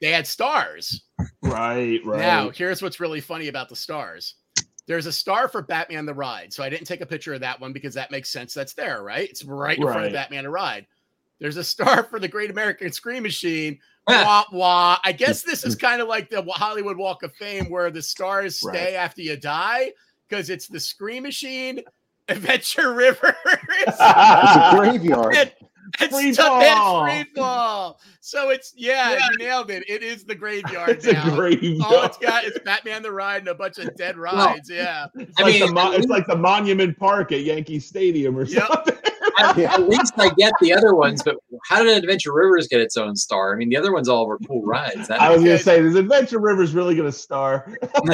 they 0.00 0.12
had 0.12 0.24
stars. 0.24 1.02
right, 1.42 1.98
right. 2.04 2.20
Now, 2.20 2.50
here's 2.50 2.80
what's 2.80 3.00
really 3.00 3.20
funny 3.20 3.48
about 3.48 3.68
the 3.68 3.76
stars. 3.76 4.36
There's 4.86 5.06
a 5.06 5.12
star 5.12 5.48
for 5.48 5.62
Batman 5.62 6.06
the 6.06 6.14
Ride. 6.14 6.52
So 6.52 6.62
I 6.62 6.68
didn't 6.70 6.86
take 6.86 7.00
a 7.00 7.06
picture 7.06 7.34
of 7.34 7.40
that 7.40 7.60
one 7.60 7.72
because 7.72 7.94
that 7.94 8.10
makes 8.10 8.28
sense. 8.28 8.54
That's 8.54 8.72
there, 8.72 9.02
right? 9.02 9.28
It's 9.28 9.44
right 9.44 9.76
in 9.76 9.82
front 9.82 9.98
of 9.98 10.04
Right. 10.04 10.12
Batman 10.12 10.44
the 10.44 10.50
Ride. 10.50 10.86
There's 11.40 11.56
a 11.56 11.64
star 11.64 12.02
for 12.10 12.18
the 12.20 12.28
Great 12.28 12.50
American 12.50 12.92
Scream 12.92 13.22
Machine. 13.24 13.78
wah, 14.08 14.44
wah. 14.52 14.98
I 15.04 15.10
guess 15.12 15.42
this 15.42 15.64
is 15.64 15.74
kind 15.86 16.00
of 16.00 16.06
like 16.08 16.30
the 16.30 16.42
Hollywood 16.42 16.96
Walk 16.96 17.24
of 17.24 17.34
Fame 17.34 17.68
where 17.68 17.90
the 17.90 18.00
stars 18.02 18.60
stay 18.60 18.68
Right. 18.68 18.94
after 18.94 19.22
you 19.22 19.36
die 19.36 19.92
because 20.28 20.48
it's 20.50 20.68
the 20.68 20.78
Scream 20.80 21.24
Machine, 21.24 21.80
Adventure 22.28 22.94
River, 22.94 23.36
It's 23.80 23.98
a 24.00 24.72
graveyard. 24.76 25.52
and, 26.00 26.02
and 26.02 26.10
Free 26.10 26.32
stuff- 26.32 26.62
and 26.62 26.76
fall. 26.78 27.04
free 27.04 27.24
fall. 27.34 28.00
So 28.20 28.50
it's 28.50 28.72
yeah, 28.76 29.12
you 29.30 29.36
nailed 29.38 29.70
it. 29.70 29.84
It 29.88 30.02
is 30.02 30.24
the 30.24 30.34
graveyard 30.34 30.88
it's 30.90 31.06
a 31.06 31.14
graveyard. 31.34 31.82
All 31.84 32.04
it's 32.04 32.18
got 32.18 32.44
is 32.44 32.58
Batman 32.64 33.02
the 33.02 33.12
Ride 33.12 33.38
and 33.42 33.48
a 33.48 33.54
bunch 33.54 33.78
of 33.78 33.94
dead 33.96 34.16
rides. 34.16 34.68
Yeah. 34.68 35.06
It's 35.14 35.38
I 35.38 35.42
like 35.44 35.52
mean, 35.60 35.66
the 35.68 35.72
mo- 35.72 35.92
it's 35.92 36.08
like 36.08 36.26
the 36.26 36.36
Monument 36.36 36.98
Park 36.98 37.32
at 37.32 37.42
Yankee 37.42 37.78
Stadium 37.80 38.36
or 38.36 38.44
Yep. 38.44 38.66
something. 38.66 38.96
At, 39.38 39.58
at 39.58 39.88
least 39.88 40.12
I 40.16 40.30
get 40.30 40.52
the 40.60 40.72
other 40.72 40.94
ones, 40.94 41.22
but 41.22 41.36
how 41.68 41.82
did 41.82 41.96
Adventure 41.96 42.32
Rivers 42.32 42.68
get 42.68 42.80
its 42.80 42.96
own 42.96 43.16
star? 43.16 43.52
I 43.54 43.56
mean, 43.56 43.68
the 43.68 43.76
other 43.76 43.92
ones 43.92 44.08
all 44.08 44.26
were 44.26 44.38
cool 44.38 44.62
rides. 44.62 45.08
That 45.08 45.20
I 45.20 45.30
was 45.30 45.42
gonna 45.42 45.58
say, 45.58 45.80
is 45.80 45.94
Adventure 45.94 46.40
River's 46.40 46.74
really 46.74 46.94
gonna 46.96 47.12
star? 47.12 47.76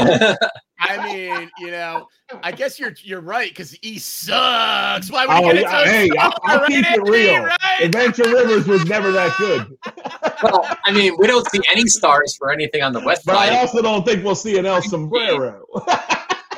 I 0.85 1.13
mean, 1.15 1.49
you 1.61 1.71
know, 1.71 2.09
I 2.43 2.51
guess 2.51 2.81
you're 2.81 2.93
you're 3.03 3.21
right 3.21 3.49
because 3.51 3.77
E 3.83 3.99
sucks. 3.99 5.11
Why 5.13 5.27
would 5.27 5.33
Oh, 5.37 5.47
you 5.49 5.53
get 5.53 5.63
yeah, 5.63 5.63
its 5.63 5.73
own 5.73 5.87
hey, 5.95 6.11
I'll- 6.19 6.31
star, 6.33 6.41
I'll 6.45 6.59
right, 6.61 6.69
keep 6.69 6.85
it 6.91 7.03
real. 7.03 7.43
right? 7.45 7.81
Adventure 7.83 8.25
Rivers 8.25 8.67
was 8.67 8.85
never 8.87 9.13
that 9.13 9.33
good. 9.39 9.67
well, 10.43 10.67
I 10.85 10.93
mean, 10.93 11.15
we 11.19 11.27
don't 11.29 11.49
see 11.51 11.61
any 11.71 11.87
stars 11.87 12.35
for 12.37 12.51
anything 12.51 12.83
on 12.83 12.93
the 12.93 13.01
west 13.01 13.23
But 13.27 13.37
I 13.37 13.57
also 13.61 13.81
don't 13.81 14.05
think 14.05 14.25
we'll 14.25 14.35
see 14.35 14.59
an 14.59 14.67
El 14.67 14.83
Sombrero. 14.83 15.65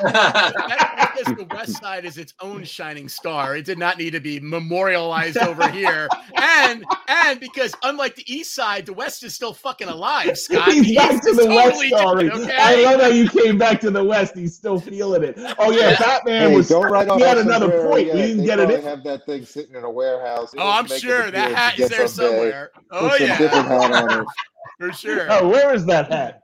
That- 0.01 1.11
because 1.15 1.35
the 1.37 1.45
West 1.55 1.81
Side 1.81 2.03
is 2.05 2.17
its 2.17 2.33
own 2.41 2.63
shining 2.63 3.07
star. 3.07 3.55
It 3.55 3.65
did 3.65 3.77
not 3.77 3.97
need 3.97 4.11
to 4.11 4.19
be 4.19 4.39
memorialized 4.39 5.37
over 5.37 5.69
here, 5.69 6.07
and 6.35 6.83
and 7.07 7.39
because 7.39 7.73
unlike 7.83 8.15
the 8.15 8.31
East 8.33 8.53
Side, 8.53 8.85
the 8.85 8.93
West 8.93 9.23
is 9.23 9.33
still 9.33 9.53
fucking 9.53 9.87
alive. 9.87 10.37
Scott, 10.37 10.71
He's 10.73 10.87
The 10.87 10.95
back 10.95 11.13
East 11.13 11.23
to 11.23 11.29
is 11.29 11.37
the 11.37 11.47
West, 11.47 11.65
totally 11.69 11.89
sorry. 11.89 12.23
different, 12.25 12.51
I 12.51 12.73
okay? 12.73 12.85
love 12.85 13.01
how 13.01 13.07
you 13.07 13.29
came 13.29 13.57
back 13.57 13.79
to 13.81 13.91
the 13.91 14.03
West. 14.03 14.35
He's 14.35 14.55
still 14.55 14.79
feeling 14.79 15.23
it. 15.23 15.35
Oh 15.57 15.71
yeah, 15.71 15.97
Batman 15.97 16.49
Hey, 16.49 16.55
was. 16.55 16.67
don't 16.69 16.91
write 16.91 17.07
off 17.07 17.17
he 17.19 17.23
had 17.25 17.37
El 17.37 17.43
another 17.43 17.67
Sombrero 17.67 17.89
point. 17.91 18.07
yet. 18.07 18.15
We 18.15 18.21
didn't 18.21 18.37
They 18.39 18.45
get 18.45 18.59
it. 18.59 18.63
probably 18.65 18.75
in. 18.75 18.83
have 18.83 19.03
that 19.05 19.25
thing 19.25 19.45
sitting 19.45 19.75
in 19.75 19.83
a 19.83 19.89
warehouse. 19.91 20.53
It 20.53 20.59
Oh, 20.59 20.69
I'm 20.69 20.87
sure 20.87 21.31
that 21.31 21.51
hat 21.53 21.79
is 21.79 21.89
there 21.89 22.07
someday. 22.07 22.31
somewhere. 22.37 22.71
Oh 22.91 23.09
some 23.17 23.27
yeah, 23.27 23.37
different 23.37 23.67
hat 23.67 23.91
on 23.93 24.19
it. 24.21 24.27
for 24.79 24.91
sure. 24.93 25.27
Oh, 25.29 25.47
where 25.47 25.73
is 25.73 25.85
that 25.85 26.11
hat? 26.11 26.41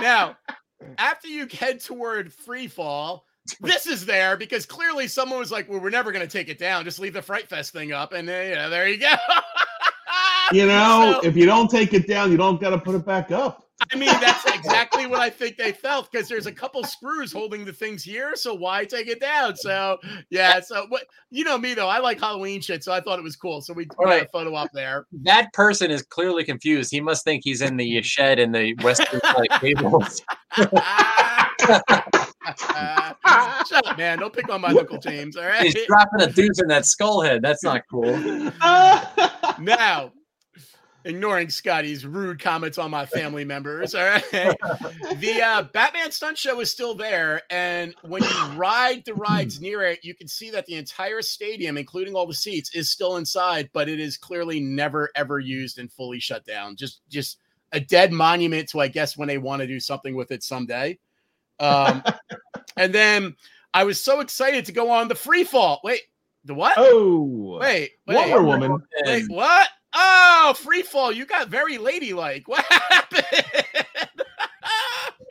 Now, 0.00 0.36
after 0.98 1.28
you 1.28 1.46
head 1.46 1.80
toward 1.80 2.32
free 2.32 2.66
fall, 2.68 3.24
this 3.60 3.86
is 3.86 4.06
there 4.06 4.36
because 4.36 4.66
clearly 4.66 5.08
someone 5.08 5.38
was 5.38 5.50
like, 5.50 5.68
"Well, 5.68 5.80
we're 5.80 5.90
never 5.90 6.12
going 6.12 6.26
to 6.26 6.30
take 6.30 6.48
it 6.48 6.58
down. 6.58 6.84
Just 6.84 6.98
leave 7.00 7.12
the 7.14 7.22
Fright 7.22 7.48
Fest 7.48 7.72
thing 7.72 7.92
up." 7.92 8.12
And 8.12 8.28
then, 8.28 8.50
you 8.50 8.54
know, 8.54 8.70
there 8.70 8.88
you 8.88 8.98
go. 8.98 9.12
You 10.52 10.66
know, 10.66 11.18
So- 11.22 11.26
if 11.28 11.34
you 11.34 11.46
don't 11.46 11.70
take 11.70 11.94
it 11.94 12.06
down, 12.06 12.30
you 12.30 12.36
don't 12.36 12.60
got 12.60 12.70
to 12.70 12.78
put 12.78 12.94
it 12.94 13.06
back 13.06 13.30
up. 13.30 13.68
I 13.90 13.96
mean, 13.96 14.08
that's 14.20 14.44
exactly 14.54 15.06
what 15.06 15.20
I 15.20 15.30
think 15.30 15.56
they 15.56 15.72
felt 15.72 16.10
because 16.10 16.28
there's 16.28 16.46
a 16.46 16.52
couple 16.52 16.84
screws 16.84 17.32
holding 17.32 17.64
the 17.64 17.72
things 17.72 18.02
here. 18.02 18.36
So 18.36 18.54
why 18.54 18.84
take 18.84 19.08
it 19.08 19.20
down? 19.20 19.56
So 19.56 19.98
yeah. 20.30 20.60
So 20.60 20.86
what 20.88 21.04
you 21.30 21.44
know 21.44 21.58
me 21.58 21.74
though, 21.74 21.88
I 21.88 21.98
like 21.98 22.20
Halloween 22.20 22.60
shit, 22.60 22.84
so 22.84 22.92
I 22.92 23.00
thought 23.00 23.18
it 23.18 23.22
was 23.22 23.36
cool. 23.36 23.60
So 23.60 23.72
we 23.72 23.86
put 23.86 24.08
a 24.08 24.28
photo 24.32 24.54
up 24.54 24.70
there. 24.72 25.06
that 25.22 25.52
person 25.52 25.90
is 25.90 26.02
clearly 26.02 26.44
confused. 26.44 26.90
He 26.90 27.00
must 27.00 27.24
think 27.24 27.42
he's 27.44 27.60
in 27.60 27.76
the 27.76 28.02
shed 28.02 28.38
in 28.38 28.52
the 28.52 28.74
western 28.82 29.20
side 29.20 29.60
cables. 29.60 30.22
Shut 33.68 33.86
up, 33.86 33.96
man! 33.96 34.18
Don't 34.18 34.32
pick 34.32 34.50
on 34.50 34.60
my 34.60 34.68
Uncle 34.68 34.98
James. 34.98 35.36
All 35.36 35.44
right. 35.44 35.62
He's 35.62 35.86
dropping 35.86 36.22
a 36.22 36.32
deuce 36.32 36.60
in 36.60 36.68
that 36.68 36.84
skull 36.84 37.22
head. 37.22 37.42
That's 37.42 37.62
not 37.62 37.82
cool. 37.90 38.12
now, 39.60 40.12
ignoring 41.04 41.50
Scotty's 41.50 42.06
rude 42.06 42.40
comments 42.40 42.78
on 42.78 42.90
my 42.90 43.06
family 43.06 43.44
members, 43.44 43.94
all 43.94 44.04
right. 44.04 44.24
The 45.16 45.42
uh, 45.42 45.62
Batman 45.72 46.10
stunt 46.10 46.38
show 46.38 46.60
is 46.60 46.70
still 46.70 46.94
there, 46.94 47.42
and 47.50 47.94
when 48.02 48.22
you 48.22 48.46
ride 48.56 49.04
the 49.04 49.14
rides 49.14 49.60
near 49.60 49.82
it, 49.82 50.04
you 50.04 50.14
can 50.14 50.28
see 50.28 50.50
that 50.50 50.66
the 50.66 50.74
entire 50.74 51.22
stadium, 51.22 51.76
including 51.76 52.14
all 52.14 52.26
the 52.26 52.34
seats, 52.34 52.74
is 52.74 52.90
still 52.90 53.16
inside, 53.16 53.70
but 53.72 53.88
it 53.88 54.00
is 54.00 54.16
clearly 54.16 54.60
never 54.60 55.10
ever 55.14 55.38
used 55.38 55.78
and 55.78 55.92
fully 55.92 56.20
shut 56.20 56.44
down. 56.44 56.76
Just, 56.76 57.00
just 57.08 57.38
a 57.72 57.80
dead 57.80 58.12
monument 58.12 58.68
to, 58.70 58.80
I 58.80 58.88
guess, 58.88 59.16
when 59.16 59.28
they 59.28 59.38
want 59.38 59.60
to 59.60 59.66
do 59.66 59.80
something 59.80 60.14
with 60.14 60.30
it 60.30 60.42
someday. 60.42 60.98
Um, 61.58 62.02
and 62.76 62.94
then 62.94 63.36
I 63.74 63.84
was 63.84 63.98
so 63.98 64.20
excited 64.20 64.64
to 64.66 64.72
go 64.72 64.90
on 64.90 65.08
the 65.08 65.14
free 65.14 65.44
fall. 65.44 65.80
Wait, 65.82 66.02
the 66.44 66.54
what? 66.54 66.74
oh, 66.76 67.58
Wait, 67.60 67.92
wait. 68.06 68.16
Wonder 68.16 68.42
Woman. 68.42 68.82
Wait, 69.04 69.24
what? 69.28 69.68
Oh, 69.94 70.54
free 70.56 70.82
fall. 70.82 71.12
You 71.12 71.26
got 71.26 71.48
very 71.48 71.78
ladylike. 71.78 72.48
What 72.48 72.64
happened? 72.64 73.26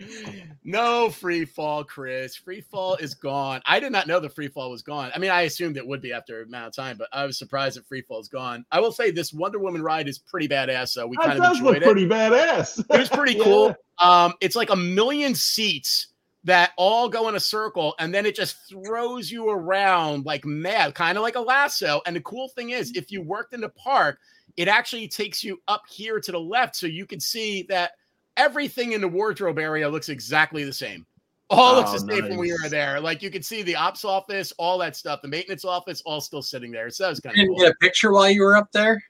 no 0.63 1.09
free 1.09 1.45
fall, 1.45 1.83
Chris. 1.83 2.35
Free 2.35 2.61
fall 2.61 2.95
is 2.95 3.13
gone. 3.13 3.61
I 3.65 3.79
did 3.79 3.91
not 3.91 4.07
know 4.07 4.19
the 4.19 4.29
free 4.29 4.47
fall 4.47 4.69
was 4.71 4.81
gone. 4.81 5.11
I 5.15 5.19
mean, 5.19 5.31
I 5.31 5.41
assumed 5.43 5.77
it 5.77 5.85
would 5.87 6.01
be 6.01 6.13
after 6.13 6.41
a 6.41 6.45
amount 6.45 6.67
of 6.67 6.75
time, 6.75 6.97
but 6.97 7.07
I 7.11 7.25
was 7.25 7.37
surprised 7.37 7.77
that 7.77 7.87
free 7.87 8.01
fall 8.01 8.19
is 8.19 8.27
gone. 8.27 8.65
I 8.71 8.79
will 8.79 8.91
say 8.91 9.11
this 9.11 9.33
Wonder 9.33 9.59
Woman 9.59 9.81
ride 9.81 10.07
is 10.07 10.19
pretty 10.19 10.47
badass. 10.47 10.89
So 10.89 11.07
we 11.07 11.17
That 11.17 11.25
kind 11.25 11.43
of 11.43 11.51
enjoyed 11.51 11.77
it. 11.77 11.83
pretty 11.83 12.07
badass. 12.07 12.79
It 12.79 12.99
was 12.99 13.09
pretty 13.09 13.33
Yeah. 13.37 13.43
cool. 13.43 13.75
Um, 13.99 14.33
it's 14.41 14.55
like 14.55 14.69
a 14.69 14.75
million 14.75 15.35
seats 15.35 16.07
that 16.43 16.71
all 16.75 17.07
go 17.07 17.29
in 17.29 17.35
a 17.35 17.39
circle, 17.39 17.93
and 17.99 18.13
then 18.13 18.25
it 18.25 18.35
just 18.35 18.57
throws 18.67 19.29
you 19.31 19.47
around 19.49 20.25
like 20.25 20.43
mad, 20.43 20.95
kind 20.95 21.15
of 21.17 21.21
like 21.21 21.35
a 21.35 21.39
lasso. 21.39 22.01
And 22.07 22.15
the 22.15 22.21
cool 22.21 22.49
thing 22.49 22.71
is, 22.71 22.91
if 22.95 23.11
you 23.11 23.21
worked 23.21 23.53
in 23.53 23.61
the 23.61 23.69
park, 23.69 24.17
it 24.57 24.67
actually 24.67 25.07
takes 25.07 25.43
you 25.43 25.61
up 25.67 25.83
here 25.89 26.19
to 26.19 26.31
the 26.31 26.39
left, 26.39 26.75
so 26.75 26.87
you 26.87 27.05
can 27.05 27.19
see 27.19 27.63
that 27.63 27.91
everything 28.37 28.93
in 28.93 29.01
the 29.01 29.07
wardrobe 29.07 29.59
area 29.59 29.87
looks 29.89 30.09
exactly 30.09 30.63
the 30.63 30.73
same. 30.73 31.05
All 31.49 31.75
looks 31.75 31.89
Oh, 31.89 31.93
the 31.93 32.13
same 32.13 32.27
from 32.27 32.37
when 32.37 32.47
you 32.47 32.57
were 32.63 32.69
there. 32.69 32.99
Like 32.99 33.21
you 33.21 33.29
can 33.29 33.43
see 33.43 33.61
the 33.61 33.75
ops 33.75 34.05
office, 34.05 34.53
all 34.57 34.77
that 34.77 34.95
stuff, 34.95 35.21
the 35.21 35.27
maintenance 35.27 35.65
office, 35.65 36.01
all 36.05 36.21
still 36.21 36.41
sitting 36.41 36.71
there. 36.71 36.89
So 36.89 37.03
that 37.03 37.09
was 37.09 37.19
kind 37.19 37.35
You 37.35 37.43
of 37.43 37.47
didn't 37.47 37.57
cool. 37.57 37.65
get 37.65 37.71
a 37.73 37.77
picture 37.79 38.11
while 38.13 38.29
you 38.29 38.41
were 38.41 38.55
up 38.55 38.71
there. 38.71 39.03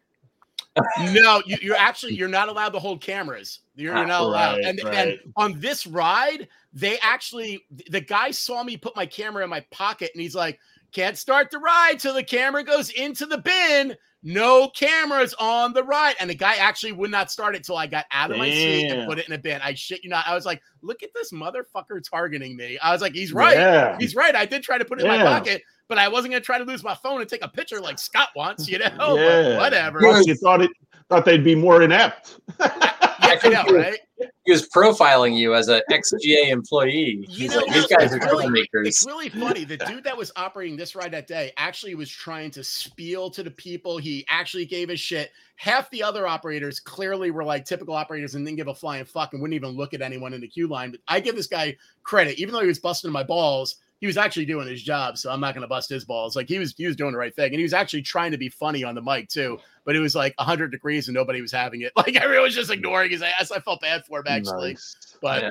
no, 1.12 1.42
you, 1.46 1.58
you're 1.62 1.76
actually 1.76 2.16
you're 2.16 2.30
not 2.30 2.50
allowed 2.50 2.70
to 2.70 2.80
hold 2.80 3.02
cameras. 3.02 3.60
You're, 3.76 3.94
you're 3.94 4.04
ah, 4.04 4.08
not 4.08 4.22
allowed. 4.22 4.56
Right, 4.56 4.66
and, 4.66 4.80
and 4.80 4.90
right. 4.90 5.20
on 5.36 5.60
this 5.60 5.86
ride, 5.86 6.48
they 6.74 6.98
actually 7.00 7.64
the 7.90 8.02
guy 8.02 8.32
saw 8.32 8.64
me 8.64 8.78
put 8.78 8.96
my 8.96 9.06
camera 9.06 9.44
in 9.44 9.50
my 9.50 9.64
pocket, 9.72 10.12
and 10.14 10.22
he's 10.22 10.36
like, 10.36 10.60
"Can't 10.94 11.18
start 11.18 11.52
the 11.52 11.60
ride 11.60 12.00
till 12.00 12.14
the 12.14 12.24
camera 12.24 12.64
goes 12.64 12.90
into 12.92 13.26
the 13.26 13.40
bin." 13.40 13.96
No 14.24 14.70
cameras 14.70 15.34
on 15.40 15.74
the 15.74 15.84
ride, 15.84 16.16
and 16.20 16.30
the 16.30 16.36
guy 16.36 16.56
actually 16.56 16.92
would 16.92 17.10
not 17.10 17.32
start 17.32 17.56
it 17.56 17.64
till 17.64 17.78
I 17.78 17.88
got 17.88 18.06
out 18.12 18.30
of 18.30 18.38
my 18.38 18.50
seat 18.52 18.92
and 18.92 19.08
put 19.08 19.18
it 19.18 19.28
in 19.28 19.34
a 19.34 19.38
bin. 19.38 19.60
I 19.64 19.74
shit 19.74 20.04
you 20.04 20.10
not. 20.12 20.28
I 20.28 20.36
was 20.36 20.46
like, 20.46 20.62
"Look 20.84 21.02
at 21.02 21.10
this 21.16 21.32
motherfucker 21.32 22.08
targeting 22.08 22.56
me." 22.56 22.78
I 22.80 22.92
was 22.92 23.02
like, 23.02 23.14
"He's 23.14 23.34
right. 23.34 23.58
Yeah. 23.58 23.98
He's 24.00 24.16
right. 24.16 24.36
I 24.36 24.46
did 24.46 24.62
try 24.62 24.78
to 24.78 24.86
put 24.86 25.00
it 25.00 25.06
in 25.06 25.08
my 25.08 25.24
pocket, 25.24 25.64
but 25.88 25.98
I 25.98 26.08
wasn't 26.08 26.34
gonna 26.34 26.42
try 26.42 26.60
to 26.60 26.64
lose 26.64 26.84
my 26.84 26.94
phone 26.96 27.20
and 27.22 27.30
take 27.30 27.44
a 27.44 27.48
picture 27.48 27.80
like 27.80 27.98
Scott 27.98 28.30
wants, 28.36 28.70
you 28.70 28.78
know. 28.78 28.90
But 28.98 29.18
Yeah. 29.18 29.58
whatever. 29.58 30.22
You 30.26 30.36
thought 30.36 30.62
it 30.62 30.70
thought 31.10 31.26
they'd 31.26 31.44
be 31.44 31.56
more 31.56 31.82
inept. 31.82 32.40
Know, 33.44 33.64
right? 33.66 34.00
He 34.46 34.52
was 34.52 34.68
profiling 34.70 35.36
you 35.38 35.56
as 35.56 35.68
an 35.68 35.82
ex-GA 35.92 36.50
employee. 36.50 37.26
You 37.28 37.28
He's 37.28 37.52
know, 37.52 37.62
like, 37.62 37.74
these 37.74 37.88
guys 37.88 38.14
are 38.14 38.18
it's 38.18 38.26
really, 38.26 38.48
troublemakers. 38.48 38.88
it's 38.88 39.06
really 39.06 39.30
funny. 39.30 39.64
The 39.64 39.78
dude 39.78 40.04
that 40.04 40.18
was 40.18 40.32
operating 40.36 40.78
this 40.78 40.96
ride 40.96 41.12
that 41.12 41.28
day 41.28 41.52
actually 41.58 41.96
was 41.96 42.10
trying 42.10 42.52
to 42.52 42.64
spiel 42.64 43.30
to 43.32 43.44
the 43.44 43.52
people. 43.52 43.98
He 43.98 44.26
actually 44.30 44.66
gave 44.66 44.90
a 44.90 44.96
shit. 44.96 45.32
Half 45.56 45.90
the 45.92 46.04
other 46.04 46.28
operators 46.28 46.80
clearly 46.80 47.32
were 47.32 47.44
like 47.44 47.66
typical 47.66 47.94
operators 47.94 48.36
and 48.36 48.46
didn't 48.46 48.58
give 48.58 48.68
a 48.68 48.76
flying 48.76 49.06
fuck 49.06 49.34
and 49.34 49.42
wouldn't 49.42 49.56
even 49.56 49.78
look 49.78 49.94
at 49.94 50.02
anyone 50.02 50.34
in 50.34 50.42
the 50.42 50.48
queue 50.48 50.68
line. 50.68 50.92
But 50.92 51.02
I 51.08 51.20
give 51.20 51.36
this 51.36 51.48
guy 51.48 51.76
credit, 52.04 52.40
even 52.40 52.54
though 52.54 52.62
he 52.62 52.68
was 52.68 52.80
busting 52.80 53.12
my 53.12 53.24
balls. 53.24 53.78
He 54.02 54.08
was 54.08 54.18
actually 54.18 54.46
doing 54.46 54.68
his 54.68 54.82
job, 54.82 55.18
so 55.18 55.32
I'm 55.32 55.40
not 55.40 55.54
going 55.54 55.62
to 55.62 55.68
bust 55.68 55.88
his 55.90 56.04
balls. 56.04 56.36
Like 56.36 56.50
he 56.50 56.58
was, 56.60 56.74
he 56.76 56.88
was 56.88 56.96
doing 56.96 57.12
the 57.12 57.18
right 57.20 57.34
thing, 57.36 57.46
and 57.52 57.56
he 57.56 57.64
was 57.64 57.74
actually 57.74 58.02
trying 58.02 58.32
to 58.32 58.38
be 58.38 58.50
funny 58.50 58.84
on 58.84 58.96
the 58.96 59.02
mic 59.02 59.30
too. 59.30 59.60
But 59.86 59.96
it 59.96 60.00
was 60.00 60.16
like 60.16 60.34
100 60.38 60.72
degrees 60.72 61.08
and 61.08 61.14
nobody 61.16 61.40
was 61.42 61.52
having 61.52 61.82
it. 61.82 61.92
Like 61.98 62.16
everyone 62.16 62.46
was 62.46 62.56
just 62.56 62.72
ignoring 62.72 63.12
his 63.12 63.22
ass. 63.22 63.52
I 63.52 63.60
felt 63.60 63.80
bad 63.82 64.04
for 64.06 64.20
him 64.20 64.26
actually. 64.28 64.72
Nice. 64.74 65.18
But 65.22 65.44
Yeah. 65.44 65.50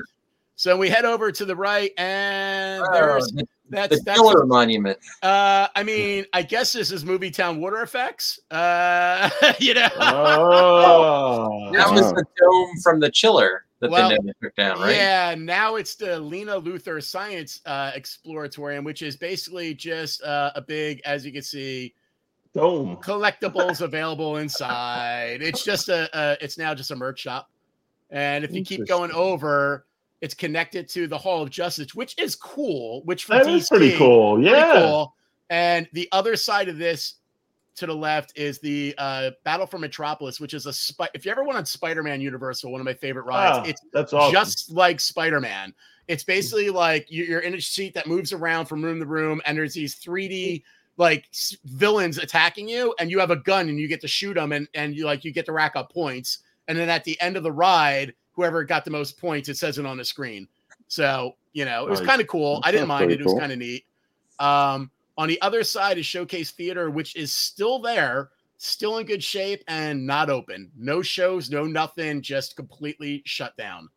so 0.57 0.77
we 0.77 0.89
head 0.89 1.05
over 1.05 1.31
to 1.31 1.45
the 1.45 1.55
right, 1.55 1.91
and 1.97 2.83
Oh, 2.85 2.93
there's 2.93 3.31
the, 3.31 3.45
that's 3.69 3.97
the 3.97 4.03
that's 4.05 4.19
Killer 4.19 4.45
Monument. 4.45 4.97
uh 5.23 5.67
I 5.73 5.83
mean, 5.83 6.25
I 6.33 6.41
guess 6.41 6.73
this 6.73 6.91
is 6.91 7.05
movie 7.05 7.31
town 7.31 7.61
water 7.61 7.81
effects. 7.81 8.37
Uh 8.51 9.29
you 9.59 9.73
know. 9.75 9.87
Oh, 9.97 11.71
That 11.73 11.89
was 11.91 12.11
the 12.13 12.25
dome 12.37 12.77
from 12.83 12.99
the 12.99 13.09
chiller 13.09 13.63
that 13.81 13.89
Well, 13.91 14.09
they 14.09 14.15
never 14.17 14.33
took 14.41 14.55
down, 14.55 14.79
right? 14.79 14.95
Yeah, 14.95 15.35
now 15.37 15.75
it's 15.75 15.95
the 15.95 16.19
Lena 16.19 16.59
Luthor 16.61 17.03
Science 17.03 17.61
uh 17.65 17.91
Exploratorium, 17.91 18.83
which 18.85 19.01
is 19.01 19.15
basically 19.17 19.73
just 19.73 20.23
uh, 20.23 20.51
a 20.55 20.61
big, 20.61 21.01
as 21.05 21.25
you 21.25 21.31
can 21.31 21.41
see, 21.41 21.93
dome. 22.53 22.97
collectibles 22.97 23.81
available 23.81 24.37
inside. 24.37 25.41
It's 25.41 25.63
just 25.63 25.89
a, 25.89 26.09
a 26.17 26.37
it's 26.41 26.57
now 26.57 26.73
just 26.73 26.91
a 26.91 26.95
merch 26.95 27.19
shop. 27.19 27.49
And 28.09 28.43
if 28.43 28.53
you 28.53 28.63
keep 28.63 28.87
going 28.87 29.11
over, 29.11 29.85
it's 30.21 30.33
connected 30.33 30.87
to 30.89 31.07
the 31.07 31.17
Hall 31.17 31.41
of 31.41 31.49
Justice, 31.49 31.95
which 31.95 32.13
is 32.19 32.35
cool, 32.35 33.01
which 33.05 33.25
for 33.25 33.33
That 33.35 33.45
DC, 33.47 33.55
is 33.55 33.69
pretty 33.69 33.97
cool. 33.97 34.35
pretty 34.35 34.49
Yeah. 34.51 34.81
cool. 34.81 35.15
And 35.49 35.87
the 35.93 36.07
other 36.11 36.35
side 36.35 36.69
of 36.69 36.77
this 36.77 37.15
to 37.81 37.85
the 37.87 37.95
left 37.95 38.31
is 38.37 38.59
the 38.59 38.95
uh, 38.97 39.31
Battle 39.43 39.67
for 39.67 39.77
Metropolis, 39.77 40.39
which 40.39 40.53
is 40.53 40.65
a 40.65 40.73
spy. 40.73 41.09
If 41.13 41.25
you 41.25 41.31
ever 41.31 41.43
went 41.43 41.57
on 41.57 41.65
Spider-Man 41.65 42.21
Universal, 42.21 42.71
one 42.71 42.79
of 42.81 42.85
my 42.85 42.93
favorite 42.93 43.23
rides, 43.25 43.57
Ah, 43.59 43.63
it's 43.69 43.81
that's 43.93 44.13
awesome. 44.13 44.31
just 44.33 44.71
like 44.71 44.99
Spider-Man. 44.99 45.73
It's 46.07 46.23
basically 46.23 46.69
like 46.69 47.09
you- 47.11 47.25
you're 47.25 47.39
in 47.41 47.53
a 47.53 47.61
seat 47.61 47.93
that 47.93 48.07
moves 48.07 48.33
around 48.33 48.65
from 48.67 48.83
room 48.83 48.99
to 48.99 49.05
room, 49.05 49.41
and 49.45 49.57
there's 49.57 49.73
these 49.73 49.95
3D 49.95 50.63
like 50.97 51.27
villains 51.65 52.17
attacking 52.17 52.67
you, 52.69 52.93
and 52.99 53.09
you 53.09 53.19
have 53.19 53.31
a 53.31 53.35
gun 53.37 53.69
and 53.69 53.79
you 53.79 53.87
get 53.87 54.01
to 54.01 54.07
shoot 54.07 54.33
them, 54.35 54.51
and 54.51 54.67
and 54.73 54.95
you 54.95 55.05
like 55.05 55.23
you 55.23 55.31
get 55.31 55.45
to 55.45 55.51
rack 55.51 55.75
up 55.75 55.91
points, 55.91 56.39
and 56.67 56.77
then 56.77 56.89
at 56.89 57.03
the 57.03 57.19
end 57.21 57.37
of 57.37 57.43
the 57.43 57.51
ride, 57.51 58.13
whoever 58.33 58.63
got 58.63 58.85
the 58.85 58.91
most 58.91 59.17
points, 59.19 59.49
it 59.49 59.57
says 59.57 59.77
it 59.77 59.85
on 59.85 59.97
the 59.97 60.05
screen. 60.05 60.47
So 60.87 61.35
you 61.53 61.65
know 61.65 61.85
it 61.85 61.89
was 61.89 61.99
kind 62.07 62.21
of 62.21 62.27
cool. 62.27 62.59
I 62.63 62.71
didn't 62.71 62.87
mind 62.89 63.11
it; 63.11 63.21
it 63.21 63.23
was 63.23 63.33
kind 63.39 63.51
of 63.51 63.57
neat. 63.59 63.85
Um, 64.39 64.91
on 65.21 65.27
the 65.27 65.39
other 65.43 65.63
side 65.63 65.99
is 65.99 66.05
Showcase 66.07 66.49
Theater, 66.49 66.89
which 66.89 67.15
is 67.15 67.31
still 67.31 67.77
there, 67.79 68.29
still 68.57 68.97
in 68.97 69.05
good 69.05 69.23
shape, 69.23 69.63
and 69.67 70.03
not 70.07 70.31
open. 70.31 70.71
No 70.75 71.03
shows, 71.03 71.51
no 71.51 71.65
nothing, 71.65 72.23
just 72.23 72.55
completely 72.55 73.21
shut 73.27 73.55
down. 73.55 73.87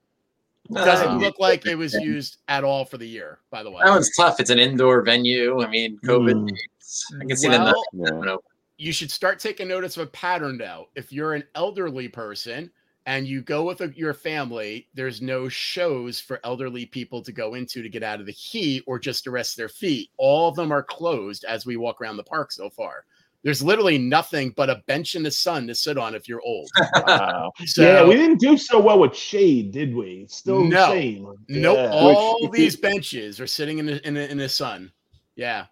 Doesn't 0.71 1.09
Um, 1.09 1.21
look 1.21 1.39
like 1.39 1.65
it 1.65 1.77
was 1.77 1.95
used 2.03 2.37
at 2.49 2.63
all 2.63 2.85
for 2.85 2.99
the 2.99 3.09
year, 3.09 3.39
by 3.51 3.63
the 3.63 3.71
way. 3.71 3.81
That 3.83 3.91
one's 3.91 4.15
tough. 4.15 4.39
It's 4.39 4.51
an 4.51 4.59
indoor 4.59 5.01
venue. 5.01 5.63
I 5.63 5.69
mean, 5.71 5.99
COVID. 6.05 6.35
Mm. 6.51 7.21
I 7.23 7.25
can 7.27 7.37
see 7.39 7.49
Well, 7.49 7.75
Yeah. 7.95 8.09
open 8.13 8.29
open. 8.29 8.45
you 8.77 8.93
should 8.93 9.11
start 9.11 9.39
taking 9.39 9.67
notice 9.69 9.97
of 9.97 10.03
a 10.09 10.11
pattern 10.11 10.59
though. 10.59 10.89
If 10.95 11.11
you're 11.11 11.33
an 11.33 11.45
elderly 11.55 12.09
person 12.09 12.71
and 13.07 13.27
you 13.27 13.43
go 13.43 13.65
with 13.65 13.81
a, 13.83 13.93
your 13.97 14.15
family, 14.15 14.89
there's 14.95 15.21
no 15.21 15.49
shows 15.49 16.21
for 16.21 16.41
elderly 16.45 16.87
people 16.87 17.21
to 17.23 17.33
go 17.33 17.55
into 17.55 17.83
to 17.83 17.89
get 17.89 18.03
out 18.03 18.21
of 18.21 18.27
the 18.27 18.33
heat 18.33 18.83
or 18.87 18.99
just 18.99 19.25
to 19.25 19.31
rest 19.31 19.57
their 19.57 19.69
feet. 19.69 20.11
All 20.17 20.49
of 20.49 20.57
them 20.57 20.73
are 20.73 20.83
closed 20.83 21.45
as 21.45 21.67
we 21.67 21.77
walk 21.77 22.01
around 22.01 22.17
the 22.17 22.23
park 22.25 22.51
so 22.53 22.71
far. 22.71 23.05
There's 23.43 23.63
literally 23.63 23.99
nothing 23.99 24.55
but 24.57 24.71
a 24.71 24.83
bench 24.87 25.17
in 25.17 25.23
the 25.23 25.31
sun 25.31 25.67
to 25.67 25.75
sit 25.75 25.99
on 25.99 26.15
if 26.15 26.27
you're 26.29 26.41
old. 26.43 26.71
Wow. 27.07 27.53
So 27.67 27.83
yeah, 27.83 28.03
we 28.03 28.15
didn't 28.15 28.39
do 28.41 28.57
so 28.57 28.81
well 28.81 28.99
with 28.99 29.15
shade, 29.15 29.71
did 29.71 29.95
we? 29.95 30.25
Still 30.31 30.65
No. 30.65 30.87
shade. 30.91 31.23
nope, 31.49 31.77
Yeah. 31.77 31.91
all 31.93 32.49
Which, 32.49 32.53
these 32.53 32.77
benches 32.77 33.39
are 33.41 33.47
sitting 33.47 33.79
in 33.79 33.85
the 33.87 34.07
in 34.07 34.15
the, 34.15 34.31
in 34.31 34.39
the 34.39 34.49
sun. 34.49 34.91
Yeah. 35.37 35.67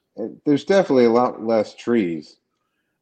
There's 0.45 0.65
definitely 0.65 1.07
a 1.07 1.11
lot 1.11 1.43
less 1.43 1.75
trees. 1.75 2.37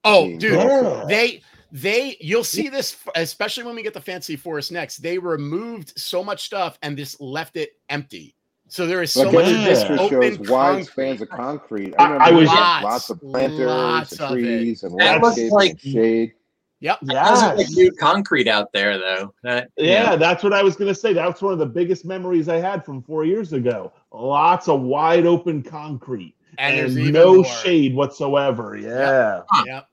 Oh, 0.04 0.28
dude. 0.38 0.52
Yeah. 0.52 1.04
they 1.08 1.42
they 1.72 2.16
you'll 2.20 2.44
see 2.44 2.68
this 2.68 2.96
especially 3.14 3.64
when 3.64 3.74
we 3.76 3.82
get 3.82 3.94
the 3.94 4.00
fancy 4.00 4.36
forest 4.36 4.72
next 4.72 4.98
they 4.98 5.18
removed 5.18 5.92
so 5.98 6.22
much 6.24 6.44
stuff 6.44 6.78
and 6.82 6.96
just 6.96 7.20
left 7.20 7.56
it 7.56 7.70
empty 7.88 8.34
so 8.68 8.86
there 8.86 9.02
is 9.02 9.12
so 9.12 9.24
Like 9.24 9.32
much 9.34 9.44
every 9.46 9.58
of 9.58 9.64
this 9.64 9.82
picture 9.84 10.16
open 10.22 10.36
shows 10.36 10.48
wide 10.48 10.86
spans 10.86 11.20
of 11.20 11.28
concrete. 11.28 11.92
I- 11.98 12.16
I, 12.16 12.28
I 12.28 12.30
was- 12.30 12.46
Lots, 12.46 12.84
lots 12.84 13.10
of 13.10 13.20
planters 13.20 13.66
lots 13.66 14.12
and 14.12 14.20
of 14.20 14.30
trees 14.30 14.82
and 14.84 14.96
That 15.00 15.20
looks 15.20 15.38
landscape 15.38 15.52
like- 15.52 15.70
and 15.72 15.80
shade. 15.80 16.32
yep 16.78 16.98
That 17.02 17.14
doesn't 17.24 17.56
like 17.56 17.70
new 17.70 17.90
concrete 17.90 18.46
out 18.46 18.72
there, 18.72 18.96
though. 18.96 19.34
That 19.42 19.70
Yeah, 19.76 20.14
that's 20.14 20.44
what 20.44 20.52
I 20.52 20.62
was 20.62 20.76
going 20.76 20.86
to 20.86 20.94
say. 20.94 21.12
That's 21.12 21.42
one 21.42 21.52
of 21.52 21.58
the 21.58 21.66
biggest 21.66 22.04
memories 22.04 22.48
I 22.48 22.58
had 22.58 22.84
from 22.84 23.02
four 23.02 23.24
years 23.24 23.52
ago. 23.52 23.92
Lots 24.12 24.68
of 24.68 24.82
wide 24.82 25.26
open 25.26 25.64
concrete 25.64 26.36
and, 26.58 26.78
and, 26.78 26.96
there's 26.96 27.10
no 27.10 27.36
more. 27.36 27.44
shade 27.44 27.92
whatsoever. 27.96 28.76
Yeah. 28.76 29.42
yep 29.66 29.88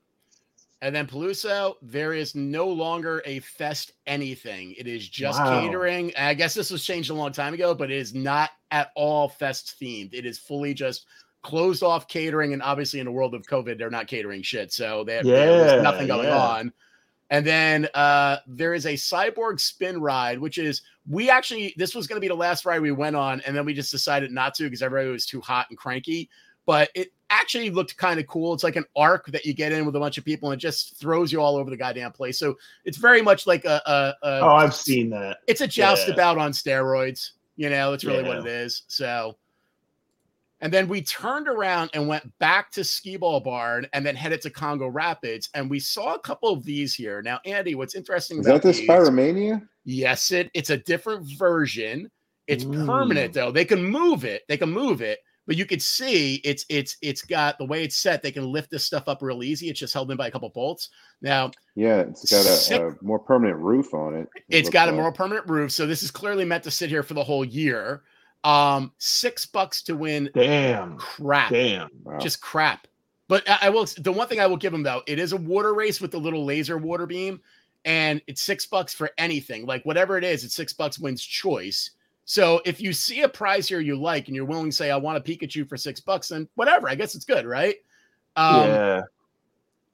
and 0.80 0.94
then 0.94 1.06
Peluso, 1.06 1.74
there 1.82 2.12
is 2.12 2.34
no 2.34 2.68
longer 2.68 3.20
a 3.26 3.40
fest 3.40 3.92
anything. 4.06 4.74
It 4.78 4.86
is 4.86 5.08
just 5.08 5.38
Wow. 5.40 5.60
catering. 5.60 6.12
I 6.16 6.34
guess 6.34 6.54
this 6.54 6.70
was 6.70 6.84
changed 6.84 7.10
a 7.10 7.14
long 7.14 7.32
time 7.32 7.52
ago, 7.52 7.74
but 7.74 7.90
it 7.90 7.96
is 7.96 8.14
not 8.14 8.50
at 8.70 8.92
all 8.94 9.28
fest 9.28 9.74
themed. 9.80 10.14
It 10.14 10.24
is 10.24 10.38
fully 10.38 10.74
just 10.74 11.06
closed 11.42 11.82
off 11.82 12.06
catering. 12.06 12.52
And 12.52 12.62
obviously, 12.62 13.00
in 13.00 13.06
the 13.06 13.12
world 13.12 13.34
of 13.34 13.42
COVID, 13.42 13.76
they're 13.76 13.90
not 13.90 14.06
catering 14.06 14.42
shit. 14.42 14.72
So 14.72 15.02
they, 15.02 15.20
there's 15.22 15.82
nothing 15.82 16.06
going 16.06 16.28
yeah. 16.28 16.38
on. 16.38 16.72
And 17.30 17.46
then 17.46 17.88
uh, 17.94 18.38
there 18.46 18.72
is 18.72 18.86
a 18.86 18.94
cyborg 18.94 19.60
spin 19.60 20.00
ride, 20.00 20.38
which 20.38 20.58
is 20.58 20.82
we 21.06 21.28
actually 21.28 21.74
this 21.76 21.94
was 21.94 22.06
going 22.06 22.16
to 22.16 22.20
be 22.20 22.28
the 22.28 22.34
last 22.34 22.64
ride 22.64 22.80
we 22.80 22.92
went 22.92 23.16
on, 23.16 23.42
and 23.42 23.54
then 23.54 23.66
we 23.66 23.74
just 23.74 23.90
decided 23.90 24.30
not 24.30 24.54
to 24.54 24.64
because 24.64 24.80
everybody 24.80 25.10
was 25.10 25.26
too 25.26 25.40
hot 25.40 25.66
and 25.68 25.76
cranky. 25.76 26.30
But 26.64 26.90
it 26.94 27.12
actually 27.30 27.70
looked 27.70 27.96
kind 27.96 28.18
of 28.18 28.26
cool. 28.26 28.54
It's 28.54 28.64
like 28.64 28.76
an 28.76 28.84
arc 28.96 29.26
that 29.26 29.44
you 29.44 29.52
get 29.54 29.72
in 29.72 29.84
with 29.86 29.96
a 29.96 30.00
bunch 30.00 30.18
of 30.18 30.24
people, 30.24 30.50
and 30.50 30.58
it 30.58 30.62
just 30.62 30.96
throws 30.96 31.30
you 31.32 31.40
all 31.40 31.56
over 31.56 31.70
the 31.70 31.76
goddamn 31.76 32.12
place. 32.12 32.38
So 32.38 32.56
it's 32.84 32.96
very 32.98 33.22
much 33.22 33.46
like 33.46 33.64
a, 33.64 33.80
a, 33.86 34.26
a 34.26 34.40
Oh, 34.42 34.54
I've 34.54 34.74
seen 34.74 35.10
that. 35.10 35.38
it's 35.46 35.60
a 35.60 35.66
joust 35.66 36.08
Yeah. 36.08 36.14
about 36.14 36.38
on 36.38 36.52
steroids. 36.52 37.30
You 37.56 37.70
know, 37.70 37.92
it's 37.92 38.04
really 38.04 38.22
what 38.22 38.38
it 38.38 38.46
is. 38.46 38.82
So, 38.86 39.36
and 40.60 40.72
then 40.72 40.88
we 40.88 41.02
turned 41.02 41.48
around 41.48 41.90
and 41.94 42.08
went 42.08 42.36
back 42.38 42.70
to 42.72 42.82
Skee 42.84 43.16
Ball 43.16 43.40
Barn 43.40 43.86
and 43.92 44.04
then 44.04 44.16
headed 44.16 44.40
to 44.42 44.50
Congo 44.50 44.88
Rapids. 44.88 45.48
And 45.54 45.68
we 45.70 45.78
saw 45.78 46.14
a 46.14 46.18
couple 46.20 46.50
of 46.52 46.64
these 46.64 46.94
here. 46.94 47.22
Now, 47.22 47.40
Andy, 47.44 47.74
what's 47.74 47.94
interesting 47.94 48.38
Is 48.40 48.46
about 48.46 48.62
that 48.62 48.72
the 48.72 48.78
these? 48.78 48.88
Spiromania? 48.88 49.66
Yes, 49.84 50.30
it 50.32 50.50
it's 50.54 50.70
a 50.70 50.76
different 50.76 51.26
version. 51.38 52.10
It's 52.46 52.64
Mm. 52.64 52.86
permanent 52.86 53.32
though. 53.34 53.50
They 53.52 53.64
can 53.64 53.84
move 53.84 54.24
it. 54.24 54.42
They 54.48 54.56
can 54.56 54.70
move 54.70 55.00
it, 55.02 55.18
but 55.48 55.56
you 55.56 55.64
could 55.64 55.80
see 55.80 56.36
it's 56.44 56.66
it's 56.68 56.98
it's 57.00 57.22
got 57.22 57.56
the 57.56 57.64
way 57.64 57.82
it's 57.82 57.96
set. 57.96 58.22
They 58.22 58.30
can 58.30 58.44
lift 58.44 58.70
this 58.70 58.84
stuff 58.84 59.08
up 59.08 59.22
real 59.22 59.42
easy. 59.42 59.70
It's 59.70 59.80
just 59.80 59.94
held 59.94 60.10
in 60.10 60.16
by 60.18 60.28
a 60.28 60.30
couple 60.30 60.50
bolts. 60.50 60.90
Now 61.22 61.50
Yeah, 61.74 62.00
it's 62.00 62.30
got 62.30 62.44
Sick. 62.44 62.78
a, 62.78 62.88
a 62.90 62.94
more 63.00 63.18
permanent 63.18 63.58
roof 63.58 63.94
on 63.94 64.14
it. 64.14 64.28
it 64.36 64.42
it's 64.50 64.66
looks 64.66 64.74
got 64.74 64.90
a 64.90 64.92
more 64.92 65.10
permanent 65.10 65.48
roof, 65.48 65.72
so 65.72 65.86
this 65.86 66.02
is 66.02 66.10
clearly 66.10 66.44
meant 66.44 66.62
to 66.64 66.70
sit 66.70 66.90
here 66.90 67.02
for 67.02 67.14
the 67.14 67.24
whole 67.24 67.46
year. 67.46 68.02
Um, 68.44 68.92
six 68.98 69.46
bucks 69.46 69.82
to 69.84 69.96
win. 69.96 70.30
Damn. 70.34 70.98
Crap, 70.98 71.50
Damn. 71.50 71.88
Wow. 72.04 72.18
just 72.18 72.42
crap. 72.42 72.86
But 73.26 73.48
I, 73.48 73.58
I 73.62 73.70
will. 73.70 73.86
The 73.96 74.12
one 74.12 74.28
thing 74.28 74.40
I 74.40 74.46
will 74.46 74.58
give 74.58 74.72
them 74.72 74.82
though, 74.82 75.02
it 75.06 75.18
is 75.18 75.32
a 75.32 75.36
water 75.38 75.72
race 75.72 75.98
with 75.98 76.10
the 76.10 76.20
little 76.20 76.44
laser 76.44 76.76
water 76.76 77.06
beam, 77.06 77.40
and 77.86 78.20
it's 78.26 78.42
six 78.42 78.66
bucks 78.66 78.92
for 78.92 79.10
anything. 79.16 79.64
Like 79.64 79.82
whatever 79.86 80.18
it 80.18 80.24
is, 80.24 80.44
it's 80.44 80.54
six 80.54 80.74
bucks 80.74 80.98
wins 80.98 81.24
choice. 81.24 81.92
So 82.30 82.60
if 82.66 82.78
you 82.78 82.92
see 82.92 83.22
a 83.22 83.28
prize 83.28 83.66
here 83.66 83.80
you 83.80 83.96
like 83.96 84.26
and 84.26 84.36
you're 84.36 84.44
willing 84.44 84.68
to 84.68 84.76
say, 84.76 84.90
I 84.90 84.98
want 84.98 85.16
a 85.16 85.20
Pikachu 85.22 85.66
for 85.66 85.78
six 85.78 85.98
bucks, 85.98 86.28
then 86.28 86.46
whatever. 86.56 86.86
I 86.86 86.94
guess 86.94 87.14
it's 87.14 87.24
good, 87.24 87.46
right? 87.46 87.76
Um, 88.36 88.66
yeah. 88.68 89.00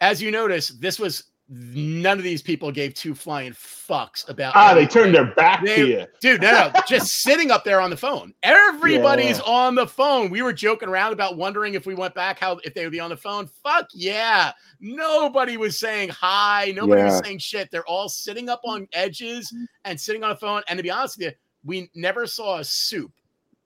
as 0.01 0.21
you 0.21 0.33
notice, 0.33 0.71
this 0.71 0.99
was 0.99 1.27
none 1.49 2.19
of 2.19 2.25
these 2.25 2.43
people 2.43 2.73
gave 2.73 2.93
two 2.95 3.15
flying 3.15 3.53
fucks 3.53 4.29
about. 4.29 4.57
Ah, 4.57 4.75
they 4.75 4.85
turned 4.85 5.15
their 5.15 5.27
back 5.37 5.65
They- 5.65 5.77
to 5.77 5.87
you. 5.87 6.07
Dude, 6.21 6.41
no, 6.43 6.73
no, 6.75 6.81
just 6.89 7.23
sitting 7.23 7.53
up 7.53 7.63
there 7.63 7.81
on 7.81 7.89
the 7.89 7.97
phone. 7.97 8.35
Everybody's 8.43 9.39
Yeah. 9.39 9.45
on 9.45 9.77
the 9.77 9.87
phone. 9.87 10.29
We 10.29 10.43
were 10.43 10.53
joking 10.53 10.89
around 10.89 11.13
about 11.13 11.37
wondering 11.37 11.75
if 11.75 11.87
we 11.87 11.95
went 11.95 12.17
back, 12.17 12.41
how 12.41 12.59
if 12.65 12.75
they 12.75 12.83
would 12.83 12.91
be 12.91 12.99
on 12.99 13.11
the 13.11 13.17
phone. 13.17 13.47
Fuck 13.63 13.87
yeah. 13.95 14.51
Nobody 14.81 15.57
was 15.57 15.79
saying 15.79 16.09
hi. 16.09 16.73
Nobody 16.75 17.05
was 17.05 17.19
saying 17.25 17.39
shit. 17.39 17.71
They're 17.71 17.87
all 17.87 18.09
sitting 18.09 18.49
up 18.49 18.63
on 18.65 18.89
edges 18.93 19.55
and 19.85 20.01
sitting 20.01 20.25
on 20.25 20.31
the 20.31 20.37
phone. 20.37 20.63
And 20.69 20.79
to 20.79 20.83
be 20.83 20.91
honest 20.91 21.17
with 21.19 21.27
you, 21.27 21.33
we 21.65 21.91
never 21.95 22.27
saw 22.27 22.59
a 22.59 22.65
soup 22.65 23.13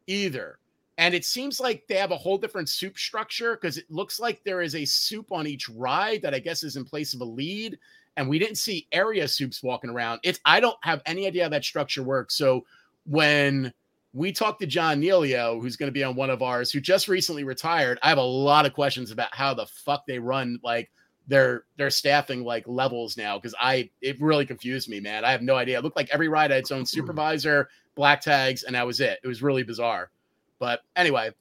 either. 0.07 0.59
And 0.99 1.15
it 1.15 1.25
seems 1.25 1.61
like 1.61 1.85
they 1.87 1.95
have 1.95 2.11
a 2.11 2.17
whole 2.17 2.39
different 2.39 2.69
soup 2.69 2.99
structure 2.99 3.55
because 3.55 3.79
it 3.79 3.89
looks 3.89 4.19
like 4.19 4.43
there 4.43 4.63
is 4.63 4.75
a 4.75 4.85
soup 4.85 5.31
on 5.31 5.47
each 5.47 5.69
ride 5.69 6.23
that 6.23 6.35
I 6.35 6.41
guess 6.41 6.65
is 6.65 6.77
in 6.77 6.85
place 6.85 7.15
of 7.15 7.21
a 7.21 7.25
lead. 7.25 7.79
And 8.17 8.29
we 8.29 8.41
didn't 8.41 8.57
see 8.57 8.89
area 8.91 9.29
soups 9.29 9.63
walking 9.63 9.91
around. 9.91 10.19
It's 10.25 10.41
I 10.45 10.59
don't 10.59 10.79
have 10.83 11.03
any 11.07 11.27
idea 11.27 11.45
how 11.45 11.51
that 11.51 11.65
structure 11.65 12.03
works. 12.03 12.35
So 12.37 12.65
when 13.07 13.73
we 14.13 14.33
talked 14.33 14.61
to 14.61 14.67
John 14.67 15.01
Neilio, 15.01 15.61
who's 15.61 15.77
going 15.77 15.87
to 15.87 15.93
be 15.93 16.03
on 16.03 16.17
one 16.17 16.31
of 16.31 16.43
ours, 16.43 16.73
who 16.73 16.81
just 16.81 17.07
recently 17.07 17.45
retired, 17.45 18.01
I 18.03 18.09
have 18.09 18.19
a 18.19 18.23
lot 18.23 18.67
of 18.67 18.75
questions 18.75 19.13
about 19.13 19.33
how 19.33 19.55
the 19.55 19.67
fuck 19.67 20.05
they 20.05 20.19
run 20.19 20.59
like 20.65 20.91
their 21.29 21.65
their 21.77 21.91
staffing 21.91 22.43
like 22.43 22.67
levels 22.67 23.17
now 23.17 23.39
because 23.39 23.55
I 23.61 23.91
it 24.01 24.21
really 24.21 24.47
confused 24.47 24.89
me, 24.89 24.99
man. 24.99 25.25
I 25.25 25.31
have 25.31 25.43
no 25.43 25.55
idea. 25.55 25.79
It 25.79 25.85
looked 25.85 25.97
like 25.97 26.09
every 26.11 26.29
ride 26.29 26.51
had 26.51 26.61
its 26.61 26.73
own 26.73 26.81
mm-hmm. 26.81 26.87
supervisor, 26.87 27.69
black 27.99 28.21
tags, 28.21 28.63
and 28.63 28.75
that 28.77 28.87
was 28.87 29.01
it. 29.01 29.19
It 29.23 29.29
was 29.29 29.43
really 29.43 29.65
bizarre. 29.65 30.11
But 30.59 30.81
anyway, 30.97 31.33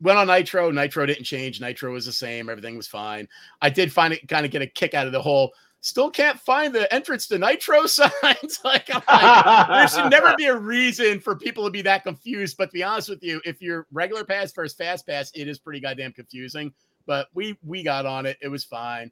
went 0.00 0.18
on 0.18 0.28
Nitro. 0.28 0.70
Nitro 0.70 1.06
didn't 1.06 1.24
change. 1.24 1.60
Nitro 1.60 1.92
was 1.92 2.06
the 2.06 2.12
same. 2.12 2.48
Everything 2.48 2.76
was 2.76 2.86
fine. 2.86 3.26
I 3.60 3.70
did 3.70 3.92
find 3.92 4.12
it 4.12 4.28
kind 4.28 4.44
of 4.44 4.52
get 4.52 4.62
a 4.62 4.66
kick 4.66 4.94
out 4.94 5.06
of 5.06 5.12
the 5.12 5.22
whole. 5.22 5.52
Still 5.80 6.10
can't 6.10 6.38
find 6.38 6.72
the 6.72 6.92
entrance 6.94 7.26
to 7.28 7.38
Nitro 7.38 7.86
signs. 7.86 8.60
like 8.62 8.88
like, 8.94 9.66
there 9.68 9.88
should 9.88 10.10
never 10.10 10.34
be 10.36 10.44
a 10.44 10.56
reason 10.56 11.18
for 11.18 11.34
people 11.34 11.64
to 11.64 11.70
be 11.70 11.82
that 11.82 12.04
confused. 12.04 12.56
But 12.56 12.66
to 12.66 12.72
be 12.72 12.84
honest 12.84 13.08
with 13.08 13.22
you, 13.22 13.40
if 13.44 13.60
you're 13.62 13.86
regular 13.90 14.24
pass 14.24 14.52
versus 14.52 14.76
fast 14.76 15.06
pass, 15.06 15.32
it 15.34 15.48
is 15.48 15.58
pretty 15.58 15.80
goddamn 15.80 16.12
confusing. 16.12 16.72
But 17.06 17.28
we 17.34 17.56
we 17.64 17.82
got 17.82 18.06
on 18.06 18.26
it. 18.26 18.36
It 18.40 18.48
was 18.48 18.62
fine. 18.62 19.10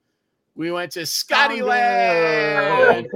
We 0.55 0.71
went 0.71 0.93
to 0.93 1.07
Scotty 1.07 1.63
Land. 1.63 3.09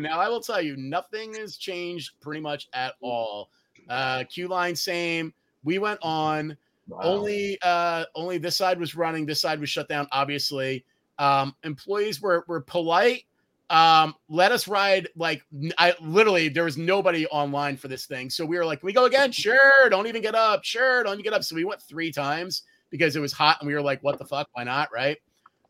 Now 0.00 0.20
I 0.20 0.28
will 0.28 0.40
tell 0.40 0.60
you, 0.60 0.76
nothing 0.76 1.34
has 1.34 1.56
changed 1.56 2.12
pretty 2.20 2.40
much 2.40 2.68
at 2.72 2.94
all. 3.00 3.50
Uh, 3.88 4.24
Q 4.24 4.48
line 4.48 4.74
same. 4.74 5.32
We 5.64 5.78
went 5.78 6.00
on. 6.02 6.56
Wow. 6.88 7.00
Only 7.02 7.58
uh 7.62 8.04
only 8.14 8.38
this 8.38 8.56
side 8.56 8.78
was 8.78 8.94
running, 8.94 9.26
this 9.26 9.40
side 9.40 9.60
was 9.60 9.68
shut 9.68 9.88
down, 9.88 10.06
obviously. 10.12 10.84
Um, 11.18 11.54
employees 11.64 12.20
were 12.20 12.44
were 12.46 12.60
polite. 12.60 13.24
Um, 13.68 14.14
let 14.28 14.52
us 14.52 14.68
ride 14.68 15.08
like 15.16 15.42
I 15.76 15.94
literally 16.00 16.48
there 16.48 16.64
was 16.64 16.78
nobody 16.78 17.26
online 17.26 17.76
for 17.76 17.88
this 17.88 18.06
thing. 18.06 18.30
So 18.30 18.44
we 18.44 18.56
were 18.56 18.64
like, 18.64 18.80
Can 18.80 18.86
we 18.86 18.92
go 18.92 19.06
again? 19.06 19.32
Sure, 19.36 19.88
don't 19.90 20.06
even 20.06 20.22
get 20.22 20.34
up, 20.34 20.62
sure, 20.62 21.02
don't 21.02 21.18
you 21.18 21.24
get 21.24 21.32
up. 21.32 21.42
So 21.42 21.56
we 21.56 21.64
went 21.64 21.82
three 21.82 22.12
times 22.12 22.62
because 22.90 23.16
it 23.16 23.20
was 23.20 23.32
hot 23.32 23.58
and 23.60 23.66
we 23.66 23.74
were 23.74 23.82
like, 23.82 24.02
What 24.02 24.18
the 24.18 24.24
fuck? 24.24 24.48
Why 24.52 24.62
not? 24.62 24.90
Right. 24.92 25.18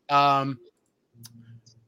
Um 0.09 0.59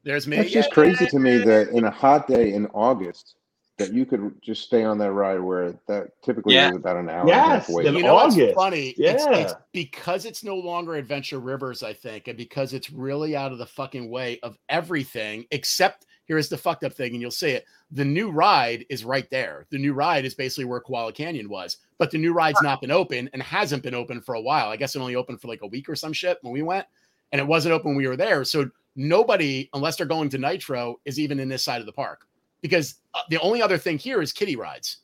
there's 0.04 0.28
me. 0.28 0.38
It's 0.38 0.52
just 0.52 0.72
crazy 0.72 1.06
to 1.08 1.20
me 1.20 1.38
that 1.38 1.70
in 1.70 1.86
a 1.86 1.92
hot 1.92 2.28
day 2.28 2.54
in 2.54 2.68
August, 2.68 3.36
that 3.78 3.94
you 3.94 4.06
could 4.06 4.34
just 4.42 4.64
stay 4.64 4.84
on 4.84 4.98
that 4.98 5.14
ride 5.14 5.40
where 5.40 5.74
that 5.88 6.10
typically 6.22 6.54
Yeah. 6.56 6.70
is 6.72 6.76
about 6.76 6.98
an 6.98 7.10
hour 7.10 7.26
Yes, 7.26 7.38
and 7.38 7.46
a 7.46 7.56
half 7.56 7.70
wait. 7.70 7.86
you 7.94 8.04
know 8.04 8.14
what's 8.16 8.36
August. 8.36 8.56
funny? 8.56 8.90
It's, 8.90 9.24
it's 9.24 9.52
Yeah. 9.52 9.54
because 9.72 10.26
it's 10.26 10.44
no 10.44 10.56
longer 10.56 10.96
Adventure 10.96 11.40
Rivers, 11.40 11.82
I 11.82 11.94
think, 11.94 12.28
and 12.28 12.38
because 12.38 12.74
it's 12.74 12.92
really 12.92 13.38
out 13.38 13.54
of 13.54 13.58
the 13.58 13.66
fucking 13.66 14.10
way 14.10 14.38
of 14.44 14.58
everything 14.68 15.46
except 15.52 16.08
here's 16.26 16.50
the 16.50 16.58
fucked 16.58 16.84
up 16.84 16.94
thing, 16.94 17.14
and 17.14 17.22
you'll 17.22 17.32
see 17.32 17.52
it. 17.52 17.66
The 17.92 18.06
new 18.06 18.30
ride 18.30 18.86
is 18.90 19.04
right 19.04 19.28
there. 19.32 19.66
The 19.72 19.80
new 19.80 19.94
ride 19.94 20.26
is 20.26 20.36
basically 20.36 20.66
where 20.66 20.80
Koala 20.80 21.12
Canyon 21.12 21.50
was, 21.50 21.78
but 21.98 22.12
the 22.12 22.20
new 22.20 22.34
ride's 22.34 22.62
not 22.62 22.82
been 22.82 22.92
open 22.92 23.30
and 23.34 23.42
hasn't 23.42 23.82
been 23.82 23.96
open 23.96 24.22
for 24.22 24.36
a 24.36 24.42
while. 24.42 24.68
I 24.70 24.76
guess 24.76 24.96
it 24.96 25.00
only 25.00 25.16
opened 25.16 25.42
for 25.42 25.48
like 25.48 25.64
a 25.64 25.68
week 25.68 25.90
or 25.90 25.96
some 25.96 26.14
shit 26.14 26.38
when 26.42 26.54
we 26.54 26.62
went, 26.62 26.86
and 27.32 27.42
it 27.42 27.48
wasn't 27.48 27.74
open 27.74 27.92
when 27.92 27.98
we 27.98 28.08
were 28.08 28.16
there. 28.18 28.44
So 28.44 28.70
nobody, 29.00 29.70
unless 29.74 29.96
they're 29.96 30.06
going 30.06 30.30
to 30.30 30.38
Nitro, 30.38 31.00
is 31.06 31.20
even 31.20 31.40
in 31.40 31.48
this 31.48 31.64
side 31.64 31.80
of 31.80 31.86
the 31.86 31.94
park 31.94 32.28
because 32.62 32.96
uh, 33.14 33.22
the 33.30 33.40
only 33.40 33.62
other 33.62 33.78
thing 33.78 33.98
here 33.98 34.22
is 34.22 34.34
kiddie 34.34 34.58
rides. 34.58 34.98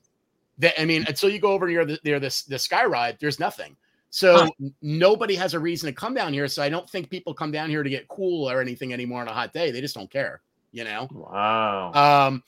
That 0.58 0.80
I 0.80 0.86
mean, 0.86 1.06
until 1.08 1.30
you 1.30 1.40
go 1.40 1.52
over 1.52 1.68
near 1.68 1.86
the 1.86 2.00
near 2.04 2.20
this 2.20 2.44
the 2.44 2.60
sky 2.60 2.86
ride, 2.86 3.18
there's 3.20 3.40
nothing. 3.40 3.76
So 4.10 4.46
Huh. 4.46 4.70
nobody 4.82 5.36
has 5.36 5.54
a 5.54 5.60
reason 5.60 5.88
to 5.88 5.94
come 5.94 6.14
down 6.14 6.32
here. 6.32 6.48
So 6.48 6.64
I 6.64 6.70
don't 6.70 6.90
think 6.90 7.10
people 7.10 7.34
come 7.34 7.52
down 7.52 7.70
here 7.70 7.84
to 7.84 7.90
get 7.90 8.08
cool 8.08 8.50
or 8.50 8.62
anything 8.62 8.94
anymore 8.94 9.22
on 9.22 9.28
a 9.28 9.34
hot 9.34 9.52
day. 9.52 9.72
They 9.72 9.82
just 9.82 9.96
don't 9.96 10.10
care, 10.10 10.42
you 10.72 10.86
know. 10.86 11.10
Wow. 11.12 11.92
Um, 11.94 12.44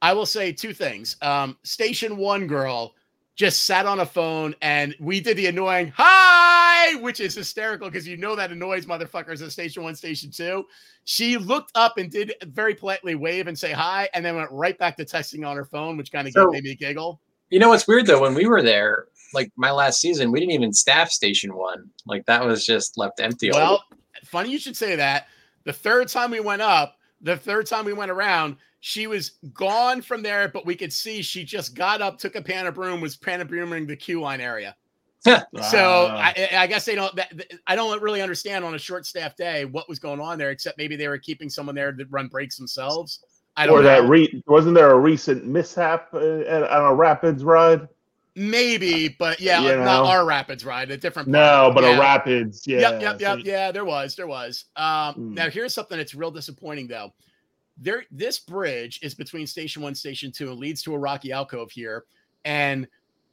I 0.00 0.12
will 0.12 0.26
say 0.26 0.50
two 0.50 0.72
things. 0.72 1.16
Um, 1.22 1.56
station 1.62 2.16
one 2.16 2.48
girl 2.48 2.94
just 3.42 3.62
sat 3.62 3.86
on 3.86 3.98
a 3.98 4.06
phone 4.06 4.54
and 4.62 4.94
we 5.00 5.20
did 5.20 5.36
the 5.36 5.46
annoying 5.46 5.92
hi, 5.96 6.94
which 7.00 7.18
is 7.18 7.34
hysterical 7.34 7.88
because 7.90 8.06
you 8.06 8.16
know 8.16 8.36
that 8.36 8.52
annoys 8.52 8.86
motherfuckers 8.86 9.42
at 9.42 9.50
station 9.50 9.82
one, 9.82 9.96
station 9.96 10.30
two. 10.30 10.64
She 11.06 11.36
looked 11.36 11.72
up 11.74 11.98
and 11.98 12.08
did 12.08 12.34
very 12.46 12.72
politely 12.76 13.16
wave 13.16 13.48
and 13.48 13.58
say 13.58 13.72
hi, 13.72 14.08
and 14.14 14.24
then 14.24 14.36
went 14.36 14.52
right 14.52 14.78
back 14.78 14.96
to 14.98 15.04
texting 15.04 15.44
on 15.44 15.56
her 15.56 15.64
phone, 15.64 15.96
which 15.96 16.12
kind 16.12 16.28
of 16.28 16.32
So- 16.34 16.50
made 16.52 16.62
me 16.62 16.76
giggle. 16.76 17.20
You 17.50 17.58
know 17.58 17.70
what's 17.70 17.88
weird 17.88 18.06
though? 18.06 18.20
When 18.22 18.34
we 18.34 18.46
were 18.46 18.62
there, 18.62 19.06
like 19.34 19.50
my 19.56 19.72
last 19.72 20.00
season, 20.00 20.30
we 20.30 20.38
didn't 20.38 20.52
even 20.52 20.72
staff 20.72 21.10
station 21.10 21.52
one. 21.56 21.90
Like 22.06 22.24
that 22.26 22.44
was 22.44 22.64
just 22.64 22.96
left 22.96 23.18
empty. 23.18 23.50
Well, 23.50 23.82
funny 24.24 24.50
you 24.52 24.58
should 24.60 24.76
say 24.76 24.94
that. 24.94 25.26
The 25.64 25.72
third 25.72 26.06
time 26.06 26.30
we 26.30 26.38
went 26.38 26.62
up, 26.62 26.96
the 27.20 27.36
third 27.36 27.66
time 27.66 27.84
we 27.86 27.92
went 27.92 28.12
around, 28.12 28.56
she 28.84 29.06
was 29.06 29.38
gone 29.54 30.02
from 30.02 30.22
there, 30.22 30.48
but 30.48 30.66
we 30.66 30.74
could 30.74 30.92
see 30.92 31.22
she 31.22 31.44
just 31.44 31.72
got 31.76 32.02
up, 32.02 32.18
took 32.18 32.34
a 32.34 32.42
pan 32.42 32.66
of 32.66 32.74
broom, 32.74 33.00
was 33.00 33.16
pan 33.16 33.40
of 33.40 33.46
brooming 33.46 33.86
the 33.86 33.94
queue 33.96 34.20
line 34.20 34.40
area. 34.40 34.74
So 35.24 35.36
Wow. 35.52 36.16
I, 36.16 36.48
I 36.56 36.66
guess 36.66 36.84
they 36.84 36.96
don't. 36.96 37.14
That, 37.14 37.32
I 37.68 37.76
don't 37.76 38.02
really 38.02 38.20
understand 38.20 38.64
on 38.64 38.74
a 38.74 38.78
short 38.78 39.06
staff 39.06 39.36
day 39.36 39.64
what 39.64 39.88
was 39.88 40.00
going 40.00 40.18
on 40.20 40.36
there, 40.36 40.50
except 40.50 40.78
maybe 40.78 40.96
they 40.96 41.06
were 41.06 41.16
keeping 41.18 41.48
someone 41.48 41.76
there 41.76 41.92
to 41.92 42.04
run 42.10 42.26
breaks 42.26 42.56
themselves. 42.56 43.20
I 43.56 43.66
don't 43.66 43.78
or 43.78 43.82
know. 43.82 43.88
that 44.02 44.08
re- 44.08 44.42
wasn't 44.48 44.74
there 44.74 44.90
a 44.90 44.98
recent 44.98 45.46
mishap 45.46 46.08
uh, 46.12 46.40
at, 46.40 46.64
on 46.64 46.84
a 46.86 46.94
rapids 46.94 47.44
ride? 47.44 47.86
maybe, 48.34 49.08
but 49.18 49.38
yeah, 49.40 49.60
You 49.60 49.76
not 49.76 50.06
our 50.06 50.24
rapids 50.24 50.64
ride, 50.64 50.90
a 50.90 50.96
different. 50.96 51.28
No, 51.28 51.38
part. 51.70 51.74
but 51.76 51.84
Yeah. 51.84 51.96
a 51.96 52.00
rapids. 52.00 52.66
Yeah. 52.66 52.80
Yep, 52.80 53.02
yep, 53.02 53.20
yep. 53.20 53.38
so- 53.38 53.44
Yeah, 53.44 53.70
there 53.70 53.84
was, 53.84 54.16
there 54.16 54.26
was. 54.26 54.64
Um, 54.74 55.14
Hmm. 55.14 55.34
Now 55.34 55.50
here's 55.50 55.72
something 55.74 55.98
that's 55.98 56.14
real 56.14 56.30
disappointing 56.32 56.88
though. 56.88 57.12
There, 57.78 58.04
this 58.10 58.38
bridge 58.38 59.00
is 59.02 59.14
between 59.14 59.46
station 59.46 59.82
one, 59.82 59.94
station 59.94 60.30
two, 60.30 60.50
and 60.50 60.58
leads 60.58 60.82
to 60.82 60.94
a 60.94 60.98
rocky 60.98 61.32
alcove 61.32 61.70
here. 61.70 62.04
And 62.44 62.86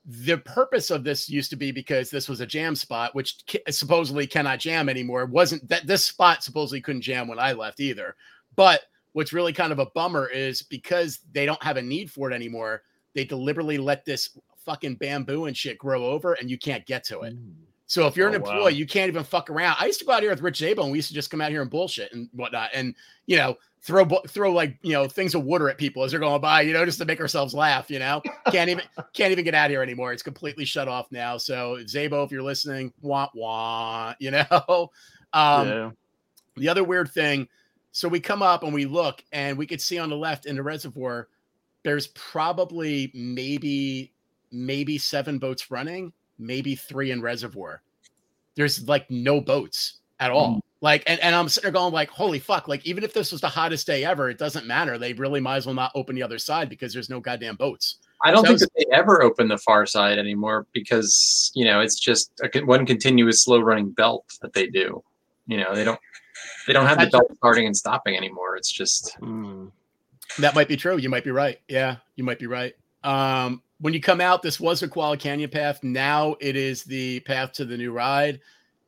the 0.06 0.38
purpose 0.38 0.92
of 0.92 1.04
this 1.04 1.30
used 1.30 1.50
to 1.52 1.56
be 1.56 1.72
because 1.72 2.10
this 2.10 2.30
was 2.30 2.40
a 2.40 2.46
jam 2.46 2.76
spot, 2.76 3.14
which 3.14 3.38
supposedly 3.70 4.26
cannot 4.26 4.60
jam 4.60 4.90
anymore. 4.90 5.24
It 5.24 5.30
wasn't 5.30 5.68
that 5.70 5.86
this 5.86 6.06
spot 6.06 6.44
supposedly 6.44 6.82
couldn't 6.82 7.02
jam 7.02 7.28
when 7.28 7.38
I 7.40 7.52
left 7.52 7.80
either. 7.80 8.16
But 8.56 8.82
what's 9.14 9.34
really 9.34 9.54
kind 9.54 9.72
of 9.72 9.80
a 9.80 9.88
bummer 9.88 10.28
is 10.28 10.62
because 10.62 11.20
they 11.34 11.46
don't 11.46 11.62
have 11.62 11.78
a 11.78 11.82
need 11.82 12.10
for 12.12 12.32
it 12.32 12.34
anymore, 12.34 12.84
they 13.14 13.26
deliberately 13.26 13.78
let 13.78 14.06
this 14.06 14.38
fucking 14.66 14.96
bamboo 14.96 15.46
and 15.46 15.56
shit 15.58 15.78
grow 15.78 16.06
over 16.06 16.34
and 16.34 16.50
you 16.50 16.58
can't 16.58 16.86
get 16.86 17.04
to 17.04 17.22
it. 17.22 17.34
Hmm. 17.34 17.52
So 17.88 18.06
if 18.06 18.16
you're 18.16 18.28
an 18.30 18.36
Oh, 18.36 18.40
wow. 18.40 18.52
employee, 18.52 18.76
you 18.76 18.86
can't 18.86 19.10
even 19.10 19.24
fuck 19.24 19.50
around. 19.50 19.76
I 19.80 19.88
used 19.88 20.00
to 20.00 20.06
go 20.06 20.12
out 20.12 20.22
here 20.22 20.30
with 20.30 20.42
Rich 20.42 20.60
Zabo 20.60 20.84
and 20.84 20.92
we 20.92 21.00
used 21.00 21.08
to 21.08 21.14
just 21.16 21.32
come 21.32 21.42
out 21.42 21.50
here 21.50 21.64
and 21.64 21.72
bullshit 21.72 22.14
and 22.14 22.30
whatnot, 22.34 22.70
and 22.74 22.94
you 23.26 23.36
know, 23.36 23.58
throw 23.82 24.06
throw 24.28 24.52
like 24.52 24.78
you 24.82 24.92
know 24.92 25.08
things 25.08 25.36
of 25.36 25.44
water 25.44 25.70
at 25.70 25.78
people 25.78 26.04
as 26.04 26.12
they're 26.12 26.20
going 26.20 26.42
by, 26.42 26.62
you 26.62 26.74
know, 26.74 26.86
just 26.86 27.00
to 27.00 27.06
make 27.06 27.20
ourselves 27.20 27.54
laugh. 27.54 27.90
You 27.90 28.00
know, 28.00 28.22
can't 28.52 28.70
even 28.70 28.84
can't 29.14 29.32
even 29.32 29.46
get 29.46 29.56
out 29.56 29.70
here 29.70 29.82
anymore. 29.82 30.14
It's 30.14 30.24
completely 30.24 30.66
shut 30.66 30.88
off 30.88 31.12
now. 31.12 31.38
So 31.38 31.78
Zabo, 31.84 32.26
if 32.26 32.32
you're 32.32 32.44
listening, 32.44 32.94
wah 33.02 33.30
wah, 33.34 34.14
you 34.20 34.32
know. 34.32 34.92
Um, 35.32 35.68
yeah. 35.68 35.92
the 36.58 36.70
other 36.70 36.84
weird 36.84 37.12
thing, 37.12 37.48
so 37.92 38.08
we 38.08 38.20
come 38.20 38.42
up 38.42 38.64
and 38.64 38.74
we 38.74 38.86
look 38.86 39.24
and 39.32 39.56
we 39.56 39.68
could 39.68 39.80
see 39.80 40.00
on 40.00 40.10
the 40.10 40.18
left 40.18 40.48
in 40.48 40.56
the 40.56 40.64
reservoir, 40.64 41.28
there's 41.84 42.08
probably 42.08 43.12
maybe 43.14 44.12
maybe 44.52 44.98
seven 44.98 45.38
boats 45.38 45.70
running, 45.70 46.12
maybe 46.40 46.74
three 46.74 47.12
in 47.12 47.22
reservoir. 47.22 47.84
There's 48.56 48.88
like 48.88 49.12
no 49.12 49.40
boats 49.40 49.99
at 50.20 50.32
all. 50.32 50.62
Like, 50.82 51.04
and, 51.08 51.20
and 51.20 51.36
I'm 51.36 51.50
sitting 51.50 51.66
there 51.66 51.74
going 51.74 51.94
like, 51.94 52.10
holy 52.10 52.40
fuck! 52.40 52.68
Like, 52.70 52.86
even 52.86 53.04
if 53.04 53.14
this 53.14 53.32
was 53.32 53.42
the 53.42 53.50
hottest 53.50 53.86
day 53.86 54.06
ever, 54.06 54.30
it 54.30 54.38
doesn't 54.38 54.66
matter. 54.66 54.98
They 54.98 55.12
really 55.14 55.42
might 55.42 55.58
as 55.58 55.66
well 55.66 55.76
not 55.76 55.92
open 55.94 56.16
the 56.16 56.24
other 56.24 56.40
side 56.40 56.70
because 56.70 56.94
there's 56.94 57.10
no 57.10 57.20
goddamn 57.20 57.56
boats. 57.58 57.98
I 58.24 58.32
don't 58.32 58.46
So 58.46 58.50
think 58.52 58.62
it's- 58.62 58.70
that 58.76 58.86
they 58.90 58.96
ever 58.98 59.22
open 59.22 59.48
the 59.48 59.58
far 59.58 59.86
side 59.86 60.18
anymore 60.18 60.68
because 60.74 61.52
you 61.56 61.66
know 61.66 61.82
it's 61.82 62.00
just 62.00 62.32
a, 62.44 62.60
one 62.66 62.86
continuous 62.86 63.44
slow 63.44 63.60
running 63.60 63.92
belt 63.92 64.26
that 64.42 64.54
they 64.54 64.68
do. 64.68 65.04
You 65.48 65.58
know 65.58 65.76
they 65.76 65.84
don't 65.84 66.00
they 66.68 66.74
don't 66.74 66.86
have 66.86 67.00
the 67.00 67.08
belt 67.08 67.30
starting 67.36 67.66
and 67.66 67.76
stopping 67.76 68.16
anymore. 68.16 68.56
It's 68.56 68.72
just 68.72 69.18
Mm. 69.22 69.72
That 70.38 70.54
might 70.56 70.68
be 70.68 70.78
true. 70.78 70.98
You 70.98 71.10
might 71.10 71.24
be 71.24 71.32
right. 71.32 71.60
Yeah, 71.68 71.96
you 72.16 72.24
might 72.24 72.40
be 72.40 72.46
right. 72.48 72.74
Um, 73.04 73.64
when 73.82 73.94
you 73.94 74.00
come 74.02 74.22
out, 74.22 74.44
this 74.44 74.60
was 74.60 74.84
a 74.84 74.88
Koala 74.88 75.18
Canyon 75.18 75.50
path. 75.50 75.84
Now 75.84 76.36
it 76.40 76.56
is 76.56 76.84
the 76.84 77.20
path 77.22 77.52
to 77.54 77.66
the 77.66 77.76
new 77.76 77.92
ride. 77.92 78.40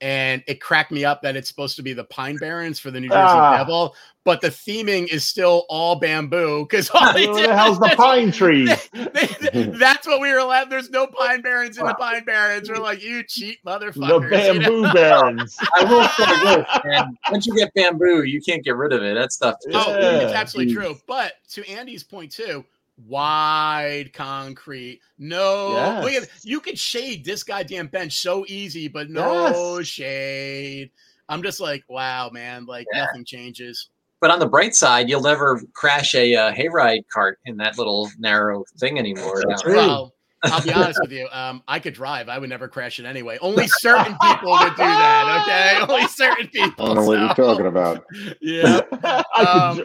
And 0.02 0.44
it 0.48 0.60
cracked 0.60 0.92
me 0.92 1.06
up 1.06 1.22
that 1.22 1.36
it's 1.36 1.48
supposed 1.48 1.76
to 1.78 1.84
be 1.84 1.94
the 1.94 2.04
Pine 2.04 2.36
Barrens 2.38 2.80
for 2.80 2.90
the 2.92 3.00
New 3.00 3.08
Jersey 3.08 3.20
Ah. 3.20 3.58
Devil, 3.58 3.96
but 4.26 4.42
the 4.42 4.50
theming 4.50 5.08
is 5.08 5.24
still 5.24 5.66
all 5.70 5.96
bamboo 5.96 6.66
because 6.66 6.90
all 6.90 7.14
they 7.14 7.28
did 7.28 7.50
the 7.50 7.56
hell's 7.56 7.80
the 7.80 7.94
pine 7.96 8.32
tree? 8.32 8.66
they- 8.94 9.64
that's 9.80 10.08
what 10.08 10.20
we 10.22 10.32
were 10.32 10.40
allowed. 10.40 10.70
There's 10.70 10.90
no 10.90 11.08
Pine 11.08 11.42
Barrens 11.42 11.78
in 11.78 11.86
the 11.86 11.94
Pine 11.94 12.24
Barrens. 12.26 12.70
We're 12.70 12.78
like, 12.78 13.04
you 13.04 13.24
cheap 13.24 13.60
The 13.64 13.72
motherfuckers. 13.80 14.54
you 14.54 14.60
know? 14.60 14.84
bamboo 14.84 14.94
barons. 14.94 15.58
I 15.76 15.84
will 15.86 16.08
say 16.10 16.26
this, 16.56 16.84
man. 16.86 17.18
Once 17.32 17.46
you 17.48 17.56
get 17.56 17.74
bamboo, 17.74 18.24
you 18.24 18.42
can't 18.42 18.64
get 18.64 18.76
rid 18.76 18.94
of 18.94 19.04
it. 19.04 19.14
That 19.16 19.32
stuff. 19.32 19.56
Oh, 19.74 19.94
it's 19.96 20.32
Yeah. 20.32 20.40
absolutely 20.40 20.74
true. 20.74 20.98
But 21.08 21.34
to 21.52 21.68
Andy's 21.70 22.04
point 22.04 22.32
too, 22.32 22.64
wide 23.08 24.12
concrete. 24.14 25.00
No, 25.18 25.68
Yes. 25.70 26.04
look 26.04 26.14
at 26.14 26.30
you 26.44 26.60
could 26.60 26.78
shade 26.78 27.24
this 27.26 27.44
goddamn 27.44 27.88
bench 27.88 28.18
so 28.18 28.46
easy, 28.48 28.88
but 28.88 29.10
no 29.10 29.78
Yes. 29.80 29.88
shade. 29.88 30.92
I'm 31.30 31.44
just 31.44 31.60
like, 31.60 31.84
wow, 31.88 32.30
man, 32.30 32.66
like 32.66 32.88
Yeah. 32.94 33.06
nothing 33.06 33.26
changes. 33.26 33.90
But 34.20 34.30
on 34.32 34.40
the 34.40 34.48
bright 34.48 34.76
side, 34.76 35.10
you'll 35.10 35.22
never 35.22 35.62
crash 35.74 36.14
a 36.14 36.36
uh, 36.36 36.52
hayride 36.54 37.04
cart 37.12 37.40
in 37.46 37.58
that 37.58 37.78
little 37.78 38.10
narrow 38.20 38.64
thing 38.78 39.00
anymore. 39.00 39.42
That's 39.48 39.66
Now, 39.66 39.72
right. 39.72 39.76
Well, 39.78 40.14
I'll 40.44 40.64
be 40.64 40.74
honest 40.74 41.00
with 41.02 41.12
you. 41.12 41.28
Um, 41.32 41.64
I 41.68 41.80
could 41.80 41.94
drive. 41.94 42.30
I 42.30 42.38
would 42.38 42.50
never 42.50 42.68
crash 42.68 43.00
it 43.00 43.06
anyway. 43.06 43.38
Only 43.42 43.68
certain 43.68 44.16
people 44.22 44.52
would 44.52 44.72
do 44.72 44.84
that. 44.84 45.42
Okay, 45.44 45.86
only 45.94 46.08
certain 46.08 46.48
people. 46.48 46.86
I 46.86 46.88
don't 46.88 46.96
know 46.96 47.06
what 47.06 47.20
you're 47.20 47.34
talking 47.48 47.68
about. 47.68 48.06
Yeah. 48.42 48.82
Um, 49.38 49.84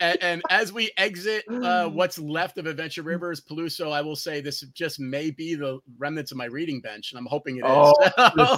and, 0.00 0.18
and 0.22 0.42
as 0.50 0.72
we 0.72 0.90
exit 0.96 1.44
uh, 1.50 1.88
what's 1.88 2.18
left 2.18 2.58
of 2.58 2.66
Adventure 2.66 3.02
Rivers, 3.02 3.40
Peluso, 3.40 3.92
I 3.92 4.00
will 4.00 4.16
say 4.16 4.40
this 4.40 4.60
just 4.72 4.98
may 5.00 5.30
be 5.30 5.54
the 5.54 5.78
remnants 5.98 6.32
of 6.32 6.38
my 6.38 6.46
reading 6.46 6.80
bench, 6.80 7.12
and 7.12 7.18
I'm 7.18 7.26
hoping 7.26 7.56
it 7.56 7.60
is. 7.60 7.64
Oh, 7.66 8.56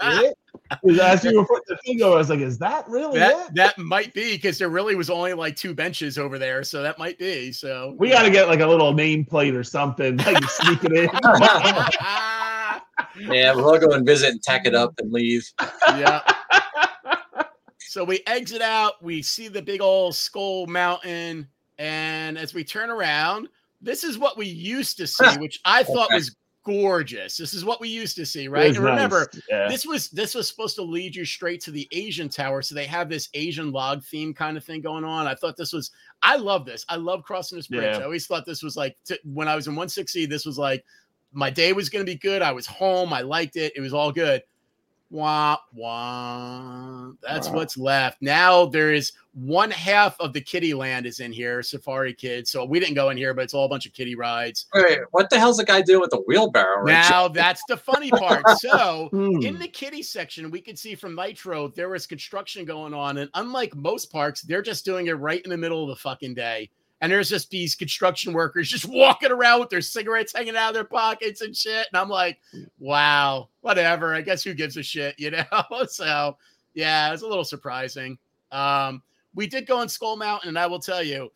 It? 0.00 0.38
As 1.00 1.24
you 1.24 1.38
were 1.38 1.46
putting 1.46 1.64
the 1.68 1.76
thing 1.84 2.02
over, 2.02 2.16
I 2.16 2.18
was 2.18 2.30
like, 2.30 2.40
is 2.40 2.58
that 2.58 2.88
really 2.88 3.18
that 3.18 3.48
it? 3.48 3.54
that 3.54 3.78
might 3.78 4.12
be 4.14 4.32
because 4.32 4.58
there 4.58 4.68
really 4.68 4.94
was 4.94 5.10
only 5.10 5.32
like 5.32 5.56
two 5.56 5.74
benches 5.74 6.18
over 6.18 6.38
there, 6.38 6.64
so 6.64 6.82
that 6.82 6.98
might 6.98 7.18
be. 7.18 7.52
So 7.52 7.94
We 7.98 8.10
got 8.10 8.22
to 8.22 8.30
get 8.30 8.48
like 8.48 8.60
a 8.60 8.66
little 8.66 8.92
nameplate 8.92 9.54
or 9.54 9.64
something, 9.64 10.16
like 10.18 10.42
sneak 10.44 10.84
it 10.84 10.92
in. 10.92 11.04
yeah, 13.32 13.54
we'll 13.54 13.68
all 13.68 13.78
go 13.78 13.92
and 13.92 14.06
visit 14.06 14.30
and 14.30 14.42
tack 14.42 14.66
it 14.66 14.74
up 14.74 14.94
and 14.98 15.12
leave. 15.12 15.46
yeah. 15.88 16.20
So 17.78 18.04
we 18.04 18.20
exit 18.26 18.60
out, 18.60 19.02
we 19.02 19.22
see 19.22 19.48
the 19.48 19.62
big 19.62 19.80
old 19.80 20.14
skull 20.14 20.66
mountain, 20.66 21.48
and 21.78 22.36
as 22.36 22.52
we 22.52 22.62
turn 22.62 22.90
around, 22.90 23.48
this 23.80 24.04
is 24.04 24.18
what 24.18 24.36
we 24.36 24.46
used 24.46 24.98
to 24.98 25.06
see, 25.06 25.24
which 25.38 25.60
I 25.64 25.82
thought 25.82 26.10
was 26.12 26.36
gorgeous. 26.66 27.36
This 27.36 27.54
is 27.54 27.64
what 27.64 27.80
we 27.80 27.88
used 27.88 28.16
to 28.16 28.26
see, 28.26 28.48
right? 28.48 28.74
And 28.74 28.78
remember, 28.78 29.28
nice. 29.32 29.42
yeah. 29.48 29.68
this 29.68 29.86
was 29.86 30.10
this 30.10 30.34
was 30.34 30.48
supposed 30.48 30.74
to 30.76 30.82
lead 30.82 31.14
you 31.14 31.24
straight 31.24 31.60
to 31.62 31.70
the 31.70 31.88
Asian 31.92 32.28
tower. 32.28 32.60
So 32.60 32.74
they 32.74 32.86
have 32.86 33.08
this 33.08 33.28
Asian 33.34 33.70
log 33.70 34.02
theme 34.02 34.34
kind 34.34 34.56
of 34.56 34.64
thing 34.64 34.80
going 34.80 35.04
on. 35.04 35.28
I 35.28 35.34
thought 35.36 35.56
this 35.56 35.72
was 35.72 35.92
I 36.22 36.36
love 36.36 36.66
this. 36.66 36.84
I 36.88 36.96
love 36.96 37.22
crossing 37.22 37.56
this 37.56 37.68
bridge. 37.68 37.96
Yeah. 37.96 37.98
I 37.98 38.04
always 38.04 38.26
thought 38.26 38.44
this 38.44 38.62
was 38.62 38.76
like 38.76 38.96
t- 39.06 39.18
when 39.24 39.46
I 39.46 39.54
was 39.54 39.68
in 39.68 39.74
160, 39.74 40.26
this 40.26 40.44
was 40.44 40.58
like 40.58 40.84
my 41.32 41.50
day 41.50 41.72
was 41.72 41.88
going 41.88 42.04
to 42.04 42.10
be 42.10 42.18
good. 42.18 42.42
I 42.42 42.52
was 42.52 42.66
home. 42.66 43.12
I 43.12 43.20
liked 43.20 43.56
it. 43.56 43.72
It 43.76 43.80
was 43.80 43.94
all 43.94 44.10
good. 44.10 44.42
Wah 45.16 45.56
wah. 45.72 47.12
That's 47.22 47.48
Wow. 47.48 47.54
what's 47.54 47.78
left. 47.78 48.20
Now 48.20 48.66
there 48.66 48.92
is 48.92 49.12
one 49.32 49.70
half 49.70 50.20
of 50.20 50.34
the 50.34 50.42
kiddie 50.42 50.74
land 50.74 51.06
is 51.06 51.20
in 51.20 51.32
here, 51.32 51.62
Safari 51.62 52.12
Kids. 52.12 52.50
So 52.50 52.66
we 52.66 52.78
didn't 52.78 52.96
go 52.96 53.08
in 53.08 53.16
here, 53.16 53.32
but 53.32 53.44
it's 53.44 53.54
all 53.54 53.64
a 53.64 53.68
bunch 53.68 53.86
of 53.86 53.94
kiddie 53.94 54.14
rides. 54.14 54.66
Wait, 54.74 54.98
what 55.12 55.30
the 55.30 55.38
hell's 55.38 55.56
the 55.56 55.64
guy 55.64 55.80
doing 55.80 56.02
with 56.02 56.10
the 56.10 56.22
wheelbarrow? 56.26 56.82
Right 56.82 56.92
Now 56.92 57.28
that's 57.28 57.64
the 57.64 57.78
funny 57.78 58.10
part. 58.12 58.44
So 58.58 59.08
Hmm. 59.10 59.40
in 59.42 59.58
the 59.58 59.68
kiddie 59.68 60.02
section, 60.02 60.50
we 60.50 60.60
could 60.60 60.78
see 60.78 60.94
from 60.94 61.14
Nitro 61.14 61.68
there 61.68 61.88
was 61.88 62.06
construction 62.06 62.66
going 62.66 62.92
on, 62.92 63.16
and 63.16 63.30
unlike 63.32 63.74
most 63.74 64.12
parks, 64.12 64.42
they're 64.42 64.60
just 64.60 64.84
doing 64.84 65.06
it 65.06 65.12
right 65.12 65.40
in 65.42 65.50
the 65.50 65.56
middle 65.56 65.82
of 65.82 65.88
the 65.88 65.96
fucking 65.96 66.34
day. 66.34 66.68
And 67.00 67.12
there's 67.12 67.28
just 67.28 67.50
these 67.50 67.74
construction 67.74 68.32
workers 68.32 68.68
just 68.70 68.86
walking 68.88 69.30
around 69.30 69.60
with 69.60 69.68
their 69.68 69.82
cigarettes 69.82 70.32
hanging 70.34 70.56
out 70.56 70.68
of 70.70 70.74
their 70.74 70.84
pockets 70.84 71.42
and 71.42 71.54
shit. 71.54 71.86
And 71.92 72.00
I'm 72.00 72.08
like, 72.08 72.40
wow, 72.78 73.48
whatever. 73.60 74.14
I 74.14 74.22
guess 74.22 74.42
who 74.42 74.54
gives 74.54 74.76
a 74.78 74.82
shit, 74.82 75.14
you 75.18 75.30
know? 75.30 75.44
so 75.88 76.36
yeah, 76.74 77.12
it's 77.12 77.22
a 77.22 77.26
little 77.26 77.44
surprising. 77.44 78.16
Um, 78.52 79.02
we 79.34 79.46
did 79.46 79.66
go 79.66 79.78
on 79.78 79.88
Skull 79.88 80.16
Mountain, 80.16 80.48
and 80.48 80.58
I 80.58 80.66
will 80.66 80.78
tell 80.78 81.02
you, 81.02 81.30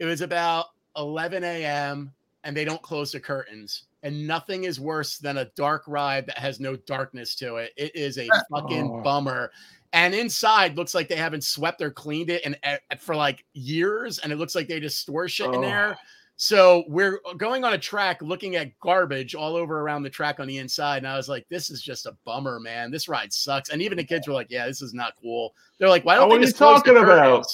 it 0.00 0.04
was 0.04 0.20
about 0.20 0.66
11 0.96 1.44
a.m. 1.44 2.12
and 2.44 2.56
they 2.56 2.64
don't 2.64 2.82
close 2.82 3.12
the 3.12 3.20
curtains. 3.20 3.84
And 4.04 4.26
nothing 4.26 4.64
is 4.64 4.78
worse 4.80 5.18
than 5.18 5.38
a 5.38 5.44
dark 5.56 5.82
ride 5.86 6.26
that 6.26 6.38
has 6.38 6.58
no 6.60 6.76
darkness 6.76 7.34
to 7.36 7.56
it. 7.56 7.72
It 7.76 7.94
is 7.96 8.16
a 8.18 8.28
fucking 8.50 8.90
Oh. 8.90 9.02
bummer. 9.02 9.50
And 9.92 10.14
inside 10.14 10.76
looks 10.76 10.94
like 10.94 11.08
they 11.08 11.16
haven't 11.16 11.44
swept 11.44 11.80
or 11.80 11.90
cleaned 11.90 12.28
it 12.30 12.42
and 12.44 12.58
eh, 12.62 12.76
eh, 12.90 12.96
for 12.96 13.16
like 13.16 13.44
years, 13.54 14.18
and 14.18 14.32
it 14.32 14.36
looks 14.36 14.54
like 14.54 14.68
they 14.68 14.80
just 14.80 14.98
store 15.00 15.28
shit 15.28 15.46
in 15.48 15.56
Oh. 15.56 15.60
there. 15.62 15.96
So 16.40 16.84
we're 16.86 17.18
uh, 17.28 17.32
going 17.34 17.64
on 17.64 17.72
a 17.72 17.78
track 17.78 18.22
looking 18.22 18.54
at 18.54 18.78
garbage 18.78 19.34
all 19.34 19.56
over 19.56 19.80
around 19.80 20.04
the 20.04 20.10
track 20.10 20.38
on 20.38 20.46
the 20.46 20.58
inside. 20.58 20.98
And 20.98 21.08
I 21.08 21.16
was 21.16 21.28
like, 21.28 21.44
this 21.48 21.68
is 21.68 21.82
just 21.82 22.06
a 22.06 22.14
bummer, 22.24 22.60
man. 22.60 22.92
This 22.92 23.08
ride 23.08 23.32
sucks. 23.32 23.70
And 23.70 23.82
even 23.82 23.98
the 23.98 24.04
kids 24.04 24.28
were 24.28 24.34
like, 24.34 24.46
yeah, 24.48 24.66
this 24.66 24.80
is 24.80 24.94
not 24.94 25.14
cool. 25.20 25.52
They're 25.78 25.88
like, 25.88 26.04
why 26.04 26.16
Oh, 26.16 26.20
don't 26.20 26.28
what 26.28 26.34
they 26.36 26.42
are 26.42 26.46
just 26.46 26.60
you 26.60 26.66
close 26.66 26.82
the 26.84 26.92
talking 26.92 27.02
about? 27.02 27.46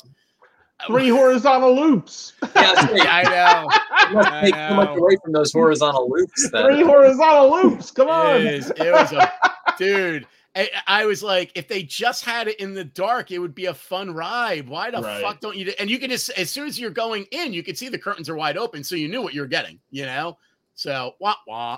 Three 0.86 1.08
horizontal 1.08 1.74
loops. 1.74 2.34
Yeah. 2.54 2.74
I 3.08 3.22
know. 3.22 4.08
You 4.10 4.14
must 4.16 4.28
I 4.28 4.40
take 4.42 4.54
too 4.54 4.74
much 4.74 4.98
away 4.98 5.16
from 5.24 5.32
those 5.32 5.50
horizontal 5.52 6.10
loops. 6.10 6.50
Three 6.50 6.82
horizontal 6.82 7.50
loops. 7.52 7.90
Come 7.90 8.08
on. 8.08 8.36
It 8.42 8.46
is. 8.54 8.70
It 8.76 8.92
was 8.92 9.12
a 9.12 9.32
dude. 9.78 10.26
I, 10.56 10.70
I 10.86 11.06
was 11.06 11.22
like, 11.22 11.50
if 11.56 11.66
they 11.68 11.82
just 11.82 12.24
had 12.24 12.46
it 12.48 12.60
in 12.60 12.74
the 12.74 12.84
dark, 12.84 13.30
it 13.32 13.38
would 13.40 13.54
be 13.54 13.66
a 13.66 13.74
fun 13.74 14.12
ride. 14.14 14.68
Why 14.68 14.90
the 14.90 15.00
Right. 15.02 15.20
fuck 15.22 15.40
don't 15.40 15.56
you? 15.56 15.64
do- 15.66 15.74
And 15.80 15.90
you 15.90 15.98
can 15.98 16.10
just, 16.10 16.30
as 16.30 16.50
soon 16.50 16.66
as 16.68 16.78
you're 16.78 16.90
going 16.90 17.26
in, 17.32 17.52
you 17.52 17.62
can 17.62 17.74
see 17.74 17.88
the 17.88 17.98
curtains 17.98 18.28
are 18.28 18.36
wide 18.36 18.56
open, 18.56 18.84
so 18.84 18.94
you 18.94 19.08
knew 19.08 19.20
what 19.22 19.34
you're 19.34 19.46
getting. 19.46 19.80
You 19.90 20.06
know. 20.06 20.38
So 20.76 21.14
wah 21.20 21.34
wah. 21.46 21.74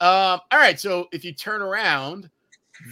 Um. 0.00 0.40
All 0.50 0.58
right. 0.58 0.78
So 0.80 1.08
if 1.12 1.24
you 1.24 1.32
turn 1.32 1.62
around, 1.62 2.30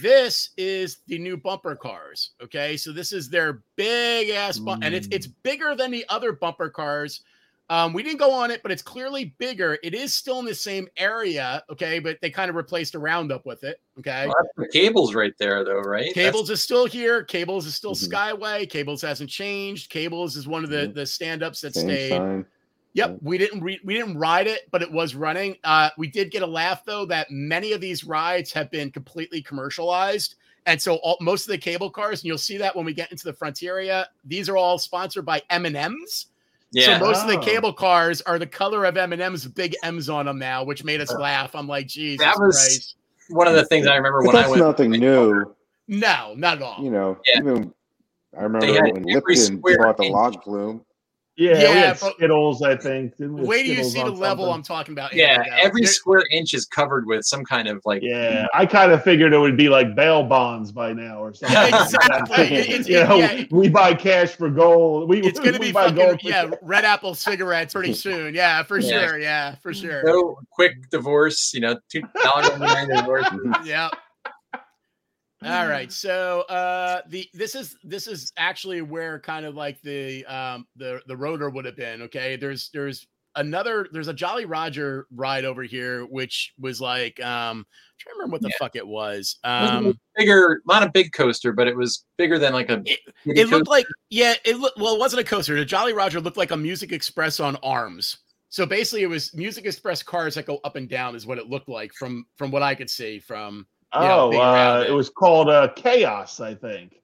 this 0.01 0.49
is 0.57 0.97
the 1.07 1.17
new 1.19 1.37
bumper 1.37 1.75
cars. 1.75 2.31
Okay. 2.41 2.77
So 2.77 2.91
this 2.91 3.11
is 3.11 3.29
their 3.29 3.61
big 3.75 4.29
ass 4.29 4.57
bump, 4.59 4.83
and 4.83 4.93
it's 4.95 5.07
Mm. 5.07 5.13
it's 5.13 5.27
bigger 5.27 5.75
than 5.75 5.91
the 5.91 6.05
other 6.09 6.31
bumper 6.33 6.69
cars. 6.69 7.21
Um, 7.69 7.93
we 7.93 8.03
didn't 8.03 8.19
go 8.19 8.31
on 8.31 8.51
it, 8.51 8.61
but 8.61 8.71
it's 8.71 8.83
clearly 8.83 9.33
bigger. 9.39 9.79
It 9.81 9.95
is 9.95 10.13
still 10.13 10.37
in 10.39 10.45
the 10.45 10.53
same 10.53 10.87
area, 10.97 11.63
okay, 11.71 11.97
but 11.97 12.19
they 12.21 12.29
kind 12.29 12.49
of 12.49 12.55
replaced 12.55 12.93
a 12.93 12.99
roundup 12.99 13.43
with 13.45 13.63
it. 13.63 13.81
Okay. 13.99 14.27
Well, 14.27 14.35
the 14.55 14.67
cables 14.67 15.15
right 15.15 15.33
there, 15.39 15.63
though, 15.65 15.79
right? 15.79 16.13
Cables 16.13 16.51
is 16.51 16.61
still 16.61 16.85
here. 16.85 17.23
Cables 17.23 17.65
is 17.65 17.73
still 17.73 17.95
Mhm. 17.95 18.07
Skyway. 18.07 18.69
Cables 18.69 19.01
hasn't 19.01 19.31
changed. 19.31 19.89
Cables 19.89 20.35
is 20.37 20.47
one 20.47 20.63
of 20.63 20.69
the 20.69 20.87
Mhm. 20.89 20.93
the 20.93 21.05
stand-ups 21.07 21.61
that 21.61 21.73
Same 21.73 21.87
stayed. 21.87 22.09
sign. 22.09 22.45
Yep, 22.93 23.17
we 23.23 23.37
didn't 23.39 23.61
re- 23.61 23.81
we 23.83 23.95
didn't 23.95 24.17
ride 24.17 24.47
it, 24.47 24.69
but 24.71 24.81
it 24.83 24.91
was 24.91 25.15
running. 25.15 25.57
Uh, 25.63 25.89
we 25.97 26.07
did 26.07 26.29
get 26.31 26.43
a 26.43 26.47
laugh 26.47 26.85
though 26.85 27.05
that 27.07 27.31
many 27.31 27.73
of 27.73 27.81
these 27.81 28.03
rides 28.03 28.53
have 28.53 28.69
been 28.71 28.91
completely 28.91 29.41
commercialized, 29.41 30.35
and 30.67 30.79
so 30.81 30.95
all, 30.97 31.17
most 31.19 31.41
of 31.45 31.49
the 31.49 31.57
cable 31.57 31.89
cars, 31.89 32.19
and 32.21 32.27
you'll 32.27 32.37
see 32.37 32.57
that 32.57 32.73
when 32.75 32.85
we 32.85 32.93
get 32.93 33.11
into 33.11 33.25
the 33.25 33.33
frontier 33.33 33.73
area, 33.73 34.07
these 34.23 34.47
are 34.47 34.55
all 34.55 34.77
sponsored 34.77 35.25
by 35.25 35.41
M 35.49 35.65
and 35.65 35.75
M's. 35.75 36.27
Yeah. 36.71 36.99
So 36.99 37.05
most 37.05 37.21
of 37.21 37.27
the 37.29 37.37
Oh. 37.37 37.41
cable 37.41 37.71
cars 37.73 38.21
are 38.21 38.37
the 38.39 38.47
color 38.47 38.85
of 38.85 38.97
M 38.97 39.13
and 39.13 39.21
M's, 39.21 39.45
big 39.47 39.75
M's 39.83 40.09
on 40.09 40.25
them 40.25 40.37
now, 40.39 40.63
which 40.63 40.83
made 40.83 40.99
us 41.01 41.13
laugh. 41.13 41.55
I'm 41.55 41.67
like, 41.67 41.87
Jesus 41.87 42.25
That 42.25 42.37
was- 42.39 42.57
Christ! 42.57 42.95
One 43.29 43.47
of 43.47 43.53
the 43.55 43.65
things 43.65 43.87
I 43.87 43.95
remember 43.95 44.21
But 44.23 44.33
when 44.33 44.43
I 44.43 44.47
was 44.47 44.59
nothing 44.59 44.91
new. 44.91 45.55
No, 45.87 46.33
not 46.35 46.57
at 46.57 46.63
all. 46.63 46.83
You 46.83 46.91
know, 46.91 47.17
Yeah. 47.27 47.39
even 47.39 47.73
I 48.37 48.43
remember 48.43 48.67
when 48.91 49.09
every 49.15 49.35
Lipton 49.35 49.61
bought 49.61 49.97
the 49.97 50.03
inch. 50.03 50.13
log 50.13 50.43
flume. 50.43 50.85
Yeah, 51.37 51.53
we 51.53 51.59
Yeah, 51.63 51.67
had 51.87 51.97
Skittles, 51.99 52.61
I 52.61 52.77
think. 52.77 53.17
Didn't 53.17 53.33
we 53.35 53.45
Wait 53.45 53.63
till 53.63 53.75
you 53.75 53.83
see 53.83 53.99
the 53.99 54.05
on 54.05 54.15
level 54.15 54.45
something? 54.45 54.53
I'm 54.55 54.63
talking 54.63 54.93
about. 54.93 55.13
Yeah, 55.13 55.37
There- 55.43 55.53
every 55.57 55.81
there- 55.81 55.91
square 55.91 56.23
inch 56.31 56.53
is 56.53 56.65
covered 56.65 57.05
with 57.07 57.25
some 57.25 57.43
kind 57.43 57.67
of 57.67 57.81
like. 57.85 58.01
Yeah, 58.03 58.47
I 58.53 58.65
kind 58.65 58.93
of 58.93 59.03
figured 59.03 59.33
it 59.33 59.37
would 59.37 59.57
be 59.57 59.67
like 59.67 59.95
bail 59.95 60.23
bonds 60.23 60.71
by 60.71 60.93
now 60.93 61.19
or 61.19 61.33
something. 61.33 61.57
Exactly. 61.73 62.45
It's- 62.57 62.87
you 62.87 63.03
know, 63.03 63.17
yeah. 63.17 63.43
we 63.51 63.67
buy 63.67 63.93
cash 63.93 64.29
for 64.31 64.49
gold. 64.49 65.09
We, 65.09 65.21
it's 65.21 65.39
gonna 65.39 65.59
be 65.59 65.73
buy 65.73 65.89
fucking 65.89 65.95
gold 65.97 66.21
for 66.21 66.29
yeah, 66.29 66.51
red 66.61 66.85
apple 66.85 67.13
cigarettes 67.15 67.73
pretty 67.73 67.93
soon. 67.93 68.33
Yeah, 68.33 68.63
for 68.63 68.79
Yeah. 68.79 68.89
sure. 69.07 69.19
Yeah, 69.19 69.55
for 69.55 69.73
sure. 69.73 70.03
No 70.05 70.37
quick 70.51 70.89
divorce, 70.89 71.53
you 71.53 71.59
know, 71.59 71.77
two 71.89 72.01
dollar 72.23 72.57
ninety 72.57 72.93
nine 72.93 72.97
divorce. 72.99 73.27
Yeah. 73.65 73.89
All 75.45 75.67
right. 75.67 75.91
So 75.91 76.41
uh 76.49 77.01
the 77.07 77.27
this 77.33 77.55
is 77.55 77.77
this 77.83 78.07
is 78.07 78.31
actually 78.37 78.81
where 78.81 79.19
kind 79.19 79.45
of 79.45 79.55
like 79.55 79.81
the 79.81 80.25
um 80.25 80.67
the 80.75 81.01
the 81.07 81.15
rotor 81.17 81.49
would 81.49 81.65
have 81.65 81.75
been. 81.77 82.01
Okay. 82.03 82.35
There's 82.35 82.69
there's 82.73 83.07
another 83.37 83.87
there's 83.91 84.07
a 84.07 84.13
Jolly 84.13 84.45
Roger 84.45 85.07
ride 85.13 85.43
over 85.45 85.63
here, 85.63 86.05
which 86.05 86.53
was 86.59 86.79
like 86.81 87.19
um 87.21 87.59
I'm 87.59 87.65
trying 87.99 88.13
to 88.13 88.17
remember 88.19 88.33
what 88.33 88.41
the 88.41 88.49
Yeah. 88.49 88.55
fuck 88.59 88.75
it 88.75 88.87
was. 88.87 89.37
It 89.43 89.47
was 89.47 89.69
Um 89.71 89.99
bigger, 90.15 90.61
not 90.65 90.83
a 90.83 90.89
big 90.89 91.11
coaster, 91.11 91.51
but 91.53 91.67
it 91.67 91.75
was 91.75 92.05
bigger 92.17 92.39
than 92.39 92.53
like 92.53 92.69
a. 92.69 92.81
It- 92.85 92.99
it 93.25 93.47
looked 93.47 93.51
coaster. 93.51 93.63
like 93.71 93.87
yeah 94.09 94.33
it 94.45 94.57
looked 94.57 94.77
well 94.79 94.93
it 94.95 94.99
wasn't 94.99 95.19
a 95.19 95.23
coaster 95.23 95.55
the 95.55 95.65
jolly 95.65 95.93
roger 95.93 96.21
looked 96.21 96.37
like 96.37 96.51
a 96.51 96.57
music 96.57 96.91
express 96.91 97.39
on 97.39 97.55
arms 97.63 98.17
so 98.49 98.65
basically 98.67 99.01
it 99.01 99.07
was 99.07 99.33
music 99.33 99.65
express 99.65 100.03
cars 100.03 100.35
that 100.35 100.45
go 100.45 100.59
up 100.63 100.75
and 100.75 100.87
down 100.87 101.15
is 101.15 101.25
what 101.25 101.39
it 101.39 101.49
looked 101.49 101.67
like 101.67 101.91
from 101.93 102.23
from 102.37 102.51
what 102.51 102.61
i 102.61 102.75
could 102.75 102.89
see 102.89 103.17
from 103.19 103.65
Oh, 103.95 104.31
around 104.31 104.77
uh, 104.77 104.81
it. 104.81 104.89
it 104.89 104.93
was 104.93 105.09
called 105.09 105.49
uh, 105.49 105.69
Chaos, 105.75 106.39
I 106.39 106.53
think. 106.55 107.01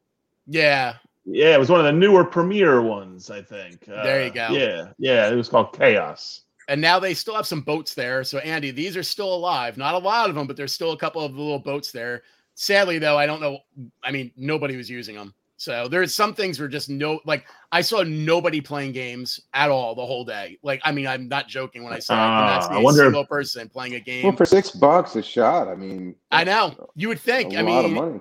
yeah. 0.47 0.95
Yeah, 1.23 1.53
it 1.53 1.59
was 1.59 1.69
one 1.69 1.79
of 1.79 1.85
the 1.85 1.91
newer 1.91 2.25
premiere 2.25 2.81
ones, 2.81 3.29
I 3.29 3.43
think. 3.43 3.87
Uh, 3.87 4.01
There 4.03 4.25
you 4.25 4.31
go. 4.31 4.49
Yeah, 4.49 4.91
yeah, 4.97 5.29
it 5.29 5.35
was 5.35 5.47
called 5.47 5.71
Chaos. 5.77 6.41
And 6.67 6.81
now 6.81 6.99
they 6.99 7.13
still 7.13 7.35
have 7.35 7.45
some 7.45 7.61
boats 7.61 7.93
there. 7.93 8.23
So 8.23 8.39
Andy, 8.39 8.71
these 8.71 8.97
are 8.97 9.03
still 9.03 9.31
alive. 9.31 9.77
Not 9.77 9.93
a 9.93 9.99
lot 9.99 10.29
of 10.29 10.35
them, 10.35 10.47
but 10.47 10.57
there's 10.57 10.73
still 10.73 10.93
a 10.93 10.97
couple 10.97 11.21
of 11.23 11.35
little 11.35 11.59
boats 11.59 11.91
there. 11.91 12.23
Sadly, 12.55 12.97
though, 12.97 13.19
I 13.19 13.27
don't 13.27 13.39
know. 13.39 13.59
I 14.03 14.11
mean, 14.11 14.31
nobody 14.35 14.75
was 14.75 14.89
using 14.89 15.15
them. 15.15 15.33
So 15.61 15.87
there's 15.87 16.11
some 16.11 16.33
things 16.33 16.59
where 16.59 16.67
just 16.67 16.89
no 16.89 17.19
like 17.23 17.45
I 17.71 17.81
saw 17.81 18.01
nobody 18.01 18.61
playing 18.61 18.93
games 18.93 19.39
at 19.53 19.69
all 19.69 19.93
the 19.93 20.03
whole 20.03 20.25
day. 20.25 20.57
Like, 20.63 20.81
I 20.83 20.91
mean, 20.91 21.05
I'm 21.05 21.27
not 21.27 21.47
joking 21.47 21.83
when 21.83 21.93
I 21.93 21.99
say 21.99 22.15
I 22.15 22.17
not 22.17 22.63
Ah, 22.63 22.67
see 22.67 22.73
I 22.73 22.79
a 22.79 22.81
wonder 22.81 23.01
if- 23.01 23.05
single 23.05 23.25
person 23.27 23.69
playing 23.69 23.93
a 23.93 23.99
game. 23.99 24.23
Well, 24.23 24.35
for 24.35 24.45
six 24.45 24.71
bucks 24.71 25.15
a 25.15 25.21
shot, 25.21 25.67
I 25.67 25.75
mean, 25.75 26.15
I 26.31 26.43
know. 26.45 26.89
You 26.95 27.09
would 27.09 27.19
think. 27.19 27.53
I 27.53 27.61
lot 27.61 27.85
of 27.85 27.91
mean, 27.91 28.01
money. 28.03 28.19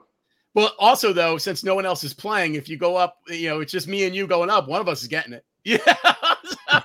Well, 0.52 0.72
also 0.78 1.14
though, 1.14 1.38
since 1.38 1.64
no 1.64 1.74
one 1.74 1.86
else 1.86 2.04
is 2.04 2.12
playing, 2.12 2.56
if 2.56 2.68
you 2.68 2.76
go 2.76 2.94
up, 2.96 3.16
you 3.28 3.48
know, 3.48 3.60
it's 3.60 3.72
just 3.72 3.88
me 3.88 4.04
and 4.04 4.14
you 4.14 4.26
going 4.26 4.50
up. 4.50 4.68
One 4.68 4.82
of 4.82 4.88
us 4.88 5.00
is 5.00 5.08
getting 5.08 5.32
it. 5.32 5.42
Yeah, 5.64 5.78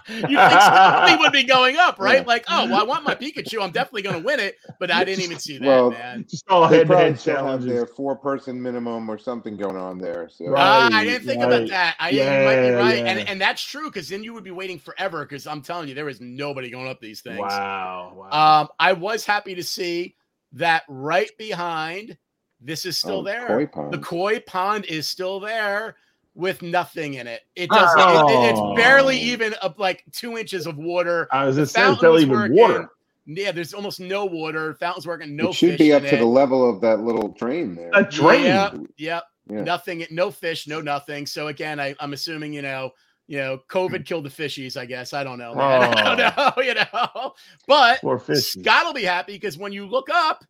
you 0.10 0.38
think 0.38 0.62
somebody 0.62 1.16
would 1.20 1.32
be 1.32 1.44
going 1.44 1.78
up, 1.78 1.98
right? 2.00 2.20
Yeah. 2.20 2.28
Like, 2.28 2.46
oh, 2.48 2.66
well, 2.68 2.80
I 2.80 2.84
want 2.84 3.04
my 3.04 3.16
Pikachu. 3.16 3.62
I'm 3.62 3.72
definitely 3.72 4.04
going 4.04 4.18
to 4.18 4.22
win 4.26 4.40
it, 4.40 4.56
but 4.80 4.92
I 4.92 5.04
didn't 5.04 5.24
even 5.24 5.40
see 5.40 5.58
that, 5.58 5.66
Well, 5.66 5.92
man. 5.92 6.26
Just 6.30 6.44
all 6.48 6.68
head 6.68 6.88
to 6.88 6.96
head 6.96 7.20
still 7.20 7.36
have 7.36 7.44
challenges. 7.44 7.70
their 7.70 7.88
four-person 7.88 8.62
minimum 8.62 9.10
or 9.10 9.18
something 9.18 9.58
going 9.58 9.78
on 9.78 9.98
there. 9.98 10.30
So 10.30 10.46
Right. 10.48 10.62
Ah, 10.62 10.90
I 10.94 11.06
didn't 11.06 11.26
think 11.26 11.42
about 11.42 11.68
that. 11.70 11.96
I 12.00 12.10
you 12.10 12.20
might 12.20 12.62
be 12.62 12.68
Yeah, 12.68 12.70
right, 12.78 12.98
yeah. 12.98 13.12
and 13.12 13.30
and 13.30 13.42
that's 13.42 13.64
true 13.64 13.90
because 13.90 14.08
then 14.10 14.24
you 14.24 14.34
would 14.34 14.44
be 14.44 14.52
waiting 14.52 14.78
forever. 14.80 15.26
Because 15.26 15.48
I'm 15.48 15.62
telling 15.62 15.90
you, 15.90 15.96
there 15.96 16.10
is 16.10 16.22
nobody 16.22 16.70
going 16.70 16.88
up 16.88 17.00
these 17.02 17.22
things. 17.22 17.40
Wow. 17.40 18.14
wow. 18.16 18.62
Um, 18.62 18.68
I 18.80 18.94
was 18.94 19.26
happy 19.26 19.56
to 19.56 19.64
see 19.64 20.16
that 20.54 20.84
right 20.88 21.32
behind. 21.40 22.18
This 22.62 22.86
is 22.86 22.98
still 22.98 23.20
Oh, 23.20 23.24
there. 23.24 23.68
koi. 23.68 23.90
The 23.90 23.98
koi 24.00 24.40
pond 24.40 24.86
is 24.86 25.08
still 25.08 25.40
there 25.40 25.98
with 26.36 26.62
nothing 26.62 27.16
in 27.16 27.28
it. 27.28 27.42
It 27.56 27.70
ah. 27.72 27.76
doesn't. 27.96 28.30
it- 28.30 28.34
it- 28.34 28.50
it's 28.52 28.60
Oh. 28.60 28.76
barely 28.76 29.18
even 29.18 29.56
up 29.62 29.80
like 29.80 30.04
two 30.12 30.38
inches 30.38 30.68
of 30.68 30.78
water. 30.78 31.28
I 31.32 31.46
was 31.46 31.56
just 31.56 31.74
saying, 31.74 31.86
fountain's 31.86 32.02
barely 32.02 32.22
even 32.24 32.36
working. 32.38 32.56
water. 32.56 32.90
Yeah, 33.26 33.52
there's 33.52 33.74
almost 33.74 34.00
no 34.00 34.26
water. 34.26 34.76
Fountain's 34.76 35.08
working. 35.08 35.36
No 35.36 35.50
it 35.50 35.56
should 35.56 35.72
fish 35.72 35.80
be 35.80 35.94
up 35.94 36.04
in 36.04 36.10
to 36.10 36.16
it. 36.18 36.20
the 36.20 36.26
level 36.26 36.70
of 36.70 36.80
that 36.82 37.00
little 37.00 37.30
drain 37.30 37.74
there. 37.76 37.90
A 37.94 38.06
train. 38.06 38.44
Yeah, 38.44 38.74
yeah, 38.98 39.22
Yeah. 39.50 39.64
nothing. 39.64 40.06
No 40.12 40.30
fish. 40.30 40.68
No 40.68 40.80
nothing. 40.82 41.26
So 41.26 41.48
again, 41.48 41.80
I, 41.80 41.96
I'm 42.00 42.14
assuming 42.14 42.54
you 42.54 42.62
know. 42.62 42.92
You 43.28 43.40
know, 43.40 43.60
COVID 43.70 44.06
killed 44.06 44.24
the 44.26 44.30
fishies. 44.30 44.78
I 44.78 44.86
guess 44.86 45.12
I 45.12 45.24
don't 45.24 45.40
know. 45.40 45.56
Man. 45.56 45.82
I 45.98 46.16
don't 46.16 46.34
oh. 46.38 46.54
know. 46.56 46.62
You 46.62 46.76
know, 46.76 47.34
but 47.68 48.00
Scott 48.38 48.86
will 48.86 48.94
be 48.94 49.02
happy 49.02 49.34
because 49.34 49.58
when 49.58 49.74
you 49.74 49.88
look 49.88 50.10
up, 50.12 50.46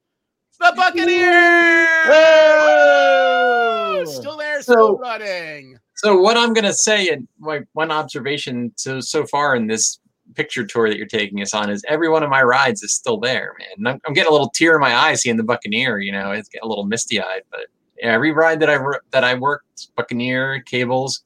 the 0.59 0.73
Buccaneers 0.75 1.87
still 4.15 4.37
there, 4.37 4.61
So- 4.61 4.73
still 4.73 4.97
running. 4.97 5.77
So 5.97 6.19
what 6.19 6.35
I'm 6.37 6.53
gonna 6.53 6.73
say, 6.73 7.07
and 7.09 7.27
my 7.39 7.61
one 7.73 7.89
observation 7.91 8.71
so 8.75 8.99
so 8.99 9.25
far 9.25 9.55
in 9.55 9.67
this 9.67 9.99
picture 10.33 10.65
tour 10.65 10.89
that 10.89 10.97
you're 10.97 11.07
taking 11.07 11.41
us 11.41 11.53
on 11.53 11.69
is 11.69 11.83
every 11.87 12.09
one 12.09 12.21
of 12.23 12.29
my 12.29 12.41
rides 12.43 12.83
is 12.83 12.93
still 12.93 13.17
there, 13.17 13.53
man. 13.59 13.93
I'm, 13.93 14.01
I'm 14.05 14.13
getting 14.13 14.29
a 14.29 14.33
little 14.33 14.49
tear 14.49 14.75
in 14.75 14.81
my 14.81 14.93
eye 14.93 15.13
seeing 15.15 15.37
the 15.37 15.43
Buccaneer. 15.43 15.99
You 15.99 16.11
know, 16.11 16.31
it's 16.31 16.49
getting 16.49 16.65
a 16.65 16.69
little 16.69 16.85
misty 16.85 17.21
eyed, 17.21 17.43
but 17.49 17.67
yeah, 17.97 18.11
every 18.11 18.31
ride 18.33 18.59
that 18.59 18.69
I 18.69 18.77
that 19.11 19.23
I 19.23 19.35
worked, 19.35 19.87
Buccaneer, 19.95 20.61
Cables, 20.65 21.23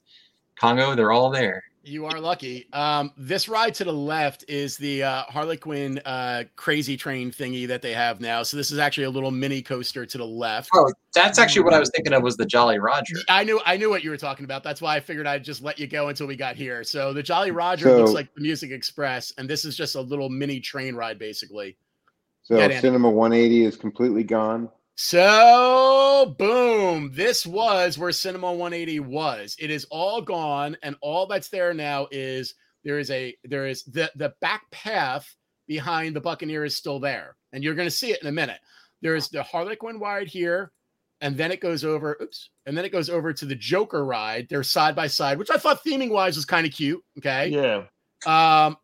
Congo, 0.56 0.94
they're 0.94 1.12
all 1.12 1.30
there. 1.30 1.64
You 1.90 2.06
are 2.06 2.20
lucky. 2.20 2.68
Um, 2.72 3.12
this 3.16 3.48
ride 3.48 3.74
to 3.74 3.84
the 3.84 3.92
left 3.92 4.44
is 4.46 4.76
the 4.76 5.02
uh, 5.02 5.22
Harlequin 5.24 6.00
uh, 6.04 6.44
crazy 6.54 6.96
train 6.96 7.32
thingy 7.32 7.66
that 7.66 7.82
they 7.82 7.92
have 7.92 8.20
now. 8.20 8.44
So 8.44 8.56
this 8.56 8.70
is 8.70 8.78
actually 8.78 9.04
a 9.04 9.10
little 9.10 9.32
mini 9.32 9.60
coaster 9.60 10.06
to 10.06 10.18
the 10.18 10.24
left. 10.24 10.70
Oh, 10.72 10.92
that's 11.12 11.40
actually 11.40 11.62
what 11.62 11.74
I 11.74 11.80
was 11.80 11.90
thinking 11.90 12.12
of 12.12 12.22
was 12.22 12.36
the 12.36 12.46
Jolly 12.46 12.78
Roger. 12.78 13.16
I 13.28 13.42
knew 13.42 13.60
I 13.66 13.76
knew 13.76 13.90
what 13.90 14.04
you 14.04 14.10
were 14.10 14.16
talking 14.16 14.44
about. 14.44 14.62
That's 14.62 14.80
why 14.80 14.94
I 14.94 15.00
figured 15.00 15.26
I'd 15.26 15.42
just 15.42 15.62
let 15.62 15.80
you 15.80 15.88
go 15.88 16.08
until 16.08 16.28
we 16.28 16.36
got 16.36 16.54
here. 16.54 16.84
So 16.84 17.12
the 17.12 17.24
Jolly 17.24 17.50
Roger 17.50 17.96
looks 17.96 18.12
like 18.12 18.32
the 18.34 18.40
Music 18.40 18.70
Express, 18.70 19.32
and 19.36 19.50
this 19.50 19.64
is 19.64 19.76
just 19.76 19.96
a 19.96 20.00
little 20.00 20.28
mini 20.28 20.60
train 20.60 20.94
ride, 20.94 21.18
basically. 21.18 21.76
So 22.42 22.56
Cinema 22.80 23.10
180 23.10 23.64
is 23.64 23.76
completely 23.76 24.22
gone. 24.22 24.68
So 25.02 26.34
boom, 26.38 27.10
this 27.14 27.46
was 27.46 27.96
where 27.96 28.12
Cinema 28.12 28.52
180 28.52 29.00
was. 29.00 29.56
It 29.58 29.70
is 29.70 29.86
all 29.90 30.20
gone, 30.20 30.76
and 30.82 30.94
all 31.00 31.26
that's 31.26 31.48
there 31.48 31.72
now 31.72 32.06
is 32.10 32.54
there 32.84 32.98
is 32.98 33.10
a 33.10 33.34
there 33.44 33.66
is 33.66 33.82
the 33.84 34.12
the 34.16 34.34
back 34.42 34.70
path 34.70 35.34
behind 35.66 36.14
the 36.14 36.20
Buccaneer 36.20 36.66
is 36.66 36.76
still 36.76 37.00
there, 37.00 37.36
and 37.54 37.64
you're 37.64 37.74
going 37.74 37.86
to 37.88 37.90
see 37.90 38.10
it 38.10 38.20
in 38.20 38.28
a 38.28 38.32
minute. 38.32 38.60
There's 39.00 39.30
the 39.30 39.42
Harlequin 39.42 39.98
ride 39.98 40.28
here, 40.28 40.70
and 41.22 41.34
then 41.34 41.50
it 41.50 41.62
goes 41.62 41.82
over. 41.82 42.18
Oops, 42.20 42.50
and 42.66 42.76
then 42.76 42.84
it 42.84 42.92
goes 42.92 43.08
over 43.08 43.32
to 43.32 43.46
the 43.46 43.54
Joker 43.54 44.04
ride. 44.04 44.48
They're 44.50 44.62
side 44.62 44.94
by 44.94 45.06
side, 45.06 45.38
which 45.38 45.50
I 45.50 45.56
thought 45.56 45.82
theming 45.82 46.10
wise 46.10 46.36
was 46.36 46.44
kind 46.44 46.66
of 46.66 46.74
cute. 46.74 47.02
Okay, 47.16 47.48
Yeah. 47.48 47.84
um, 48.26 48.76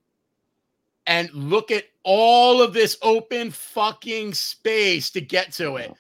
and 1.07 1.31
look 1.35 1.71
at 1.71 1.85
all 2.05 2.63
of 2.63 2.73
this 2.73 2.97
open 3.03 3.51
fucking 3.51 4.33
space 4.33 5.11
to 5.11 5.21
get 5.21 5.53
to 5.53 5.77
it. 5.77 5.93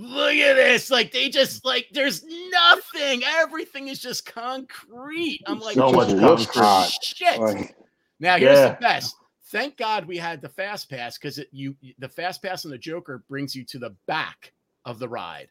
Look 0.00 0.34
at 0.34 0.54
this. 0.54 0.92
Like 0.92 1.10
they 1.10 1.28
just 1.28 1.64
like 1.64 1.88
there's 1.92 2.24
nothing. 2.24 3.24
Everything 3.26 3.88
is 3.88 3.98
just 3.98 4.24
concrete. 4.24 5.42
I'm 5.46 5.58
like, 5.58 5.74
So 5.74 5.90
much 5.90 6.48
concrete. 6.48 6.98
shit. 7.02 7.40
Like, 7.40 7.76
Now 8.20 8.36
here's 8.36 8.56
Yeah. 8.58 8.68
the 8.74 8.80
best. 8.80 9.16
Thank 9.46 9.76
God 9.76 10.04
we 10.06 10.16
had 10.16 10.40
the 10.40 10.48
fast 10.48 10.88
pass 10.88 11.18
because 11.18 11.38
it 11.38 11.48
you 11.50 11.74
the 11.98 12.08
fast 12.08 12.40
pass 12.42 12.64
on 12.64 12.70
the 12.70 12.78
Joker 12.78 13.24
brings 13.28 13.56
you 13.56 13.64
to 13.64 13.78
the 13.80 13.90
back 14.06 14.52
of 14.84 15.00
the 15.00 15.08
ride. 15.08 15.48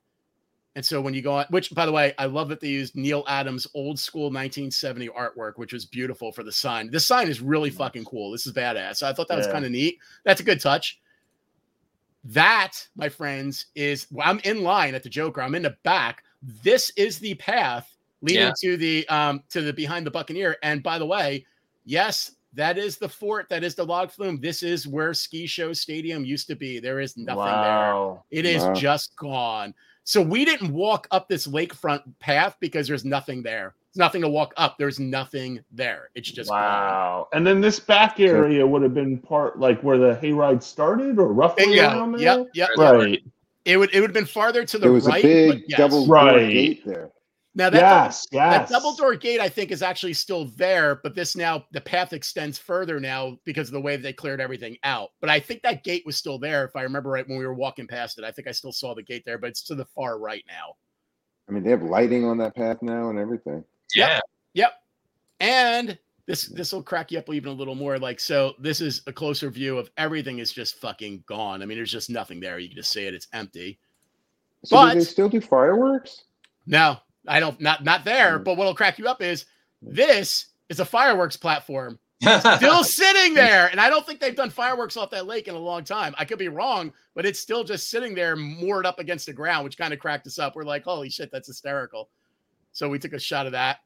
And 0.78 0.86
so 0.86 1.02
when 1.02 1.14
you 1.14 1.22
go 1.22 1.34
on, 1.34 1.46
which 1.50 1.74
by 1.76 1.86
the 1.86 1.92
way, 1.92 2.14
I 2.18 2.28
love 2.28 2.48
that 2.48 2.62
they 2.62 2.70
used 2.70 2.96
Neal 2.96 3.26
Adams' 3.28 3.68
old 3.74 4.00
school 4.00 4.30
1970 4.32 5.10
artwork, 5.10 5.54
which 5.58 5.74
was 5.74 5.86
beautiful 5.86 6.32
for 6.32 6.44
the 6.44 6.52
sign. 6.54 6.90
This 6.90 7.06
sign 7.06 7.28
is 7.28 7.42
really 7.42 7.72
fucking 7.72 8.06
cool. 8.06 8.32
This 8.32 8.48
is 8.48 8.54
badass. 8.54 8.98
So 8.98 9.10
I 9.10 9.14
thought 9.14 9.28
that 9.28 9.38
was 9.38 9.48
kind 9.48 9.66
of 9.66 9.72
neat. 9.72 9.98
That's 10.24 10.40
a 10.40 10.44
good 10.46 10.62
touch. 10.62 11.00
That, 12.28 12.74
my 12.96 13.10
friends, 13.10 13.68
is 13.76 14.08
well, 14.12 14.28
I'm 14.30 14.40
in 14.44 14.64
line 14.64 14.96
at 14.96 15.04
the 15.04 15.10
Joker. 15.10 15.42
I'm 15.42 15.56
in 15.56 15.64
the 15.64 15.78
back. 15.84 16.24
This 16.64 16.92
is 16.98 17.20
the 17.20 17.34
path 17.36 17.96
leading 18.22 18.42
Yeah. 18.48 18.54
to 18.62 18.78
the 18.78 19.08
um 19.10 19.44
to 19.50 19.62
the 19.62 19.74
behind 19.74 20.06
the 20.06 20.12
Buccaneer. 20.12 20.58
And 20.64 20.84
by 20.84 21.00
the 21.00 21.06
way, 21.06 21.46
yes, 21.86 22.32
that 22.54 22.78
is 22.78 22.98
the 22.98 23.10
fort. 23.10 23.48
That 23.50 23.64
is 23.64 23.76
the 23.76 23.86
log 23.86 24.12
flume. 24.12 24.40
This 24.42 24.64
is 24.64 24.88
where 24.88 25.14
Ski 25.14 25.46
Show 25.48 25.74
Stadium 25.74 26.26
used 26.26 26.48
to 26.48 26.56
be. 26.56 26.80
There 26.80 27.00
is 27.00 27.16
nothing 27.18 27.44
there. 27.46 27.94
wow. 27.94 28.24
It 28.32 28.46
is 28.46 28.64
Wow. 28.64 28.74
just 28.74 29.16
gone. 29.16 29.74
So 30.04 30.22
we 30.22 30.46
didn't 30.46 30.72
walk 30.74 31.08
up 31.12 31.28
this 31.28 31.48
lakefront 31.48 32.02
path 32.20 32.56
because 32.60 32.88
there's 32.88 33.04
nothing 33.06 33.44
there. 33.44 33.76
There's 33.98 34.06
nothing 34.06 34.22
to 34.22 34.30
walk 34.30 34.54
up. 34.58 34.78
There's 34.78 35.00
nothing 35.00 35.60
there. 35.72 36.12
It's 36.14 36.30
just 36.30 36.52
gone. 36.52 36.60
wow. 36.62 37.28
And 37.34 37.48
then 37.48 37.62
this 37.62 37.80
back 37.80 38.20
area 38.20 38.66
would 38.66 38.84
have 38.84 38.94
been 38.94 39.18
part 39.18 39.60
like 39.60 39.82
where 39.82 39.98
the 39.98 40.14
hayride 40.22 40.62
started 40.62 41.18
or 41.18 41.34
roughly 41.34 41.80
around 41.80 42.12
Bingo. 42.12 42.18
there. 42.20 42.38
Yep. 42.54 42.70
Yep. 42.78 42.92
Right. 42.94 43.24
It 43.66 43.78
would 43.78 43.90
it 43.96 44.02
would 44.02 44.12
have 44.12 44.14
been 44.14 44.28
farther 44.28 44.64
to 44.66 44.78
the 44.78 44.84
there 44.84 44.92
was 44.92 45.08
right. 45.08 45.26
a 45.26 45.52
big 45.52 45.64
yes. 45.68 45.80
double 45.80 46.06
door 46.06 46.16
Right. 46.16 46.48
gate 46.54 46.86
there. 46.86 47.10
Now 47.56 47.72
that 47.72 47.80
yes. 47.80 48.28
That 48.34 48.62
Yes. 48.62 48.70
double 48.70 48.94
door 48.96 49.16
gate, 49.16 49.40
I 49.40 49.50
think, 49.50 49.72
is 49.72 49.82
actually 49.82 50.14
still 50.14 50.46
there, 50.58 51.00
but 51.02 51.16
this 51.16 51.36
now 51.36 51.66
the 51.72 51.82
path 51.82 52.14
extends 52.14 52.60
further 52.60 53.00
now 53.00 53.40
because 53.46 53.70
of 53.70 53.74
the 53.74 53.82
way 53.82 53.98
they 53.98 54.14
cleared 54.14 54.40
everything 54.40 54.78
out. 54.84 55.10
But 55.22 55.32
I 55.32 55.40
think 55.40 55.64
that 55.64 55.84
gate 55.84 56.04
was 56.06 56.18
still 56.18 56.38
there, 56.38 56.66
if 56.66 56.76
I 56.76 56.84
remember 56.84 57.10
right, 57.10 57.28
when 57.28 57.40
we 57.40 57.48
were 57.48 57.56
walking 57.56 57.88
past 57.88 58.20
it. 58.20 58.24
I 58.24 58.30
think 58.30 58.48
I 58.48 58.52
still 58.52 58.72
saw 58.72 58.94
the 58.94 59.02
gate 59.02 59.24
there, 59.26 59.40
but 59.40 59.48
it's 59.50 59.64
to 59.64 59.74
the 59.76 59.86
far 59.86 60.20
right 60.20 60.44
now. 60.48 60.76
I 61.50 61.54
mean, 61.54 61.64
they 61.64 61.72
have 61.72 61.82
lighting 61.82 62.26
on 62.26 62.38
that 62.38 62.56
path 62.56 62.78
now 62.84 63.10
and 63.10 63.18
everything. 63.18 63.64
Yeah. 63.96 64.20
Yep. 64.54 64.74
And 65.40 65.98
this 66.26 66.48
this 66.48 66.74
will 66.74 66.84
crack 66.84 67.12
you 67.12 67.20
up 67.20 67.30
even 67.32 67.50
a 67.50 67.56
little 67.56 67.76
more. 67.76 67.98
Like, 67.98 68.20
so 68.20 68.54
this 68.60 68.82
is 68.82 69.02
a 69.08 69.14
closer 69.14 69.50
view 69.50 69.78
of 69.78 69.90
everything 69.98 70.40
is 70.40 70.52
just 70.52 70.76
fucking 70.76 71.24
gone. 71.26 71.62
I 71.62 71.66
mean, 71.66 71.78
there's 71.78 71.92
just 71.92 72.10
nothing 72.10 72.40
there. 72.40 72.60
You 72.60 72.68
can 72.70 72.78
just 72.78 72.92
see 72.92 73.06
it, 73.06 73.14
it's 73.14 73.28
empty. 73.34 73.80
So 74.64 74.76
But- 74.76 74.94
do 74.94 75.00
they 75.00 75.06
still 75.06 75.30
do 75.30 75.42
fireworks? 75.42 76.24
No, 76.66 76.98
I 77.28 77.40
don't 77.40 77.60
not 77.62 77.84
not 77.84 78.04
there. 78.04 78.40
Mm. 78.40 78.44
But 78.44 78.58
what'll 78.58 78.76
crack 78.76 79.00
you 79.00 79.08
up 79.08 79.22
is 79.22 79.46
this 79.82 80.48
is 80.70 80.80
a 80.80 80.86
fireworks 80.86 81.38
platform. 81.38 81.98
still 82.56 82.84
sitting 82.84 83.36
there. 83.36 83.68
And 83.68 83.80
I 83.80 83.90
don't 83.92 84.06
think 84.06 84.20
they've 84.20 84.36
done 84.36 84.50
fireworks 84.50 84.98
off 84.98 85.12
that 85.12 85.28
lake 85.28 85.48
in 85.48 85.54
a 85.54 85.60
long 85.60 85.84
time. 85.84 86.16
I 86.18 86.26
could 86.26 86.40
be 86.40 86.48
wrong, 86.48 86.92
but 87.14 87.28
it's 87.28 87.40
still 87.40 87.64
just 87.64 87.92
sitting 87.92 88.16
there 88.16 88.36
moored 88.36 88.88
up 88.88 88.98
against 89.00 89.28
the 89.28 89.34
ground, 89.34 89.64
which 89.64 89.78
kind 89.78 89.94
of 89.94 90.00
cracked 90.00 90.26
us 90.26 90.40
up. 90.40 90.56
We're 90.56 90.64
like, 90.64 90.84
holy 90.84 91.10
shit, 91.12 91.32
that's 91.32 91.48
hysterical. 91.48 92.10
So 92.78 92.88
we 92.88 93.00
took 93.00 93.14
a 93.14 93.20
shot 93.20 93.48
of 93.48 93.54
that. 93.54 93.80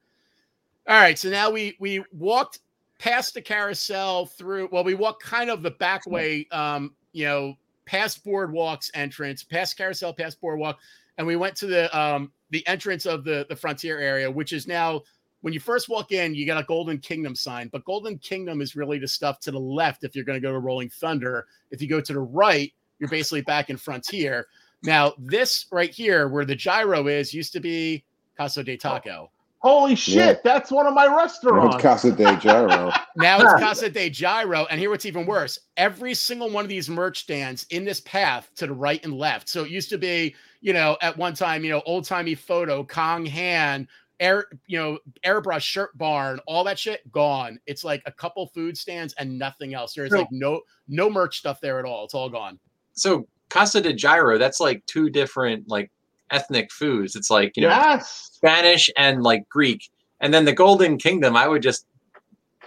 All 0.88 1.00
right. 1.00 1.18
So 1.18 1.30
now 1.30 1.50
we 1.50 1.78
we 1.80 2.04
walked 2.12 2.60
past 3.00 3.34
the 3.34 3.42
carousel 3.42 4.26
through 4.26 4.68
well, 4.72 4.84
we 4.84 4.96
walked 4.96 5.24
kind 5.24 5.50
of 5.50 5.62
the 5.62 5.72
back 5.72 6.06
way, 6.06 6.46
um, 6.52 6.94
you 7.14 7.26
know, 7.26 7.56
past 7.86 8.26
boardwalks 8.26 8.92
entrance, 8.94 9.44
past 9.44 9.78
carousel, 9.78 10.14
past 10.14 10.42
boardwalk, 10.42 10.78
and 11.18 11.26
we 11.26 11.38
went 11.38 11.56
to 11.56 11.68
the 11.68 11.98
um 11.98 12.32
the 12.50 12.68
entrance 12.68 13.06
of 13.06 13.24
the 13.24 13.46
the 13.48 13.56
frontier 13.56 13.98
area, 13.98 14.30
which 14.30 14.52
is 14.52 14.68
now 14.68 15.02
when 15.39 15.54
you 15.54 15.60
first 15.60 15.88
walk 15.88 16.12
in, 16.12 16.36
you 16.36 16.46
got 16.46 16.62
a 16.62 16.66
Golden 16.66 17.00
Kingdom 17.00 17.34
sign, 17.34 17.70
but 17.70 17.86
Golden 17.86 18.18
Kingdom 18.18 18.62
is 18.62 18.76
really 18.76 19.00
the 19.00 19.08
stuff 19.08 19.39
to 19.39 19.52
the 19.52 19.60
left 19.60 20.04
if 20.04 20.16
you're 20.16 20.26
going 20.26 20.39
to 20.39 20.46
go 20.46 20.52
to 20.52 20.60
Rolling 20.60 20.89
Thunder. 20.89 21.48
If 21.72 21.82
you 21.82 21.88
go 21.88 22.02
to 22.02 22.14
the 22.14 22.20
right, 22.20 22.72
you're 23.00 23.10
basically 23.10 23.42
back 23.42 23.70
in 23.70 23.78
Frontier. 23.78 24.48
Now, 24.84 25.14
this 25.18 25.66
right 25.72 25.89
here, 25.89 26.28
where 26.28 26.46
the 26.46 26.56
gyro 26.56 27.08
is, 27.08 27.34
used 27.34 27.54
to 27.54 27.60
be 27.60 28.04
Casa 28.42 28.64
de 28.64 28.74
oh. 28.74 28.78
Taco. 28.78 29.32
Holy 29.60 29.94
shit, 29.96 30.16
Yeah. 30.16 30.34
that's 30.44 30.72
one 30.72 30.88
of 30.88 30.96
my 30.96 31.06
No, 31.06 31.16
restaurants. 31.18 31.76
it's 31.76 31.84
Casa 31.84 32.12
de 32.12 32.36
Gyro. 32.38 32.92
Now 33.16 33.39
it's 33.39 33.54
Casa 33.64 33.89
de 33.92 34.10
Gyro. 34.10 34.66
And 34.72 34.80
here 34.80 34.89
what's 34.89 35.06
even 35.06 35.28
worse. 35.28 35.60
Every 35.78 36.16
single 36.16 36.50
one 36.50 36.66
of 36.66 36.70
these 36.70 36.89
merch 36.89 37.20
stands 37.22 37.68
in 37.70 37.86
this 37.86 38.00
path 38.02 38.50
to 38.56 38.66
the 38.66 38.74
right 38.74 39.04
and 39.04 39.14
left. 39.14 39.48
So 39.50 39.64
it 39.64 39.70
used 39.70 39.89
to 39.89 40.00
be, 40.00 40.34
you 40.62 40.74
know, 40.74 40.98
at 41.04 41.16
one 41.16 41.36
time, 41.36 41.64
you 41.64 41.70
know, 41.70 41.84
old 41.86 42.06
timey 42.06 42.34
photo, 42.34 42.84
Kong 42.84 43.24
Han, 43.28 43.88
air, 44.20 44.46
you 44.66 44.80
know, 44.80 44.98
airbrush 45.24 45.62
shirt 45.62 45.96
barn, 45.96 46.39
all 46.48 46.64
that 46.64 46.80
shit 46.80 47.10
gone. 47.12 47.60
It's 47.68 47.84
like 47.84 48.02
a 48.08 48.12
couple 48.12 48.48
food 48.48 48.76
stands 48.76 49.14
and 49.20 49.38
nothing 49.38 49.76
else. 49.76 49.94
There's 49.94 50.12
like 50.12 50.28
no 50.32 50.62
no 50.88 51.08
merch 51.08 51.38
stuff 51.38 51.62
there 51.62 51.78
at 51.78 51.86
all. 51.86 52.06
It's 52.06 52.16
all 52.16 52.30
gone. 52.32 52.58
So 52.94 53.28
Casa 53.50 53.80
de 53.80 53.94
Gyro, 53.94 54.39
that's 54.39 54.60
like 54.60 54.84
two 54.88 55.12
different 55.12 55.70
like 55.70 55.92
ethnic 56.32 56.71
foods. 56.71 57.15
It's 57.15 57.29
like 57.29 57.55
you 57.55 57.63
know 57.63 57.69
yes. 57.69 58.32
Spanish 58.34 58.89
and 58.97 59.23
like 59.23 59.47
Greek, 59.49 59.89
and 60.19 60.34
then 60.34 60.45
the 60.45 60.53
Golden 60.53 60.97
Kingdom. 60.97 61.36
I 61.36 61.47
would 61.47 61.61
just 61.61 61.86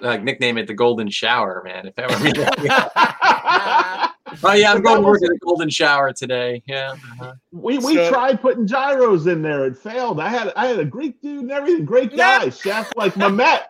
like 0.00 0.22
nickname 0.22 0.58
it 0.58 0.66
the 0.66 0.74
Golden 0.74 1.08
Shower, 1.08 1.62
man. 1.64 1.86
If 1.86 1.98
ever. 1.98 2.14
oh 4.44 4.52
yeah, 4.52 4.72
I'm 4.72 4.82
going 4.82 5.00
to 5.00 5.06
work 5.06 5.22
at 5.22 5.28
the 5.28 5.38
Golden 5.42 5.68
Shower 5.68 6.12
today. 6.12 6.62
Yeah. 6.66 6.92
uh-huh. 6.92 7.34
We 7.52 7.78
we 7.78 7.94
So- 7.94 8.10
tried 8.10 8.40
putting 8.40 8.66
gyros 8.66 9.26
in 9.26 9.42
there. 9.42 9.66
It 9.66 9.76
failed. 9.78 10.20
I 10.20 10.28
had 10.28 10.52
I 10.56 10.66
had 10.66 10.78
a 10.78 10.84
Greek 10.84 11.20
dude 11.20 11.42
and 11.42 11.50
everything. 11.52 11.84
Great 11.84 12.16
guy, 12.16 12.48
chef 12.50 12.92
like 12.96 13.14
Mehmet. 13.14 13.62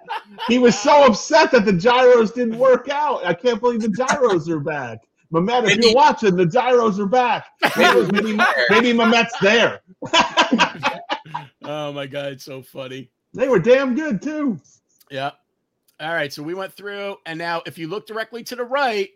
He 0.48 0.58
was 0.58 0.78
so 0.78 1.04
upset 1.04 1.50
that 1.52 1.64
the 1.64 1.72
gyros 1.72 2.32
didn't 2.32 2.58
work 2.58 2.88
out. 2.88 3.24
I 3.24 3.34
can't 3.34 3.60
believe 3.60 3.80
the 3.80 3.88
gyros 3.88 4.48
are 4.48 4.60
back. 4.60 5.00
Mehmet, 5.34 5.60
if 5.64 5.64
Maybe- 5.66 5.86
you're 5.88 5.94
watching, 5.96 6.36
the 6.36 6.46
gyros 6.46 6.98
are 7.00 7.06
back. 7.06 7.46
Maybe 7.76 8.12
maybe, 8.12 8.32
maybe 8.70 8.92
Mehmet's 8.92 9.34
there. 9.40 9.80
oh 11.64 11.92
my 11.92 12.06
god, 12.06 12.32
it's 12.32 12.44
so 12.44 12.62
funny. 12.62 13.10
They 13.32 13.48
were 13.48 13.58
damn 13.58 13.94
good 13.94 14.22
too. 14.22 14.60
Yeah. 15.10 15.32
All 16.00 16.12
right. 16.14 16.32
So 16.32 16.42
we 16.42 16.54
went 16.54 16.72
through, 16.72 17.16
and 17.26 17.38
now 17.38 17.62
if 17.66 17.78
you 17.78 17.88
look 17.88 18.06
directly 18.06 18.42
to 18.44 18.56
the 18.56 18.64
right, 18.64 19.10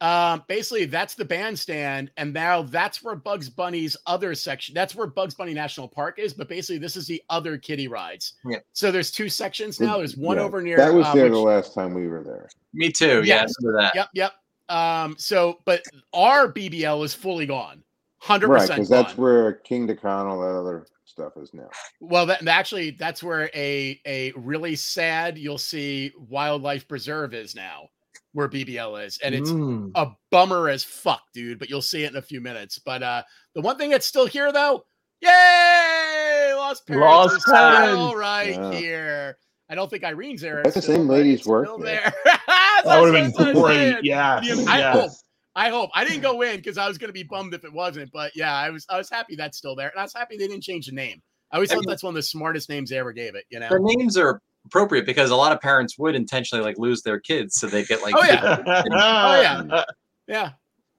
um, 0.00 0.42
basically 0.48 0.84
that's 0.84 1.14
the 1.14 1.24
bandstand, 1.24 2.10
and 2.16 2.32
now 2.34 2.62
that's 2.62 3.02
where 3.02 3.14
Bugs 3.14 3.48
Bunny's 3.48 3.96
other 4.06 4.34
section. 4.34 4.74
That's 4.74 4.94
where 4.94 5.06
Bugs 5.06 5.34
Bunny 5.34 5.54
National 5.54 5.88
Park 5.88 6.18
is, 6.18 6.34
but 6.34 6.48
basically 6.48 6.78
this 6.78 6.96
is 6.96 7.06
the 7.06 7.22
other 7.30 7.56
kiddie 7.56 7.88
rides. 7.88 8.34
Yeah. 8.44 8.58
So 8.74 8.90
there's 8.92 9.10
two 9.10 9.28
sections 9.28 9.80
now. 9.80 9.96
There's 9.98 10.16
one 10.16 10.36
Yeah, 10.36 10.42
over 10.42 10.60
near 10.62 10.76
That 10.76 10.92
was 10.92 11.06
uh, 11.06 11.14
there 11.14 11.24
which- 11.24 11.32
the 11.32 11.38
last 11.38 11.74
time 11.74 11.94
we 11.94 12.06
were 12.08 12.22
there. 12.22 12.48
Me 12.74 12.90
too. 12.90 13.22
Yeah. 13.24 13.46
Yes. 13.46 13.54
Yep. 13.94 14.08
Yep. 14.14 14.32
Um. 14.68 15.16
So, 15.18 15.58
but 15.64 15.82
our 16.12 16.52
BBL 16.52 17.04
is 17.04 17.14
fully 17.14 17.46
gone. 17.46 17.82
Hundred 18.18 18.48
percent. 18.48 18.70
Right, 18.70 18.76
percent 18.76 18.76
because 18.76 18.88
that's 19.06 19.18
where 19.18 19.60
Kingda 19.68 20.00
Ka, 20.00 20.24
all 20.26 20.40
that 20.40 20.58
other 20.58 20.86
stuff 21.04 21.36
is 21.36 21.52
now. 21.52 21.68
Well, 22.00 22.24
that 22.26 22.46
actually 22.48 22.92
that's 22.92 23.22
where 23.22 23.50
a 23.54 24.00
a 24.06 24.32
really 24.36 24.76
sad 24.76 25.36
you'll 25.36 25.58
see 25.58 26.12
wildlife 26.16 26.88
preserve 26.88 27.34
is 27.34 27.54
now, 27.54 27.88
where 28.32 28.48
BBL 28.48 29.04
is, 29.04 29.18
and 29.22 29.34
it's 29.34 29.50
Mm. 29.50 29.90
a 29.94 30.08
bummer 30.30 30.70
as 30.70 30.82
fuck, 30.82 31.20
dude. 31.34 31.58
But 31.58 31.68
you'll 31.68 31.82
see 31.82 32.04
it 32.04 32.10
in 32.12 32.16
a 32.16 32.22
few 32.22 32.40
minutes. 32.40 32.78
But 32.78 33.02
uh 33.02 33.22
the 33.54 33.60
one 33.60 33.76
thing 33.76 33.90
that's 33.90 34.06
still 34.06 34.26
here 34.26 34.50
though, 34.52 34.84
yay, 35.20 36.52
Lost 36.56 36.86
Parents 36.86 37.04
Lost 37.04 37.36
is 37.36 37.42
still 37.42 38.14
right 38.16 38.48
Yeah. 38.58 38.70
here. 38.72 39.38
I 39.68 39.74
don't 39.74 39.88
think 39.90 40.04
Irene's 40.04 40.40
there. 40.40 40.62
That's 40.62 40.76
the 40.76 40.82
same 40.82 41.08
lady's 41.08 41.40
it's 41.40 41.48
work 41.48 41.66
still 41.66 41.78
there. 41.78 42.12
there. 42.24 42.34
That 42.84 43.00
would 43.00 43.14
have 43.14 43.34
been 43.34 43.46
I'm 43.46 43.54
great. 43.54 43.74
saying. 43.74 43.98
Yeah. 44.02 44.40
I 44.68 44.82
hope. 44.92 45.12
I 45.56 45.68
hope 45.70 45.90
I 45.94 46.04
didn't 46.04 46.20
go 46.20 46.42
in 46.42 46.56
because 46.56 46.76
I 46.76 46.86
was 46.88 46.98
going 46.98 47.08
to 47.08 47.12
be 47.14 47.22
bummed 47.22 47.54
if 47.54 47.64
it 47.64 47.72
wasn't. 47.72 48.10
But 48.12 48.32
yeah, 48.34 48.52
I 48.54 48.68
was. 48.70 48.84
I 48.90 48.98
was 48.98 49.08
happy 49.08 49.36
that's 49.36 49.56
still 49.56 49.74
there, 49.76 49.88
and 49.88 49.98
I 49.98 50.02
was 50.02 50.12
happy 50.12 50.36
they 50.36 50.48
didn't 50.48 50.64
change 50.64 50.86
the 50.86 50.92
name. 50.92 51.22
I 51.52 51.56
always 51.56 51.70
I 51.70 51.74
thought 51.76 51.84
mean- 51.84 51.90
that's 51.90 52.02
one 52.02 52.10
of 52.10 52.16
the 52.16 52.22
smartest 52.22 52.68
names 52.68 52.90
they 52.90 52.98
ever 52.98 53.12
gave 53.12 53.36
it. 53.36 53.44
You 53.50 53.60
know. 53.60 53.68
The 53.70 53.78
names 53.80 54.18
are 54.18 54.42
appropriate 54.66 55.06
because 55.06 55.30
a 55.30 55.36
lot 55.36 55.52
of 55.52 55.60
parents 55.60 55.96
would 55.98 56.14
intentionally 56.14 56.64
like 56.64 56.76
lose 56.78 57.02
their 57.02 57.20
kids 57.20 57.54
so 57.56 57.66
they 57.68 57.84
get 57.84 58.02
like 58.02 58.14
Oh, 58.16 58.24
yeah. 58.24 58.62
oh 58.92 59.40
yeah. 59.40 59.84
Yeah. 60.26 60.50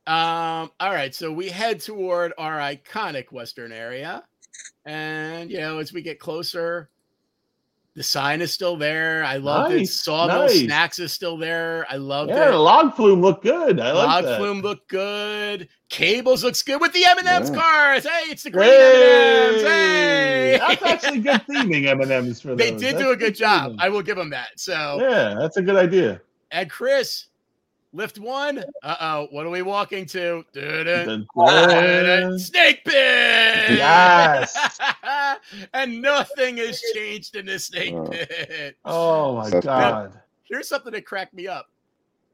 Um. 0.07 0.71
All 0.79 0.93
right. 0.93 1.13
So 1.13 1.31
we 1.31 1.49
head 1.49 1.81
toward 1.81 2.31
our 2.37 2.57
iconic 2.57 3.31
Western 3.31 3.71
area, 3.73 4.23
and 4.85 5.51
you 5.51 5.57
know, 5.59 5.79
as 5.79 5.91
we 5.91 6.01
get 6.01 6.19
closer, 6.19 6.89
the 7.95 8.03
sign 8.03 8.41
is 8.41 8.51
still 8.51 8.75
there. 8.75 9.23
I 9.23 9.37
love 9.37 9.71
it. 9.71 9.87
Sawmill 9.87 10.41
nice. 10.47 10.59
Snacks 10.65 10.99
is 10.99 11.13
still 11.13 11.37
there. 11.37 11.85
I 11.89 11.95
love 11.95 12.27
Yeah, 12.27 12.49
the 12.49 12.53
it. 12.55 12.57
log 12.57 12.93
flume 12.95 13.21
looked 13.21 13.43
good. 13.43 13.79
I 13.79 13.91
like 13.93 14.23
Log 14.25 14.37
flume 14.37 14.61
look 14.61 14.87
good. 14.89 15.69
Cables 15.89 16.43
looks 16.43 16.61
good 16.61 16.81
with 16.81 16.91
the 16.93 17.05
M 17.05 17.17
and 17.19 17.27
M's 17.27 17.49
Yeah. 17.49 17.55
cars. 17.55 18.03
Hey, 18.03 18.31
it's 18.31 18.43
the 18.43 18.49
green 18.51 18.65
Hey! 18.69 19.47
M&Ms. 19.47 19.61
Hey, 19.63 20.57
That's 20.59 20.83
actually 20.83 21.19
good 21.21 21.41
theming 21.49 21.87
M 21.87 22.01
and 22.01 22.11
M's 22.11 22.41
for 22.41 22.53
they 22.55 22.71
those. 22.71 22.81
did 22.81 22.95
That's 22.95 23.03
do 23.05 23.11
a 23.11 23.15
good 23.15 23.35
job. 23.35 23.71
theming. 23.73 23.75
I 23.79 23.89
will 23.89 24.01
give 24.01 24.17
them 24.17 24.29
that. 24.31 24.49
So, 24.59 24.97
yeah, 24.99 25.35
that's 25.39 25.57
a 25.57 25.61
good 25.61 25.75
idea. 25.77 26.21
and 26.51 26.69
Chris, 26.69 27.25
lift 27.95 28.19
one. 28.19 28.63
Uh 28.83 28.95
oh, 28.99 29.27
what 29.31 29.45
are 29.45 29.49
we 29.49 29.61
walking 29.61 30.05
to? 30.07 30.43
Dun-dun. 30.53 31.25
The- 31.35 32.39
Snake 32.39 32.83
pit. 32.85 32.93
Yes. 33.77 34.79
and 35.73 36.01
nothing 36.01 36.57
has 36.57 36.81
changed 36.93 37.35
in 37.35 37.45
this 37.45 37.65
snake 37.65 37.93
Oh. 37.93 38.07
pit. 38.07 38.77
Oh 38.85 39.35
my 39.37 39.43
Suspect. 39.45 39.65
god. 39.65 40.19
Here's 40.43 40.67
something 40.67 40.91
that 40.93 41.05
cracked 41.05 41.33
me 41.33 41.47
up. 41.47 41.69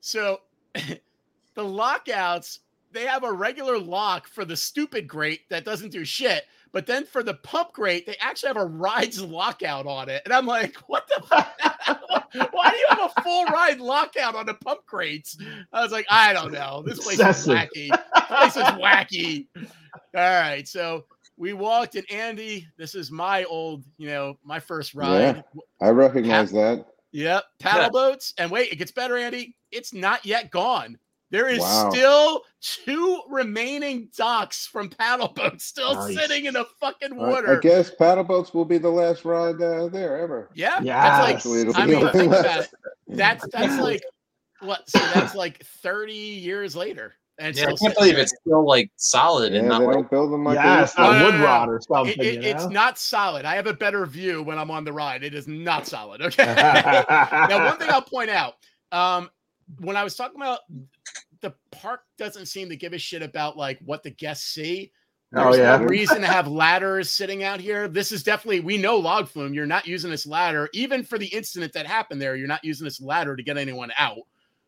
So, 0.02 0.42
the 0.74 1.64
lockouts, 1.64 2.60
they 2.92 3.06
have 3.06 3.24
a 3.24 3.32
regular 3.32 3.78
lock 3.78 4.28
for 4.28 4.44
the 4.44 4.56
stupid 4.56 5.08
grate 5.08 5.48
that 5.50 5.64
doesn't 5.64 5.92
do 5.92 6.04
shit. 6.04 6.44
But 6.74 6.86
then 6.86 7.06
for 7.06 7.22
the 7.22 7.34
pump 7.36 7.74
grate, 7.74 8.06
they 8.06 8.16
actually 8.22 8.48
have 8.48 8.58
a 8.58 8.66
rides 8.66 9.22
lockout 9.22 9.86
on 9.86 10.10
it. 10.10 10.22
And 10.24 10.34
I'm 10.34 10.46
like, 10.46 10.76
what 10.88 11.08
the 11.08 11.22
fuck? 11.28 11.60
Why 12.54 12.70
do 12.70 12.78
you 12.78 12.86
have 12.90 13.12
a 13.16 13.22
full 13.22 13.46
ride 13.46 13.80
lockout 13.80 14.36
on 14.36 14.46
the 14.46 14.54
pump 14.54 14.86
grates? 14.86 15.38
I 15.74 15.84
was 15.84 15.92
like, 15.92 16.06
I 16.10 16.32
don't 16.32 16.54
know. 16.54 16.82
This 16.86 17.00
place 17.04 17.20
is 17.20 17.48
wacky. 17.48 17.90
This 17.90 18.26
place 18.28 18.56
is 18.56 18.64
wacky. 18.64 19.48
All 20.16 20.42
right. 20.42 20.66
So 20.66 21.06
we 21.38 21.54
walked, 21.54 21.96
and 21.96 22.10
Andy, 22.10 22.68
this 22.78 22.96
is 22.96 23.12
my 23.12 23.44
old, 23.46 23.84
you 23.98 24.08
know, 24.08 24.38
my 24.44 24.60
first 24.60 24.94
ride. 24.94 25.44
Yeah, 25.54 25.62
I 25.82 25.90
recognize 25.90 26.52
that. 26.52 26.86
Yep, 27.14 27.44
paddle 27.60 27.90
boats. 27.90 28.34
And 28.38 28.50
wait, 28.50 28.72
it 28.72 28.78
gets 28.78 28.92
better, 28.92 29.18
Andy. 29.18 29.56
It's 29.72 29.94
not 29.94 30.26
yet 30.26 30.52
gone. 30.52 30.98
There 31.32 31.48
is 31.48 31.60
Wow. 31.62 31.90
still 31.92 32.44
two 32.62 33.22
remaining 33.30 34.10
docks 34.16 34.68
from 34.68 34.90
paddle 34.90 35.30
boats 35.30 35.64
still 35.66 35.96
Nice. 35.96 36.16
sitting 36.16 36.46
in 36.46 36.54
the 36.54 36.66
fucking 36.80 37.16
water. 37.16 37.58
I 37.58 37.60
guess 37.62 37.90
paddle 37.90 38.26
boats 38.26 38.54
will 38.54 38.66
be 38.66 38.78
the 38.78 38.90
last 38.90 39.24
ride 39.26 39.62
uh, 39.62 39.88
there 39.88 40.20
ever. 40.20 40.50
yeah, 40.54 40.80
Yes. 40.84 41.04
that's 41.04 41.24
like 41.24 41.36
Actually, 41.38 41.74
I 41.76 41.86
mean, 41.86 42.12
think 42.12 42.34
about 42.34 42.60
it. 42.60 42.70
That's 43.08 43.48
that's 43.48 43.78
like 43.80 44.04
what? 44.60 44.90
So 44.90 45.08
that's 45.08 45.34
like 45.34 45.64
thirty 45.66 46.14
years 46.14 46.76
later, 46.76 47.14
and 47.38 47.56
Yeah, 47.56 47.70
I 47.70 47.74
can't 47.76 47.96
believe 47.96 48.16
there. 48.16 48.24
it's 48.24 48.34
still 48.46 48.66
like 48.68 48.92
solid 48.98 49.54
Yeah, 49.54 49.60
and 49.60 49.68
they 49.68 49.70
not 49.70 49.84
like 49.84 49.94
don't 49.96 50.12
build 50.12 50.34
them 50.34 50.44
like 50.44 50.58
they 50.58 50.64
Yeah, 50.64 50.80
used 50.82 50.90
it's 50.92 51.00
not 51.00 51.12
No, 51.14 51.18
no, 51.20 51.26
wood 51.26 51.34
no, 51.36 51.40
no. 51.40 51.46
rot 51.46 51.70
or 51.70 51.82
something. 51.82 52.14
It- 52.20 52.26
it- 52.28 52.44
you 52.44 52.50
it's 52.50 52.66
not 52.70 53.00
solid. 53.00 53.46
I 53.46 53.56
have 53.56 53.68
a 53.68 53.74
better 53.74 54.06
view 54.06 54.44
when 54.44 54.60
I'm 54.60 54.70
on 54.70 54.84
the 54.84 54.92
ride. 54.94 55.24
It 55.24 55.34
is 55.34 55.48
not 55.48 55.88
solid. 55.88 56.22
Okay. 56.26 56.44
now, 57.48 57.66
one 57.66 57.78
thing 57.78 57.90
I'll 57.90 58.02
point 58.02 58.30
out, 58.30 58.56
um, 58.92 59.30
when 59.80 59.96
I 59.96 60.04
was 60.04 60.16
talking 60.16 60.40
about 60.42 60.60
the 61.42 61.54
park 61.72 62.02
doesn't 62.18 62.46
seem 62.48 62.70
to 62.70 62.76
give 62.76 62.94
a 62.94 62.98
shit 62.98 63.22
about 63.22 63.58
like 63.58 63.80
what 63.84 64.04
the 64.04 64.12
guests 64.12 64.54
see. 64.54 64.92
Oh, 65.34 65.46
There's 65.46 65.58
yeah? 65.58 65.78
no 65.78 65.84
reason 65.88 66.22
to 66.22 66.28
have 66.28 66.48
ladders 66.48 67.10
sitting 67.10 67.44
out 67.44 67.60
here. 67.60 67.88
This 67.88 68.12
is 68.12 68.24
definitely 68.24 68.60
we 68.60 68.78
know 68.78 68.98
log 68.98 69.28
flume. 69.28 69.54
You're 69.54 69.66
not 69.66 69.88
using 69.88 70.12
this 70.12 70.28
ladder, 70.28 70.70
even 70.74 71.04
for 71.04 71.18
the 71.18 71.28
incident 71.28 71.74
that 71.74 71.88
happened 71.88 72.22
there. 72.22 72.36
You're 72.36 72.48
not 72.48 72.64
using 72.64 72.86
this 72.86 73.02
ladder 73.02 73.36
to 73.36 73.44
get 73.44 73.58
anyone 73.58 73.92
out. 73.98 74.20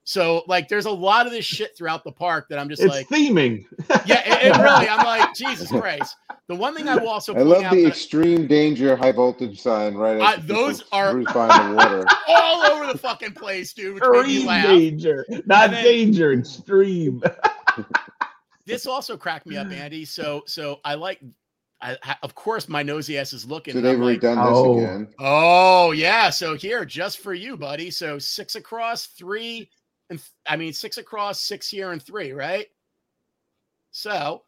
So 0.06 0.44
like, 0.48 0.68
there's 0.68 0.86
a 0.86 0.92
lot 0.92 1.26
of 1.26 1.32
this 1.32 1.46
shit 1.46 1.78
throughout 1.78 2.04
the 2.04 2.12
park 2.12 2.48
that 2.50 2.60
I'm 2.60 2.68
just 2.68 2.82
it's 2.82 2.92
like, 2.92 3.08
theming. 3.08 3.64
yeah, 4.06 4.22
it, 4.26 4.48
it 4.54 4.58
really. 4.58 4.88
I'm 4.90 5.06
like, 5.06 5.34
Jesus 5.36 5.70
Christ. 5.70 6.16
The 6.50 6.56
one 6.56 6.76
thing 6.76 6.90
I 6.90 6.98
will 6.98 7.08
also 7.08 7.34
I 7.36 7.40
love 7.42 7.64
out 7.64 7.74
the 7.74 7.84
that- 7.84 7.88
extreme 7.88 8.46
danger 8.48 8.98
high 8.98 9.14
voltage 9.14 9.62
sign 9.62 9.94
right 9.96 10.20
Uh, 10.20 10.42
those 10.44 10.84
are- 10.92 11.12
cruise 11.12 11.28
by 11.34 11.56
in 11.66 11.70
the 11.70 11.76
water. 11.78 12.06
all 12.28 12.64
over 12.66 12.92
the 12.92 12.98
fucking 13.00 13.32
place, 13.32 13.72
dude. 13.74 13.94
Which 13.96 14.04
made 14.04 14.26
me 14.28 14.44
Extreme 14.46 14.64
danger. 14.64 15.26
Not 15.46 15.72
then- 15.72 15.84
danger, 15.84 16.34
extreme. 16.34 17.22
This 18.66 18.86
also 18.86 19.18
cracked 19.18 19.46
me 19.46 19.58
up, 19.58 19.70
Andy. 19.72 20.06
So, 20.06 20.44
so 20.48 20.80
I 20.86 20.96
like. 20.96 21.20
I, 21.82 21.98
I- 22.02 22.16
of 22.24 22.34
course, 22.34 22.70
my 22.70 22.82
nosy 22.82 23.18
ass 23.18 23.34
is 23.34 23.46
looking. 23.46 23.74
So 23.74 23.80
and 23.80 23.86
they've 23.86 23.96
I'm 23.96 24.02
like, 24.02 24.22
redone 24.22 24.38
Oh. 24.40 24.76
this 24.76 24.84
again. 24.86 25.08
oh 25.20 25.92
yeah. 25.92 26.30
So 26.30 26.56
here, 26.56 26.86
just 26.86 27.20
for 27.20 27.34
you, 27.34 27.58
buddy. 27.58 27.92
So 27.92 28.18
six 28.20 28.56
across, 28.56 29.08
three, 29.08 29.70
and 30.14 30.20
th- 30.20 30.32
I 30.48 30.56
mean 30.56 30.72
six 30.74 30.98
across, 30.98 31.42
six 31.42 31.68
here, 31.68 31.92
and 31.92 32.02
three, 32.02 32.32
right? 32.32 32.68
So 33.92 34.44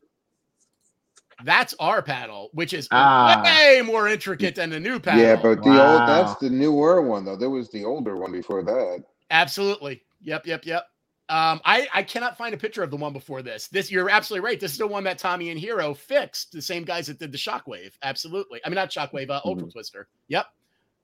that's 1.44 1.74
our 1.80 2.02
paddle, 2.02 2.50
which 2.54 2.74
is 2.74 2.88
Ah. 2.92 3.42
way 3.44 3.82
more 3.82 4.08
intricate 4.08 4.56
than 4.56 4.70
the 4.70 4.80
new 4.80 5.00
paddle. 5.00 5.22
Yeah, 5.22 5.36
but 5.36 5.62
the 5.64 5.70
Wow. 5.70 5.92
old 6.00 6.10
that's 6.10 6.40
the 6.40 6.50
newer 6.50 7.02
one 7.02 7.26
though. 7.26 7.36
There 7.36 7.50
was 7.50 7.70
the 7.72 7.84
older 7.84 8.16
one 8.16 8.32
before 8.32 8.64
that. 8.64 9.04
absolutely. 9.32 10.04
Yep, 10.22 10.46
yep, 10.48 10.66
yep. 10.66 10.88
Um, 11.30 11.60
I 11.66 11.88
I 11.94 12.04
cannot 12.04 12.38
find 12.38 12.54
a 12.54 12.58
picture 12.58 12.84
of 12.84 12.92
the 12.92 12.96
one 12.98 13.12
before 13.12 13.42
this. 13.42 13.68
This 13.68 13.92
you're 13.92 14.10
absolutely 14.10 14.46
right. 14.46 14.60
This 14.60 14.72
is 14.74 14.78
the 14.78 14.86
one 14.88 15.04
that 15.06 15.18
Tommy 15.18 15.50
and 15.50 15.60
Hero 15.60 15.94
fixed. 15.94 16.52
The 16.52 16.62
same 16.62 16.84
guys 16.84 17.08
that 17.08 17.18
did 17.20 17.32
the 17.32 17.38
Shockwave. 17.38 17.94
Absolutely. 18.04 18.62
I 18.64 18.70
mean 18.70 18.76
not 18.76 18.92
Shockwave, 18.92 19.30
uh, 19.32 19.42
Ultra 19.44 19.68
Mhm. 19.68 19.72
Twister. 19.72 20.08
Yep. 20.30 20.46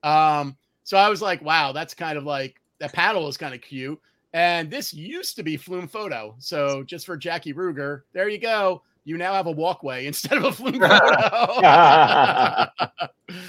Um. 0.03 0.57
So 0.84 0.97
I 0.97 1.09
was 1.09 1.22
like, 1.22 1.41
wow, 1.41 1.72
that's 1.74 1.93
kind 1.93 2.18
of 2.18 2.24
like 2.24 2.62
that 2.80 2.93
paddle 2.93 3.28
is 3.28 3.38
kind 3.38 3.53
of 3.53 3.62
cute. 3.62 3.99
And 4.34 4.72
this 4.72 4.94
used 4.94 5.36
to 5.36 5.44
be 5.44 5.58
Flume 5.58 5.88
Photo. 5.88 6.36
So 6.40 6.84
just 6.84 7.06
for 7.06 7.18
Jackie 7.18 7.54
Ruger, 7.54 8.04
there 8.14 8.30
you 8.30 8.38
go. 8.38 8.82
You 9.04 9.18
now 9.18 9.34
have 9.34 9.48
a 9.48 9.52
walkway 9.52 10.06
instead 10.08 10.38
of 10.38 10.46
a 10.46 10.52
Flume 10.52 10.80
Photo. 10.80 11.52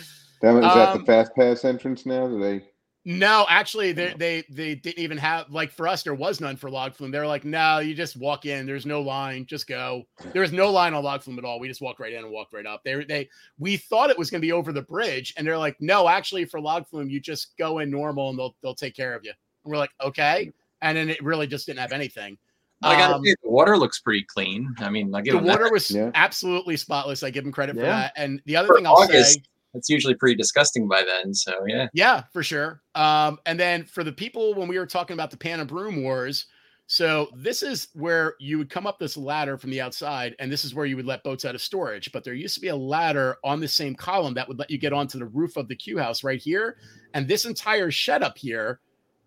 That 0.43 0.55
was 0.55 0.65
at 0.65 0.89
Um, 0.89 0.99
the 0.99 1.05
Fast 1.05 1.35
Pass 1.37 1.65
entrance 1.65 2.05
now. 2.05 2.27
Do 2.27 2.41
they? 2.41 2.65
No, 3.05 3.47
actually, 3.49 3.93
they 3.93 4.15
they 4.17 4.45
they 4.51 4.75
didn't 4.75 4.99
even 4.99 5.19
have 5.19 5.51
like 5.51 5.71
for 5.71 5.87
us. 5.89 6.03
There 6.03 6.15
was 6.15 6.41
none 6.41 6.57
for 6.57 6.69
log 6.71 6.95
flume. 6.95 7.11
They 7.13 7.19
were 7.19 7.27
like, 7.27 7.45
no, 7.45 7.79
you 7.79 7.95
just 7.95 8.17
walk 8.17 8.45
in. 8.45 8.67
There's 8.67 8.87
no 8.87 9.01
line. 9.03 9.47
Just 9.47 9.69
go. 9.69 10.05
There 10.33 10.43
was 10.43 10.53
no 10.53 10.71
line 10.71 10.95
on 10.95 11.03
log 11.05 11.23
flume 11.23 11.39
at 11.39 11.45
all. 11.45 11.61
We 11.61 11.69
just 11.69 11.81
walked 11.81 12.01
right 12.01 12.13
in 12.13 12.25
and 12.25 12.33
walked 12.33 12.53
right 12.53 12.67
up. 12.67 12.83
They 12.85 13.05
they 13.05 13.29
we 13.59 13.77
thought 13.77 14.11
it 14.11 14.19
was 14.19 14.31
going 14.31 14.41
to 14.41 14.47
be 14.47 14.53
over 14.53 14.73
the 14.73 14.83
bridge, 14.83 15.35
and 15.37 15.47
they're 15.47 15.59
like, 15.59 15.77
no, 15.81 16.09
actually, 16.09 16.45
for 16.45 16.61
log 16.61 16.89
flume, 16.89 17.09
you 17.09 17.21
just 17.21 17.57
go 17.57 17.79
in 17.79 17.91
normal, 17.91 18.31
and 18.31 18.39
they'll 18.39 18.57
they'll 18.63 18.75
take 18.75 18.95
care 18.97 19.15
of 19.15 19.25
you. 19.25 19.33
And 19.65 19.71
we're 19.73 19.79
like, 19.79 19.93
okay, 20.01 20.53
and 20.83 20.97
then 20.97 21.09
it 21.09 21.23
really 21.23 21.47
just 21.47 21.67
didn't 21.67 21.81
have 21.81 21.93
anything. 21.93 22.37
I 22.83 22.99
gotta 22.99 23.15
Um, 23.15 23.25
say, 23.25 23.35
the 23.43 23.49
water 23.51 23.79
looks 23.79 24.01
pretty 24.01 24.25
clean. 24.25 24.75
I 24.79 24.91
mean, 24.91 25.15
I 25.15 25.21
give 25.23 25.33
the 25.35 25.39
them 25.39 25.47
that. 25.47 25.61
water 25.61 25.73
was 25.73 25.91
Yeah. 25.91 26.11
absolutely 26.15 26.77
spotless. 26.77 27.23
I 27.23 27.31
give 27.31 27.45
them 27.45 27.53
credit 27.53 27.77
for 27.77 27.83
that. 27.83 28.13
And 28.17 28.43
the 28.45 28.57
other 28.57 28.69
For 28.69 28.75
thing 28.77 28.87
I'll 28.87 28.95
August. 28.95 29.35
say. 29.35 29.43
It's 29.75 29.89
usually 29.89 30.15
pretty 30.15 30.35
disgusting 30.35 30.87
by 30.87 31.03
then. 31.03 31.33
So 31.33 31.65
yeah, 31.67 31.89
Yeah, 31.95 32.25
for 32.33 32.43
sure. 32.43 32.83
Um, 32.95 33.39
and 33.47 33.59
then 33.59 33.85
for 33.85 34.05
the 34.05 34.13
people 34.13 34.53
when 34.53 34.69
we 34.69 34.79
were 34.79 34.85
talking 34.85 35.15
about 35.15 35.31
the 35.31 35.37
pan 35.39 35.61
and 35.61 35.69
broom 35.69 36.03
wars, 36.03 36.45
so 36.89 37.31
this 37.35 37.63
is 37.63 37.89
where 37.95 38.35
you 38.39 38.59
would 38.59 38.69
come 38.69 38.87
up 38.87 38.99
this 38.99 39.17
ladder 39.17 39.57
from 39.57 39.71
the 39.71 39.81
outside, 39.81 40.35
and 40.41 40.53
this 40.53 40.63
is 40.65 40.75
where 40.75 40.85
you 40.85 40.97
would 40.97 41.07
let 41.07 41.23
boats 41.25 41.47
out 41.47 41.55
of 41.55 41.63
storage. 41.63 42.13
But 42.13 42.23
there 42.23 42.35
used 42.35 42.55
to 42.57 42.61
be 42.61 42.69
a 42.69 42.77
ladder 42.77 43.37
on 43.45 43.61
the 43.61 43.69
same 43.69 43.95
column 43.95 44.35
that 44.35 44.47
would 44.47 44.59
let 44.59 44.71
you 44.71 44.77
get 44.77 44.93
onto 44.93 45.19
the 45.19 45.25
roof 45.27 45.57
of 45.57 45.69
the 45.69 45.77
Q 45.77 45.97
house 45.99 46.23
right 46.23 46.43
here. 46.43 46.77
And 47.15 47.27
this 47.27 47.47
entire 47.47 47.91
shed 47.91 48.23
up 48.23 48.37
here 48.37 48.81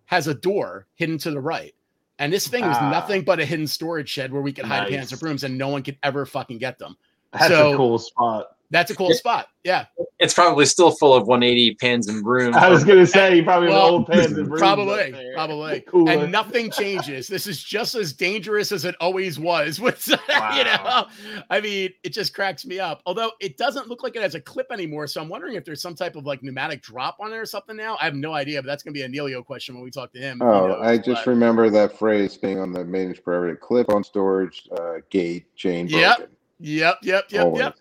has 0.05 0.27
a 0.27 0.33
door 0.33 0.87
hidden 0.95 1.17
to 1.19 1.31
the 1.31 1.39
right. 1.39 1.73
And 2.19 2.31
this 2.31 2.47
thing 2.47 2.65
was 2.65 2.77
Ah. 2.79 2.89
nothing 2.89 3.23
but 3.23 3.39
a 3.39 3.45
hidden 3.45 3.67
storage 3.67 4.09
shed 4.09 4.31
where 4.31 4.41
we 4.41 4.53
could 4.53 4.65
hide 4.65 4.87
pans 4.87 4.95
Nice. 4.95 5.11
and 5.11 5.19
brooms, 5.19 5.43
and 5.43 5.57
no 5.57 5.67
one 5.69 5.83
could 5.83 5.97
ever 6.03 6.25
fucking 6.25 6.59
get 6.59 6.79
them. 6.79 6.95
That's 7.33 7.47
So- 7.47 7.73
a 7.73 7.75
cool 7.77 7.99
spot. 7.99 8.54
That's 8.75 8.91
a 8.91 8.95
cool 8.95 9.13
spot. 9.13 9.47
Yeah. 9.63 9.85
it's 10.19 10.33
probably 10.33 10.65
still 10.65 10.91
full 10.91 11.13
of 11.13 11.27
180 11.27 11.75
pans 11.75 12.09
and 12.09 12.21
brooms. 12.21 12.57
I 12.57 12.69
was 12.69 12.83
gonna 12.83 13.07
say 13.07 13.37
you 13.37 13.43
probably 13.43 13.69
have 13.69 13.77
Well, 13.77 13.87
old 13.87 14.07
pans 14.07 14.33
and 14.33 14.47
brooms 14.49 14.59
Probably, 14.59 15.15
probably. 15.33 15.79
Cooler. 15.87 16.11
And 16.11 16.31
nothing 16.31 16.69
changes. 16.71 17.27
This 17.27 17.47
is 17.47 17.63
just 17.63 17.95
as 17.95 18.11
dangerous 18.11 18.73
as 18.73 18.83
it 18.83 18.95
always 18.99 19.39
was. 19.39 19.79
With 19.79 20.05
you 20.09 20.17
know, 20.65 21.07
I 21.49 21.61
mean, 21.61 21.89
it 22.03 22.09
just 22.09 22.33
cracks 22.33 22.65
me 22.65 22.77
up. 22.81 23.01
Although 23.05 23.31
it 23.39 23.55
doesn't 23.57 23.87
look 23.87 24.03
like 24.03 24.17
it 24.17 24.21
has 24.21 24.35
a 24.35 24.41
clip 24.41 24.67
anymore, 24.73 25.07
so 25.07 25.21
I'm 25.21 25.29
wondering 25.29 25.55
if 25.55 25.63
there's 25.63 25.81
some 25.81 25.95
type 25.95 26.17
of 26.17 26.25
like 26.25 26.43
pneumatic 26.43 26.81
drop 26.83 27.15
on 27.21 27.31
it 27.31 27.37
or 27.37 27.45
something 27.45 27.77
now. 27.77 27.95
I 28.01 28.03
have 28.03 28.15
no 28.15 28.33
idea, 28.33 28.61
but 28.61 28.67
that's 28.67 28.83
gonna 28.83 28.93
be 28.93 29.03
a 29.03 29.09
Neilio 29.09 29.43
question 29.43 29.73
when 29.75 29.85
we 29.85 29.89
talk 29.89 30.11
to 30.11 30.19
him. 30.19 30.41
if 30.41 30.45
he 30.45 30.51
Oh, 30.51 30.81
I 30.81 30.97
just 30.97 31.23
but- 31.23 31.27
remember 31.27 31.69
that 31.69 31.97
phrase 31.97 32.35
being 32.37 32.59
on 32.59 32.73
the 32.73 32.83
maintenance 32.83 33.21
priority 33.21 33.57
clip 33.61 33.89
on 33.89 34.03
storage 34.03 34.67
uh, 34.77 34.95
gate 35.09 35.45
chain 35.55 35.87
Yep. 35.87 36.17
broken. 36.17 36.35
Yep, 36.59 36.97
yep, 37.03 37.25
yep, 37.31 37.43
Always. 37.45 37.59
yep. 37.63 37.75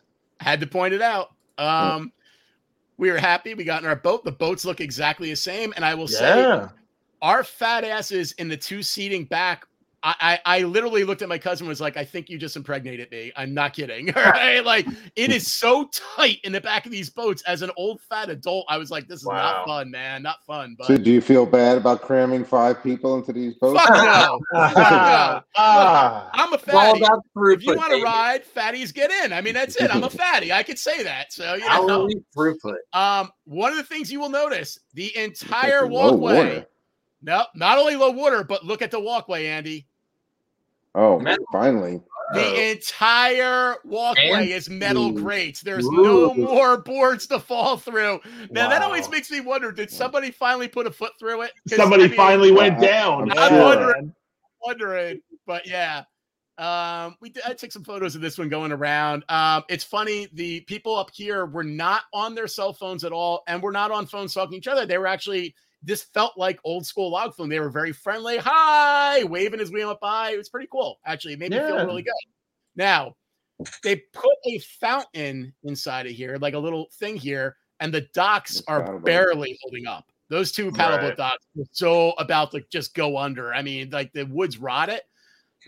Had 0.44 0.60
to 0.60 0.66
point 0.66 0.92
it 0.92 1.00
out. 1.00 1.30
Um, 1.56 2.12
we 2.98 3.10
were 3.10 3.16
happy. 3.16 3.54
We 3.54 3.64
got 3.64 3.82
in 3.82 3.88
our 3.88 3.96
boat. 3.96 4.24
The 4.24 4.32
boats 4.32 4.66
look 4.66 4.80
exactly 4.80 5.30
the 5.30 5.36
same, 5.36 5.72
and 5.74 5.84
I 5.84 5.94
will 5.94 6.06
say 6.06 6.68
our 7.22 7.42
fat 7.42 7.82
asses 7.82 8.32
in 8.32 8.48
the 8.48 8.56
two 8.56 8.82
seating 8.82 9.24
back. 9.24 9.66
I, 10.04 10.14
I 10.20 10.58
I 10.58 10.62
literally 10.64 11.02
looked 11.02 11.22
at 11.22 11.30
my 11.30 11.38
cousin 11.38 11.64
and 11.64 11.70
was 11.70 11.80
like, 11.80 11.96
I 11.96 12.04
think 12.04 12.28
you 12.28 12.36
just 12.36 12.56
impregnated 12.56 13.10
me. 13.10 13.32
I'm 13.36 13.54
not 13.54 13.72
kidding. 13.72 14.14
All 14.14 14.22
right. 14.22 14.62
Like 14.62 14.86
it 15.16 15.32
is 15.32 15.50
so 15.50 15.88
tight 16.16 16.40
in 16.44 16.52
the 16.52 16.60
back 16.60 16.84
of 16.84 16.92
these 16.92 17.08
boats. 17.08 17.42
As 17.44 17.62
an 17.62 17.70
old 17.78 18.02
fat 18.02 18.28
adult, 18.28 18.66
I 18.68 18.76
was 18.76 18.90
like, 18.90 19.08
this 19.08 19.20
is 19.20 19.26
not 19.26 19.64
fun, 19.66 19.90
man. 19.90 20.22
Not 20.22 20.44
fun. 20.44 20.76
But 20.78 20.88
So, 20.88 20.98
do 20.98 21.10
you 21.10 21.22
feel 21.22 21.46
bad 21.46 21.78
about 21.78 22.02
cramming 22.02 22.44
five 22.44 22.82
people 22.82 23.16
into 23.16 23.32
these 23.32 23.54
boats? 23.54 23.80
fuck 23.80 23.94
no. 23.94 24.40
Ah, 24.54 25.42
ah. 25.56 26.30
I'm 26.34 26.52
a 26.52 26.58
fatty. 26.58 27.00
about 27.00 27.22
If 27.36 27.64
you 27.64 27.74
want 27.74 27.94
to 27.94 28.02
ride, 28.02 28.42
fatties 28.44 28.92
get 28.92 29.10
in. 29.10 29.32
I 29.32 29.40
mean, 29.40 29.54
that's 29.54 29.76
it. 29.76 29.90
I'm 29.90 30.04
a 30.04 30.10
fatty. 30.10 30.52
I 30.52 30.62
could 30.62 30.78
say 30.78 31.02
that. 31.02 31.32
So 31.32 31.54
you 31.54 31.66
know. 31.66 32.10
Throughput. 32.36 32.76
Um, 32.92 33.30
one 33.44 33.70
of 33.72 33.78
the 33.78 33.84
things 33.84 34.12
you 34.12 34.20
will 34.20 34.28
notice, 34.28 34.78
the 34.92 35.16
entire 35.16 35.86
walkway. 35.86 36.34
water. 36.34 36.66
No, 37.22 37.46
not 37.54 37.78
only 37.78 37.96
low 37.96 38.10
water, 38.10 38.44
but 38.44 38.66
look 38.66 38.82
at 38.82 38.90
the 38.90 39.00
walkway, 39.00 39.46
Andy. 39.46 39.86
Oh, 40.94 41.18
Metal. 41.18 41.44
finally. 41.52 42.00
The 42.32 42.70
entire 42.72 43.76
walkway 43.84 44.30
And- 44.30 44.48
is 44.48 44.70
metal 44.70 45.08
Ooh. 45.08 45.12
grates. 45.22 45.60
There's 45.60 45.86
no 45.88 46.32
more 46.34 46.78
boards 46.78 47.26
to 47.28 47.38
fall 47.38 47.76
through. 47.76 48.20
Now 48.50 48.68
that 48.68 48.80
always 48.82 49.08
makes 49.10 49.30
me 49.30 49.40
wonder: 49.40 49.70
Did 49.72 49.90
somebody 49.90 50.30
finally 50.30 50.66
put 50.68 50.86
a 50.86 50.90
foot 50.90 51.12
through 51.18 51.42
it? 51.42 51.52
Somebody 51.68 52.04
I 52.04 52.08
mean, 52.08 52.16
finally 52.16 52.50
went 52.50 52.80
down. 52.80 53.30
I'm 53.32 53.38
I'm 53.38 53.48
sure. 53.50 53.62
wondering. 53.62 54.14
wondering, 54.64 55.20
but 55.46 55.66
yeah. 55.66 56.04
Um, 56.56 57.16
we 57.20 57.30
did, 57.30 57.42
I 57.44 57.52
took 57.52 57.72
some 57.72 57.82
photos 57.84 58.14
of 58.14 58.20
this 58.20 58.38
one 58.38 58.48
going 58.48 58.70
around. 58.72 59.24
Um, 59.28 59.64
it's 59.68 59.84
funny. 59.84 60.28
The 60.34 60.60
people 60.62 60.94
up 60.96 61.10
here 61.12 61.46
were 61.46 61.64
not 61.64 62.02
on 62.12 62.34
their 62.36 62.46
cell 62.46 62.72
phones 62.72 63.04
at 63.04 63.12
all, 63.12 63.42
and 63.48 63.62
were 63.62 63.72
not 63.72 63.90
on 63.90 64.06
phones 64.06 64.32
talking 64.32 64.52
to 64.52 64.56
each 64.58 64.68
other. 64.68 64.86
They 64.86 64.98
were 64.98 65.08
actually. 65.08 65.54
This 65.84 66.02
felt 66.02 66.38
like 66.38 66.58
old 66.64 66.86
school 66.86 67.10
log 67.10 67.34
flume. 67.34 67.50
They 67.50 67.60
were 67.60 67.68
very 67.70 67.92
friendly. 67.92 68.38
Hi, 68.38 69.22
waving 69.24 69.60
as 69.60 69.70
we 69.70 69.84
went 69.84 70.00
by. 70.00 70.30
It 70.30 70.38
was 70.38 70.48
pretty 70.48 70.68
cool. 70.72 70.98
Actually, 71.04 71.34
it 71.34 71.38
made 71.38 71.50
me 71.50 71.58
feel 71.58 71.84
really 71.86 72.02
good. 72.02 72.12
Now, 72.74 73.16
they 73.82 73.96
put 74.12 74.36
a 74.46 74.58
fountain 74.80 75.52
inside 75.62 76.06
of 76.06 76.12
here, 76.12 76.38
like 76.40 76.54
a 76.54 76.58
little 76.58 76.88
thing 76.94 77.16
here, 77.16 77.56
and 77.80 77.92
the 77.92 78.02
docks 78.14 78.58
It's 78.60 78.68
are 78.68 78.80
paddle 78.80 78.98
boat. 78.98 79.04
barely 79.04 79.58
holding 79.62 79.86
up. 79.86 80.10
Those 80.30 80.52
two 80.52 80.72
paddle 80.72 80.98
boat 80.98 81.08
Right. 81.08 81.16
docks 81.16 81.46
were 81.54 81.64
so 81.70 82.12
about 82.12 82.50
to 82.52 82.62
just 82.72 82.94
go 82.94 83.18
under. 83.18 83.52
I 83.52 83.60
mean, 83.62 83.90
like 83.90 84.12
the 84.12 84.24
woods 84.24 84.58
rot 84.58 84.88
it. 84.88 85.02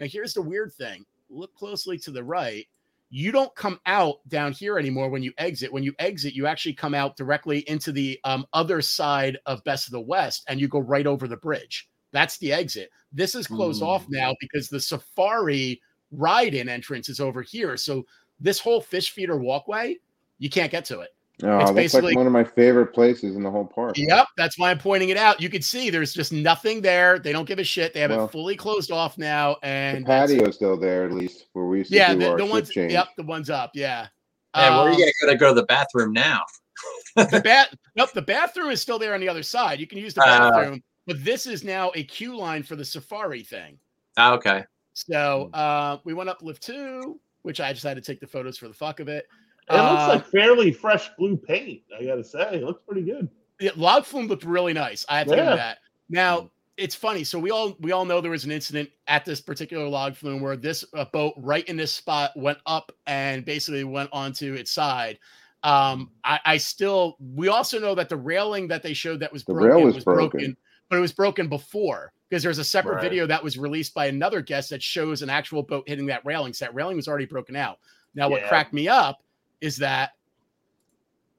Now, 0.01 0.07
here's 0.07 0.33
the 0.35 0.43
weird 0.43 0.73
thing 0.73 1.05
look 1.29 1.55
closely 1.55 1.99
to 1.99 2.11
the 2.11 2.25
right. 2.25 2.67
You 3.09 3.31
don't 3.33 3.55
come 3.55 3.79
out 3.87 4.17
down 4.29 4.53
here 4.53 4.79
anymore 4.79 5.09
when 5.09 5.23
you 5.23 5.33
exit. 5.39 5.73
When 5.73 5.83
you 5.85 5.95
exit, 5.99 6.35
you 6.35 6.47
actually 6.47 6.75
come 6.75 6.95
out 6.95 7.17
directly 7.17 7.61
into 7.69 7.93
the 7.93 8.19
um, 8.25 8.45
other 8.53 8.83
side 8.83 9.39
of 9.47 9.63
Best 9.65 9.87
of 9.87 9.93
the 9.93 10.01
West 10.01 10.45
and 10.49 10.61
you 10.61 10.67
go 10.69 10.81
right 10.81 11.07
over 11.07 11.29
the 11.29 11.37
bridge. 11.37 11.89
That's 12.13 12.39
the 12.39 12.53
exit. 12.53 12.91
This 13.13 13.35
is 13.35 13.47
closed 13.47 13.83
Mm. 13.83 13.87
off 13.87 14.07
now 14.09 14.35
because 14.41 14.69
the 14.69 14.81
safari 14.81 15.81
ride 16.11 16.55
in 16.55 16.69
entrance 16.69 17.09
is 17.09 17.21
over 17.21 17.43
here. 17.43 17.77
So, 17.77 18.05
this 18.41 18.59
whole 18.59 18.81
fish 18.81 19.11
feeder 19.11 19.39
walkway, 19.39 19.97
you 20.39 20.51
can't 20.51 20.71
get 20.71 20.85
to 20.87 21.01
it. 21.01 21.11
Oh, 21.43 21.57
It's 21.59 21.65
that's 21.65 21.73
basically- 21.73 22.09
like 22.13 22.17
one 22.17 22.27
of 22.27 22.33
my 22.33 22.45
favorite 22.45 22.95
places 22.95 23.37
in 23.37 23.43
the 23.43 23.51
whole 23.51 23.67
park. 23.67 23.99
Yep, 23.99 24.27
that's 24.39 24.59
why 24.59 24.71
I'm 24.71 24.79
pointing 24.79 25.11
it 25.11 25.19
out. 25.19 25.39
You 25.41 25.51
can 25.51 25.61
see 25.61 25.91
there's 25.91 26.15
just 26.15 26.33
nothing 26.33 26.81
there. 26.81 27.19
They 27.19 27.31
don't 27.33 27.45
give 27.47 27.59
a 27.59 27.65
shit. 27.65 27.93
They 27.93 28.01
have 28.01 28.11
Well, 28.11 28.25
it 28.25 28.33
fully 28.33 28.57
closed 28.57 28.91
off 28.91 29.19
now, 29.19 29.57
and 29.63 30.07
that's- 30.07 30.31
patio's 30.31 30.55
still 30.57 30.79
there, 30.79 31.05
at 31.05 31.13
least, 31.13 31.47
where 31.53 31.67
we 31.67 31.79
used 31.79 31.91
to 31.91 31.97
yeah, 31.97 32.15
do 32.15 32.21
the, 32.21 32.31
our 32.31 32.39
the 32.39 32.47
ones. 32.47 32.71
change. 32.71 32.93
Yep, 32.93 33.09
the 33.19 33.23
ones 33.25 33.51
up. 33.51 33.73
Yeah. 33.75 34.07
Hey, 34.55 34.71
where 34.71 34.91
Um, 34.93 34.95
you 34.99 35.13
gotta 35.23 35.37
go 35.37 35.49
to 35.49 35.55
the 35.61 35.67
bathroom 35.67 36.13
now? 36.15 36.41
the 37.17 37.41
bath. 37.45 37.75
Nope, 37.97 38.13
the 38.15 38.23
bathroom 38.23 38.71
is 38.71 38.81
still 38.81 38.99
there 38.99 39.15
on 39.15 39.21
the 39.21 39.29
other 39.29 39.43
side. 39.43 39.79
You 39.81 39.87
can 39.87 39.99
use 39.99 40.15
the 40.15 40.23
Uh, 40.23 40.51
bathroom, 40.51 40.83
but 41.07 41.23
this 41.25 41.47
is 41.47 41.65
now 41.65 41.91
a 41.95 42.05
queue 42.05 42.37
line 42.37 42.63
for 42.63 42.77
the 42.77 42.85
safari 42.85 43.43
thing. 43.43 43.79
Ah, 44.19 44.33
okay. 44.35 44.65
So 44.95 45.51
uh, 45.53 45.99
we 46.05 46.15
went 46.15 46.31
up 46.31 46.41
lift 46.43 46.63
two, 46.63 47.21
which 47.43 47.61
I 47.61 47.73
just 47.75 47.85
had 47.85 47.97
to 47.97 48.03
take 48.03 48.21
the 48.21 48.27
photos 48.27 48.57
for 48.59 48.69
the 48.69 48.75
fuck 48.75 49.01
of 49.01 49.09
it. 49.09 49.27
It 49.69 49.75
looks 49.75 50.03
Uh, 50.03 50.09
like 50.09 50.27
fairly 50.27 50.73
fresh 50.73 51.09
blue 51.19 51.37
paint. 51.37 51.83
I 51.99 52.05
gotta 52.05 52.23
say, 52.25 52.57
it 52.57 52.63
looks 52.63 52.83
pretty 52.87 53.03
good. 53.03 53.29
Yeah, 53.59 53.71
log 53.77 54.05
flume 54.05 54.27
looked 54.29 54.45
really 54.45 54.73
nice. 54.73 55.05
I 55.09 55.19
have 55.19 55.29
to 55.29 55.37
Yeah. 55.37 55.57
that. 55.57 55.79
Now 56.09 56.51
it's 56.77 56.95
funny. 56.95 57.25
So 57.25 57.39
we 57.39 57.51
all 57.51 57.75
we 57.81 57.91
all 57.93 58.05
know 58.05 58.21
there 58.21 58.31
was 58.31 58.45
an 58.45 58.51
incident 58.53 58.91
at 59.07 59.25
this 59.25 59.41
particular 59.41 59.89
log 59.89 60.15
flume 60.15 60.41
where 60.41 60.57
this 60.57 60.85
uh, 60.95 61.07
boat 61.07 61.33
right 61.39 61.67
in 61.69 61.77
this 61.77 61.93
spot 61.93 62.33
went 62.37 62.59
up 62.67 62.93
and 63.07 63.45
basically 63.45 63.83
went 63.83 64.11
onto 64.13 64.53
its 64.55 64.71
side. 64.71 65.19
Um, 65.63 66.11
I, 66.23 66.39
I 66.45 66.57
still 66.59 67.17
we 67.19 67.49
also 67.49 67.81
know 67.81 67.95
that 67.95 68.09
the 68.09 68.17
railing 68.17 68.69
that 68.69 68.83
they 68.83 68.93
showed 68.93 69.21
that 69.21 69.33
was 69.33 69.43
The 69.45 69.55
broken 69.55 69.85
was 69.85 69.95
was 69.97 70.05
broken. 70.05 70.31
broken, 70.31 70.57
but 70.91 70.99
it 70.99 71.01
was 71.01 71.13
broken 71.13 71.49
before 71.49 72.13
because 72.29 72.43
there's 72.43 72.59
a 72.59 72.65
separate 72.65 72.97
Right. 72.97 73.03
video 73.03 73.27
that 73.27 73.43
was 73.43 73.57
released 73.57 73.95
by 73.95 74.07
another 74.07 74.43
guest 74.43 74.71
that 74.71 74.83
shows 74.83 75.23
an 75.23 75.31
actual 75.31 75.63
boat 75.63 75.89
hitting 75.89 76.07
that 76.07 76.25
railing. 76.27 76.53
So 76.53 76.67
that 76.67 76.75
railing 76.75 76.97
was 76.97 77.09
already 77.09 77.25
broken 77.27 77.57
out. 77.57 77.79
Now, 78.15 78.29
what 78.29 78.43
cracked 78.45 78.73
me 78.75 78.87
up 78.87 79.23
is 79.61 79.77
that 79.79 80.11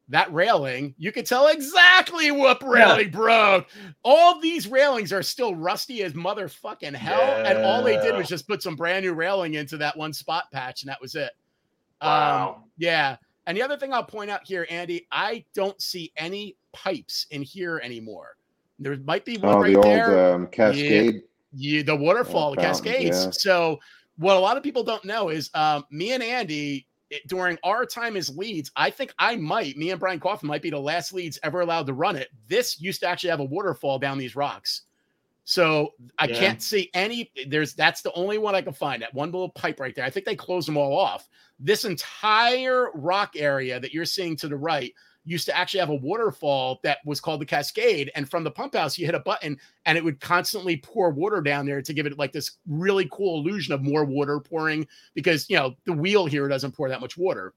that 0.10 0.32
railing, 0.32 0.96
you 0.98 1.12
could 1.12 1.26
tell 1.26 1.48
exactly 1.48 2.32
what 2.32 2.64
railing 2.66 3.10
broke. 3.12 3.68
All 4.04 4.40
these 4.40 4.66
railings 4.68 5.12
are 5.12 5.22
still 5.22 5.54
rusty 5.54 6.02
as 6.04 6.14
motherfucking 6.14 6.96
hell. 6.96 7.46
And 7.46 7.58
all 7.58 7.84
they 7.84 7.98
did 8.00 8.16
was 8.16 8.30
just 8.30 8.48
put 8.48 8.64
some 8.64 8.78
brand 8.78 9.04
new 9.04 9.14
railing 9.14 9.56
into 9.56 9.76
that 9.78 9.98
one 9.98 10.14
spot 10.14 10.46
patch, 10.54 10.82
and 10.84 10.90
that 10.90 11.02
was 11.02 11.16
it. 11.16 11.32
Um, 12.00 12.10
Wow. 12.10 12.64
yeah. 12.78 13.18
And 13.48 13.58
the 13.58 13.62
other 13.62 13.76
thing 13.78 13.94
I'll 13.94 14.04
point 14.04 14.30
out 14.30 14.46
here, 14.48 14.66
Andy, 14.70 15.08
I 15.12 15.44
don't 15.54 15.82
see 15.82 16.12
any 16.16 16.56
pipes 16.72 17.28
in 17.32 17.42
here 17.42 17.82
anymore. 17.84 18.38
There 18.80 18.96
might 19.06 19.26
be 19.26 19.38
one 19.38 19.56
Oh, 19.56 19.60
right 19.60 19.74
the 19.74 19.80
old 19.80 20.36
um, 20.36 20.48
Cascade. 20.48 21.24
you, 21.54 21.84
the 21.84 21.96
waterfall, 21.96 22.52
the 22.52 22.58
cascades. 22.62 23.26
yeah. 23.26 23.32
So 23.32 23.80
what 24.18 24.38
a 24.38 24.40
lot 24.40 24.56
of 24.58 24.64
people 24.64 24.84
don't 24.84 25.04
know 25.04 25.30
is 25.30 25.50
um, 25.54 25.84
me 25.92 26.12
and 26.14 26.22
Andy 26.24 26.86
it- 27.10 27.28
during 27.28 27.58
our 27.64 27.86
time 27.86 28.16
as 28.18 28.36
leads, 28.36 28.72
I 28.76 28.90
think 28.90 29.14
I 29.20 29.36
might, 29.36 29.78
me 29.78 29.92
and 29.92 30.00
Brian 30.00 30.20
Coffin 30.20 30.48
might 30.48 30.62
be 30.62 30.70
the 30.70 30.80
last 30.80 31.14
leads 31.14 31.40
ever 31.44 31.62
allowed 31.62 31.88
to 31.88 31.94
run 31.94 32.16
it. 32.16 32.30
This 32.48 32.80
used 32.82 33.02
to 33.02 33.08
actually 33.08 33.30
have 33.30 33.40
a 33.40 33.46
waterfall 33.46 34.00
down 34.00 34.18
these 34.18 34.36
rocks. 34.36 34.84
So 35.46 35.94
I 36.20 36.28
Yeah. 36.28 36.40
can't 36.40 36.62
see 36.62 36.90
any. 36.94 37.32
There's 37.48 37.74
that's 37.74 38.02
the 38.02 38.12
only 38.12 38.38
one 38.38 38.54
I 38.54 38.62
can 38.62 38.74
find. 38.74 39.02
That 39.02 39.14
one 39.14 39.32
little 39.32 39.50
pipe 39.50 39.80
right 39.80 39.96
there. 39.96 40.04
I 40.04 40.10
think 40.10 40.26
they 40.26 40.36
closed 40.36 40.68
them 40.68 40.76
all 40.76 40.98
off. 41.00 41.30
This 41.58 41.86
entire 41.86 42.92
rock 42.94 43.34
area 43.38 43.80
that 43.80 43.94
you're 43.94 44.04
seeing 44.06 44.36
to 44.38 44.50
the 44.50 44.58
right 44.58 44.94
used 45.28 45.46
to 45.46 45.58
actually 45.58 45.82
have 45.82 45.90
a 45.90 45.96
waterfall 45.96 46.80
that 46.84 47.00
was 47.06 47.20
called 47.20 47.42
the 47.42 47.46
Cascade. 47.46 48.10
And 48.16 48.30
from 48.30 48.44
the 48.44 48.52
pump 48.52 48.76
house, 48.76 48.98
you 48.98 49.06
hit 49.06 49.14
a 49.14 49.20
button 49.20 49.58
and 49.86 49.98
it 49.98 50.04
would 50.04 50.22
constantly 50.22 50.78
pour 50.78 51.10
water 51.10 51.42
down 51.42 51.66
there 51.66 51.82
to 51.82 51.94
give 51.94 52.06
it 52.06 52.18
like 52.18 52.32
this 52.32 52.52
really 52.68 53.10
cool 53.12 53.40
illusion 53.40 53.74
of 53.74 53.84
more 53.84 54.06
water 54.06 54.40
pouring 54.40 54.88
because, 55.14 55.50
you 55.50 55.58
know, 55.58 55.76
the 55.86 55.94
wheel 55.94 56.26
here 56.26 56.48
doesn't 56.48 56.72
pour 56.72 56.88
that 56.88 57.02
much 57.02 57.18
water. 57.18 57.54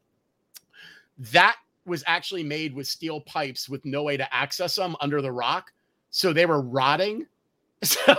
That 1.18 1.56
was 1.86 2.02
actually 2.06 2.42
made 2.42 2.74
with 2.74 2.88
steel 2.88 3.20
pipes 3.20 3.68
with 3.68 3.84
no 3.84 4.02
way 4.02 4.16
to 4.16 4.34
access 4.34 4.74
them 4.74 4.96
under 5.00 5.22
the 5.22 5.32
rock. 5.32 5.72
So 6.10 6.32
they 6.32 6.46
were 6.46 6.60
rotting. 6.60 7.26
So 7.82 8.14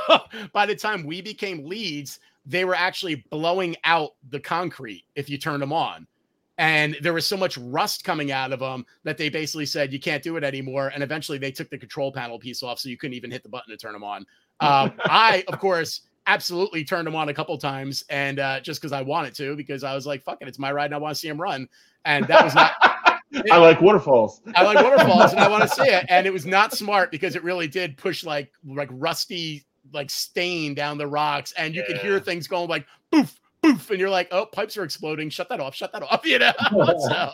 by 0.53 0.65
the 0.65 0.75
time 0.75 1.05
we 1.05 1.21
became 1.21 1.67
leads, 1.67 2.19
they 2.47 2.65
were 2.65 2.73
actually 2.73 3.23
blowing 3.29 3.75
out 3.83 4.13
the 4.31 4.39
concrete 4.39 5.03
if 5.13 5.29
you 5.29 5.37
turned 5.37 5.61
them 5.61 5.71
on. 5.71 6.07
And 6.61 6.95
there 7.01 7.11
was 7.11 7.25
so 7.25 7.35
much 7.35 7.57
rust 7.57 8.03
coming 8.03 8.31
out 8.31 8.53
of 8.53 8.59
them 8.59 8.85
that 9.03 9.17
they 9.17 9.29
basically 9.29 9.65
said 9.65 9.91
you 9.91 9.99
can't 9.99 10.21
do 10.21 10.37
it 10.37 10.43
anymore. 10.43 10.91
And 10.93 11.01
eventually 11.01 11.39
they 11.39 11.51
took 11.51 11.71
the 11.71 11.77
control 11.77 12.11
panel 12.11 12.37
piece 12.37 12.61
off 12.61 12.77
so 12.77 12.87
you 12.87 12.97
couldn't 12.97 13.15
even 13.15 13.31
hit 13.31 13.41
the 13.41 13.49
button 13.49 13.71
to 13.71 13.77
turn 13.77 13.93
them 13.93 14.03
on. 14.03 14.27
Um, 14.59 14.93
I, 15.05 15.43
of 15.47 15.57
course, 15.57 16.01
absolutely 16.27 16.83
turned 16.83 17.07
them 17.07 17.15
on 17.15 17.29
a 17.29 17.33
couple 17.33 17.57
times 17.57 18.03
and 18.11 18.37
uh, 18.37 18.59
just 18.59 18.79
because 18.79 18.91
I 18.91 19.01
wanted 19.01 19.33
to, 19.37 19.55
because 19.55 19.83
I 19.83 19.95
was 19.95 20.05
like, 20.05 20.21
fuck 20.21 20.37
it, 20.39 20.47
it's 20.47 20.59
my 20.59 20.71
ride 20.71 20.85
and 20.85 20.93
I 20.93 20.99
want 20.99 21.15
to 21.15 21.19
see 21.19 21.29
him 21.29 21.41
run. 21.41 21.67
And 22.05 22.27
that 22.27 22.43
was 22.43 22.53
not 22.53 22.73
I 23.51 23.57
like 23.57 23.81
waterfalls. 23.81 24.41
I 24.55 24.61
like 24.61 24.75
waterfalls 24.83 25.31
and 25.31 25.39
I 25.39 25.47
want 25.47 25.63
to 25.63 25.69
see 25.69 25.89
it. 25.89 26.05
And 26.09 26.27
it 26.27 26.31
was 26.31 26.45
not 26.45 26.73
smart 26.73 27.09
because 27.09 27.35
it 27.35 27.43
really 27.43 27.67
did 27.67 27.97
push 27.97 28.23
like 28.23 28.51
like 28.63 28.89
rusty 28.91 29.65
like 29.93 30.11
stain 30.11 30.75
down 30.75 30.99
the 30.99 31.07
rocks, 31.07 31.53
and 31.57 31.73
you 31.73 31.83
could 31.87 31.97
hear 31.97 32.19
things 32.19 32.47
going 32.47 32.69
like 32.69 32.85
boof, 33.11 33.40
boof, 33.61 33.89
and 33.89 33.99
you're 33.99 34.09
like, 34.09 34.27
oh, 34.31 34.45
pipes 34.45 34.77
are 34.77 34.83
exploding. 34.83 35.29
Shut 35.29 35.49
that 35.49 35.59
off. 35.59 35.75
Shut 35.75 35.91
that 35.93 36.03
off. 36.03 36.25
You 36.25 36.39
know. 36.39 36.53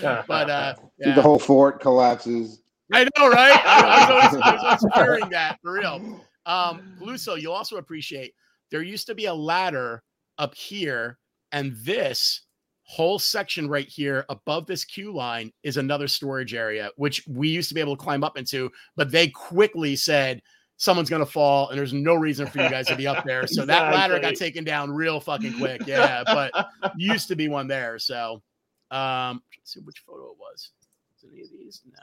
so, 0.00 0.24
but 0.26 0.50
uh, 0.50 0.74
The 0.98 1.22
whole 1.22 1.38
fort 1.38 1.80
collapses. 1.80 2.62
I 2.92 3.04
know, 3.16 3.28
right? 3.28 3.60
I, 3.64 3.80
I 3.80 4.24
was 4.24 4.34
always, 4.34 4.42
I 4.42 4.54
was 4.54 4.64
always 4.64 4.94
fearing 4.94 5.30
that 5.30 5.58
for 5.62 5.72
real. 5.72 6.24
Um, 6.46 6.96
Luso, 7.00 7.40
you'll 7.40 7.52
also 7.52 7.76
appreciate 7.76 8.34
there 8.70 8.82
used 8.82 9.06
to 9.06 9.14
be 9.14 9.26
a 9.26 9.34
ladder 9.34 10.02
up 10.38 10.54
here, 10.54 11.18
and 11.52 11.76
this 11.84 12.42
whole 12.82 13.20
section 13.20 13.68
right 13.68 13.88
here 13.88 14.24
above 14.28 14.66
this 14.66 14.84
queue 14.84 15.14
line 15.14 15.52
is 15.62 15.76
another 15.76 16.08
storage 16.08 16.54
area, 16.54 16.90
which 16.96 17.24
we 17.28 17.48
used 17.48 17.68
to 17.68 17.74
be 17.74 17.80
able 17.80 17.96
to 17.96 18.02
climb 18.02 18.24
up 18.24 18.36
into, 18.36 18.68
but 18.96 19.12
they 19.12 19.28
quickly 19.28 19.94
said 19.94 20.42
someone's 20.80 21.10
gonna 21.10 21.26
fall, 21.26 21.68
and 21.68 21.78
there's 21.78 21.92
no 21.92 22.14
reason 22.14 22.46
for 22.46 22.62
you 22.62 22.70
guys 22.70 22.86
to 22.86 22.96
be 22.96 23.06
up 23.06 23.22
there. 23.26 23.46
So 23.46 23.66
that 23.66 23.92
ladder 23.92 24.18
got 24.18 24.34
taken 24.34 24.64
down 24.64 24.90
real 24.90 25.20
fucking 25.20 25.58
quick. 25.58 25.86
Yeah, 25.86 26.24
but 26.24 26.70
used 26.96 27.28
to 27.28 27.36
be 27.36 27.48
one 27.48 27.68
there. 27.68 27.98
So 27.98 28.42
um 28.90 29.42
let's 29.58 29.74
see 29.74 29.80
which 29.80 29.98
photo 29.98 30.30
it 30.30 30.38
was. 30.38 30.70
Is 31.18 31.28
any 31.30 31.42
of 31.42 31.50
these? 31.50 31.82
No. 31.92 31.98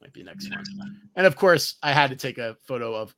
Might 0.00 0.12
be 0.12 0.22
next 0.22 0.48
one. 0.48 0.64
And 1.16 1.26
of 1.26 1.34
course, 1.34 1.74
I 1.82 1.92
had 1.92 2.10
to 2.10 2.16
take 2.16 2.38
a 2.38 2.56
photo 2.68 2.94
of 2.94 3.14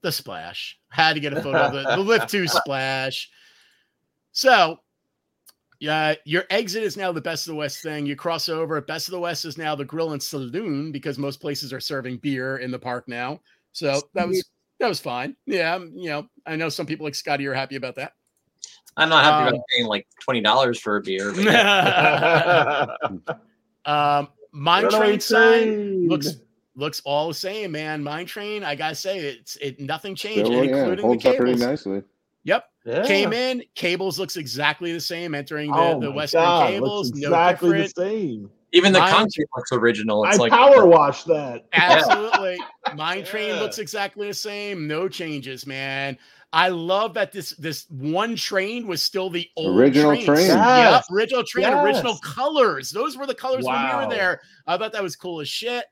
the 0.00 0.10
splash. 0.10 0.78
Had 0.88 1.12
to 1.12 1.20
get 1.20 1.34
a 1.34 1.42
photo 1.42 1.58
of 1.58 1.72
the, 1.74 1.82
the 1.82 2.02
lift 2.02 2.30
two 2.30 2.48
splash. 2.48 3.28
So 4.32 4.78
yeah, 5.80 6.14
your 6.24 6.44
exit 6.48 6.82
is 6.82 6.96
now 6.96 7.12
the 7.12 7.20
best 7.20 7.46
of 7.46 7.52
the 7.52 7.58
West 7.58 7.82
thing. 7.82 8.06
You 8.06 8.16
cross 8.16 8.48
over. 8.48 8.80
Best 8.80 9.08
of 9.08 9.12
the 9.12 9.20
West 9.20 9.44
is 9.44 9.58
now 9.58 9.74
the 9.74 9.84
grill 9.84 10.12
and 10.12 10.22
saloon 10.22 10.92
because 10.92 11.18
most 11.18 11.42
places 11.42 11.74
are 11.74 11.80
serving 11.80 12.16
beer 12.16 12.56
in 12.56 12.70
the 12.70 12.78
park 12.78 13.06
now. 13.06 13.38
So 13.76 14.00
that 14.14 14.26
was 14.26 14.42
that 14.80 14.88
was 14.88 15.00
fine. 15.00 15.36
Yeah, 15.44 15.74
um, 15.74 15.92
you 15.94 16.08
know, 16.08 16.26
I 16.46 16.56
know 16.56 16.70
some 16.70 16.86
people 16.86 17.04
like 17.04 17.14
Scotty 17.14 17.46
are 17.46 17.52
happy 17.52 17.76
about 17.76 17.94
that. 17.96 18.12
I'm 18.96 19.10
not 19.10 19.22
happy 19.22 19.42
Um, 19.42 19.48
about 19.54 19.64
paying 19.74 19.86
like 19.86 20.06
twenty 20.22 20.40
dollars 20.40 20.80
for 20.80 20.96
a 20.96 21.02
beer. 21.02 21.30
But 21.34 21.44
yeah. 21.44 22.86
um, 23.84 24.28
mine 24.52 24.88
train 24.90 25.20
sign 25.20 26.08
looks 26.08 26.36
looks 26.74 27.02
all 27.04 27.28
the 27.28 27.34
same, 27.34 27.72
man. 27.72 28.02
Mine 28.02 28.24
train, 28.24 28.64
I 28.64 28.74
gotta 28.74 28.94
say, 28.94 29.18
it's 29.18 29.56
it 29.56 29.78
nothing 29.78 30.14
changed, 30.14 30.46
So, 30.46 30.52
yeah, 30.52 30.62
including 30.62 30.96
the 30.96 31.02
holds 31.02 31.26
up 31.26 31.36
pretty 31.36 31.52
cables. 31.52 31.66
nicely. 31.66 32.02
Yep, 32.44 32.64
Yeah. 32.86 33.06
came 33.06 33.32
in. 33.34 33.62
Cables 33.74 34.18
looks 34.18 34.36
exactly 34.36 34.92
the 34.92 35.00
same. 35.00 35.34
Entering 35.34 35.70
the, 35.70 35.78
Oh 35.78 36.00
the 36.00 36.08
my 36.08 36.16
Western 36.16 36.42
God, 36.42 36.70
cables, 36.70 37.08
looks 37.10 37.20
no 37.20 37.28
exactly 37.28 37.70
different. 37.72 37.94
the 37.94 38.02
same. 38.02 38.50
Even 38.72 38.92
the 38.92 38.98
Mine- 38.98 39.12
concrete 39.12 39.46
looks 39.56 39.72
original. 39.72 40.24
It's 40.24 40.38
I 40.38 40.40
like 40.40 40.52
power 40.52 40.86
washed 40.86 41.26
that. 41.28 41.64
Absolutely. 41.72 42.58
Mine 42.94 43.24
train 43.24 43.54
Yeah. 43.54 43.60
looks 43.60 43.78
exactly 43.78 44.26
the 44.28 44.34
same. 44.34 44.86
No 44.88 45.08
changes, 45.08 45.66
man. 45.66 46.18
I 46.52 46.68
love 46.68 47.14
that 47.14 47.32
this 47.32 47.50
this 47.56 47.86
one 47.90 48.34
train 48.36 48.86
was 48.86 49.02
still 49.02 49.30
the 49.30 49.48
old 49.56 49.78
Original 49.78 50.10
trains. 50.12 50.24
train. 50.26 50.46
Yep, 50.48 50.56
Yes. 50.58 51.04
original 51.12 51.44
train, 51.44 51.72
original 51.72 52.16
colors. 52.18 52.90
Those 52.90 53.16
were 53.16 53.26
the 53.26 53.34
colors 53.34 53.64
when 53.64 53.74
we 53.88 53.94
were 54.04 54.10
there. 54.10 54.40
I 54.66 54.76
thought 54.78 54.92
that 54.92 55.02
was 55.02 55.16
cool 55.16 55.40
as 55.40 55.48
shit. 55.48 55.84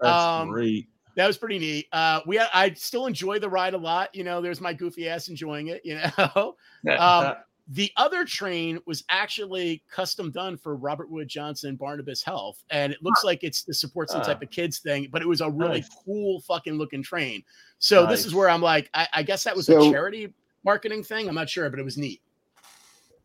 That's 0.00 0.12
Um, 0.24 0.48
great. 0.50 0.88
That 1.16 1.26
was 1.26 1.36
pretty 1.38 1.58
neat. 1.58 1.86
Uh, 1.92 2.20
we 2.26 2.38
I 2.38 2.72
still 2.74 3.06
enjoy 3.06 3.38
the 3.38 3.48
ride 3.48 3.74
a 3.74 3.78
lot. 3.78 4.14
You 4.14 4.24
know, 4.24 4.40
there's 4.40 4.60
my 4.60 4.72
goofy 4.72 5.08
ass 5.08 5.28
enjoying 5.28 5.68
it. 5.68 5.82
You 5.84 6.00
know, 6.18 6.56
um, 6.98 7.34
the 7.72 7.90
other 7.96 8.24
train 8.26 8.78
was 8.86 9.02
actually 9.08 9.82
custom 9.90 10.30
done 10.30 10.58
for 10.58 10.76
Robert 10.76 11.10
Wood 11.10 11.26
Johnson 11.28 11.74
Barnabas 11.76 12.22
Health, 12.22 12.62
and 12.70 12.92
it 12.92 13.02
looks 13.02 13.24
like 13.24 13.42
it's 13.42 13.62
the 13.62 13.72
support 13.72 14.10
some 14.10 14.20
Ah. 14.20 14.24
type 14.24 14.42
of 14.42 14.50
kids 14.50 14.78
thing, 14.80 15.08
but 15.10 15.22
it 15.22 15.26
was 15.28 15.40
a 15.40 15.48
really 15.50 15.80
Nice. 15.80 15.88
cool 16.04 16.42
fucking 16.42 16.74
looking 16.74 17.02
train. 17.02 17.42
So 17.78 18.04
this 18.06 18.26
is 18.26 18.34
where 18.34 18.50
I'm 18.50 18.60
like, 18.60 18.90
I, 18.92 19.08
I 19.14 19.22
guess 19.22 19.42
that 19.44 19.56
was 19.56 19.66
So- 19.66 19.88
a 19.88 19.90
charity 19.90 20.34
marketing 20.64 21.02
thing. 21.02 21.28
I'm 21.28 21.34
not 21.34 21.48
sure, 21.48 21.70
but 21.70 21.78
it 21.78 21.82
was 21.84 21.96
neat. 21.96 22.20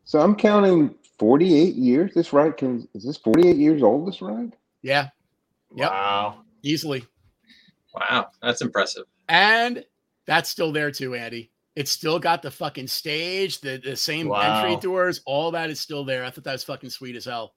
So 0.05 0.19
I'm 0.21 0.33
counting 0.35 0.95
48 1.19 1.75
years. 1.75 2.13
This 2.13 2.31
ride 2.31 2.55
can 2.55 2.87
is 2.93 3.03
this 3.03 3.17
48 3.17 3.57
years 3.57 3.83
old? 3.83 4.07
This 4.07 4.21
ride? 4.21 4.55
Yeah, 4.81 5.09
Yep. 5.75 5.91
Wow. 5.91 6.43
easily. 6.63 7.05
wow, 7.93 8.29
that's 8.41 8.61
impressive. 8.61 9.03
And 9.27 9.83
that's 10.25 10.49
still 10.49 10.71
there 10.71 10.91
too, 10.91 11.15
Andy. 11.15 11.51
It's 11.77 11.91
still 11.91 12.17
got 12.17 12.41
the 12.41 12.49
fucking 12.49 12.87
stage, 12.87 13.61
the, 13.61 13.77
the 13.77 13.95
same 13.95 14.29
Wow. 14.29 14.65
entry 14.65 14.81
doors, 14.81 15.21
all 15.27 15.51
that 15.51 15.69
is 15.69 15.79
still 15.79 16.03
there. 16.03 16.25
I 16.25 16.31
thought 16.31 16.43
that 16.45 16.53
was 16.53 16.63
fucking 16.63 16.89
sweet 16.89 17.15
as 17.15 17.25
hell. 17.25 17.53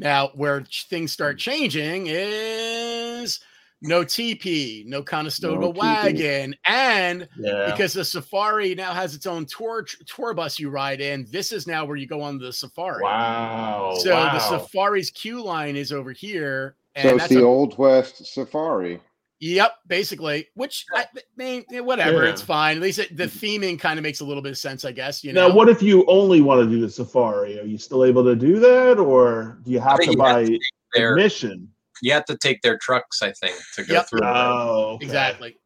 Now, 0.00 0.32
where 0.34 0.62
ch- 0.62 0.88
things 0.90 1.12
start 1.12 1.36
mm. 1.36 1.38
changing 1.38 2.06
is 2.08 3.38
no 3.80 4.02
TP, 4.02 4.84
no 4.86 5.04
Conestoga 5.04 5.60
No 5.60 5.72
TP. 5.72 5.76
wagon, 5.78 6.56
and 6.66 7.28
Yeah. 7.38 7.70
because 7.70 7.92
the 7.92 8.04
Safari 8.04 8.74
now 8.74 8.92
has 8.92 9.14
its 9.14 9.24
own 9.24 9.46
tour 9.46 9.86
tour 10.06 10.34
bus 10.34 10.58
you 10.58 10.68
ride 10.68 11.00
in, 11.00 11.28
this 11.30 11.52
is 11.52 11.68
now 11.68 11.84
where 11.84 11.96
you 11.96 12.08
go 12.08 12.20
on 12.20 12.38
the 12.38 12.52
Safari. 12.52 13.04
Wow. 13.04 13.94
So 14.00 14.14
wow. 14.14 14.32
the 14.32 14.40
Safari's 14.40 15.10
queue 15.12 15.40
line 15.44 15.76
is 15.76 15.92
over 15.92 16.10
here, 16.10 16.74
and 16.96 17.08
so 17.08 17.14
it's 17.14 17.18
that's 17.22 17.34
the 17.34 17.42
a 17.42 17.46
Old 17.46 17.78
West 17.78 18.26
Safari. 18.26 19.00
Yep, 19.40 19.72
basically. 19.86 20.48
Which 20.54 20.84
I 20.94 21.02
I 21.02 21.20
mean, 21.36 21.64
whatever, 21.70 22.24
Yeah. 22.24 22.30
it's 22.30 22.42
fine. 22.42 22.76
At 22.76 22.82
least 22.82 22.98
it, 22.98 23.16
the 23.16 23.24
theming 23.24 23.78
kind 23.80 23.98
of 23.98 24.02
makes 24.02 24.20
a 24.20 24.24
little 24.24 24.42
bit 24.42 24.52
of 24.52 24.58
sense, 24.58 24.84
I 24.84 24.92
guess. 24.92 25.24
You 25.24 25.32
know, 25.32 25.48
Now, 25.48 25.54
what 25.54 25.68
if 25.70 25.82
you 25.82 26.04
only 26.08 26.42
want 26.42 26.60
to 26.62 26.68
do 26.68 26.80
the 26.80 26.90
safari? 26.90 27.58
Are 27.58 27.64
you 27.64 27.78
still 27.78 28.04
able 28.04 28.22
to 28.24 28.36
do 28.36 28.58
that, 28.60 28.98
or 28.98 29.58
do 29.64 29.70
you 29.70 29.80
have 29.80 29.98
to 30.00 30.04
you 30.04 30.10
have 30.10 30.18
buy 30.18 30.44
to 30.44 30.58
Their, 30.94 31.14
admission? 31.14 31.68
you 32.02 32.12
have 32.12 32.26
to 32.26 32.36
take 32.36 32.60
their 32.62 32.76
trucks, 32.78 33.22
I 33.22 33.32
think, 33.32 33.56
to 33.76 33.84
go 33.84 33.94
Yep. 33.94 34.08
through. 34.08 34.20
Oh, 34.24 34.92
okay. 34.96 35.04
exactly? 35.06 35.56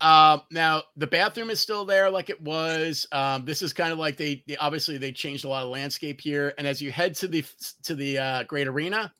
Um, 0.00 0.42
now 0.50 0.82
the 0.96 1.06
bathroom 1.06 1.50
is 1.50 1.60
still 1.60 1.84
there, 1.84 2.10
like 2.10 2.30
it 2.30 2.40
was. 2.40 3.06
Um, 3.12 3.44
this 3.44 3.62
is 3.62 3.72
kind 3.72 3.92
of 3.92 3.98
like 3.98 4.16
they, 4.16 4.42
they 4.48 4.56
obviously 4.56 4.96
they 4.98 5.12
changed 5.12 5.44
a 5.44 5.48
lot 5.48 5.62
of 5.64 5.68
landscape 5.68 6.20
here. 6.20 6.54
And 6.58 6.66
as 6.66 6.80
you 6.82 6.90
head 6.90 7.14
to 7.16 7.28
the 7.28 7.44
to 7.84 7.94
the 7.94 8.18
uh, 8.18 8.42
great 8.44 8.66
arena, 8.66 9.12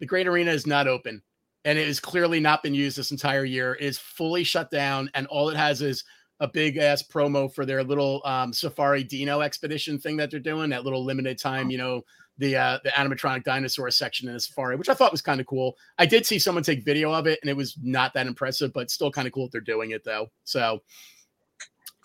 the 0.00 0.06
great 0.06 0.26
arena 0.26 0.50
is 0.52 0.66
not 0.66 0.86
open, 0.88 1.22
and 1.68 1.78
it 1.78 1.86
has 1.86 2.00
clearly 2.00 2.40
not 2.40 2.62
been 2.62 2.74
used 2.74 2.96
this 2.96 3.10
entire 3.10 3.44
year. 3.44 3.74
It 3.74 3.84
is 3.84 3.98
fully 3.98 4.42
shut 4.42 4.70
down, 4.70 5.10
and 5.12 5.26
all 5.26 5.50
it 5.50 5.56
has 5.56 5.82
is 5.82 6.02
a 6.40 6.48
big 6.48 6.78
ass 6.78 7.02
promo 7.02 7.52
for 7.52 7.66
their 7.66 7.84
little 7.84 8.22
um, 8.24 8.54
Safari 8.54 9.04
Dino 9.04 9.42
expedition 9.42 9.98
thing 9.98 10.16
that 10.16 10.30
they're 10.30 10.40
doing. 10.40 10.70
That 10.70 10.84
little 10.84 11.04
limited 11.04 11.38
time, 11.38 11.68
you 11.68 11.76
know, 11.76 12.06
the 12.38 12.56
uh, 12.56 12.78
the 12.84 12.90
animatronic 12.90 13.44
dinosaur 13.44 13.90
section 13.90 14.28
in 14.28 14.34
the 14.34 14.40
Safari, 14.40 14.76
which 14.76 14.88
I 14.88 14.94
thought 14.94 15.12
was 15.12 15.20
kind 15.20 15.42
of 15.42 15.46
cool. 15.46 15.76
I 15.98 16.06
did 16.06 16.24
see 16.24 16.38
someone 16.38 16.64
take 16.64 16.86
video 16.86 17.12
of 17.12 17.26
it, 17.26 17.38
and 17.42 17.50
it 17.50 17.56
was 17.56 17.76
not 17.82 18.14
that 18.14 18.26
impressive, 18.26 18.72
but 18.72 18.90
still 18.90 19.10
kind 19.10 19.26
of 19.26 19.34
cool 19.34 19.44
that 19.44 19.52
they're 19.52 19.60
doing 19.60 19.90
it 19.90 20.04
though. 20.04 20.30
So 20.44 20.82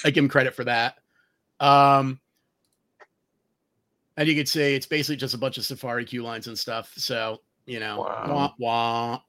I 0.03 0.09
give 0.09 0.25
them 0.25 0.29
credit 0.29 0.55
for 0.55 0.65
that. 0.65 0.95
Um, 1.61 2.19
and 4.17 4.27
you 4.27 4.35
could 4.35 4.49
see 4.49 4.75
it's 4.75 4.85
basically 4.85 5.15
just 5.15 5.35
a 5.35 5.37
bunch 5.37 5.57
of 5.57 5.63
Safari 5.63 6.03
queue 6.03 6.21
lines 6.21 6.47
and 6.47 6.59
stuff. 6.59 6.91
So 6.97 7.39
you 7.65 7.79
know, 7.79 8.01
Wow. 8.01 8.25
wah, 8.27 8.53
wah. 8.57 9.19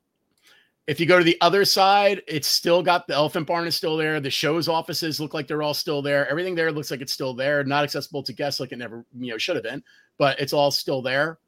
If 0.86 1.00
you 1.00 1.06
go 1.06 1.18
to 1.18 1.24
the 1.24 1.38
other 1.40 1.64
side, 1.64 2.22
it's 2.28 2.46
still 2.46 2.82
got 2.82 3.06
the 3.06 3.14
elephant 3.14 3.46
barn 3.46 3.66
is 3.66 3.74
still 3.74 3.96
there. 3.96 4.20
The 4.20 4.30
show's 4.30 4.68
offices 4.68 5.18
look 5.18 5.32
like 5.32 5.48
they're 5.48 5.62
all 5.62 5.72
still 5.72 6.02
there. 6.02 6.28
Everything 6.28 6.54
there 6.54 6.70
looks 6.70 6.90
like 6.90 7.00
it's 7.00 7.12
still 7.12 7.34
there. 7.34 7.64
Not 7.64 7.84
accessible 7.84 8.22
to 8.22 8.32
guests 8.34 8.60
like 8.60 8.72
it 8.72 8.76
never, 8.76 9.04
you 9.18 9.30
know, 9.30 9.38
should 9.38 9.56
have 9.56 9.62
been, 9.62 9.82
but 10.18 10.38
it's 10.38 10.52
all 10.52 10.70
still 10.70 11.00
there. 11.00 11.38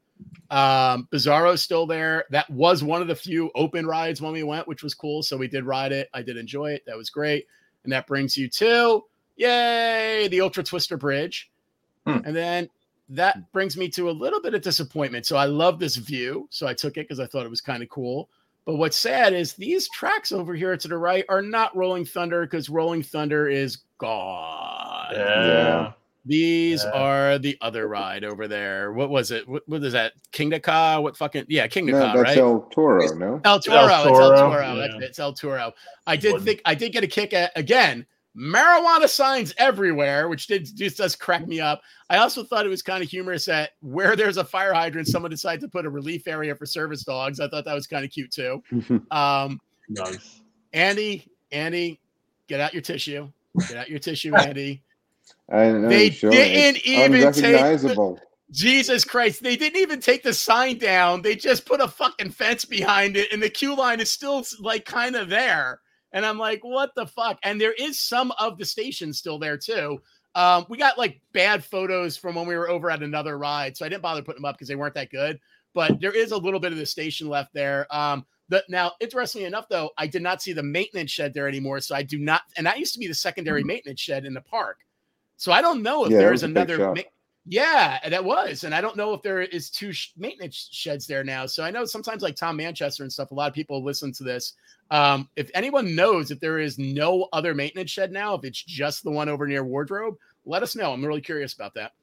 Um, 0.49 1.07
Bizarro's 1.11 1.61
still 1.61 1.85
there. 1.85 2.25
That 2.31 2.49
was 2.49 2.83
one 2.83 3.03
of 3.03 3.07
the 3.07 3.15
few 3.15 3.51
open 3.53 3.85
rides 3.85 4.21
when 4.21 4.33
we 4.33 4.41
went, 4.41 4.67
which 4.67 4.81
was 4.81 4.95
cool. 4.95 5.21
So 5.21 5.37
we 5.37 5.47
did 5.47 5.65
ride 5.65 5.91
it. 5.91 6.09
I 6.15 6.23
did 6.23 6.37
enjoy 6.37 6.71
it. 6.71 6.83
That 6.87 6.97
was 6.97 7.11
great. 7.11 7.45
And 7.83 7.93
that 7.93 8.07
brings 8.07 8.35
you 8.35 8.49
to 8.49 9.03
yay, 9.35 10.27
the 10.29 10.41
Ultra 10.41 10.63
Twister 10.63 10.97
Bridge. 10.97 11.51
Hmm. 12.05 12.19
And 12.25 12.35
then 12.35 12.69
that 13.09 13.51
brings 13.51 13.77
me 13.77 13.87
to 13.89 14.09
a 14.09 14.11
little 14.11 14.41
bit 14.41 14.53
of 14.53 14.61
disappointment. 14.61 15.25
So 15.25 15.37
I 15.37 15.45
love 15.45 15.79
this 15.79 15.95
view. 15.95 16.47
So 16.49 16.67
I 16.67 16.73
took 16.73 16.97
it 16.97 17.07
because 17.07 17.19
I 17.19 17.27
thought 17.27 17.45
it 17.45 17.49
was 17.49 17.61
kind 17.61 17.83
of 17.83 17.89
cool. 17.89 18.29
But 18.67 18.75
what's 18.75 18.97
sad 18.97 19.31
is 19.33 19.53
these 19.53 19.87
tracks 19.89 20.33
over 20.33 20.53
here 20.53 20.75
to 20.75 20.87
the 20.89 20.97
right 20.97 21.23
are 21.29 21.41
not 21.41 21.73
Rolling 21.73 22.03
Thunder 22.03 22.41
because 22.45 22.69
Rolling 22.69 23.01
Thunder 23.01 23.47
is 23.47 23.77
gone. 23.97 25.13
Yeah. 25.13 25.93
These 26.25 26.83
Yeah. 26.83 26.91
are 26.91 27.39
the 27.39 27.57
other 27.61 27.87
ride 27.87 28.25
over 28.25 28.45
there. 28.49 28.91
What 28.91 29.09
was 29.09 29.31
it? 29.31 29.47
What, 29.47 29.63
what 29.69 29.81
is 29.85 29.93
that? 29.93 30.11
Kingda 30.33 30.61
Ka? 30.61 30.99
What 30.99 31.15
fucking 31.15 31.45
yeah, 31.47 31.65
Kingda 31.67 31.91
No, 31.91 32.01
Ka, 32.01 32.13
that's 32.17 32.23
right? 32.23 32.37
El 32.37 32.59
Toro, 32.73 33.15
no? 33.15 33.39
El 33.45 33.59
Toro. 33.61 33.85
It's 33.85 33.93
El 33.93 34.03
Toro, 34.03 34.35
Toro. 34.35 34.75
Yeah. 34.75 34.83
it. 34.97 35.03
It's 35.03 35.19
El 35.19 35.31
Toro. 35.31 35.71
I 36.05 36.17
did 36.17 36.33
Wouldn't- 36.33 36.45
think 36.45 36.61
I 36.65 36.75
did 36.75 36.91
get 36.91 37.05
a 37.05 37.07
kick 37.07 37.31
at 37.33 37.53
again. 37.55 38.05
Marijuana 38.37 39.09
signs 39.09 39.53
everywhere, 39.57 40.27
which 40.29 40.47
did 40.47 40.69
just 40.75 40.97
does 40.97 41.15
crack 41.15 41.47
me 41.47 41.59
up. 41.59 41.81
I 42.09 42.17
also 42.17 42.43
thought 42.43 42.65
it 42.65 42.69
was 42.69 42.81
kind 42.83 43.03
of 43.03 43.09
humorous 43.09 43.45
that 43.45 43.71
where 43.81 44.15
there's 44.15 44.37
a 44.37 44.43
fire 44.45 44.73
hydrant, 44.73 45.07
someone 45.07 45.31
decided 45.31 45.61
to 45.61 45.67
put 45.67 45.85
a 45.85 45.89
relief 45.89 46.27
area 46.27 46.53
for 46.55 46.65
service 46.67 47.03
dogs. 47.03 47.39
I 47.39 47.47
thought 47.49 47.65
that 47.65 47.73
was 47.73 47.87
kind 47.87 48.05
of 48.05 48.11
cute 48.11 48.31
too. 48.31 48.61
Um, 49.11 49.59
Nice. 49.89 50.41
Andy, 50.73 51.25
Andy, 51.51 51.99
get 52.47 52.59
out 52.59 52.73
your 52.73 52.81
tissue. 52.81 53.29
Get 53.69 53.77
out 53.77 53.89
your 53.89 53.99
tissue, 53.99 54.35
Andy. 54.37 54.83
I 55.51 55.69
know, 55.71 55.87
They 55.89 56.09
sure. 56.11 56.29
didn't 56.29 56.77
It's 56.77 56.87
even 56.87 57.11
take 57.11 57.33
the- 57.35 57.47
unrecognizable. 57.47 58.19
Jesus 58.51 59.03
Christ, 59.03 59.43
they 59.43 59.55
didn't 59.57 59.79
even 59.81 59.99
take 59.99 60.23
the 60.23 60.33
sign 60.33 60.77
down. 60.77 61.21
They 61.21 61.35
just 61.35 61.65
put 61.65 61.81
a 61.81 61.87
fucking 61.87 62.29
fence 62.31 62.63
behind 62.65 63.17
it, 63.17 63.31
and 63.33 63.41
the 63.43 63.49
queue 63.49 63.75
line 63.75 63.99
is 63.99 64.09
still 64.09 64.45
like 64.59 64.85
kind 64.85 65.15
of 65.17 65.27
there. 65.29 65.79
And 66.17 66.25
I'm 66.25 66.39
like, 66.39 66.63
what 66.63 66.95
the 66.95 67.05
fuck? 67.05 67.37
And 67.43 67.61
there 67.61 67.73
is 67.73 67.99
some 67.99 68.31
of 68.39 68.57
the 68.57 68.65
station 68.65 69.13
still 69.13 69.37
there 69.37 69.55
too. 69.55 70.01
Um, 70.33 70.65
we 70.67 70.75
got 70.75 70.97
like 70.97 71.21
bad 71.31 71.63
photos 71.63 72.17
from 72.17 72.33
when 72.33 72.47
we 72.47 72.55
were 72.55 72.71
over 72.71 72.89
at 72.89 73.03
another 73.03 73.37
ride, 73.37 73.77
so 73.77 73.85
I 73.85 73.89
didn't 73.89 74.01
bother 74.01 74.23
putting 74.23 74.41
them 74.41 74.49
up 74.49 74.55
because 74.55 74.67
they 74.67 74.73
weren't 74.73 74.95
that 74.95 75.11
good. 75.11 75.39
But 75.75 76.01
there 76.01 76.11
is 76.11 76.31
a 76.31 76.37
little 76.37 76.59
bit 76.59 76.71
of 76.71 76.79
the 76.79 76.87
station 76.87 77.29
left 77.29 77.53
there. 77.53 77.85
Um, 77.95 78.25
the, 78.49 78.63
now, 78.67 78.93
interestingly 78.99 79.45
enough, 79.45 79.69
though, 79.69 79.91
I 79.95 80.07
did 80.07 80.23
not 80.23 80.41
see 80.41 80.53
the 80.53 80.63
maintenance 80.63 81.11
shed 81.11 81.35
there 81.35 81.47
anymore. 81.47 81.81
So 81.81 81.93
I 81.93 82.01
do 82.01 82.17
not, 82.17 82.41
and 82.57 82.65
that 82.65 82.79
used 82.79 82.93
to 82.93 82.99
be 82.99 83.07
the 83.07 83.13
secondary 83.13 83.63
maintenance 83.63 83.99
shed 83.99 84.25
in 84.25 84.33
the 84.33 84.41
park. 84.41 84.77
So 85.35 85.51
I 85.51 85.61
don't 85.61 85.83
know 85.83 86.05
if 86.05 86.11
Yeah, 86.11 86.17
there 86.17 86.33
is 86.33 86.41
another. 86.41 86.95
ma- 86.95 87.01
yeah, 87.49 87.99
that 88.09 88.25
was, 88.25 88.65
and 88.65 88.75
I 88.75 88.81
don't 88.81 88.97
know 88.97 89.13
if 89.13 89.21
there 89.21 89.41
is 89.41 89.69
two 89.69 89.93
sh- 89.93 90.11
maintenance 90.17 90.67
sheds 90.69 91.07
there 91.07 91.23
now. 91.23 91.45
So 91.45 91.63
I 91.63 91.71
know 91.71 91.85
sometimes 91.85 92.21
like 92.21 92.35
Tom 92.35 92.57
Manchester 92.57 93.03
and 93.03 93.11
stuff. 93.11 93.31
A 93.31 93.33
lot 93.33 93.47
of 93.47 93.53
people 93.53 93.81
listen 93.81 94.11
to 94.13 94.23
this. 94.23 94.53
Um, 94.91 95.29
if 95.37 95.49
anyone 95.53 95.95
knows 95.95 96.29
if 96.29 96.41
there 96.41 96.59
is 96.59 96.77
no 96.77 97.29
other 97.31 97.53
maintenance 97.53 97.89
shed 97.89 98.11
now, 98.11 98.33
if 98.33 98.43
it's 98.43 98.61
just 98.61 99.03
the 99.03 99.11
one 99.11 99.29
over 99.29 99.47
near 99.47 99.63
Wardrobe, 99.63 100.15
let 100.45 100.61
us 100.61 100.75
know. 100.75 100.91
I'm 100.91 101.05
really 101.05 101.21
curious 101.21 101.53
about 101.53 101.73
that. 101.75 101.93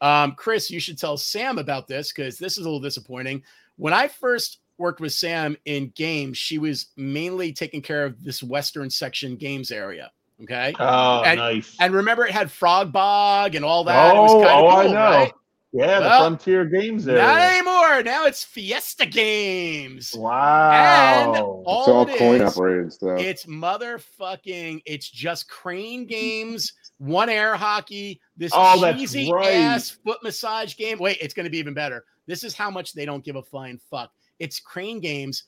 Um, 0.00 0.32
Chris, 0.32 0.68
you 0.68 0.80
should 0.80 0.98
tell 0.98 1.16
Sam 1.16 1.58
about 1.58 1.86
this 1.86 2.12
because 2.12 2.36
this 2.36 2.58
is 2.58 2.66
a 2.66 2.68
little 2.68 2.80
disappointing. 2.80 3.42
When 3.76 3.92
I 3.92 4.08
first 4.08 4.58
worked 4.78 5.00
with 5.00 5.12
Sam 5.12 5.56
in 5.64 5.92
games, 5.94 6.38
she 6.38 6.58
was 6.58 6.88
mainly 6.96 7.52
taking 7.52 7.82
care 7.82 8.04
of 8.04 8.22
this 8.22 8.42
Western 8.42 8.90
section 8.90 9.36
games 9.36 9.70
area. 9.70 10.10
Okay. 10.42 10.74
Oh, 10.78 11.22
And- 11.22 11.38
nice. 11.38 11.76
And 11.80 11.94
remember, 11.94 12.26
it 12.26 12.32
had 12.32 12.50
Frog 12.50 12.92
Bog 12.92 13.54
and 13.54 13.64
all 13.64 13.84
that. 13.84 14.14
it 14.14 14.18
was 14.18 14.30
oh, 14.32 14.38
kinda 14.38 14.52
oh, 14.52 14.68
I 14.68 14.86
know. 14.88 14.94
right? 14.94 15.32
Yeah, 15.76 15.98
the 15.98 16.08
Frontier 16.08 16.64
Games 16.66 17.04
Not 17.06 17.16
area. 17.16 17.56
anymore. 17.56 18.02
Now 18.04 18.26
it's 18.26 18.44
Fiesta 18.44 19.06
Games. 19.06 20.14
Wow. 20.16 20.70
And 20.70 21.30
It's 21.30 21.40
all 21.40 21.64
all 21.66 22.08
it 22.08 22.16
coin 22.16 22.40
is, 22.42 22.56
operated 22.56 22.92
stuff. 22.92 23.18
It's 23.18 23.44
motherfucking. 23.46 24.82
It's 24.86 25.08
just 25.10 25.48
crane 25.48 26.06
games, 26.06 26.72
one 26.98 27.28
air 27.28 27.56
hockey. 27.56 28.20
This 28.36 28.52
Oh, 28.54 28.92
cheesy 28.92 29.32
right. 29.32 29.54
ass 29.54 29.90
foot 29.90 30.22
massage 30.22 30.76
game. 30.76 30.98
Wait, 31.00 31.18
it's 31.20 31.34
going 31.34 31.44
to 31.44 31.50
be 31.50 31.58
even 31.58 31.74
better. 31.74 32.04
This 32.26 32.44
is 32.44 32.54
how 32.54 32.70
much 32.70 32.92
they 32.92 33.04
don't 33.04 33.24
give 33.24 33.34
a 33.34 33.42
flying 33.42 33.80
fuck. 33.90 34.12
It's 34.38 34.60
crane 34.60 35.00
games 35.00 35.44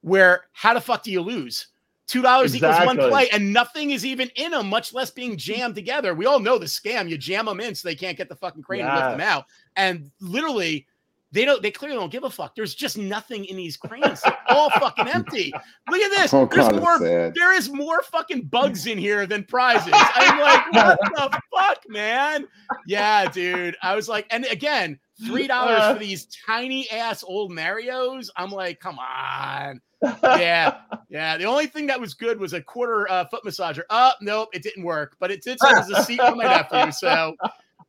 where 0.00 0.44
how 0.52 0.72
the 0.72 0.80
fuck 0.80 1.02
do 1.02 1.10
you 1.12 1.20
lose? 1.20 1.66
Two 2.08 2.22
dollars 2.22 2.56
equals 2.56 2.74
one 2.86 2.96
play, 2.96 3.28
and 3.30 3.52
nothing 3.52 3.90
is 3.90 4.04
even 4.06 4.30
in 4.34 4.50
them, 4.52 4.68
much 4.68 4.92
less 4.94 5.10
being 5.10 5.36
jammed 5.36 5.74
together. 5.74 6.14
We 6.14 6.24
all 6.26 6.40
know 6.40 6.56
the 6.58 6.64
scam. 6.66 7.08
You 7.08 7.18
jam 7.18 7.44
them 7.46 7.60
in 7.60 7.74
so 7.74 7.86
they 7.86 7.94
can't 7.94 8.16
get 8.16 8.28
the 8.30 8.34
fucking 8.36 8.62
crane 8.62 8.80
and 8.86 8.94
lift 8.94 9.10
them 9.10 9.20
out. 9.20 9.44
And 9.76 10.10
literally, 10.18 10.86
they 11.32 11.44
don't. 11.44 11.60
They 11.60 11.70
clearly 11.70 11.98
don't 11.98 12.10
give 12.10 12.24
a 12.24 12.30
fuck. 12.30 12.54
There's 12.54 12.74
just 12.74 12.96
nothing 12.96 13.44
in 13.44 13.56
these 13.58 13.76
cranes. 13.76 14.22
They're 14.22 14.38
all 14.48 14.70
fucking 14.70 15.06
empty. 15.08 15.52
Look 15.90 16.00
at 16.00 16.10
this. 16.16 16.32
oh 16.32 16.46
There's 16.50 16.68
god, 16.68 16.76
more 16.80 16.98
there 16.98 17.52
is 17.54 17.68
more 17.70 18.02
fucking 18.02 18.44
bugs 18.44 18.86
in 18.86 18.96
here 18.96 19.26
than 19.26 19.44
prizes. 19.44 19.92
I'm 19.94 20.40
like, 20.40 20.72
what 20.72 20.98
the 21.14 21.40
fuck, 21.54 21.82
man? 21.88 22.48
Yeah, 22.86 23.30
dude. 23.30 23.76
I 23.82 23.94
was 23.94 24.08
like, 24.08 24.26
and 24.30 24.46
again, 24.46 24.98
three 25.26 25.46
dollars 25.46 25.80
Uh. 25.82 25.92
for 25.92 26.00
these 26.00 26.26
tiny 26.46 26.88
ass 26.90 27.22
old 27.22 27.52
Mario's. 27.52 28.30
I'm 28.34 28.50
like, 28.50 28.80
come 28.80 28.98
on. 28.98 29.82
Yeah, 30.02 30.78
yeah. 31.08 31.36
The 31.36 31.44
only 31.44 31.66
thing 31.66 31.86
that 31.88 32.00
was 32.00 32.14
good 32.14 32.38
was 32.38 32.52
a 32.52 32.62
quarter 32.62 33.10
uh, 33.10 33.24
foot 33.26 33.44
massager. 33.44 33.82
Oh, 33.90 34.12
nope, 34.20 34.48
it 34.52 34.62
didn't 34.62 34.84
work, 34.84 35.16
but 35.18 35.30
it 35.30 35.42
did 35.42 35.58
say 35.60 35.70
it 35.70 35.76
was 35.88 35.90
a 35.90 36.02
seat 36.04 36.20
for 36.20 36.34
my 36.34 36.44
nephew. 36.44 36.92
So, 36.92 37.34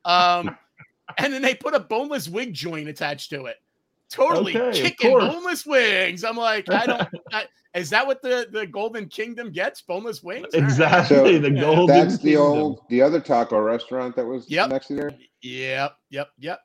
um, 0.06 0.58
and 1.18 1.34
then 1.34 1.42
they 1.42 1.56
put 1.56 1.74
a 1.74 1.80
boneless 1.80 2.28
wig 2.28 2.54
joint 2.54 2.88
attached 2.88 3.30
to 3.32 3.46
it. 3.46 3.58
Totally 4.10 4.58
Okay, 4.58 4.70
of 4.70 4.76
kicking 4.76 5.12
boneless 5.20 5.66
wings. 5.66 6.24
I'm 6.24 6.36
like, 6.36 6.72
I 6.72 6.86
don't. 6.88 7.08
I, 7.32 7.46
is 7.76 7.92
that 7.92 8.08
what 8.08 8.24
the 8.24 8.48
the 8.52 8.66
Golden 8.66 9.08
Kingdom 9.08 9.52
gets? 9.52 9.82
Boneless 9.82 10.24
wings? 10.24 10.48
All 10.54 10.62
right. 10.62 10.70
Exactly. 10.70 11.36
So, 11.36 11.40
the. 11.40 11.52
Golden 11.52 11.86
That's 11.96 12.18
the 12.18 12.32
Kingdom. 12.32 12.42
old, 12.42 12.82
the 12.90 13.04
other 13.04 13.20
taco 13.20 13.60
restaurant 13.60 14.16
that 14.16 14.26
was 14.26 14.50
Yep. 14.50 14.70
next 14.72 14.88
to 14.88 14.96
there. 14.96 15.12
Yep, 15.44 15.96
yep, 16.10 16.30
yep. 16.40 16.60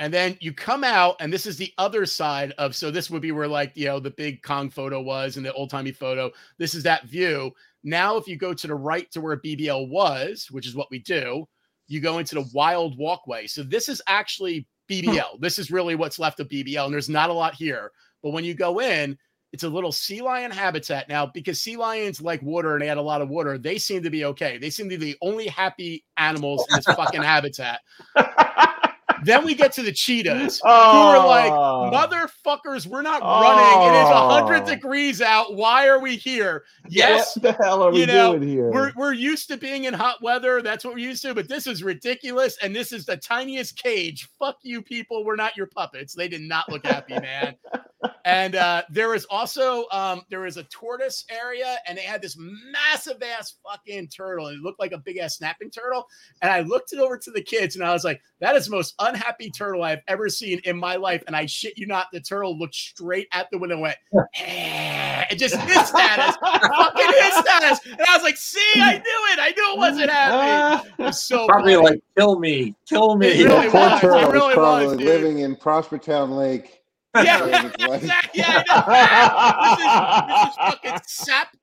And 0.00 0.12
then 0.12 0.38
you 0.40 0.54
come 0.54 0.82
out, 0.82 1.16
and 1.20 1.30
this 1.30 1.44
is 1.44 1.58
the 1.58 1.72
other 1.76 2.06
side 2.06 2.52
of. 2.56 2.74
So 2.74 2.90
this 2.90 3.10
would 3.10 3.20
be 3.20 3.32
where 3.32 3.46
like 3.46 3.72
you 3.74 3.84
know 3.84 4.00
the 4.00 4.10
big 4.10 4.42
Kong 4.42 4.70
photo 4.70 5.00
was 5.00 5.36
and 5.36 5.44
the 5.44 5.52
old 5.52 5.68
timey 5.68 5.92
photo. 5.92 6.30
This 6.56 6.74
is 6.74 6.82
that 6.84 7.04
view. 7.04 7.52
Now, 7.84 8.16
if 8.16 8.26
you 8.26 8.36
go 8.36 8.54
to 8.54 8.66
the 8.66 8.74
right 8.74 9.10
to 9.12 9.20
where 9.20 9.36
BBL 9.36 9.90
was, 9.90 10.48
which 10.50 10.66
is 10.66 10.74
what 10.74 10.90
we 10.90 11.00
do, 11.00 11.46
you 11.86 12.00
go 12.00 12.18
into 12.18 12.34
the 12.34 12.48
wild 12.54 12.96
walkway. 12.96 13.46
So 13.46 13.62
this 13.62 13.90
is 13.90 14.00
actually 14.08 14.66
hmm. 14.88 14.94
BBL. 14.94 15.38
This 15.38 15.58
is 15.58 15.70
really 15.70 15.96
what's 15.96 16.18
left 16.18 16.40
of 16.40 16.48
BBL, 16.48 16.86
and 16.86 16.94
there's 16.94 17.10
not 17.10 17.28
a 17.28 17.34
lot 17.34 17.54
here. 17.54 17.92
But 18.22 18.30
when 18.30 18.44
you 18.44 18.54
go 18.54 18.80
in, 18.80 19.18
it's 19.52 19.64
a 19.64 19.68
little 19.68 19.92
sea 19.92 20.22
lion 20.22 20.50
habitat 20.50 21.10
now 21.10 21.26
because 21.26 21.60
sea 21.60 21.76
lions 21.76 22.22
like 22.22 22.40
water 22.40 22.72
and 22.72 22.80
they 22.80 22.86
had 22.86 22.96
a 22.96 23.02
lot 23.02 23.20
of 23.20 23.28
water. 23.28 23.58
They 23.58 23.76
seem 23.76 24.02
to 24.04 24.10
be 24.10 24.24
okay. 24.26 24.56
They 24.56 24.70
seem 24.70 24.88
to 24.88 24.96
be 24.96 25.12
the 25.12 25.18
only 25.20 25.48
happy 25.48 26.04
animals 26.16 26.64
in 26.70 26.76
this 26.76 26.86
fucking 26.86 27.22
habitat. 27.22 27.80
Then 29.24 29.44
we 29.44 29.54
get 29.54 29.72
to 29.72 29.82
the 29.82 29.92
cheetahs, 29.92 30.60
who 30.60 30.68
are 30.68 31.16
oh. 31.16 31.26
like, 31.26 31.52
Oh. 31.52 31.90
motherfuckers, 31.92 32.86
we're 32.86 33.02
not 33.02 33.22
running. 33.22 33.94
It 33.94 34.00
is 34.00 34.08
Oh. 34.08 34.28
100 34.28 34.64
degrees 34.64 35.20
out. 35.20 35.54
Why 35.54 35.88
are 35.88 35.98
we 35.98 36.16
here? 36.16 36.64
Yes, 36.88 37.36
What 37.36 37.42
the 37.42 37.64
hell 37.64 37.82
are 37.82 37.90
we 37.90 38.06
know, 38.06 38.36
doing 38.36 38.48
here? 38.48 38.70
We're, 38.70 38.92
we're 38.96 39.12
used 39.12 39.48
to 39.48 39.56
being 39.56 39.84
in 39.84 39.94
hot 39.94 40.22
weather. 40.22 40.62
That's 40.62 40.84
what 40.84 40.94
we're 40.94 41.06
used 41.06 41.22
to. 41.22 41.34
But 41.34 41.48
this 41.48 41.66
is 41.66 41.82
ridiculous. 41.82 42.56
And 42.62 42.74
this 42.74 42.92
is 42.92 43.04
the 43.04 43.16
tiniest 43.16 43.76
cage. 43.76 44.28
Fuck 44.38 44.58
you, 44.62 44.82
people. 44.82 45.24
We're 45.24 45.36
not 45.36 45.56
your 45.56 45.66
puppets. 45.66 46.14
They 46.14 46.28
did 46.28 46.42
not 46.42 46.68
look 46.70 46.86
happy, 46.86 47.14
man. 47.14 47.56
And 48.24 48.54
uh, 48.54 48.82
there 48.90 49.08
was 49.10 49.26
also 49.26 49.86
um, 49.92 50.22
there 50.30 50.40
was 50.40 50.56
a 50.56 50.64
tortoise 50.64 51.24
area, 51.30 51.76
and 51.86 51.96
they 51.98 52.02
had 52.02 52.22
this 52.22 52.36
massive 52.38 53.22
ass 53.22 53.56
fucking 53.64 54.08
turtle. 54.08 54.48
It 54.48 54.58
looked 54.58 54.80
like 54.80 54.92
a 54.92 54.98
big 54.98 55.18
ass 55.18 55.36
snapping 55.38 55.70
turtle. 55.70 56.06
And 56.42 56.50
I 56.50 56.60
looked 56.60 56.92
it 56.92 56.98
over 56.98 57.18
to 57.18 57.30
the 57.30 57.42
kids, 57.42 57.76
and 57.76 57.84
I 57.84 57.92
was 57.92 58.04
like, 58.04 58.20
"That 58.40 58.56
is 58.56 58.66
the 58.66 58.72
most 58.72 58.94
unhappy 58.98 59.50
turtle 59.50 59.82
I've 59.82 60.02
ever 60.08 60.28
seen 60.28 60.60
in 60.64 60.78
my 60.78 60.96
life." 60.96 61.22
And 61.26 61.36
I 61.36 61.46
shit 61.46 61.76
you 61.76 61.86
not, 61.86 62.06
the 62.12 62.20
turtle 62.20 62.58
looked 62.58 62.74
straight 62.74 63.28
at 63.32 63.48
the 63.50 63.58
window, 63.58 63.74
and 63.74 63.82
went, 63.82 63.96
eh, 64.34 65.24
and 65.30 65.38
just 65.38 65.56
hissed 65.56 65.94
at 65.94 66.18
us, 66.18 66.36
fucking 66.40 67.06
hissed 67.06 67.48
at 67.48 67.62
us. 67.64 67.80
And 67.86 68.00
I 68.00 68.14
was 68.16 68.22
like, 68.22 68.36
"See, 68.36 68.72
I 68.76 68.94
knew 68.94 69.32
it. 69.32 69.38
I 69.40 69.52
knew 69.56 69.74
it 69.74 69.78
wasn't 69.78 70.10
happy." 70.10 70.88
It 70.98 71.02
was 71.02 71.22
so 71.22 71.46
Probably 71.46 71.74
funny. 71.74 71.86
like, 71.90 72.02
kill 72.16 72.38
me, 72.38 72.74
kill 72.88 73.16
me. 73.16 73.28
It 73.28 73.46
really 73.46 73.68
that 73.68 73.72
poor 73.72 73.80
was. 73.80 73.98
It 73.98 74.00
turtle 74.02 74.32
really 74.32 74.46
was 74.48 74.54
probably 74.54 74.86
was, 74.86 74.96
living 74.96 75.38
in 75.40 75.56
Prospertown 75.56 76.30
Lake. 76.30 76.79
Yeah, 77.14 77.72
exactly. 77.78 78.40
Yeah, 78.40 78.62
I 78.68 80.24
know. 80.28 80.36
this 80.36 80.36
is 80.36 80.36
this 80.36 80.48
is 80.48 80.56
fucking 80.56 81.00
sap, 81.06 81.56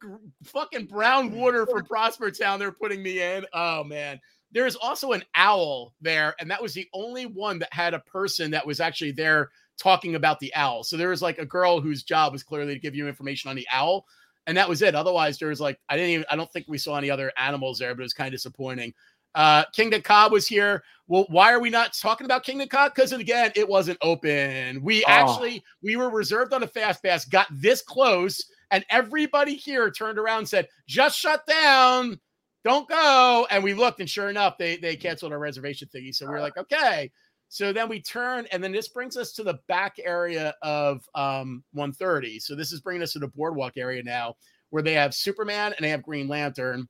fucking 0.43 0.85
brown 0.87 1.31
water 1.31 1.65
from 1.65 1.85
Prospertown. 1.85 2.59
They're 2.59 2.71
putting 2.71 3.01
me 3.01 3.21
in. 3.21 3.45
Oh 3.53 3.83
man, 3.83 4.19
there's 4.51 4.75
also 4.75 5.13
an 5.13 5.23
owl 5.35 5.93
there, 6.01 6.35
and 6.39 6.51
that 6.51 6.61
was 6.61 6.73
the 6.73 6.87
only 6.93 7.25
one 7.25 7.59
that 7.59 7.73
had 7.73 7.93
a 7.93 7.99
person 7.99 8.51
that 8.51 8.65
was 8.65 8.79
actually 8.79 9.11
there 9.11 9.49
talking 9.77 10.15
about 10.15 10.39
the 10.39 10.53
owl. 10.55 10.83
So 10.83 10.97
there 10.97 11.09
was 11.09 11.21
like 11.21 11.37
a 11.37 11.45
girl 11.45 11.79
whose 11.79 12.03
job 12.03 12.33
was 12.33 12.43
clearly 12.43 12.73
to 12.73 12.79
give 12.79 12.95
you 12.95 13.07
information 13.07 13.49
on 13.49 13.55
the 13.55 13.67
owl, 13.71 14.05
and 14.47 14.57
that 14.57 14.67
was 14.67 14.81
it. 14.81 14.95
Otherwise, 14.95 15.37
there 15.37 15.49
was 15.49 15.61
like 15.61 15.79
I 15.87 15.95
didn't 15.95 16.11
even 16.11 16.25
I 16.29 16.35
don't 16.35 16.51
think 16.51 16.65
we 16.67 16.77
saw 16.77 16.97
any 16.97 17.09
other 17.09 17.31
animals 17.37 17.79
there, 17.79 17.95
but 17.95 18.01
it 18.01 18.03
was 18.03 18.13
kind 18.13 18.27
of 18.27 18.33
disappointing. 18.33 18.93
Uh, 19.37 19.63
Kingda 19.71 20.03
Ka 20.03 20.27
was 20.31 20.47
here. 20.47 20.83
Well, 21.07 21.27
why 21.29 21.53
are 21.53 21.59
we 21.59 21.69
not 21.69 21.93
talking 21.93 22.25
about 22.25 22.43
Kingda 22.43 22.69
Ka? 22.69 22.89
Because 22.89 23.13
again, 23.13 23.51
it 23.55 23.69
wasn't 23.69 23.99
open. 24.01 24.81
We 24.81 25.05
Oh. 25.05 25.09
actually 25.09 25.63
we 25.83 25.95
were 25.95 26.09
reserved 26.09 26.53
on 26.53 26.63
a 26.63 26.67
fast 26.67 27.03
pass, 27.03 27.23
got 27.23 27.47
this 27.51 27.83
close, 27.83 28.43
and 28.71 28.83
everybody 28.89 29.55
here 29.55 29.91
turned 29.91 30.17
around 30.17 30.39
and 30.39 30.49
said, 30.49 30.67
"Just 30.87 31.19
shut 31.19 31.45
down, 31.45 32.19
don't 32.65 32.89
go." 32.89 33.47
And 33.51 33.63
we 33.63 33.75
looked, 33.75 33.99
and 33.99 34.09
sure 34.09 34.29
enough, 34.29 34.57
they 34.57 34.77
they 34.77 34.95
canceled 34.97 35.31
our 35.31 35.39
reservation 35.39 35.87
thingy. 35.95 36.13
So 36.15 36.25
we 36.25 36.31
were 36.33 36.41
like, 36.41 36.57
okay. 36.57 37.11
So 37.49 37.71
then 37.71 37.87
we 37.87 38.01
turn, 38.01 38.47
and 38.51 38.61
then 38.61 38.71
this 38.73 38.89
brings 38.89 39.15
us 39.15 39.31
to 39.33 39.43
the 39.43 39.59
back 39.67 39.97
area 40.03 40.55
of 40.63 41.07
um 41.13 41.63
130. 41.73 42.39
So 42.39 42.55
this 42.55 42.71
is 42.73 42.81
bringing 42.81 43.03
us 43.03 43.13
to 43.13 43.19
the 43.19 43.27
boardwalk 43.29 43.77
area 43.77 44.01
now, 44.01 44.35
where 44.71 44.81
they 44.83 44.93
have 44.93 45.13
Superman 45.13 45.73
and 45.77 45.85
they 45.85 45.89
have 45.91 46.01
Green 46.01 46.27
Lantern. 46.27 46.89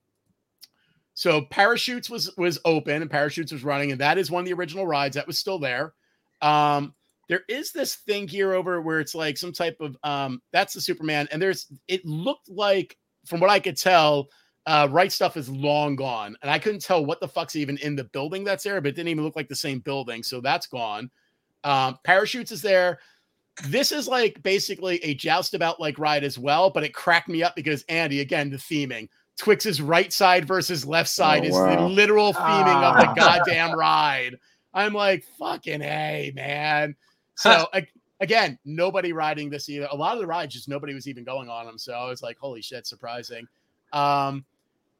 So 1.17 1.41
parachutes 1.41 2.11
was 2.11 2.29
was 2.37 2.59
open 2.63 3.01
and 3.01 3.09
parachutes 3.09 3.51
was 3.51 3.63
running, 3.63 3.91
and 3.91 3.99
that 3.99 4.19
is 4.19 4.29
one 4.29 4.41
of 4.41 4.45
the 4.45 4.53
original 4.53 4.85
rides 4.85 5.15
that 5.15 5.25
was 5.25 5.39
still 5.39 5.57
there. 5.57 5.95
Um, 6.43 6.93
there 7.27 7.41
is 7.49 7.71
this 7.71 7.95
thing 7.95 8.27
here 8.27 8.53
over 8.53 8.79
where 8.81 8.99
it's 8.99 9.15
like 9.15 9.35
some 9.35 9.51
type 9.51 9.77
of 9.79 9.97
um, 10.03 10.43
that's 10.53 10.75
the 10.75 10.79
Superman, 10.79 11.27
and 11.31 11.41
there's 11.41 11.71
it 11.87 12.05
looked 12.05 12.49
like 12.49 12.99
from 13.25 13.39
what 13.39 13.49
I 13.49 13.59
could 13.59 13.77
tell, 13.77 14.27
uh, 14.67 14.89
right 14.91 15.11
stuff 15.11 15.37
is 15.37 15.49
long 15.49 15.95
gone, 15.95 16.37
and 16.43 16.51
I 16.51 16.59
couldn't 16.59 16.83
tell 16.83 17.03
what 17.03 17.19
the 17.19 17.27
fuck's 17.27 17.55
even 17.55 17.79
in 17.79 17.95
the 17.95 18.03
building 18.03 18.43
that's 18.43 18.63
there, 18.63 18.79
but 18.79 18.89
it 18.89 18.95
didn't 18.95 19.09
even 19.09 19.23
look 19.23 19.35
like 19.35 19.49
the 19.49 19.55
same 19.55 19.79
building, 19.79 20.21
so 20.21 20.39
that's 20.39 20.67
gone. 20.67 21.09
Um, 21.63 21.97
parachutes 22.03 22.51
is 22.51 22.61
there. 22.61 22.99
This 23.63 23.91
is 23.91 24.07
like 24.07 24.43
basically 24.43 25.03
a 25.03 25.15
joust 25.15 25.55
about 25.55 25.79
like 25.79 25.97
ride 25.97 26.23
as 26.23 26.37
well, 26.37 26.69
but 26.69 26.83
it 26.83 26.93
cracked 26.93 27.27
me 27.27 27.41
up 27.41 27.55
because 27.55 27.83
Andy, 27.89 28.19
again, 28.19 28.51
the 28.51 28.57
theming. 28.57 29.09
Twix's 29.37 29.81
right 29.81 30.11
side 30.11 30.45
versus 30.45 30.85
left 30.85 31.09
side 31.09 31.43
Oh, 31.43 31.47
is 31.47 31.53
the 31.77 31.81
literal 31.83 32.33
theming 32.33 32.83
of 32.83 32.95
the 32.97 33.07
Ah. 33.09 33.13
goddamn 33.15 33.77
ride. 33.77 34.35
I'm 34.73 34.93
like, 34.93 35.23
fucking 35.39 35.81
hey, 35.81 36.31
man. 36.35 36.95
So 37.35 37.67
again, 38.19 38.57
nobody 38.65 39.13
riding 39.13 39.49
this 39.49 39.69
either. 39.69 39.87
A 39.91 39.95
lot 39.95 40.15
of 40.15 40.19
the 40.19 40.27
rides, 40.27 40.53
just 40.53 40.67
nobody 40.67 40.93
was 40.93 41.07
even 41.07 41.23
going 41.23 41.49
on 41.49 41.65
them. 41.65 41.77
So 41.77 41.93
I 41.93 42.07
was 42.07 42.21
like, 42.21 42.37
holy 42.37 42.61
shit, 42.61 42.87
surprising. 42.87 43.47
Um, 43.93 44.43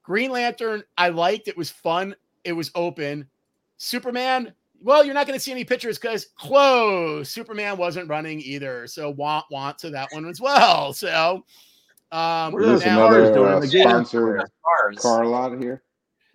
Green 0.03 0.31
Lantern, 0.31 0.83
I 0.97 1.09
liked. 1.09 1.47
It 1.47 1.57
was 1.57 1.69
fun. 1.69 2.15
It 2.43 2.53
was 2.53 2.71
open. 2.75 3.27
Superman, 3.77 4.53
well, 4.81 5.03
you're 5.03 5.13
not 5.13 5.27
going 5.27 5.37
to 5.37 5.43
see 5.43 5.51
any 5.51 5.65
pictures 5.65 5.97
because 5.97 6.27
close. 6.37 7.29
Superman 7.29 7.77
wasn't 7.77 8.09
running 8.09 8.39
either. 8.41 8.87
So 8.87 9.09
want 9.09 9.45
want 9.51 9.77
to 9.79 9.89
that 9.91 10.09
one 10.11 10.27
as 10.27 10.39
well. 10.39 10.93
So 10.93 11.43
um 12.11 12.53
What 12.53 12.61
Is 12.63 12.67
are 12.67 12.71
this 12.73 12.83
those 12.83 12.85
now- 12.85 13.07
another 13.07 13.33
doing 13.33 13.47
uh, 13.47 13.55
in 13.55 13.61
the 13.61 13.67
sponsored 13.67 14.43
Cars. 14.63 14.97
car 14.99 15.25
lot 15.25 15.57
here? 15.59 15.83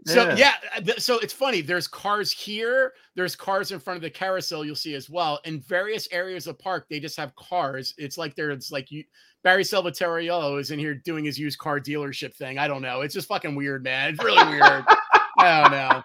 So 0.05 0.31
Yeah. 0.31 0.37
yeah, 0.77 0.85
uh, 0.97 0.99
so 0.99 1.21
it's 1.21 1.33
funny. 1.33 1.61
There's 1.61 1.87
cars 1.87 2.33
here. 2.33 2.93
There's 3.15 3.37
cars 3.37 3.71
in 3.71 3.79
front 3.79 3.97
of 3.99 4.03
the 4.03 4.11
carousel. 4.11 4.65
You'll 4.65 4.75
see 4.75 4.95
as 4.97 5.09
well. 5.09 5.39
In 5.45 5.61
various 5.61 6.09
areas 6.11 6.49
of 6.49 6.57
the 6.59 6.63
park, 6.63 6.87
they 6.91 6.99
just 6.99 7.17
have 7.19 7.33
cars. 7.37 7.95
It's 7.99 8.19
like 8.19 8.35
there's 8.35 8.73
like 8.73 8.91
you. 8.91 9.05
Barry 9.45 9.63
Salvatariello 9.63 10.59
is 10.61 10.73
in 10.73 10.79
here 10.81 10.95
doing 10.95 11.25
his 11.25 11.39
used 11.39 11.59
car 11.59 11.79
dealership 11.81 12.35
thing. 12.35 12.59
I 12.59 12.67
don't 12.69 12.83
know. 12.83 13.03
It's 13.03 13.15
just 13.15 13.29
fucking 13.29 13.55
weird, 13.55 13.85
man. 13.85 14.15
It's 14.15 14.23
really 14.25 14.45
weird. 14.49 14.85
I 15.43 15.61
don't 15.63 15.73
know. 15.73 16.03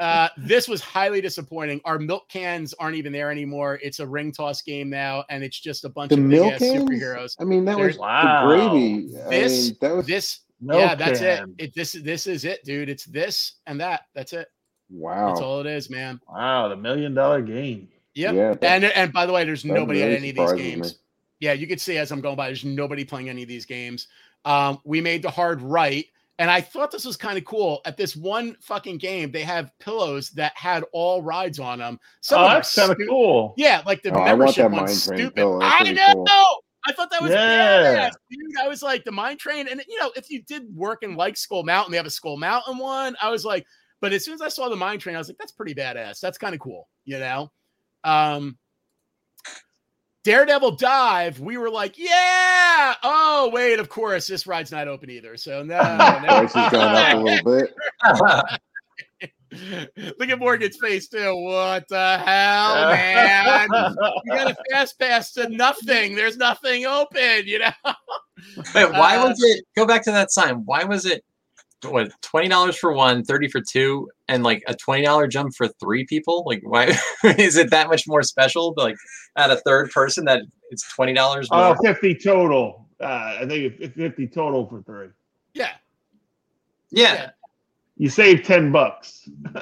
Uh, 0.00 0.28
this 0.38 0.66
was 0.66 0.80
highly 0.80 1.20
disappointing. 1.20 1.80
Our 1.84 1.98
milk 1.98 2.28
cans 2.30 2.72
aren't 2.74 2.96
even 2.96 3.12
there 3.12 3.30
anymore. 3.30 3.78
It's 3.82 4.00
a 4.00 4.06
ring 4.06 4.32
toss 4.32 4.62
game 4.62 4.88
now, 4.88 5.24
and 5.28 5.44
it's 5.44 5.60
just 5.60 5.84
a 5.84 5.88
bunch 5.90 6.08
The 6.08 6.14
of 6.16 6.22
milk 6.22 6.54
ass 6.54 6.60
cans? 6.60 6.84
superheroes. 6.88 7.36
I 7.38 7.44
mean, 7.44 7.64
that 7.66 7.76
There's- 7.76 7.94
was 7.94 7.98
Wow. 7.98 8.48
the 8.48 8.56
gravy. 8.56 9.16
I 9.26 9.28
This- 9.28 9.66
mean, 9.68 9.76
that 9.82 9.94
was 9.96 10.06
This, 10.06 10.40
Milk 10.60 10.80
yeah, 10.80 10.94
that's 10.94 11.20
can. 11.20 11.54
it. 11.58 11.64
It 11.66 11.74
this 11.74 11.92
this 11.92 12.26
is 12.26 12.44
it, 12.44 12.64
dude. 12.64 12.88
It's 12.88 13.04
this 13.04 13.54
and 13.66 13.78
that. 13.80 14.02
That's 14.14 14.32
it. 14.32 14.48
wow. 14.90 15.28
That's 15.28 15.40
all 15.40 15.60
it 15.60 15.66
is, 15.66 15.88
man. 15.90 16.18
Wow, 16.28 16.68
the 16.68 16.76
million 16.76 17.12
dollar 17.14 17.42
game. 17.42 17.88
Yep. 18.14 18.34
Yeah, 18.34 18.54
and 18.62 18.84
and 18.86 19.12
by 19.12 19.26
the 19.26 19.32
way, 19.32 19.44
there's 19.44 19.64
nobody 19.64 20.00
really 20.00 20.14
at 20.14 20.18
any 20.18 20.30
of 20.30 20.36
these 20.36 20.48
surprises 20.48 20.64
me. 20.66 20.70
games. 20.72 20.98
Yeah, 21.40 21.52
you 21.52 21.66
could 21.68 21.80
see 21.80 21.98
as 21.98 22.10
I'm 22.10 22.20
going 22.20 22.34
by, 22.36 22.46
there's 22.46 22.64
nobody 22.64 23.04
playing 23.04 23.28
any 23.28 23.42
of 23.42 23.48
these 23.48 23.66
games. 23.66 24.08
Um, 24.44 24.80
we 24.84 25.00
made 25.00 25.22
the 25.22 25.30
hard 25.30 25.60
right, 25.62 26.06
and 26.38 26.50
I 26.50 26.60
thought 26.60 26.90
this 26.90 27.04
was 27.04 27.16
kind 27.16 27.36
of 27.38 27.44
cool. 27.44 27.80
At 27.84 27.96
this 27.96 28.14
one 28.16 28.56
fucking 28.60 28.98
game, 28.98 29.30
they 29.32 29.42
have 29.42 29.72
pillows 29.80 30.30
that 30.30 30.52
had 30.56 30.84
all 30.92 31.22
rides 31.22 31.58
on 31.58 31.78
them. 31.80 31.98
Some 32.20 32.40
oh, 32.42 32.48
that's 32.48 32.74
kind 32.74 32.90
of 32.92 32.96
stu- 32.96 33.06
cool. 33.08 33.54
Yeah, 33.56 33.82
like 33.86 34.02
the 34.02 34.12
Oh, 34.12 34.20
I 34.20 34.26
membership 34.28 34.70
that 34.70 34.70
one's 34.70 35.02
stupid. 35.02 35.38
I 35.62 35.92
know. 35.92 36.14
cool. 36.14 36.26
I 36.86 36.92
thought 36.92 37.10
that 37.10 37.20
was 37.20 37.32
Yeah. 37.32 38.08
badass, 38.08 38.12
dude. 38.30 38.56
I 38.62 38.68
was 38.68 38.82
like 38.82 39.04
the 39.04 39.12
mine 39.12 39.36
train, 39.36 39.68
and 39.68 39.82
you 39.88 39.98
know, 39.98 40.12
if 40.16 40.30
you 40.30 40.42
did 40.42 40.74
work 40.74 41.02
in 41.02 41.16
like 41.16 41.36
Skull 41.36 41.64
Mountain, 41.64 41.90
they 41.90 41.96
have 41.98 42.06
a 42.06 42.10
Skull 42.10 42.36
Mountain 42.38 42.78
one. 42.78 43.16
I 43.20 43.30
was 43.30 43.44
like, 43.44 43.66
but 44.00 44.12
as 44.12 44.24
soon 44.24 44.34
as 44.34 44.40
I 44.40 44.48
saw 44.48 44.68
the 44.68 44.76
mine 44.76 44.98
train, 45.00 45.16
I 45.16 45.18
was 45.18 45.28
like, 45.28 45.38
that's 45.38 45.52
pretty 45.52 45.74
badass. 45.74 46.20
That's 46.20 46.38
kind 46.38 46.54
of 46.54 46.60
cool, 46.60 46.88
you 47.04 47.18
know. 47.18 47.50
Um, 48.04 48.56
Daredevil 50.28 50.72
dive. 50.72 51.40
We 51.40 51.56
were 51.56 51.70
like, 51.70 51.96
yeah. 51.96 52.94
Oh 53.02 53.48
wait, 53.50 53.78
of 53.78 53.88
course, 53.88 54.26
this 54.26 54.46
ride's 54.46 54.70
not 54.70 54.86
open 54.86 55.08
either. 55.08 55.38
So 55.38 55.62
no, 55.62 55.78
no. 55.80 55.96
Price 56.26 56.52
has 56.52 56.70
gone 56.70 56.94
up 56.94 57.14
a 57.14 57.20
little 57.22 57.58
bit. 57.58 57.74
Look 60.18 60.28
at 60.28 60.38
Morgan's 60.38 60.76
face 60.76 61.08
too. 61.08 61.34
What 61.34 61.88
the 61.88 62.18
hell, 62.18 62.90
man? 62.90 63.68
You 64.26 64.32
got 64.34 64.50
a 64.50 64.56
fast 64.70 64.98
pass 64.98 65.32
to 65.32 65.48
nothing. 65.48 66.14
There's 66.14 66.36
nothing 66.36 66.84
open, 66.84 67.46
you 67.46 67.60
know. 67.60 67.70
Wait, 68.74 68.90
why 68.92 69.16
Uh, 69.16 69.28
was 69.30 69.42
it? 69.42 69.64
Go 69.76 69.86
back 69.86 70.04
to 70.04 70.12
that 70.12 70.30
sign. 70.30 70.56
Why 70.66 70.84
was 70.84 71.06
it? 71.06 71.24
What 71.86 72.12
twenty 72.20 72.48
dollars 72.48 72.76
for 72.76 72.92
one, 72.92 73.24
30 73.24 73.48
for 73.48 73.62
two, 73.62 74.10
and 74.28 74.42
like 74.42 74.62
a 74.66 74.74
twenty 74.74 75.04
dollar 75.04 75.26
jump 75.26 75.54
for 75.54 75.68
three 75.68 76.04
people? 76.04 76.44
Like, 76.46 76.60
why 76.62 76.96
is 77.24 77.56
it 77.56 77.70
that 77.70 77.88
much 77.88 78.06
more 78.06 78.22
special? 78.22 78.74
to, 78.74 78.80
Like, 78.80 78.96
at 79.36 79.50
a 79.50 79.56
third 79.56 79.90
person, 79.90 80.24
that 80.26 80.42
it's 80.70 80.90
twenty 80.94 81.14
dollars 81.14 81.50
more. 81.50 81.60
Oh, 81.60 81.76
50 81.82 82.14
total. 82.16 82.86
Uh, 83.00 83.38
I 83.40 83.46
think 83.46 83.74
it's 83.78 83.94
50 83.94 84.26
total 84.28 84.66
for 84.66 84.82
three. 84.82 85.08
Yeah. 85.54 85.70
yeah. 86.90 87.30
You 87.96 88.08
save 88.08 88.42
10 88.44 88.72
bucks. 88.72 89.28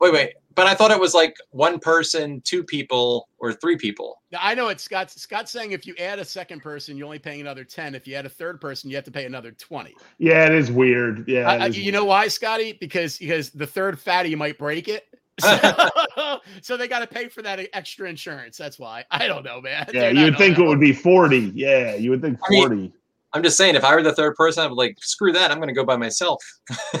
Wait, 0.00 0.12
wait. 0.12 0.32
But 0.54 0.66
I 0.66 0.74
thought 0.74 0.90
it 0.90 1.00
was 1.00 1.14
like 1.14 1.36
one 1.50 1.78
person, 1.78 2.40
two 2.42 2.62
people, 2.64 3.28
or 3.38 3.52
three 3.52 3.76
people. 3.76 4.20
Now, 4.30 4.38
I 4.42 4.54
know 4.54 4.68
it's 4.68 4.82
Scott. 4.82 5.10
Scott's 5.10 5.50
saying 5.50 5.72
if 5.72 5.86
you 5.86 5.94
add 5.98 6.18
a 6.18 6.24
second 6.24 6.60
person, 6.60 6.96
you're 6.96 7.06
only 7.06 7.18
paying 7.18 7.40
another 7.40 7.64
10. 7.64 7.94
If 7.94 8.06
you 8.06 8.14
add 8.14 8.26
a 8.26 8.30
third 8.30 8.60
person, 8.60 8.90
you 8.90 8.96
have 8.96 9.04
to 9.04 9.10
pay 9.10 9.24
another 9.26 9.52
20. 9.52 9.94
Yeah, 10.18 10.46
it 10.46 10.54
is 10.54 10.70
weird. 10.70 11.28
Yeah. 11.28 11.48
I- 11.50 11.56
I- 11.56 11.66
is 11.68 11.78
you 11.78 11.92
know 11.92 12.04
why, 12.04 12.28
Scotty? 12.28 12.72
Because 12.72 13.18
because 13.18 13.50
the 13.50 13.66
third 13.66 13.98
fatty 13.98 14.34
might 14.34 14.58
break 14.58 14.88
it. 14.88 15.04
So, 16.14 16.38
so 16.60 16.76
they 16.76 16.88
got 16.88 16.98
to 17.00 17.06
pay 17.06 17.28
for 17.28 17.40
that 17.42 17.58
extra 17.72 18.08
insurance. 18.08 18.56
That's 18.58 18.78
why. 18.78 19.04
I 19.10 19.26
don't 19.26 19.44
know, 19.44 19.60
man. 19.62 19.88
Yeah, 19.92 20.10
Dude, 20.10 20.18
you 20.18 20.24
would 20.26 20.36
think 20.38 20.58
know. 20.58 20.64
it 20.64 20.68
would 20.68 20.80
be 20.80 20.92
40. 20.92 21.52
Yeah, 21.54 21.94
you 21.94 22.10
would 22.10 22.20
think 22.20 22.38
I 22.46 22.50
mean- 22.50 22.62
40. 22.68 22.92
I'm 23.34 23.42
just 23.42 23.56
saying, 23.56 23.74
if 23.74 23.84
I 23.84 23.94
were 23.94 24.02
the 24.02 24.14
third 24.14 24.34
person, 24.36 24.62
I'd 24.64 24.68
be 24.68 24.74
like, 24.74 24.96
screw 25.00 25.32
that. 25.32 25.50
I'm 25.50 25.56
going 25.58 25.68
to 25.68 25.74
go 25.74 25.84
by 25.84 25.96
myself. 25.96 26.42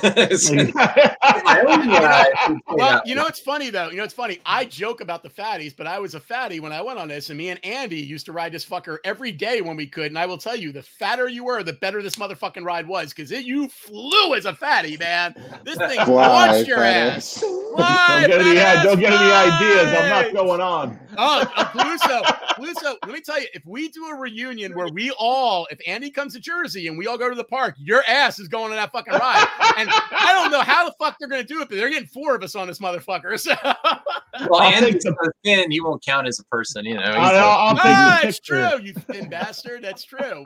My 1.44 1.60
own 1.66 1.88
ride. 1.88 2.58
Well, 2.68 3.02
you 3.04 3.14
know 3.14 3.26
it's 3.26 3.40
funny 3.40 3.70
though. 3.70 3.90
You 3.90 3.96
know 3.96 4.04
it's 4.04 4.14
funny. 4.14 4.40
I 4.46 4.64
joke 4.64 5.00
about 5.00 5.22
the 5.22 5.28
fatties, 5.28 5.74
but 5.76 5.86
I 5.86 5.98
was 5.98 6.14
a 6.14 6.20
fatty 6.20 6.60
when 6.60 6.72
I 6.72 6.80
went 6.82 6.98
on 6.98 7.08
this, 7.08 7.30
and 7.30 7.38
me 7.38 7.50
and 7.50 7.64
Andy 7.64 8.00
used 8.00 8.26
to 8.26 8.32
ride 8.32 8.52
this 8.52 8.64
fucker 8.64 8.98
every 9.04 9.32
day 9.32 9.60
when 9.60 9.76
we 9.76 9.86
could. 9.86 10.06
And 10.06 10.18
I 10.18 10.26
will 10.26 10.38
tell 10.38 10.56
you, 10.56 10.72
the 10.72 10.82
fatter 10.82 11.28
you 11.28 11.44
were, 11.44 11.62
the 11.62 11.72
better 11.74 12.02
this 12.02 12.16
motherfucking 12.16 12.64
ride 12.64 12.86
was, 12.86 13.12
because 13.12 13.30
it 13.30 13.44
you 13.44 13.68
flew 13.68 14.34
as 14.34 14.44
a 14.46 14.54
fatty, 14.54 14.96
man. 14.96 15.34
This 15.64 15.76
thing 15.76 16.00
Fly, 16.04 16.26
launched 16.26 16.68
your 16.68 16.78
fat 16.78 17.16
ass. 17.16 17.36
ass. 17.36 17.40
Fly, 17.40 18.26
don't 18.26 18.30
get 18.30 18.40
any, 18.40 18.56
fat 18.56 18.82
don't 18.84 19.00
get 19.00 19.12
any 19.12 19.32
ideas. 19.32 19.98
I'm 20.00 20.08
not 20.08 20.34
going 20.34 20.60
on. 20.60 20.98
Oh, 21.16 21.40
uh, 21.56 21.64
Caluso, 21.66 22.22
Caluso, 22.56 22.96
let 23.04 23.12
me 23.12 23.20
tell 23.20 23.40
you, 23.40 23.46
if 23.54 23.64
we 23.66 23.88
do 23.88 24.06
a 24.06 24.14
reunion 24.14 24.74
where 24.74 24.88
we 24.88 25.10
all, 25.18 25.66
if 25.70 25.78
Andy 25.86 26.10
comes 26.10 26.34
to 26.34 26.40
Jersey 26.40 26.86
and 26.88 26.96
we 26.96 27.06
all 27.06 27.18
go 27.18 27.28
to 27.28 27.34
the 27.34 27.44
park, 27.44 27.74
your 27.78 28.02
ass 28.08 28.38
is 28.38 28.48
going 28.48 28.70
on 28.70 28.76
that 28.76 28.92
fucking 28.92 29.12
ride. 29.12 29.46
And 29.76 29.88
I 29.90 30.32
don't 30.32 30.50
know 30.50 30.60
how 30.62 30.84
the 30.86 30.94
fuck 30.98 31.16
they're 31.18 31.28
going 31.28 31.42
to 31.42 31.46
do 31.46 31.60
it, 31.60 31.68
but 31.68 31.76
they're 31.76 31.90
getting 31.90 32.08
four 32.08 32.34
of 32.34 32.42
us 32.42 32.54
on 32.54 32.66
this 32.66 32.78
motherfucker. 32.78 33.38
So. 33.38 33.54
Well, 34.48 34.62
Andy's 34.62 35.04
the- 35.04 35.14
so 35.20 35.30
thin, 35.44 35.70
he 35.70 35.80
won't 35.80 36.02
count 36.02 36.26
as 36.26 36.40
a 36.40 36.44
person. 36.44 36.86
You 36.86 36.94
know, 36.94 37.02
he's 37.02 37.14
I'll, 37.14 37.22
like- 37.22 37.34
I'll, 37.34 37.68
I'll 37.68 37.76
Ah, 37.80 38.20
it's 38.24 38.40
true, 38.40 38.80
you 38.82 38.94
thin 38.94 39.28
bastard. 39.28 39.84
That's 39.84 40.04
true. 40.04 40.44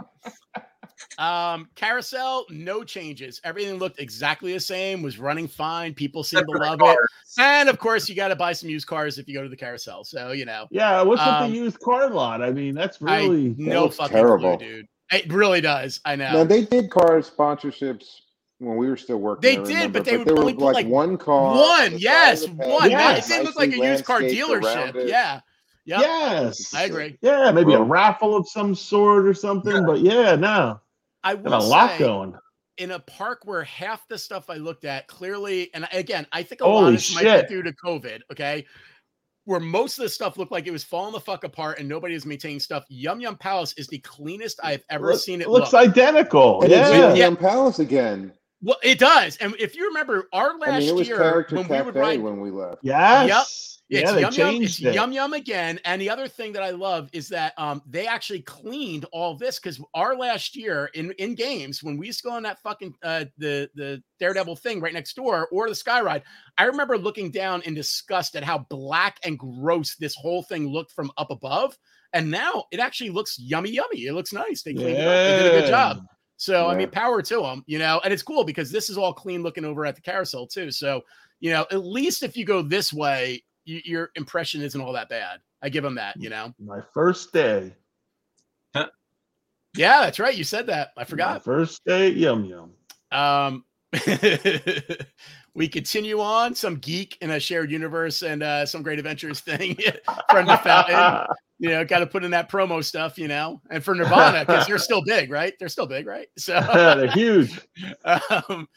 Um, 1.18 1.68
carousel, 1.74 2.44
no 2.50 2.84
changes. 2.84 3.40
Everything 3.44 3.78
looked 3.78 3.98
exactly 4.00 4.52
the 4.52 4.60
same, 4.60 5.02
was 5.02 5.18
running 5.18 5.48
fine. 5.48 5.94
People 5.94 6.22
seem 6.22 6.38
except 6.40 6.48
to 6.48 6.58
for 6.58 6.76
the 6.76 6.84
love 6.84 6.96
it. 6.96 6.98
And 7.38 7.68
of 7.68 7.78
course, 7.78 8.08
you 8.08 8.14
got 8.14 8.28
to 8.28 8.36
buy 8.36 8.52
some 8.52 8.68
used 8.68 8.86
cars 8.86 9.18
if 9.18 9.26
you 9.28 9.34
go 9.34 9.42
to 9.42 9.48
the 9.48 9.56
carousel. 9.56 10.04
So, 10.04 10.32
you 10.32 10.44
know, 10.44 10.66
Yeah, 10.70 11.02
what's 11.02 11.20
with 11.20 11.28
Um, 11.28 11.50
the 11.50 11.56
used 11.56 11.80
car 11.80 12.10
lot? 12.10 12.42
I 12.42 12.50
mean, 12.52 12.74
that's 12.74 12.98
I 13.02 13.20
really. 13.20 13.54
no 13.58 13.88
fucking 13.88 14.14
terrible. 14.14 14.56
clue, 14.58 14.66
dude. 14.66 14.88
It 15.12 15.32
really 15.32 15.60
does. 15.60 16.00
I 16.04 16.16
know. 16.16 16.32
Now 16.32 16.44
they 16.44 16.64
did 16.64 16.90
car 16.90 17.20
sponsorships 17.20 18.06
when 18.58 18.76
we 18.76 18.88
were 18.88 18.96
still 18.96 19.18
working. 19.18 19.42
They 19.42 19.52
I 19.60 19.64
did, 19.64 19.68
remember, 19.68 19.98
but 20.00 20.04
they 20.04 20.16
would 20.16 20.26
there 20.28 20.38
only 20.38 20.54
like, 20.54 20.74
like, 20.74 20.86
one 20.86 21.16
car. 21.16 21.54
One, 21.54 21.98
yes, 21.98 22.44
of 22.44 22.56
the 22.56 22.62
pad, 22.64 22.72
one. 22.72 22.90
Yes. 22.90 23.26
It 23.26 23.32
didn't 23.32 23.44
look 23.46 23.56
like 23.56 23.72
a 23.72 23.76
used 23.76 24.04
car 24.04 24.20
dealership. 24.20 24.94
around. 24.94 25.08
Yeah. 25.08 25.40
Yep. 25.84 26.00
Yes. 26.00 26.74
I 26.74 26.82
agree. 26.82 27.16
Yeah, 27.20 27.52
maybe 27.52 27.72
a 27.74 27.80
raffle 27.80 28.34
of 28.36 28.48
some 28.48 28.74
sort 28.74 29.24
or 29.26 29.34
something. 29.34 29.86
But 29.86 30.00
yeah, 30.00 30.34
no, 30.34 30.80
I 31.26 31.34
got 31.34 31.44
will 31.44 31.54
a 31.54 31.62
lot 31.66 31.90
say, 31.92 31.98
going. 31.98 32.34
in 32.78 32.90
a 32.92 32.98
park 33.00 33.40
where 33.44 33.62
half 33.64 34.06
the 34.08 34.18
stuff 34.18 34.48
I 34.50 34.56
looked 34.56 34.84
at 34.84 35.06
clearly, 35.08 35.70
and 35.74 35.86
again, 35.92 36.26
I 36.32 36.42
think 36.42 36.60
a 36.60 36.66
lot 36.68 36.86
of 36.88 36.92
this 36.94 37.14
might 37.14 37.22
shit. 37.22 37.48
be 37.48 37.54
due 37.56 37.62
to 37.62 37.72
COVID. 37.84 38.20
Okay. 38.32 38.64
Where 39.44 39.60
most 39.60 39.98
of 39.98 40.02
the 40.02 40.08
stuff 40.08 40.36
looked 40.36 40.50
like 40.50 40.66
it 40.66 40.72
was 40.72 40.82
falling 40.82 41.12
the 41.12 41.20
fuck 41.20 41.44
apart 41.44 41.78
and 41.78 41.88
nobody 41.88 42.14
was 42.14 42.26
maintaining 42.26 42.58
stuff. 42.58 42.84
Yum 42.88 43.20
Yum 43.20 43.36
Palace 43.36 43.72
is 43.76 43.86
the 43.86 43.98
cleanest 43.98 44.58
I've 44.64 44.82
ever 44.90 45.12
Look- 45.12 45.20
seen 45.20 45.40
it 45.40 45.48
looks 45.48 45.72
look. 45.72 45.88
identical. 45.88 46.62
And 46.62 46.72
it's 46.72 46.90
yeah. 46.90 46.98
Yum 47.08 47.16
Yeah. 47.16 47.24
Yum 47.26 47.36
Palace 47.36 47.78
again. 47.78 48.32
well, 48.60 48.76
it 48.82 48.98
does. 48.98 49.36
And 49.36 49.54
if 49.60 49.76
you 49.76 49.86
remember 49.86 50.28
our 50.32 50.58
last 50.58 50.70
I 50.72 50.78
mean, 50.80 50.88
it 50.88 50.94
was 50.96 51.06
year 51.06 51.18
Character 51.18 51.54
when 51.56 51.68
we 51.68 51.76
would 51.76 51.94
Cafe 51.94 52.00
ride 52.00 52.20
when 52.20 52.40
we 52.40 52.50
left. 52.50 52.78
Yes. 52.82 53.75
Yeah, 53.88 54.00
Yeah, 54.00 54.26
it's 54.26 54.36
yum 54.36 54.54
yum. 54.54 54.62
It's 54.62 54.80
it. 54.82 54.94
yum 54.94 55.12
yum 55.12 55.32
again. 55.32 55.78
And 55.84 56.02
the 56.02 56.10
other 56.10 56.26
thing 56.26 56.52
that 56.54 56.62
I 56.62 56.70
love 56.70 57.08
is 57.12 57.28
that 57.28 57.52
um 57.56 57.82
they 57.86 58.06
actually 58.06 58.42
cleaned 58.42 59.04
all 59.12 59.36
this 59.36 59.58
because 59.60 59.80
our 59.94 60.16
last 60.16 60.56
year 60.56 60.90
in 60.94 61.12
in 61.18 61.34
games 61.34 61.82
when 61.82 61.96
we 61.96 62.06
used 62.06 62.20
to 62.22 62.28
go 62.28 62.34
on 62.34 62.42
that 62.42 62.60
fucking 62.62 62.94
uh 63.02 63.26
the 63.38 63.70
the 63.74 64.02
Daredevil 64.18 64.56
thing 64.56 64.80
right 64.80 64.92
next 64.92 65.14
door 65.14 65.48
or 65.52 65.68
the 65.68 65.74
Sky 65.74 66.00
Ride, 66.00 66.22
I 66.58 66.64
remember 66.64 66.98
looking 66.98 67.30
down 67.30 67.62
in 67.62 67.74
disgust 67.74 68.34
at 68.34 68.42
how 68.42 68.66
black 68.70 69.18
and 69.24 69.38
gross 69.38 69.94
this 69.96 70.14
whole 70.14 70.42
thing 70.42 70.68
looked 70.68 70.92
from 70.92 71.12
up 71.16 71.30
above. 71.30 71.76
And 72.12 72.30
now 72.30 72.64
it 72.72 72.80
actually 72.80 73.10
looks 73.10 73.38
yummy, 73.38 73.70
yummy. 73.70 74.06
It 74.06 74.14
looks 74.14 74.32
nice. 74.32 74.62
They 74.62 74.72
cleaned 74.74 74.98
it 74.98 75.06
up. 75.06 75.14
They 75.14 75.42
did 75.42 75.54
a 75.54 75.60
good 75.60 75.70
job. 75.70 75.98
So 76.38 76.66
I 76.68 76.74
mean, 76.74 76.90
power 76.90 77.22
to 77.22 77.40
them, 77.40 77.62
you 77.66 77.78
know, 77.78 78.00
and 78.04 78.12
it's 78.12 78.22
cool 78.22 78.44
because 78.44 78.70
this 78.70 78.90
is 78.90 78.98
all 78.98 79.12
clean 79.12 79.42
looking 79.42 79.64
over 79.64 79.86
at 79.86 79.94
the 79.94 80.02
carousel 80.02 80.46
too. 80.46 80.70
So 80.70 81.02
you 81.40 81.50
know, 81.50 81.66
at 81.70 81.84
least 81.84 82.22
if 82.22 82.36
you 82.36 82.44
go 82.44 82.62
this 82.62 82.92
way, 82.92 83.42
y- 83.66 83.82
your 83.84 84.10
impression 84.14 84.62
isn't 84.62 84.80
all 84.80 84.92
that 84.92 85.08
bad. 85.08 85.40
I 85.62 85.68
give 85.68 85.82
them 85.84 85.94
that, 85.96 86.16
you 86.20 86.30
know. 86.30 86.52
My 86.58 86.80
first 86.92 87.32
day. 87.32 87.74
Yeah, 88.74 90.00
that's 90.00 90.18
right. 90.18 90.34
You 90.34 90.44
said 90.44 90.66
that. 90.68 90.92
I 90.96 91.00
My 91.00 91.04
forgot. 91.04 91.44
first 91.44 91.84
day 91.84 92.08
Yum 92.10 92.44
Yum. 92.46 92.72
Um, 93.12 93.64
we 95.54 95.68
continue 95.68 96.20
on 96.20 96.54
some 96.54 96.76
geek 96.76 97.18
in 97.20 97.30
a 97.30 97.40
shared 97.40 97.70
universe 97.70 98.22
and 98.22 98.42
uh, 98.42 98.64
some 98.66 98.82
great 98.82 98.98
adventures 98.98 99.40
thing. 99.40 99.76
Friend 100.30 100.50
of 100.50 100.60
Fountain, 100.62 101.26
you 101.58 101.68
know, 101.70 101.84
got 101.84 101.98
to 102.00 102.06
put 102.06 102.24
in 102.24 102.30
that 102.30 102.50
promo 102.50 102.82
stuff, 102.82 103.18
you 103.18 103.28
know, 103.28 103.60
and 103.70 103.84
for 103.84 103.94
Nirvana 103.94 104.40
because 104.46 104.66
they're 104.66 104.78
still 104.78 105.02
big, 105.04 105.30
right? 105.30 105.52
They're 105.58 105.68
still 105.68 105.86
big, 105.86 106.06
right? 106.06 106.28
So 106.38 106.58
They're 106.72 107.10
huge. 107.10 107.58
um, 108.04 108.68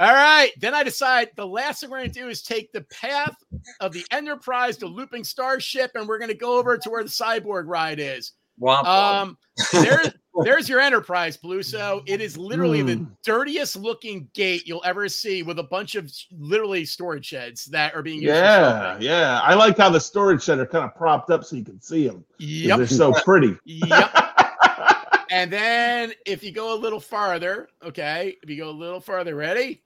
all 0.00 0.12
right. 0.12 0.50
Then 0.58 0.74
I 0.74 0.82
decide 0.82 1.30
the 1.36 1.46
last 1.46 1.80
thing 1.80 1.90
we're 1.90 1.98
going 1.98 2.10
to 2.12 2.20
do 2.20 2.28
is 2.28 2.42
take 2.42 2.72
the 2.72 2.82
path 2.82 3.36
of 3.80 3.92
the 3.92 4.04
Enterprise 4.10 4.76
to 4.78 4.86
looping 4.86 5.24
starship, 5.24 5.92
and 5.94 6.08
we're 6.08 6.18
going 6.18 6.30
to 6.30 6.36
go 6.36 6.58
over 6.58 6.78
to 6.78 6.90
where 6.90 7.02
the 7.04 7.10
cyborg 7.10 7.64
ride 7.66 8.00
is. 8.00 8.32
Womp. 8.60 8.84
Um, 8.84 9.38
there's 9.72 10.10
there's 10.44 10.68
your 10.68 10.80
Enterprise, 10.80 11.36
Bluso. 11.36 12.02
It 12.06 12.20
is 12.20 12.36
literally 12.38 12.82
the 12.82 12.96
Hmm. 12.96 13.04
dirtiest 13.24 13.76
looking 13.76 14.28
gate 14.34 14.66
you'll 14.66 14.82
ever 14.84 15.08
see, 15.08 15.42
with 15.42 15.58
a 15.58 15.62
bunch 15.64 15.94
of 15.94 16.10
literally 16.30 16.84
storage 16.84 17.26
sheds 17.26 17.66
that 17.66 17.94
are 17.94 18.02
being 18.02 18.20
used. 18.22 18.34
Yeah, 18.34 18.98
yeah. 19.00 19.40
I 19.42 19.54
like 19.54 19.78
how 19.78 19.90
the 19.90 20.00
storage 20.00 20.42
shed 20.42 20.58
are 20.58 20.66
kind 20.66 20.84
of 20.84 20.94
propped 20.94 21.30
up 21.30 21.44
so 21.44 21.56
you 21.56 21.64
can 21.64 21.80
see 21.80 22.06
them. 22.06 22.24
Yep. 22.38 22.78
They're 22.78 22.86
so 22.86 23.12
pretty. 23.24 23.56
Yep. 23.64 24.10
And 25.30 25.50
then 25.50 26.12
if 26.26 26.44
you 26.44 26.52
go 26.52 26.74
a 26.74 26.76
little 26.76 27.00
farther, 27.00 27.68
okay, 27.82 28.36
if 28.42 28.50
you 28.50 28.58
go 28.58 28.68
a 28.68 28.70
little 28.70 29.00
farther, 29.00 29.34
ready? 29.34 29.81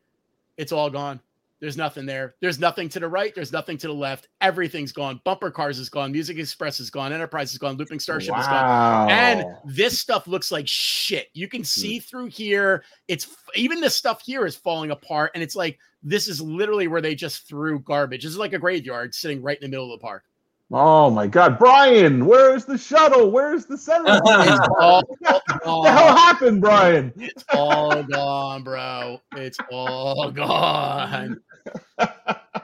It's 0.56 0.72
all 0.72 0.90
gone. 0.90 1.20
There's 1.58 1.78
nothing 1.78 2.04
there. 2.04 2.34
There's 2.42 2.58
nothing 2.58 2.90
to 2.90 3.00
the 3.00 3.08
right. 3.08 3.34
There's 3.34 3.50
nothing 3.50 3.78
to 3.78 3.86
the 3.86 3.92
left. 3.94 4.28
Everything's 4.42 4.92
gone. 4.92 5.22
Bumper 5.24 5.50
cars 5.50 5.78
is 5.78 5.88
gone. 5.88 6.12
Music 6.12 6.36
Express 6.36 6.80
is 6.80 6.90
gone. 6.90 7.14
Enterprise 7.14 7.50
is 7.52 7.56
gone. 7.58 7.76
Looping 7.78 7.98
Starship 7.98 8.36
is 8.38 8.46
gone. 8.46 9.08
And 9.10 9.44
this 9.64 9.98
stuff 9.98 10.26
looks 10.26 10.52
like 10.52 10.68
shit. 10.68 11.28
You 11.32 11.46
Hmm. 11.46 11.50
can 11.52 11.64
see 11.64 11.98
through 11.98 12.26
here. 12.26 12.84
It's 13.08 13.26
even 13.54 13.80
the 13.80 13.88
stuff 13.88 14.20
here 14.22 14.44
is 14.44 14.54
falling 14.54 14.90
apart. 14.90 15.30
And 15.34 15.42
it's 15.42 15.56
like 15.56 15.78
this 16.02 16.28
is 16.28 16.42
literally 16.42 16.88
where 16.88 17.00
they 17.00 17.14
just 17.14 17.48
threw 17.48 17.80
garbage. 17.80 18.22
This 18.24 18.32
is 18.32 18.38
like 18.38 18.52
a 18.52 18.58
graveyard 18.58 19.14
sitting 19.14 19.40
right 19.40 19.56
in 19.56 19.62
the 19.64 19.70
middle 19.74 19.92
of 19.94 19.98
the 19.98 20.04
park. 20.04 20.24
Oh 20.72 21.10
my 21.10 21.26
God, 21.26 21.58
Brian, 21.58 22.26
where's 22.26 22.64
the 22.64 22.78
shuttle? 22.78 23.30
Where's 23.30 23.66
the 23.66 23.78
center? 23.78 24.20
It's 24.24 24.68
all 24.78 25.02
what 25.20 25.42
the 25.46 25.90
hell 25.90 26.16
happened, 26.16 26.60
Brian? 26.60 27.12
It's 27.16 27.44
all 27.52 28.02
gone, 28.02 28.62
bro. 28.62 29.20
It's 29.36 29.58
all 29.70 30.30
gone. 30.30 31.40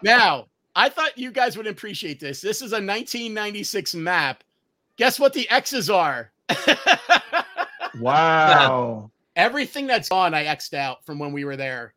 Now, 0.03 0.47
I 0.75 0.89
thought 0.89 1.19
you 1.19 1.31
guys 1.31 1.57
would 1.57 1.67
appreciate 1.67 2.21
this. 2.21 2.41
This 2.41 2.57
is 2.57 2.73
a 2.73 2.77
1996 2.77 3.95
map. 3.95 4.45
Guess 4.97 5.19
what 5.19 5.33
the 5.33 5.49
X's 5.51 5.91
are? 5.91 6.33
Wow. 8.01 9.11
Everything 9.37 9.87
that's 9.87 10.09
gone, 10.09 10.35
I 10.35 10.45
X'd 10.45 10.75
out 10.75 11.05
from 11.05 11.19
when 11.19 11.33
we 11.33 11.45
were 11.45 11.57
there. 11.57 11.95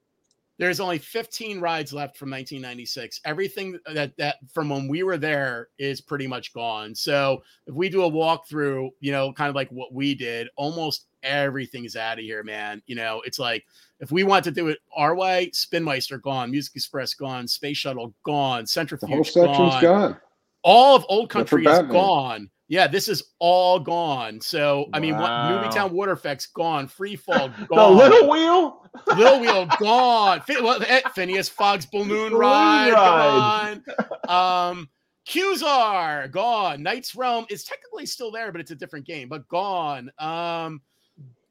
There's 0.58 0.80
only 0.80 1.00
15 1.00 1.60
rides 1.60 1.92
left 1.92 2.18
from 2.18 2.30
1996. 2.30 3.20
Everything 3.26 3.78
that 3.94 4.16
that 4.18 4.38
from 4.54 4.70
when 4.70 4.88
we 4.88 5.04
were 5.04 5.18
there 5.18 5.68
is 5.78 6.00
pretty 6.00 6.28
much 6.28 6.54
gone. 6.54 6.96
So 6.96 7.44
if 7.68 7.76
we 7.76 7.90
do 7.90 8.04
a 8.04 8.10
walkthrough, 8.10 8.90
you 9.02 9.12
know, 9.12 9.34
kind 9.34 9.50
of 9.50 9.56
like 9.56 9.70
what 9.70 9.94
we 9.94 10.16
did, 10.16 10.48
almost 10.56 11.08
everything 11.24 11.84
is 11.84 11.98
out 11.98 12.20
of 12.20 12.24
here, 12.24 12.42
man. 12.42 12.82
You 12.86 12.96
know, 12.96 13.22
it's 13.26 13.40
like 13.40 13.66
if 14.00 14.12
we 14.12 14.24
want 14.24 14.46
to 14.46 14.52
do 14.52 14.70
it 14.70 14.80
our 14.96 15.14
way, 15.14 15.52
Spinmeister 15.54 16.22
gone, 16.22 16.52
Music 16.52 16.76
Express 16.76 17.14
gone, 17.14 17.48
Space 17.48 17.78
Shuttle 17.78 18.14
gone, 18.24 18.62
The 18.62 18.68
Centrifuge 18.68 19.10
whole 19.10 19.24
section's 19.26 19.58
gone, 19.58 19.82
gone. 19.82 20.18
all 20.64 20.96
of 20.96 21.06
Old 21.10 21.30
Country 21.30 21.66
is 21.66 21.80
gone. 21.92 22.50
Yeah, 22.68 22.88
this 22.88 23.08
is 23.08 23.22
all 23.40 23.80
gone. 23.80 24.42
So 24.42 24.88
I 24.94 25.00
mean, 25.00 25.18
what 25.18 25.50
Movie 25.52 25.70
Town 25.70 25.94
Water 25.94 26.14
Effects 26.14 26.48
gone, 26.48 26.88
Free 26.88 27.16
Fall 27.16 27.50
gone, 27.68 27.68
the 27.70 27.88
little 27.90 28.30
wheel? 28.30 28.90
Little 29.08 29.40
Wheel 29.40 29.68
gone. 29.80 30.42
Fin- 30.42 30.64
well, 30.64 30.82
eh, 30.88 31.02
Phineas 31.14 31.48
Fogg's 31.48 31.86
balloon 31.92 32.08
Balloon 32.10 32.34
ride, 32.34 32.92
ride. 32.92 33.82
gone. 34.28 34.70
Um, 34.72 34.90
Qzar 35.28 36.32
gone. 36.32 36.82
Knight's 36.82 37.16
Realm 37.16 37.46
is 37.50 37.64
technically 37.64 38.06
still 38.06 38.32
there, 38.32 38.52
but 38.52 38.62
it's 38.62 38.72
a 38.72 38.76
different 38.76 39.06
game. 39.06 39.30
But 39.30 39.48
gone. 39.48 40.12
Um, 40.18 40.82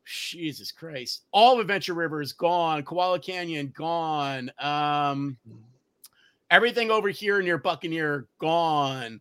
Jesus 0.04 0.70
Christ! 0.72 1.22
All 1.32 1.54
of 1.54 1.60
Adventure 1.60 1.94
River 1.94 2.20
is 2.22 2.32
gone. 2.32 2.82
Koala 2.82 3.18
Canyon 3.20 3.72
gone. 3.76 4.50
Um, 4.58 5.36
everything 6.50 6.90
over 6.90 7.08
here 7.08 7.40
near 7.40 7.56
Buccaneer 7.58 8.26
gone. 8.38 9.20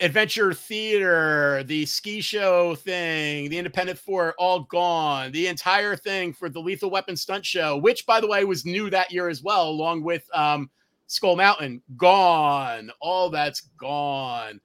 Adventure 0.00 0.54
Theater, 0.54 1.64
the 1.64 1.84
ski 1.84 2.20
show 2.20 2.76
thing, 2.76 3.50
the 3.50 3.58
Independent 3.58 3.98
Four, 3.98 4.34
all 4.38 4.60
gone. 4.60 5.32
The 5.32 5.48
entire 5.48 5.96
thing 5.96 6.32
for 6.32 6.48
the 6.48 6.60
Lethal 6.60 6.90
Weapon 6.90 7.16
stunt 7.16 7.44
show, 7.44 7.76
which 7.76 8.06
by 8.06 8.20
the 8.20 8.28
way 8.28 8.44
was 8.44 8.64
new 8.64 8.90
that 8.90 9.10
year 9.10 9.28
as 9.28 9.42
well, 9.42 9.68
along 9.68 10.04
with 10.04 10.28
um, 10.32 10.70
Skull 11.08 11.34
Mountain, 11.34 11.82
gone. 11.96 12.92
All 13.00 13.28
that's 13.28 13.62
gone. 13.76 14.60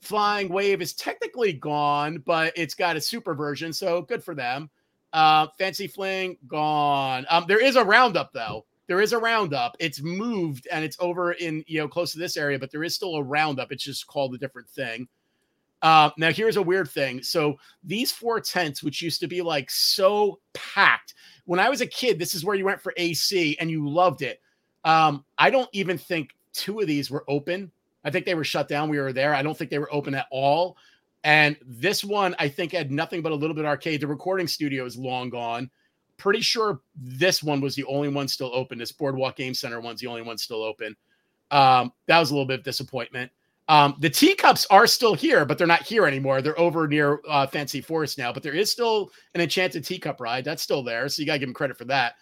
Flying 0.00 0.48
Wave 0.48 0.80
is 0.80 0.94
technically 0.94 1.52
gone, 1.52 2.22
but 2.24 2.54
it's 2.56 2.74
got 2.74 2.96
a 2.96 3.00
super 3.02 3.34
version, 3.34 3.74
so 3.74 4.00
good 4.00 4.24
for 4.24 4.34
them. 4.34 4.70
Uh, 5.12 5.48
Fancy 5.58 5.88
Fling 5.88 6.38
gone. 6.46 7.26
Um, 7.28 7.44
there 7.46 7.62
is 7.62 7.76
a 7.76 7.84
roundup 7.84 8.32
though. 8.32 8.64
There 8.90 9.00
is 9.00 9.12
a 9.12 9.18
roundup. 9.18 9.76
It's 9.78 10.02
moved 10.02 10.66
and 10.72 10.84
it's 10.84 10.96
over 10.98 11.30
in 11.30 11.62
you 11.68 11.78
know 11.78 11.86
close 11.86 12.10
to 12.10 12.18
this 12.18 12.36
area, 12.36 12.58
but 12.58 12.72
there 12.72 12.82
is 12.82 12.92
still 12.92 13.14
a 13.14 13.22
roundup. 13.22 13.70
It's 13.70 13.84
just 13.84 14.08
called 14.08 14.34
a 14.34 14.38
different 14.38 14.68
thing. 14.68 15.06
Uh, 15.80 16.10
now 16.18 16.32
here's 16.32 16.56
a 16.56 16.62
weird 16.62 16.90
thing. 16.90 17.22
So 17.22 17.54
these 17.84 18.10
four 18.10 18.40
tents, 18.40 18.82
which 18.82 19.00
used 19.00 19.20
to 19.20 19.28
be 19.28 19.42
like 19.42 19.70
so 19.70 20.40
packed, 20.54 21.14
when 21.44 21.60
I 21.60 21.68
was 21.68 21.82
a 21.82 21.86
kid, 21.86 22.18
this 22.18 22.34
is 22.34 22.44
where 22.44 22.56
you 22.56 22.64
went 22.64 22.80
for 22.80 22.92
AC 22.96 23.56
and 23.60 23.70
you 23.70 23.88
loved 23.88 24.22
it. 24.22 24.40
Um, 24.82 25.24
I 25.38 25.50
don't 25.50 25.70
even 25.72 25.96
think 25.96 26.30
two 26.52 26.80
of 26.80 26.88
these 26.88 27.12
were 27.12 27.24
open. 27.28 27.70
I 28.02 28.10
think 28.10 28.26
they 28.26 28.34
were 28.34 28.42
shut 28.42 28.66
down. 28.66 28.88
We 28.88 28.98
were 28.98 29.12
there. 29.12 29.36
I 29.36 29.42
don't 29.42 29.56
think 29.56 29.70
they 29.70 29.78
were 29.78 29.94
open 29.94 30.16
at 30.16 30.26
all. 30.32 30.76
And 31.22 31.56
this 31.64 32.02
one, 32.02 32.34
I 32.40 32.48
think, 32.48 32.72
had 32.72 32.90
nothing 32.90 33.22
but 33.22 33.30
a 33.30 33.36
little 33.36 33.54
bit 33.54 33.66
arcade. 33.66 34.00
The 34.00 34.08
recording 34.08 34.48
studio 34.48 34.84
is 34.84 34.96
long 34.96 35.30
gone. 35.30 35.70
Pretty 36.20 36.42
sure 36.42 36.82
this 36.94 37.42
one 37.42 37.62
was 37.62 37.74
the 37.74 37.84
only 37.84 38.08
one 38.08 38.28
still 38.28 38.50
open. 38.52 38.76
This 38.76 38.92
Boardwalk 38.92 39.36
Game 39.36 39.54
Center 39.54 39.80
one's 39.80 40.00
the 40.00 40.06
only 40.06 40.20
one 40.20 40.36
still 40.36 40.62
open. 40.62 40.94
Um, 41.50 41.92
that 42.08 42.18
was 42.18 42.30
a 42.30 42.34
little 42.34 42.46
bit 42.46 42.58
of 42.58 42.64
disappointment. 42.64 43.32
Um, 43.68 43.96
the 44.00 44.10
teacups 44.10 44.66
are 44.68 44.86
still 44.86 45.14
here, 45.14 45.46
but 45.46 45.56
they're 45.56 45.66
not 45.66 45.82
here 45.82 46.06
anymore. 46.06 46.42
They're 46.42 46.58
over 46.60 46.86
near 46.86 47.20
uh, 47.26 47.46
Fantasy 47.46 47.80
Forest 47.80 48.18
now, 48.18 48.32
but 48.32 48.42
there 48.42 48.52
is 48.52 48.70
still 48.70 49.10
an 49.34 49.40
Enchanted 49.40 49.82
Teacup 49.82 50.20
ride. 50.20 50.44
That's 50.44 50.62
still 50.62 50.82
there. 50.82 51.08
So 51.08 51.22
you 51.22 51.26
got 51.26 51.34
to 51.34 51.38
give 51.38 51.48
them 51.48 51.54
credit 51.54 51.78
for 51.78 51.86
that. 51.86 52.16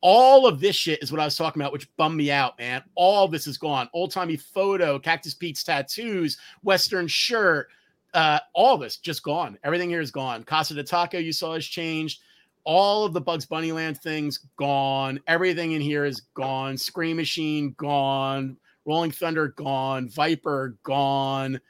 All 0.00 0.46
of 0.46 0.60
this 0.60 0.76
shit 0.76 1.02
is 1.02 1.10
what 1.10 1.20
I 1.20 1.24
was 1.24 1.36
talking 1.36 1.60
about, 1.60 1.72
which 1.72 1.88
bummed 1.96 2.16
me 2.16 2.30
out, 2.30 2.56
man. 2.58 2.84
All 2.94 3.26
this 3.26 3.48
is 3.48 3.58
gone. 3.58 3.88
Old 3.92 4.12
timey 4.12 4.36
photo, 4.36 4.98
Cactus 4.98 5.34
Pete's 5.34 5.64
tattoos, 5.64 6.38
Western 6.62 7.08
shirt, 7.08 7.68
uh, 8.14 8.38
all 8.54 8.78
this 8.78 8.96
just 8.96 9.22
gone. 9.22 9.58
Everything 9.64 9.90
here 9.90 10.00
is 10.00 10.10
gone. 10.10 10.44
Casa 10.44 10.74
de 10.74 10.84
Taco 10.84 11.18
you 11.18 11.32
saw 11.32 11.54
has 11.54 11.66
changed. 11.66 12.20
All 12.64 13.04
of 13.04 13.12
the 13.12 13.20
Bugs 13.20 13.46
Bunny 13.46 13.72
Land 13.72 13.98
things 14.00 14.40
gone. 14.56 15.20
Everything 15.26 15.72
in 15.72 15.80
here 15.80 16.04
is 16.04 16.20
gone. 16.34 16.76
Scream 16.76 17.16
Machine 17.16 17.74
gone. 17.76 18.56
Rolling 18.84 19.10
Thunder 19.10 19.48
gone. 19.48 20.08
Viper 20.08 20.76
gone. 20.82 21.60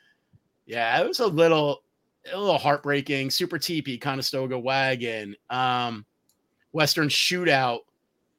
Yeah, 0.67 1.01
it 1.01 1.07
was 1.09 1.21
a 1.21 1.27
little, 1.27 1.83
a 2.33 2.39
little 2.39 2.59
heartbreaking. 2.59 3.31
Super 3.31 3.59
Teepee, 3.59 3.99
Conestoga 3.99 4.59
Wagon, 4.59 5.35
um, 5.49 6.05
Western 6.73 7.09
Shootout, 7.09 7.81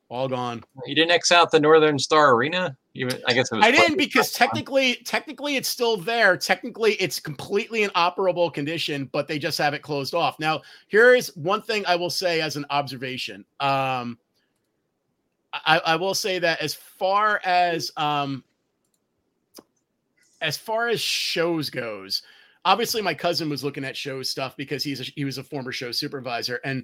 all 0.10 0.28
gone. 0.28 0.64
You 0.86 0.96
didn't 0.96 1.12
X 1.12 1.32
out 1.32 1.52
the 1.52 1.60
Northern 1.60 2.00
Star 2.00 2.34
Arena? 2.34 2.78
Even 2.94 3.22
I 3.26 3.34
guess 3.34 3.52
it 3.52 3.56
was 3.56 3.66
I 3.66 3.72
didn't 3.72 3.98
because 3.98 4.34
technically, 4.34 4.96
technically 5.06 5.56
it's 5.56 5.70
still 5.70 5.96
there. 5.96 6.36
Technically, 6.36 6.94
it's 6.94 7.20
completely 7.22 7.84
in 7.84 7.90
operable 7.92 8.54
condition, 8.54 9.10
but 9.14 9.28
they 9.30 9.40
just 9.40 9.58
have 9.60 9.74
it 9.74 9.82
closed 9.82 10.14
off. 10.14 10.38
Now, 10.40 10.62
here 10.88 11.16
is 11.16 11.36
one 11.38 11.62
thing 11.62 11.86
I 11.86 11.96
will 11.96 12.10
say 12.10 12.42
as 12.42 12.58
an 12.58 12.66
observation. 12.70 13.46
Um, 13.62 14.18
I, 15.54 15.80
I 15.86 15.96
will 15.96 16.14
say 16.14 16.40
that 16.40 16.62
as 16.62 16.74
far 16.74 17.40
as 17.46 17.92
um, 17.96 18.44
as 20.42 20.58
far 20.58 20.90
as 20.90 21.00
shows 21.00 21.70
goes, 21.70 22.24
obviously 22.66 23.02
my 23.02 23.14
cousin 23.14 23.50
was 23.50 23.64
looking 23.64 23.86
at 23.86 23.96
show 23.96 24.22
stuff 24.24 24.58
because 24.58 24.84
he's 24.84 25.00
a, 25.00 25.04
he 25.04 25.24
was 25.24 25.38
a 25.38 25.44
former 25.44 25.72
show 25.72 25.94
supervisor, 25.94 26.60
and 26.66 26.84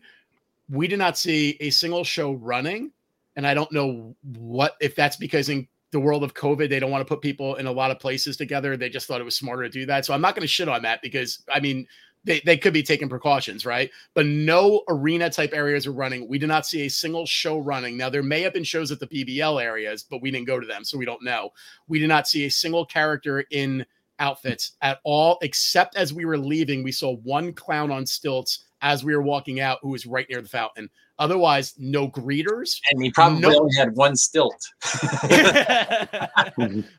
we 0.70 0.88
did 0.88 1.00
not 1.00 1.18
see 1.18 1.58
a 1.60 1.70
single 1.70 2.06
show 2.06 2.34
running. 2.34 2.92
And 3.36 3.46
I 3.46 3.54
don't 3.54 3.72
know 3.72 4.16
what 4.24 4.76
if 4.82 4.96
that's 4.96 5.16
because 5.16 5.50
in 5.50 5.68
the 5.92 6.00
world 6.00 6.24
of 6.24 6.34
COVID, 6.34 6.70
they 6.70 6.80
don't 6.80 6.92
want 6.92 7.02
to 7.02 7.14
put 7.14 7.22
people 7.22 7.56
in 7.56 7.66
a 7.66 7.72
lot 7.72 7.92
of 7.92 8.00
places 8.00 8.36
together. 8.38 8.76
They 8.76 8.90
just 8.90 9.08
thought 9.08 9.22
it 9.22 9.26
was 9.26 9.38
smarter 9.38 9.64
to 9.64 9.70
do 9.70 9.86
that. 9.86 10.06
So 10.06 10.14
I'm 10.14 10.22
not 10.22 10.36
going 10.36 10.42
to 10.42 10.48
shit 10.48 10.68
on 10.68 10.82
that 10.82 11.02
because 11.02 11.44
I 11.52 11.60
mean, 11.60 11.88
they, 12.24 12.42
they 12.42 12.58
could 12.58 12.74
be 12.74 12.84
taking 12.84 13.08
precautions, 13.08 13.66
right? 13.66 13.90
But 14.14 14.26
no 14.26 14.84
arena 14.90 15.30
type 15.30 15.54
areas 15.54 15.88
are 15.88 15.94
running. 15.94 16.28
We 16.28 16.38
did 16.38 16.48
not 16.48 16.66
see 16.66 16.86
a 16.86 16.90
single 16.90 17.26
show 17.26 17.58
running. 17.58 17.96
Now, 17.96 18.10
there 18.10 18.24
may 18.24 18.42
have 18.42 18.54
been 18.54 18.66
shows 18.66 18.92
at 18.92 19.00
the 19.00 19.08
BBL 19.08 19.64
areas, 19.64 20.04
but 20.04 20.22
we 20.22 20.30
didn't 20.30 20.48
go 20.48 20.60
to 20.60 20.68
them. 20.68 20.84
So 20.84 20.98
we 20.98 21.06
don't 21.06 21.24
know. 21.24 21.52
We 21.88 22.00
did 22.00 22.10
not 22.10 22.28
see 22.28 22.46
a 22.46 22.52
single 22.52 22.86
character 22.86 23.46
in 23.52 23.86
outfits 24.20 24.74
at 24.82 25.00
all, 25.04 25.38
except 25.42 25.96
as 25.96 26.14
we 26.14 26.26
were 26.26 26.38
leaving, 26.38 26.84
we 26.84 26.92
saw 26.92 27.16
one 27.18 27.54
clown 27.54 27.92
on 27.92 28.06
stilts 28.06 28.66
as 28.82 29.04
we 29.04 29.16
were 29.16 29.22
walking 29.22 29.60
out 29.60 29.80
who 29.82 29.90
was 29.90 30.06
right 30.06 30.28
near 30.30 30.42
the 30.42 30.50
fountain. 30.50 30.90
Otherwise, 31.20 31.74
no 31.80 32.08
greeters. 32.08 32.80
And 32.92 33.04
he 33.04 33.10
probably 33.12 33.40
Nope. 33.40 33.62
only 33.62 33.76
had 33.76 33.96
one 33.96 34.16
stilt. 34.16 34.64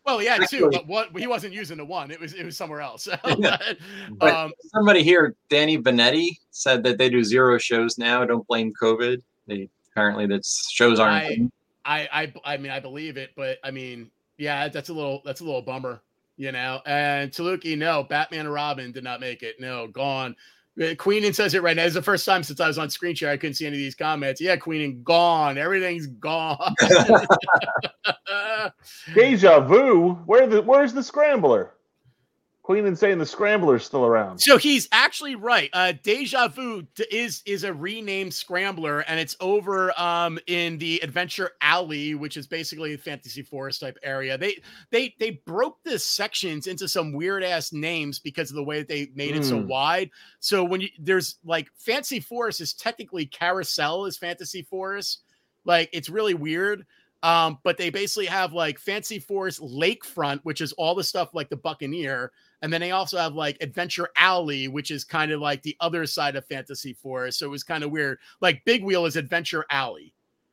well, 0.05 0.21
yeah, 0.21 0.39
two, 0.39 0.69
but 0.73 0.87
one 0.89 1.07
he 1.17 1.27
wasn't 1.29 1.55
using 1.55 1.77
the 1.77 1.85
one. 1.85 2.11
It 2.11 2.19
was 2.21 2.35
it 2.35 2.45
was 2.45 2.57
somewhere 2.57 2.81
else. 2.81 3.07
But- 3.23 4.35
um, 4.35 4.53
Somebody 4.75 5.03
here, 5.05 5.37
Danny 5.49 5.79
Benetti, 5.79 6.31
said 6.51 6.83
that 6.83 6.99
they 6.99 7.09
do 7.09 7.23
zero 7.23 7.59
shows 7.59 7.97
now. 7.99 8.25
Don't 8.25 8.47
blame 8.49 8.73
COVID. 8.81 9.23
They 9.47 9.69
apparently 9.93 10.27
that 10.27 10.45
shows 10.45 10.99
aren't. 10.99 11.25
I- 11.25 11.51
I, 11.85 12.09
I 12.13 12.33
I 12.45 12.57
mean 12.59 12.71
I 12.71 12.81
believe 12.81 13.17
it, 13.17 13.31
but 13.35 13.59
I 13.65 13.71
mean, 13.71 14.11
yeah, 14.37 14.69
that's 14.69 14.91
a 14.91 14.93
little 14.93 15.23
that's 15.25 15.41
a 15.41 15.45
little 15.45 15.63
bummer, 15.63 16.03
you 16.37 16.53
know. 16.53 16.83
And 16.85 17.31
Taluki, 17.31 17.79
no, 17.79 18.03
Batman 18.03 18.41
and 18.41 18.53
Robin 18.53 18.93
did 18.93 19.05
not 19.05 19.21
make 19.21 19.43
it. 19.43 19.59
No, 19.59 19.87
gone. 19.87 20.37
Queenan 20.99 21.33
says 21.33 21.55
it 21.55 21.63
right 21.63 21.75
now. 21.77 21.85
It's 21.85 21.95
the 21.95 22.03
first 22.03 22.25
time 22.25 22.43
since 22.43 22.61
I 22.61 22.69
was 22.69 22.79
on 22.79 22.89
screen 22.91 23.15
share 23.15 23.31
I 23.31 23.37
couldn't 23.37 23.55
see 23.55 23.67
any 23.67 23.77
of 23.77 23.81
these 23.81 23.95
comments. 23.95 24.41
Yeah, 24.41 24.57
Queenan 24.57 25.03
gone. 25.03 25.59
Everything's 25.59 26.07
gone. 26.07 26.75
Deja 29.15 29.61
vu. 29.61 30.13
Where 30.27 30.47
the 30.47 30.63
where's 30.63 30.93
the 30.93 31.03
scrambler? 31.03 31.75
Queenan 32.69 32.95
saying 32.97 33.17
the 33.17 33.25
scrambler's 33.25 33.83
still 33.83 34.05
around. 34.05 34.39
So 34.39 34.59
he's 34.59 34.89
actually 34.93 35.37
right. 35.37 35.71
Uh, 35.73 35.95
Deja 36.03 36.49
Vu 36.49 36.87
is 37.11 37.43
is 37.47 37.65
a 37.65 37.73
renamed 37.73 38.35
Scrambler, 38.35 39.01
and 39.09 39.19
it's 39.19 39.35
over 39.41 39.99
um 39.99 40.39
in 40.47 40.77
the 40.77 41.01
Adventure 41.03 41.53
Alley, 41.63 42.15
which 42.15 42.37
is 42.37 42.47
basically 42.47 42.93
a 42.93 42.99
Fantasy 42.99 43.41
Forest 43.41 43.81
type 43.81 43.97
area. 44.03 44.37
They 44.37 44.61
they 44.91 45.15
they 45.19 45.41
broke 45.47 45.83
the 45.83 45.99
sections 45.99 46.67
into 46.67 46.89
some 46.89 47.15
weird 47.15 47.43
ass 47.43 47.73
names 47.73 48.19
because 48.19 48.51
of 48.51 48.57
the 48.57 48.65
way 48.65 48.81
that 48.81 48.89
they 48.89 49.11
made 49.15 49.35
it 49.35 49.47
so 49.47 49.61
Hmm. 49.63 49.69
wide. 49.69 50.11
So 50.41 50.63
when 50.63 50.83
you 50.83 50.91
there's 50.99 51.37
like 51.47 51.71
Fantasy 51.79 52.21
Forest 52.21 52.61
is 52.61 52.75
technically 52.75 53.25
Carousel 53.25 54.05
is 54.05 54.19
Fantasy 54.19 54.61
Forest, 54.61 55.21
like 55.65 55.89
it's 55.95 56.11
really 56.11 56.35
weird. 56.35 56.85
Um, 57.23 57.59
but 57.65 57.79
they 57.79 57.91
basically 57.91 58.27
have 58.27 58.53
like 58.53 58.79
Fantasy 58.79 59.19
Forest 59.19 59.61
Lakefront, 59.63 60.41
which 60.43 60.61
is 60.61 60.73
all 60.75 60.95
the 60.95 61.03
stuff 61.03 61.31
like 61.35 61.49
the 61.49 61.57
Buccaneer, 61.57 62.31
and 62.63 62.73
then 62.73 62.81
they 62.81 62.91
also 62.91 63.19
have 63.19 63.35
like 63.35 63.57
Adventure 63.61 64.09
Alley, 64.17 64.69
which 64.69 64.91
is 64.91 65.05
kind 65.05 65.31
of 65.31 65.41
like 65.41 65.63
the 65.63 65.77
other 65.81 66.07
side 66.07 66.37
of 66.37 66.45
Fantasy 66.47 66.93
Forest. 66.93 67.39
So 67.39 67.47
it 67.47 67.51
was 67.51 67.63
kind 67.63 67.85
of 67.85 67.91
weird. 67.91 68.19
Like 68.41 68.65
Big 68.65 68.85
Wheel 68.85 69.07
is 69.07 69.17
Adventure 69.17 69.65
Alley. 69.71 70.13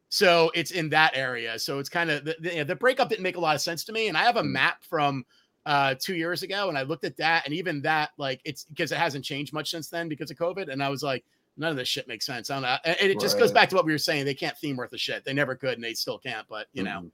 So 0.09 0.51
it's 0.53 0.71
in 0.71 0.89
that 0.89 1.11
area. 1.15 1.57
So 1.57 1.79
it's 1.79 1.89
kind 1.89 2.11
of 2.11 2.23
the, 2.23 2.35
the, 2.39 2.63
the 2.63 2.75
breakup 2.75 3.09
didn't 3.09 3.23
make 3.23 3.37
a 3.37 3.39
lot 3.39 3.55
of 3.55 3.61
sense 3.61 3.83
to 3.85 3.91
me. 3.91 4.07
And 4.07 4.17
I 4.17 4.23
have 4.23 4.37
a 4.37 4.43
map 4.43 4.83
from 4.83 5.25
uh 5.65 5.95
two 5.99 6.13
years 6.13 6.43
ago 6.43 6.69
and 6.69 6.77
I 6.77 6.83
looked 6.83 7.05
at 7.05 7.17
that 7.17 7.43
and 7.45 7.53
even 7.55 7.81
that 7.81 8.11
like 8.19 8.39
it's 8.45 8.65
because 8.65 8.91
it 8.91 8.99
hasn't 8.99 9.25
changed 9.25 9.51
much 9.51 9.71
since 9.71 9.89
then 9.89 10.07
because 10.07 10.29
of 10.29 10.37
COVID. 10.37 10.71
And 10.71 10.83
I 10.83 10.89
was 10.89 11.01
like, 11.01 11.25
none 11.57 11.71
of 11.71 11.77
this 11.77 11.87
shit 11.87 12.07
makes 12.07 12.25
sense. 12.25 12.51
I 12.51 12.55
don't 12.55 12.63
know. 12.63 12.77
And 12.85 13.09
it 13.11 13.19
just 13.19 13.39
goes 13.39 13.51
back 13.51 13.69
to 13.69 13.75
what 13.75 13.85
we 13.85 13.91
were 13.91 13.97
saying. 13.97 14.25
They 14.25 14.35
can't 14.35 14.57
theme 14.57 14.77
worth 14.77 14.93
a 14.93 14.97
shit. 14.97 15.25
They 15.25 15.33
never 15.33 15.55
could 15.55 15.73
and 15.73 15.83
they 15.83 15.95
still 15.95 16.19
can't, 16.19 16.47
but 16.47 16.67
you 16.73 16.83
know. 16.83 17.09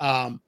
Um, 0.00 0.40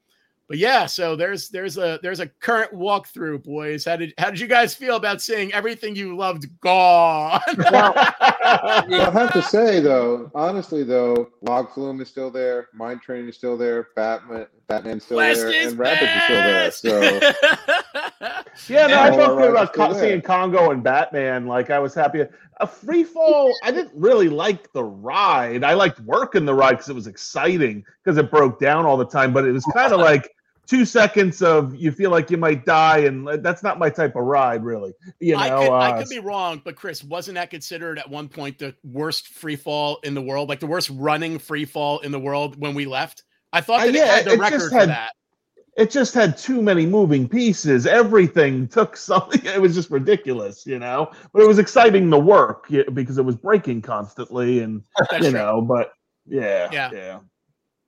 but 0.52 0.58
yeah, 0.58 0.84
so 0.84 1.16
there's 1.16 1.48
there's 1.48 1.78
a 1.78 1.98
there's 2.02 2.20
a 2.20 2.26
current 2.26 2.74
walkthrough, 2.74 3.42
boys. 3.42 3.86
How 3.86 3.96
did 3.96 4.12
how 4.18 4.28
did 4.28 4.38
you 4.38 4.46
guys 4.46 4.74
feel 4.74 4.96
about 4.96 5.22
seeing 5.22 5.50
everything 5.54 5.96
you 5.96 6.14
loved 6.14 6.44
gone? 6.60 7.40
Well, 7.56 7.94
I 7.96 9.10
have 9.14 9.32
to 9.32 9.40
say 9.40 9.80
though, 9.80 10.30
honestly 10.34 10.82
though, 10.84 11.30
Log 11.40 11.72
Flume 11.72 12.02
is 12.02 12.08
still 12.08 12.30
there, 12.30 12.68
Mine 12.74 13.00
Train 13.00 13.26
is 13.26 13.34
still 13.34 13.56
there, 13.56 13.88
Batman, 13.96 14.46
Batman's 14.66 15.06
still 15.06 15.16
West 15.16 15.40
there, 15.40 15.52
is 15.54 15.70
and 15.72 15.78
Rapids 15.78 16.68
is 16.68 16.74
still 16.74 17.00
there. 17.00 17.30
So 17.30 17.32
Yeah, 18.68 18.88
no, 18.88 18.94
I 18.98 19.08
Yeah. 19.08 19.16
felt 19.16 19.38
good 19.38 19.50
about 19.52 19.72
co- 19.72 19.94
seeing 19.94 20.20
Congo 20.20 20.70
and 20.70 20.82
Batman. 20.82 21.46
Like 21.46 21.70
I 21.70 21.78
was 21.78 21.94
happy. 21.94 22.24
A 22.60 22.66
free 22.66 23.04
fall. 23.04 23.52
I 23.64 23.70
didn't 23.70 23.92
really 23.94 24.28
like 24.28 24.70
the 24.74 24.84
ride. 24.84 25.64
I 25.64 25.72
liked 25.74 26.00
working 26.00 26.44
the 26.44 26.54
ride 26.54 26.72
because 26.72 26.90
it 26.90 26.94
was 26.94 27.06
exciting 27.06 27.84
because 28.04 28.18
it 28.18 28.30
broke 28.30 28.60
down 28.60 28.84
all 28.84 28.98
the 28.98 29.06
time. 29.06 29.32
But 29.32 29.46
it 29.46 29.52
was 29.52 29.64
kind 29.74 29.92
of 29.92 30.00
like 30.00 30.30
two 30.66 30.84
seconds 30.84 31.42
of 31.42 31.74
you 31.74 31.92
feel 31.92 32.10
like 32.10 32.30
you 32.30 32.36
might 32.36 32.64
die, 32.64 32.98
and 32.98 33.26
that's 33.42 33.62
not 33.62 33.78
my 33.78 33.90
type 33.90 34.16
of 34.16 34.24
ride, 34.24 34.62
really. 34.64 34.92
You 35.20 35.32
know, 35.34 35.38
I 35.40 35.48
could 35.48 35.70
I 35.72 35.90
uh, 35.90 35.98
could 35.98 36.08
be 36.08 36.18
wrong, 36.20 36.62
but 36.64 36.76
Chris, 36.76 37.02
wasn't 37.04 37.34
that 37.36 37.50
considered 37.50 37.98
at 37.98 38.08
one 38.08 38.28
point 38.28 38.58
the 38.58 38.74
worst 38.84 39.28
free 39.28 39.56
fall 39.56 39.98
in 40.04 40.14
the 40.14 40.22
world, 40.22 40.48
like 40.48 40.60
the 40.60 40.66
worst 40.66 40.90
running 40.94 41.38
free 41.38 41.64
fall 41.64 41.98
in 42.00 42.12
the 42.12 42.20
world 42.20 42.56
when 42.60 42.74
we 42.74 42.86
left? 42.86 43.24
I 43.52 43.60
thought 43.60 43.82
Uh, 43.82 43.84
yeah, 43.86 44.04
it 44.04 44.08
had 44.08 44.24
the 44.24 44.32
it 44.32 44.38
record 44.38 44.58
just 44.58 44.68
for 44.70 44.78
had- 44.78 44.88
that. 44.88 45.10
it 45.76 45.90
just 45.90 46.14
had 46.14 46.38
too 46.38 46.62
many 46.62 46.86
moving 46.86 47.28
pieces. 47.28 47.86
Everything 47.86 48.66
took 48.68 48.96
something. 49.10 49.44
It 49.44 49.60
was 49.60 49.74
just 49.74 49.90
ridiculous, 49.90 50.64
you 50.66 50.78
know. 50.78 51.10
But 51.32 51.42
it 51.42 51.48
was 51.48 51.58
exciting 51.58 52.10
to 52.12 52.18
work 52.18 52.68
because 52.94 53.18
it 53.18 53.24
was 53.24 53.36
breaking 53.36 53.82
constantly, 53.82 54.60
and 54.60 54.82
That's 55.10 55.24
you 55.24 55.30
true. 55.32 55.38
know. 55.40 55.60
But 55.60 55.92
yeah, 56.26 56.68
Yeah. 56.72 56.90
yeah. 56.92 57.18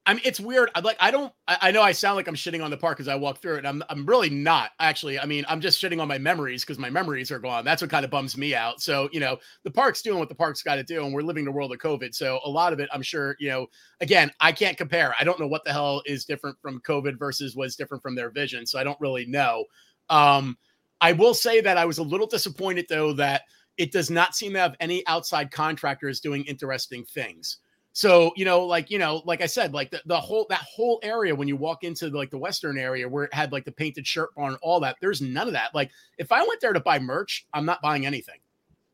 I 0.06 0.12
mean, 0.12 0.22
it's 0.24 0.38
weird. 0.38 0.70
I'm 0.74 0.84
like. 0.84 0.98
I 1.00 1.10
don't. 1.10 1.32
I, 1.48 1.56
I 1.62 1.70
know 1.70 1.80
I 1.80 1.92
sound 1.92 2.16
like 2.16 2.28
I'm 2.28 2.34
shitting 2.34 2.62
on 2.62 2.70
the 2.70 2.76
park 2.76 3.00
as 3.00 3.08
I 3.08 3.14
walk 3.14 3.40
through 3.40 3.56
it. 3.56 3.66
I'm. 3.66 3.82
I'm 3.88 4.04
really 4.04 4.28
not 4.28 4.72
actually. 4.78 5.18
I 5.18 5.24
mean, 5.24 5.46
I'm 5.48 5.62
just 5.62 5.82
shitting 5.82 6.00
on 6.00 6.08
my 6.08 6.18
memories 6.18 6.62
because 6.62 6.78
my 6.78 6.90
memories 6.90 7.30
are 7.30 7.38
gone. 7.38 7.64
That's 7.64 7.80
what 7.80 7.90
kind 7.90 8.04
of 8.04 8.10
bums 8.10 8.36
me 8.36 8.54
out. 8.54 8.82
So 8.82 9.08
you 9.12 9.20
know, 9.20 9.38
the 9.62 9.70
park's 9.70 10.02
doing 10.02 10.18
what 10.18 10.28
the 10.28 10.34
park's 10.34 10.62
got 10.62 10.74
to 10.74 10.82
do, 10.82 11.04
and 11.04 11.14
we're 11.14 11.22
living 11.22 11.46
the 11.46 11.52
world 11.52 11.72
of 11.72 11.78
COVID. 11.78 12.14
So 12.14 12.38
a 12.44 12.50
lot 12.50 12.74
of 12.74 12.80
it, 12.80 12.88
I'm 12.92 13.02
sure. 13.02 13.34
You 13.38 13.48
know, 13.48 13.66
again, 14.00 14.30
I 14.40 14.52
can't 14.52 14.76
compare. 14.76 15.14
I 15.18 15.24
don't 15.24 15.40
know 15.40 15.46
what 15.46 15.64
the 15.64 15.72
hell 15.72 16.02
is 16.04 16.26
different 16.26 16.58
from 16.60 16.80
COVID 16.80 17.18
versus 17.18 17.56
what's 17.56 17.76
different 17.76 18.02
from 18.02 18.14
their 18.14 18.30
vision. 18.30 18.66
So 18.66 18.78
I 18.78 18.84
don't 18.84 19.00
really 19.00 19.24
know. 19.24 19.64
Um, 20.10 20.58
I 21.00 21.12
will 21.12 21.34
say 21.34 21.60
that 21.62 21.78
I 21.78 21.84
was 21.86 21.98
a 21.98 22.02
little 22.02 22.26
disappointed 22.26 22.86
though 22.88 23.14
that 23.14 23.42
it 23.76 23.90
does 23.90 24.10
not 24.10 24.34
seem 24.34 24.52
to 24.52 24.58
have 24.58 24.76
any 24.80 25.06
outside 25.06 25.50
contractors 25.50 26.20
doing 26.20 26.44
interesting 26.44 27.04
things. 27.04 27.58
So, 27.96 28.32
you 28.34 28.44
know, 28.44 28.64
like, 28.64 28.90
you 28.90 28.98
know, 28.98 29.22
like 29.24 29.40
I 29.40 29.46
said, 29.46 29.72
like 29.72 29.92
the, 29.92 30.02
the 30.06 30.20
whole 30.20 30.46
that 30.50 30.62
whole 30.62 30.98
area 31.04 31.32
when 31.32 31.46
you 31.46 31.54
walk 31.54 31.84
into 31.84 32.08
like 32.08 32.28
the 32.28 32.36
western 32.38 32.76
area 32.76 33.08
where 33.08 33.22
it 33.22 33.32
had 33.32 33.52
like 33.52 33.64
the 33.64 33.70
painted 33.70 34.04
shirt 34.04 34.34
barn, 34.34 34.56
all 34.62 34.80
that, 34.80 34.96
there's 35.00 35.20
none 35.22 35.46
of 35.46 35.52
that. 35.52 35.72
Like 35.76 35.92
if 36.18 36.32
I 36.32 36.42
went 36.42 36.60
there 36.60 36.72
to 36.72 36.80
buy 36.80 36.98
merch, 36.98 37.46
I'm 37.54 37.64
not 37.64 37.80
buying 37.82 38.04
anything. 38.04 38.40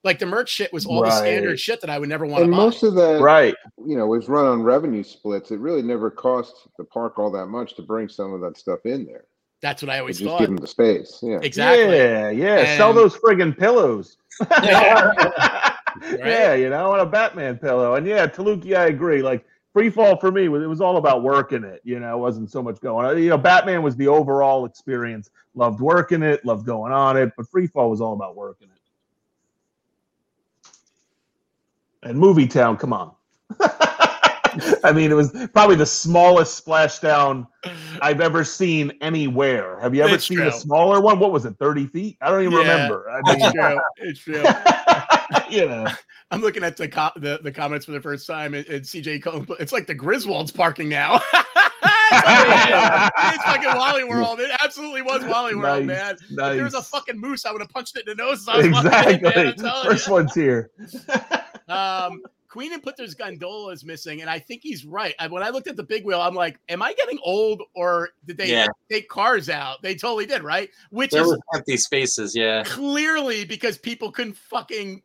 Like 0.05 0.19
the 0.19 0.27
merch 0.27 0.51
shit 0.51 0.71
was 0.71 0.85
all 0.85 1.03
the 1.03 1.11
standard 1.11 1.59
shit 1.59 1.81
that 1.81 1.89
I 1.89 1.99
would 1.99 2.11
never 2.11 2.27
want 2.27 2.41
to 2.41 2.43
and 2.45 2.51
buy. 2.53 2.59
most 2.59 2.83
of 2.83 2.95
that, 2.95 3.23
Right. 3.23 3.55
you 3.87 3.97
know, 3.97 4.07
was 4.07 4.29
run 4.29 4.45
on 4.45 4.63
revenue 4.63 5.03
splits. 5.03 5.51
It 5.51 5.61
really 5.61 5.83
never 5.83 6.11
cost 6.11 6.69
the 6.77 6.85
park 6.85 7.19
all 7.19 7.31
that 7.33 7.47
much 7.47 7.75
to 7.77 7.83
bring 7.83 8.07
some 8.09 8.35
of 8.35 8.43
that 8.43 8.59
stuff 8.59 8.81
in 8.85 9.07
there. 9.07 9.25
That's 9.63 9.83
what 9.83 9.89
I 9.91 9.95
They 9.97 10.01
always 10.01 10.19
just 10.19 10.29
thought. 10.29 10.39
give 10.41 10.49
them 10.49 10.57
the 10.57 10.67
space. 10.67 11.21
Yeah. 11.23 11.39
Exactly. 11.43 11.97
Yeah, 11.97 12.31
yeah. 12.31 12.77
Sell 12.79 12.93
those 12.95 13.17
friggin' 13.17 13.57
pillows. 13.59 14.17
Yeah. 14.63 15.73
Yeah, 16.19 16.55
you 16.55 16.71
know, 16.71 16.93
on 16.93 17.01
a 17.01 17.07
Batman 17.07 17.59
pillow. 17.59 17.95
And 17.95 18.07
yeah, 18.07 18.27
Taluki, 18.27 18.77
I 18.77 18.87
agree. 18.87 19.23
Like 19.23 19.45
free 19.73 19.91
fall 19.91 20.17
for 20.17 20.31
me, 20.31 20.49
was- 20.49 20.63
it 20.63 20.67
was 20.67 20.81
all 20.81 20.97
about 20.97 21.23
working 21.23 21.65
it. 21.65 21.81
You 21.85 22.01
know, 22.01 22.17
it 22.17 22.21
wasn't 22.21 22.51
so 22.51 22.63
much 22.63 22.81
going 22.81 23.07
on. 23.07 23.19
You 23.23 23.31
know, 23.31 23.39
Batman 23.39 23.83
was 23.83 23.97
the 23.97 24.09
overall 24.09 24.65
experience. 24.65 25.31
Loved 25.55 25.81
working 25.81 26.23
it, 26.23 26.45
loved 26.45 26.65
going 26.67 26.93
on 26.93 27.17
it, 27.17 27.33
but 27.37 27.49
free 27.49 27.67
fall 27.67 27.91
was 27.91 28.01
all 28.01 28.13
about 28.15 28.37
working 28.37 28.69
it. 28.69 28.79
And 32.03 32.19
Movie 32.19 32.47
Town, 32.47 32.77
come 32.77 32.93
on. 32.93 33.13
I 34.83 34.93
mean, 34.93 35.11
it 35.11 35.15
was 35.15 35.31
probably 35.53 35.77
the 35.77 35.87
smallest 35.87 36.65
splashdown 36.65 37.47
I've 38.01 38.21
ever 38.21 38.43
seen 38.43 38.93
anywhere. 39.01 39.79
Have 39.81 39.95
you 39.95 40.03
ever 40.03 40.15
It's 40.15 40.27
seen 40.27 40.39
true. 40.39 40.49
a 40.49 40.53
smaller 40.53 41.01
one? 41.01 41.19
What 41.19 41.31
was 41.31 41.45
it, 41.45 41.57
30 41.59 41.87
feet? 41.89 42.17
I 42.21 42.31
don't 42.31 42.41
even 42.43 42.53
Yeah, 42.55 42.59
remember. 42.59 43.11
I 43.11 43.21
It's 43.27 43.43
mean, 43.43 43.53
true. 43.53 43.81
It's 43.99 44.21
true. 44.21 44.43
you 45.51 45.67
know, 45.67 45.87
I'm 46.31 46.41
looking 46.41 46.63
at 46.65 46.77
the, 46.77 46.89
co- 46.89 47.11
the 47.17 47.41
the 47.43 47.51
comments 47.53 47.87
for 47.87 47.93
the 47.93 48.01
first 48.01 48.27
time, 48.27 48.55
and, 48.55 48.67
and 48.69 48.83
CJ 48.85 49.23
Cohen. 49.23 49.47
It's 49.59 49.73
like 49.73 49.87
the 49.87 49.95
Griswolds 49.95 50.55
parking 50.55 50.89
now. 50.89 51.21
it's 52.13 53.43
fucking 53.45 53.77
Wally 53.77 54.05
World. 54.05 54.41
It 54.41 54.51
absolutely 54.63 55.03
was 55.03 55.25
Wally 55.25 55.55
World, 55.55 55.87
man. 55.87 56.17
nice, 56.31 56.51
If 56.51 56.57
there 56.57 56.65
was 56.65 56.75
a 56.75 56.83
fucking 56.83 57.19
moose, 57.19 57.45
I 57.47 57.53
would 57.53 57.61
have 57.61 57.71
punched 57.71 57.97
it 57.97 58.07
in 58.09 58.17
the 58.17 58.23
nose. 58.23 58.41
As 58.43 58.49
I 58.49 58.57
was 58.57 58.71
walking 58.85 59.23
man, 59.23 59.49
Exactly. 59.49 59.91
First 59.91 60.07
you. 60.07 60.13
one's 60.13 60.35
here. 60.35 60.71
Um, 61.69 62.23
Queen 62.49 62.73
and 62.73 62.83
Putter's 62.83 63.15
gondola 63.15 63.73
is 63.73 63.85
missing, 63.85 64.23
and 64.23 64.29
I 64.31 64.41
think 64.41 64.63
he's 64.65 64.85
right. 64.85 65.15
I, 65.21 65.29
when 65.29 65.45
I 65.45 65.51
looked 65.51 65.69
at 65.69 65.77
the 65.77 65.85
big 65.85 66.05
wheel, 66.05 66.21
I'm 66.21 66.35
like, 66.35 66.59
"Am 66.69 66.83
I 66.83 66.93
getting 66.95 67.19
old, 67.23 67.63
or 67.75 68.09
did 68.27 68.37
they 68.39 68.51
Yeah. 68.51 68.67
take 68.91 69.09
cars 69.09 69.49
out?" 69.49 69.81
They 69.83 69.95
totally 69.95 70.27
did, 70.27 70.43
right? 70.43 70.69
Which 70.91 71.13
There 71.13 71.23
is 71.23 71.39
empty 71.55 71.77
spaces. 71.77 72.35
Yeah. 72.35 72.65
clearly 72.65 73.45
because 73.45 73.79
people 73.79 74.11
couldn't 74.11 74.37
fucking 74.37 75.01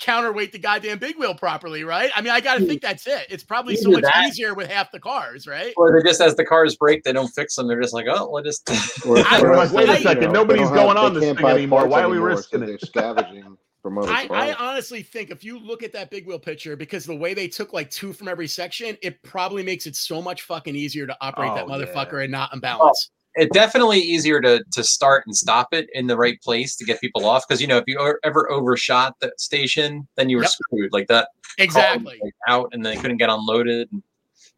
counterweight 0.00 0.52
the 0.52 0.58
goddamn 0.58 0.98
big 0.98 1.16
wheel 1.18 1.34
properly, 1.34 1.84
right? 1.84 2.10
I 2.16 2.22
mean, 2.22 2.32
I 2.32 2.40
gotta 2.40 2.60
hmm. 2.60 2.66
think 2.66 2.82
that's 2.82 3.06
it. 3.06 3.26
It's 3.30 3.44
probably 3.44 3.76
so 3.76 3.90
much 3.90 4.02
that- 4.02 4.26
easier 4.26 4.54
with 4.54 4.68
half 4.70 4.90
the 4.90 4.98
cars, 4.98 5.46
right? 5.46 5.72
Or 5.76 5.92
they 5.92 6.08
just 6.08 6.20
as 6.20 6.34
the 6.34 6.44
cars 6.44 6.76
break, 6.76 7.04
they 7.04 7.12
don't 7.12 7.28
fix 7.28 7.54
them. 7.54 7.68
They're 7.68 7.80
just 7.80 7.94
like, 7.94 8.06
oh, 8.08 8.28
we'll 8.30 8.42
just. 8.42 8.68
I- 9.06 9.40
or 9.40 9.56
like, 9.56 9.66
else 9.66 9.72
wait 9.72 9.88
a 9.88 10.00
second, 10.00 10.32
nobody's 10.32 10.68
going 10.70 10.96
have- 10.96 11.04
on 11.04 11.14
this 11.14 11.36
thing 11.36 11.46
anymore. 11.46 11.86
Why 11.86 12.02
are 12.02 12.08
we 12.08 12.16
anymore, 12.16 12.30
risking 12.30 12.60
so 12.60 12.64
it? 12.64 12.66
They're 12.66 12.78
scavenging 12.78 13.56
from 13.82 13.98
other 13.98 14.10
I, 14.10 14.26
I 14.30 14.54
honestly 14.54 15.02
think 15.02 15.30
if 15.30 15.42
you 15.44 15.58
look 15.58 15.82
at 15.82 15.92
that 15.92 16.10
big 16.10 16.26
wheel 16.26 16.38
picture, 16.38 16.76
because 16.76 17.04
the 17.04 17.16
way 17.16 17.34
they 17.34 17.48
took 17.48 17.72
like 17.72 17.90
two 17.90 18.12
from 18.12 18.28
every 18.28 18.48
section, 18.48 18.96
it 19.02 19.22
probably 19.22 19.62
makes 19.62 19.86
it 19.86 19.96
so 19.96 20.20
much 20.20 20.42
fucking 20.42 20.76
easier 20.76 21.06
to 21.06 21.16
operate 21.20 21.54
that 21.54 21.64
Oh, 21.64 21.68
motherfucker 21.68 22.22
and 22.22 22.32
not 22.32 22.50
oh, 22.52 22.56
unbalance. 22.56 23.10
It's 23.34 23.52
definitely 23.52 23.98
easier 24.00 24.40
to 24.40 24.62
to 24.72 24.82
start 24.82 25.24
and 25.26 25.36
stop 25.36 25.68
it 25.72 25.88
in 25.92 26.06
the 26.06 26.16
right 26.16 26.40
place 26.42 26.76
to 26.76 26.84
get 26.84 27.00
people 27.00 27.24
off 27.26 27.44
because 27.46 27.60
you 27.60 27.66
know 27.66 27.76
if 27.76 27.84
you 27.86 28.18
ever 28.24 28.50
overshot 28.50 29.14
the 29.20 29.32
station 29.38 30.06
then 30.16 30.28
you 30.28 30.36
were 30.36 30.44
Yep. 30.44 30.50
screwed 30.52 30.92
like 30.92 31.06
that 31.08 31.28
Exactly. 31.58 32.04
was, 32.04 32.20
like, 32.22 32.34
out 32.48 32.68
and 32.72 32.84
they 32.84 32.96
couldn't 32.96 33.18
get 33.18 33.28
unloaded 33.30 33.88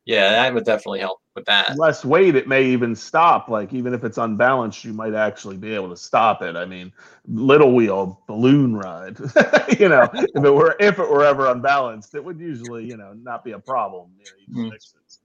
yeah 0.05 0.31
that 0.32 0.55
would 0.55 0.65
definitely 0.65 1.01
help 1.01 1.19
with 1.35 1.44
that 1.47 1.77
less 1.78 2.05
weight, 2.05 2.35
it 2.36 2.47
may 2.47 2.65
even 2.65 2.94
stop. 2.94 3.49
Like 3.49 3.73
even 3.73 3.94
if 3.94 4.05
it's 4.05 4.19
unbalanced, 4.19 4.85
you 4.85 4.93
might 4.93 5.15
actually 5.15 5.57
be 5.57 5.74
able 5.74 5.89
to 5.89 5.97
stop 5.97 6.43
it. 6.43 6.57
I 6.57 6.66
mean, 6.66 6.93
little 7.27 7.74
wheel 7.74 8.23
balloon 8.27 8.77
ride. 8.77 9.19
you 9.78 9.89
know, 9.89 10.11
if 10.12 10.44
it 10.44 10.51
were 10.51 10.77
if 10.78 10.99
it 10.99 11.11
were 11.11 11.24
ever 11.24 11.51
unbalanced, 11.51 12.15
it 12.15 12.23
would 12.23 12.39
usually 12.39 12.85
you 12.85 12.97
know 12.97 13.15
not 13.15 13.44
be 13.44 13.53
a 13.53 13.59
problem. 13.59 14.11
You 14.19 14.24
know, 14.24 14.31
you 14.47 14.69
Mm. 14.69 14.73
fix 14.73 14.94
it. 14.94 15.19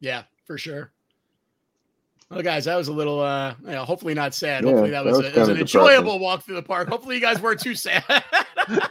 Yeah, 0.00 0.22
for 0.46 0.56
sure. 0.58 0.92
Well, 2.30 2.42
guys, 2.42 2.66
that 2.66 2.76
was 2.76 2.88
a 2.88 2.92
little, 2.92 3.20
uh, 3.20 3.54
you 3.64 3.70
know, 3.70 3.84
hopefully 3.84 4.12
not 4.12 4.34
sad. 4.34 4.62
Yeah, 4.62 4.70
hopefully 4.70 4.90
that 4.90 5.04
that 5.04 5.12
was, 5.12 5.18
was 5.18 5.26
a, 5.34 5.38
was 5.40 5.48
an 5.48 5.54
kinda 5.56 5.64
depressing. 5.64 5.80
enjoyable 5.80 6.18
walk 6.18 6.42
through 6.44 6.56
the 6.56 6.62
park. 6.62 6.88
Hopefully 6.88 7.14
you 7.14 7.20
guys 7.22 7.40
weren't 7.40 7.60
too 7.60 7.74
sad. 7.74 8.04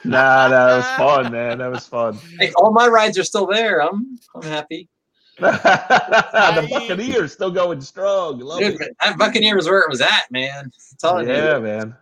Nah, 0.04 0.50
that 0.50 0.76
was 0.78 0.86
fun, 0.98 1.32
man. 1.32 1.60
That 1.60 1.70
was 1.70 1.86
fun. 1.86 2.18
hey, 2.40 2.52
all 2.56 2.72
my 2.74 2.88
rides 2.88 3.16
are 3.20 3.24
still 3.24 3.46
there 3.46 3.84
i'm 3.84 4.18
i'm 4.34 4.42
happy 4.42 4.90
the 5.40 6.68
Buccaneers 6.72 7.32
still 7.34 7.52
going 7.52 7.80
strong. 7.80 8.40
Love 8.40 8.58
Dude, 8.58 8.82
it. 8.82 8.98
that 9.00 9.20
buccaneer 9.20 9.56
was 9.56 9.68
where 9.68 9.82
it 9.82 9.90
was 9.90 10.02
at 10.02 10.32
man 10.32 10.72
I'm 11.04 11.28
Yeah, 11.28 11.58
you 11.58 11.62
man. 11.64 11.96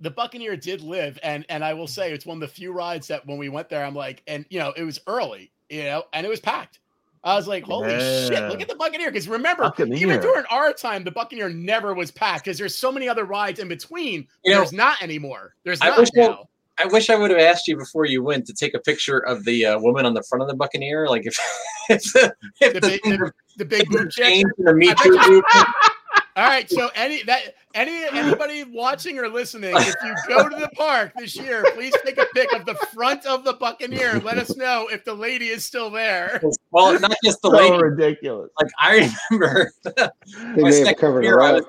the 0.00 0.10
Buccaneer 0.10 0.56
did 0.58 0.82
live, 0.82 1.18
and 1.22 1.46
and 1.48 1.64
I 1.64 1.72
will 1.72 1.86
say 1.86 2.12
it's 2.12 2.26
one 2.26 2.36
of 2.36 2.42
the 2.42 2.48
few 2.54 2.70
rides 2.72 3.06
that 3.08 3.26
when 3.26 3.38
we 3.38 3.48
went 3.48 3.70
there, 3.70 3.82
I'm 3.82 3.94
like, 3.94 4.22
and 4.26 4.44
you 4.50 4.58
know, 4.58 4.74
it 4.76 4.82
was 4.82 5.00
early, 5.06 5.52
you 5.70 5.84
know, 5.84 6.04
and 6.12 6.26
it 6.26 6.28
was 6.28 6.40
packed. 6.40 6.80
I 7.24 7.36
was 7.36 7.46
like, 7.46 7.64
holy 7.64 7.90
shit, 7.90 8.42
look 8.48 8.60
at 8.60 8.68
the 8.68 8.74
Buccaneer. 8.74 9.10
Because 9.10 9.28
remember, 9.28 9.62
Buccaneer. 9.62 9.96
even 9.96 10.20
during 10.20 10.44
our 10.50 10.72
time, 10.72 11.04
the 11.04 11.10
Buccaneer 11.10 11.48
never 11.48 11.94
was 11.94 12.10
packed 12.10 12.44
because 12.44 12.58
there's 12.58 12.74
so 12.74 12.90
many 12.90 13.08
other 13.08 13.24
rides 13.24 13.60
in 13.60 13.68
between. 13.68 14.26
You 14.44 14.52
know, 14.52 14.58
there's 14.58 14.72
not 14.72 15.00
anymore. 15.02 15.54
There's 15.64 15.80
I 15.80 15.90
not 15.90 15.98
wish 15.98 16.08
now. 16.14 16.48
I 16.78 16.86
wish 16.86 17.10
I 17.10 17.16
would 17.16 17.30
have 17.30 17.38
asked 17.38 17.68
you 17.68 17.76
before 17.76 18.06
you 18.06 18.22
went 18.22 18.46
to 18.46 18.54
take 18.54 18.74
a 18.74 18.80
picture 18.80 19.18
of 19.18 19.44
the 19.44 19.66
uh, 19.66 19.78
woman 19.78 20.06
on 20.06 20.14
the 20.14 20.22
front 20.22 20.42
of 20.42 20.48
the 20.48 20.54
Buccaneer. 20.54 21.08
Like 21.08 21.26
if 21.26 21.38
if 21.90 22.02
the, 22.12 22.34
if 22.60 22.72
The 22.72 22.80
the, 22.80 22.88
big, 22.88 23.02
the, 23.02 23.32
the 23.58 23.64
big 23.64 23.88
boob 23.88 24.10
chick. 24.10 24.24
changed 24.24 24.52
in 24.58 24.64
the 24.64 24.74
Me 24.74 24.90
I 24.90 24.94
Too 24.94 25.10
movement, 25.12 25.44
All 26.36 26.44
right, 26.44 26.68
so 26.70 26.88
any 26.94 27.22
that 27.24 27.54
any 27.74 28.04
anybody 28.18 28.64
watching 28.64 29.18
or 29.18 29.28
listening, 29.28 29.74
if 29.76 29.94
you 30.04 30.14
go 30.28 30.48
to 30.48 30.56
the 30.56 30.68
park 30.76 31.12
this 31.16 31.36
year, 31.36 31.64
please 31.74 31.94
take 32.04 32.18
a 32.18 32.26
pic 32.34 32.52
of 32.52 32.64
the 32.66 32.74
front 32.94 33.24
of 33.26 33.44
the 33.44 33.52
Buccaneer. 33.54 34.18
Let 34.20 34.38
us 34.38 34.56
know 34.56 34.88
if 34.90 35.04
the 35.04 35.14
lady 35.14 35.48
is 35.48 35.64
still 35.64 35.90
there. 35.90 36.40
well, 36.70 36.98
not 37.00 37.14
just 37.24 37.42
the 37.42 37.50
So 37.50 37.56
lady. 37.56 37.76
ridiculous. 37.82 38.50
Like 38.60 38.70
I 38.78 39.14
remember, 39.30 39.72
They 39.84 40.62
my 40.62 40.70
may 40.70 40.86
have 40.86 40.96
covered 40.96 41.24
year, 41.24 41.34
her 41.34 41.42
I 41.42 41.58
up. 41.58 41.64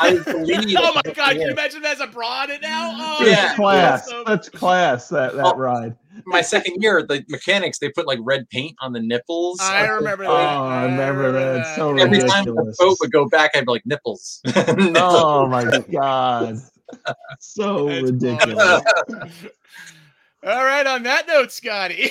I 0.00 0.18
believe. 0.24 0.76
Oh 0.78 0.92
my 0.94 1.02
god, 1.12 1.14
can 1.32 1.40
you 1.42 1.48
imagine 1.50 1.82
that 1.82 1.94
as 1.96 2.00
a 2.00 2.06
broad 2.06 2.50
it 2.50 2.62
now? 2.62 2.90
Oh, 2.94 3.24
Yeah. 3.26 3.34
that'd 3.34 3.56
class. 3.56 4.06
awesome. 4.08 4.24
That's 4.26 4.48
class. 4.48 5.08
That 5.08 5.34
that 5.34 5.44
Oh, 5.54 5.56
ride. 5.56 5.96
My 6.26 6.40
second 6.42 6.82
year, 6.82 7.02
the 7.02 7.24
mechanics 7.28 7.78
they 7.78 7.88
put 7.90 8.06
like 8.06 8.18
red 8.22 8.48
paint 8.50 8.76
on 8.80 8.92
the 8.92 9.00
nipples. 9.00 9.58
I 9.60 9.86
remember 9.88 10.24
that. 10.24 10.30
Oh, 10.30 10.64
I 10.64 10.84
remember 10.84 11.32
that. 11.32 11.60
It's 11.60 11.76
so 11.76 11.96
Every 11.96 12.20
time 12.20 12.44
the 12.44 12.74
boat 12.78 12.96
would 13.00 13.12
go 13.12 13.28
back, 13.28 13.52
I'd 13.54 13.66
be 13.66 13.72
like 13.72 13.86
nipples. 13.86 14.40
Nipples. 14.44 14.96
Oh 14.96 15.46
my 15.48 15.64
god. 15.92 16.58
So 17.40 17.88
That's 17.88 18.02
ridiculous. 18.10 18.82
All 20.46 20.64
right, 20.64 20.86
on 20.86 21.02
that 21.04 21.26
note, 21.26 21.50
Scotty. 21.50 22.10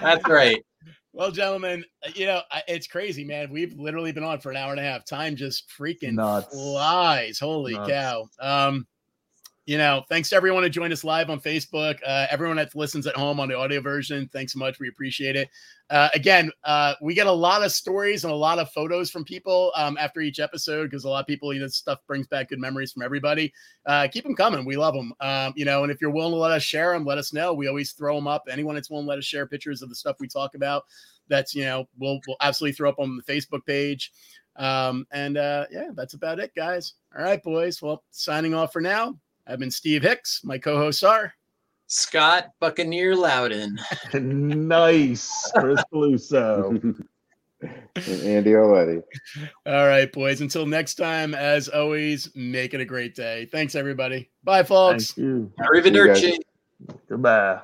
That's 0.00 0.26
right. 0.28 0.64
Well, 1.12 1.30
gentlemen, 1.30 1.84
uh, 2.06 2.10
you 2.14 2.26
know, 2.26 2.42
it's 2.68 2.86
crazy, 2.86 3.24
man. 3.24 3.50
We've 3.50 3.74
literally 3.74 4.12
been 4.12 4.24
on 4.24 4.40
for 4.40 4.50
an 4.50 4.56
hour 4.56 4.70
and 4.70 4.80
a 4.80 4.84
half. 4.84 5.04
Time 5.04 5.34
just 5.36 5.64
freaking 5.68 6.12
Nuts. 6.14 6.52
flies. 6.54 7.38
Holy 7.38 7.74
Nuts. 7.74 7.90
cow. 7.90 8.28
Um, 8.40 8.86
you 9.68 9.76
know, 9.76 10.02
thanks 10.08 10.30
to 10.30 10.36
everyone 10.36 10.62
who 10.62 10.70
joined 10.70 10.94
us 10.94 11.04
live 11.04 11.28
on 11.28 11.38
Facebook. 11.38 11.98
Uh, 12.06 12.26
everyone 12.30 12.56
that 12.56 12.74
listens 12.74 13.06
at 13.06 13.14
home 13.14 13.38
on 13.38 13.50
the 13.50 13.54
audio 13.54 13.82
version, 13.82 14.26
thanks 14.32 14.54
so 14.54 14.58
much. 14.58 14.80
We 14.80 14.88
appreciate 14.88 15.36
it. 15.36 15.50
Uh, 15.90 16.08
again, 16.14 16.50
uh, 16.64 16.94
we 17.02 17.12
get 17.12 17.26
a 17.26 17.32
lot 17.32 17.62
of 17.62 17.70
stories 17.70 18.24
and 18.24 18.32
a 18.32 18.36
lot 18.36 18.58
of 18.58 18.70
photos 18.70 19.10
from 19.10 19.24
people 19.24 19.70
um, 19.76 19.98
after 19.98 20.22
each 20.22 20.40
episode 20.40 20.84
because 20.84 21.04
a 21.04 21.08
lot 21.10 21.20
of 21.20 21.26
people, 21.26 21.52
you 21.52 21.60
know, 21.60 21.66
stuff 21.66 21.98
brings 22.06 22.26
back 22.26 22.48
good 22.48 22.58
memories 22.58 22.92
from 22.92 23.02
everybody. 23.02 23.52
Uh, 23.84 24.08
keep 24.10 24.24
them 24.24 24.34
coming. 24.34 24.64
We 24.64 24.78
love 24.78 24.94
them. 24.94 25.12
Um, 25.20 25.52
you 25.54 25.66
know, 25.66 25.82
and 25.82 25.92
if 25.92 26.00
you're 26.00 26.12
willing 26.12 26.32
to 26.32 26.38
let 26.38 26.52
us 26.52 26.62
share 26.62 26.94
them, 26.94 27.04
let 27.04 27.18
us 27.18 27.34
know. 27.34 27.52
We 27.52 27.68
always 27.68 27.92
throw 27.92 28.14
them 28.14 28.26
up. 28.26 28.44
Anyone 28.50 28.74
that's 28.74 28.88
willing 28.88 29.04
to 29.04 29.10
let 29.10 29.18
us 29.18 29.26
share 29.26 29.46
pictures 29.46 29.82
of 29.82 29.90
the 29.90 29.94
stuff 29.94 30.16
we 30.18 30.28
talk 30.28 30.54
about, 30.54 30.84
that's 31.28 31.54
you 31.54 31.66
know, 31.66 31.86
we'll 31.98 32.20
we'll 32.26 32.38
absolutely 32.40 32.72
throw 32.72 32.88
up 32.88 32.98
on 32.98 33.18
the 33.18 33.22
Facebook 33.22 33.66
page. 33.66 34.12
Um, 34.56 35.06
and 35.10 35.36
uh, 35.36 35.66
yeah, 35.70 35.90
that's 35.92 36.14
about 36.14 36.38
it, 36.38 36.52
guys. 36.56 36.94
All 37.14 37.22
right, 37.22 37.42
boys. 37.42 37.82
Well, 37.82 38.02
signing 38.12 38.54
off 38.54 38.72
for 38.72 38.80
now. 38.80 39.18
I've 39.48 39.58
been 39.58 39.70
Steve 39.70 40.02
Hicks. 40.02 40.42
My 40.44 40.58
co-hosts 40.58 41.02
are. 41.02 41.32
Scott 41.86 42.50
Buccaneer 42.60 43.16
Loudon. 43.16 43.78
nice. 44.12 45.50
Chris 45.56 45.82
Caluso. 45.92 46.68
And 46.82 47.08
Andy 47.96 48.52
Oletti. 48.52 49.02
All 49.64 49.86
right, 49.86 50.12
boys. 50.12 50.42
Until 50.42 50.66
next 50.66 50.96
time, 50.96 51.34
as 51.34 51.68
always, 51.68 52.30
make 52.34 52.74
it 52.74 52.80
a 52.80 52.84
great 52.84 53.14
day. 53.14 53.46
Thanks, 53.46 53.74
everybody. 53.74 54.30
Bye, 54.44 54.62
folks. 54.62 55.12
Thank 55.12 55.26
you. 55.26 55.52
Arrivederci. 55.60 56.36
Goodbye. 57.08 57.60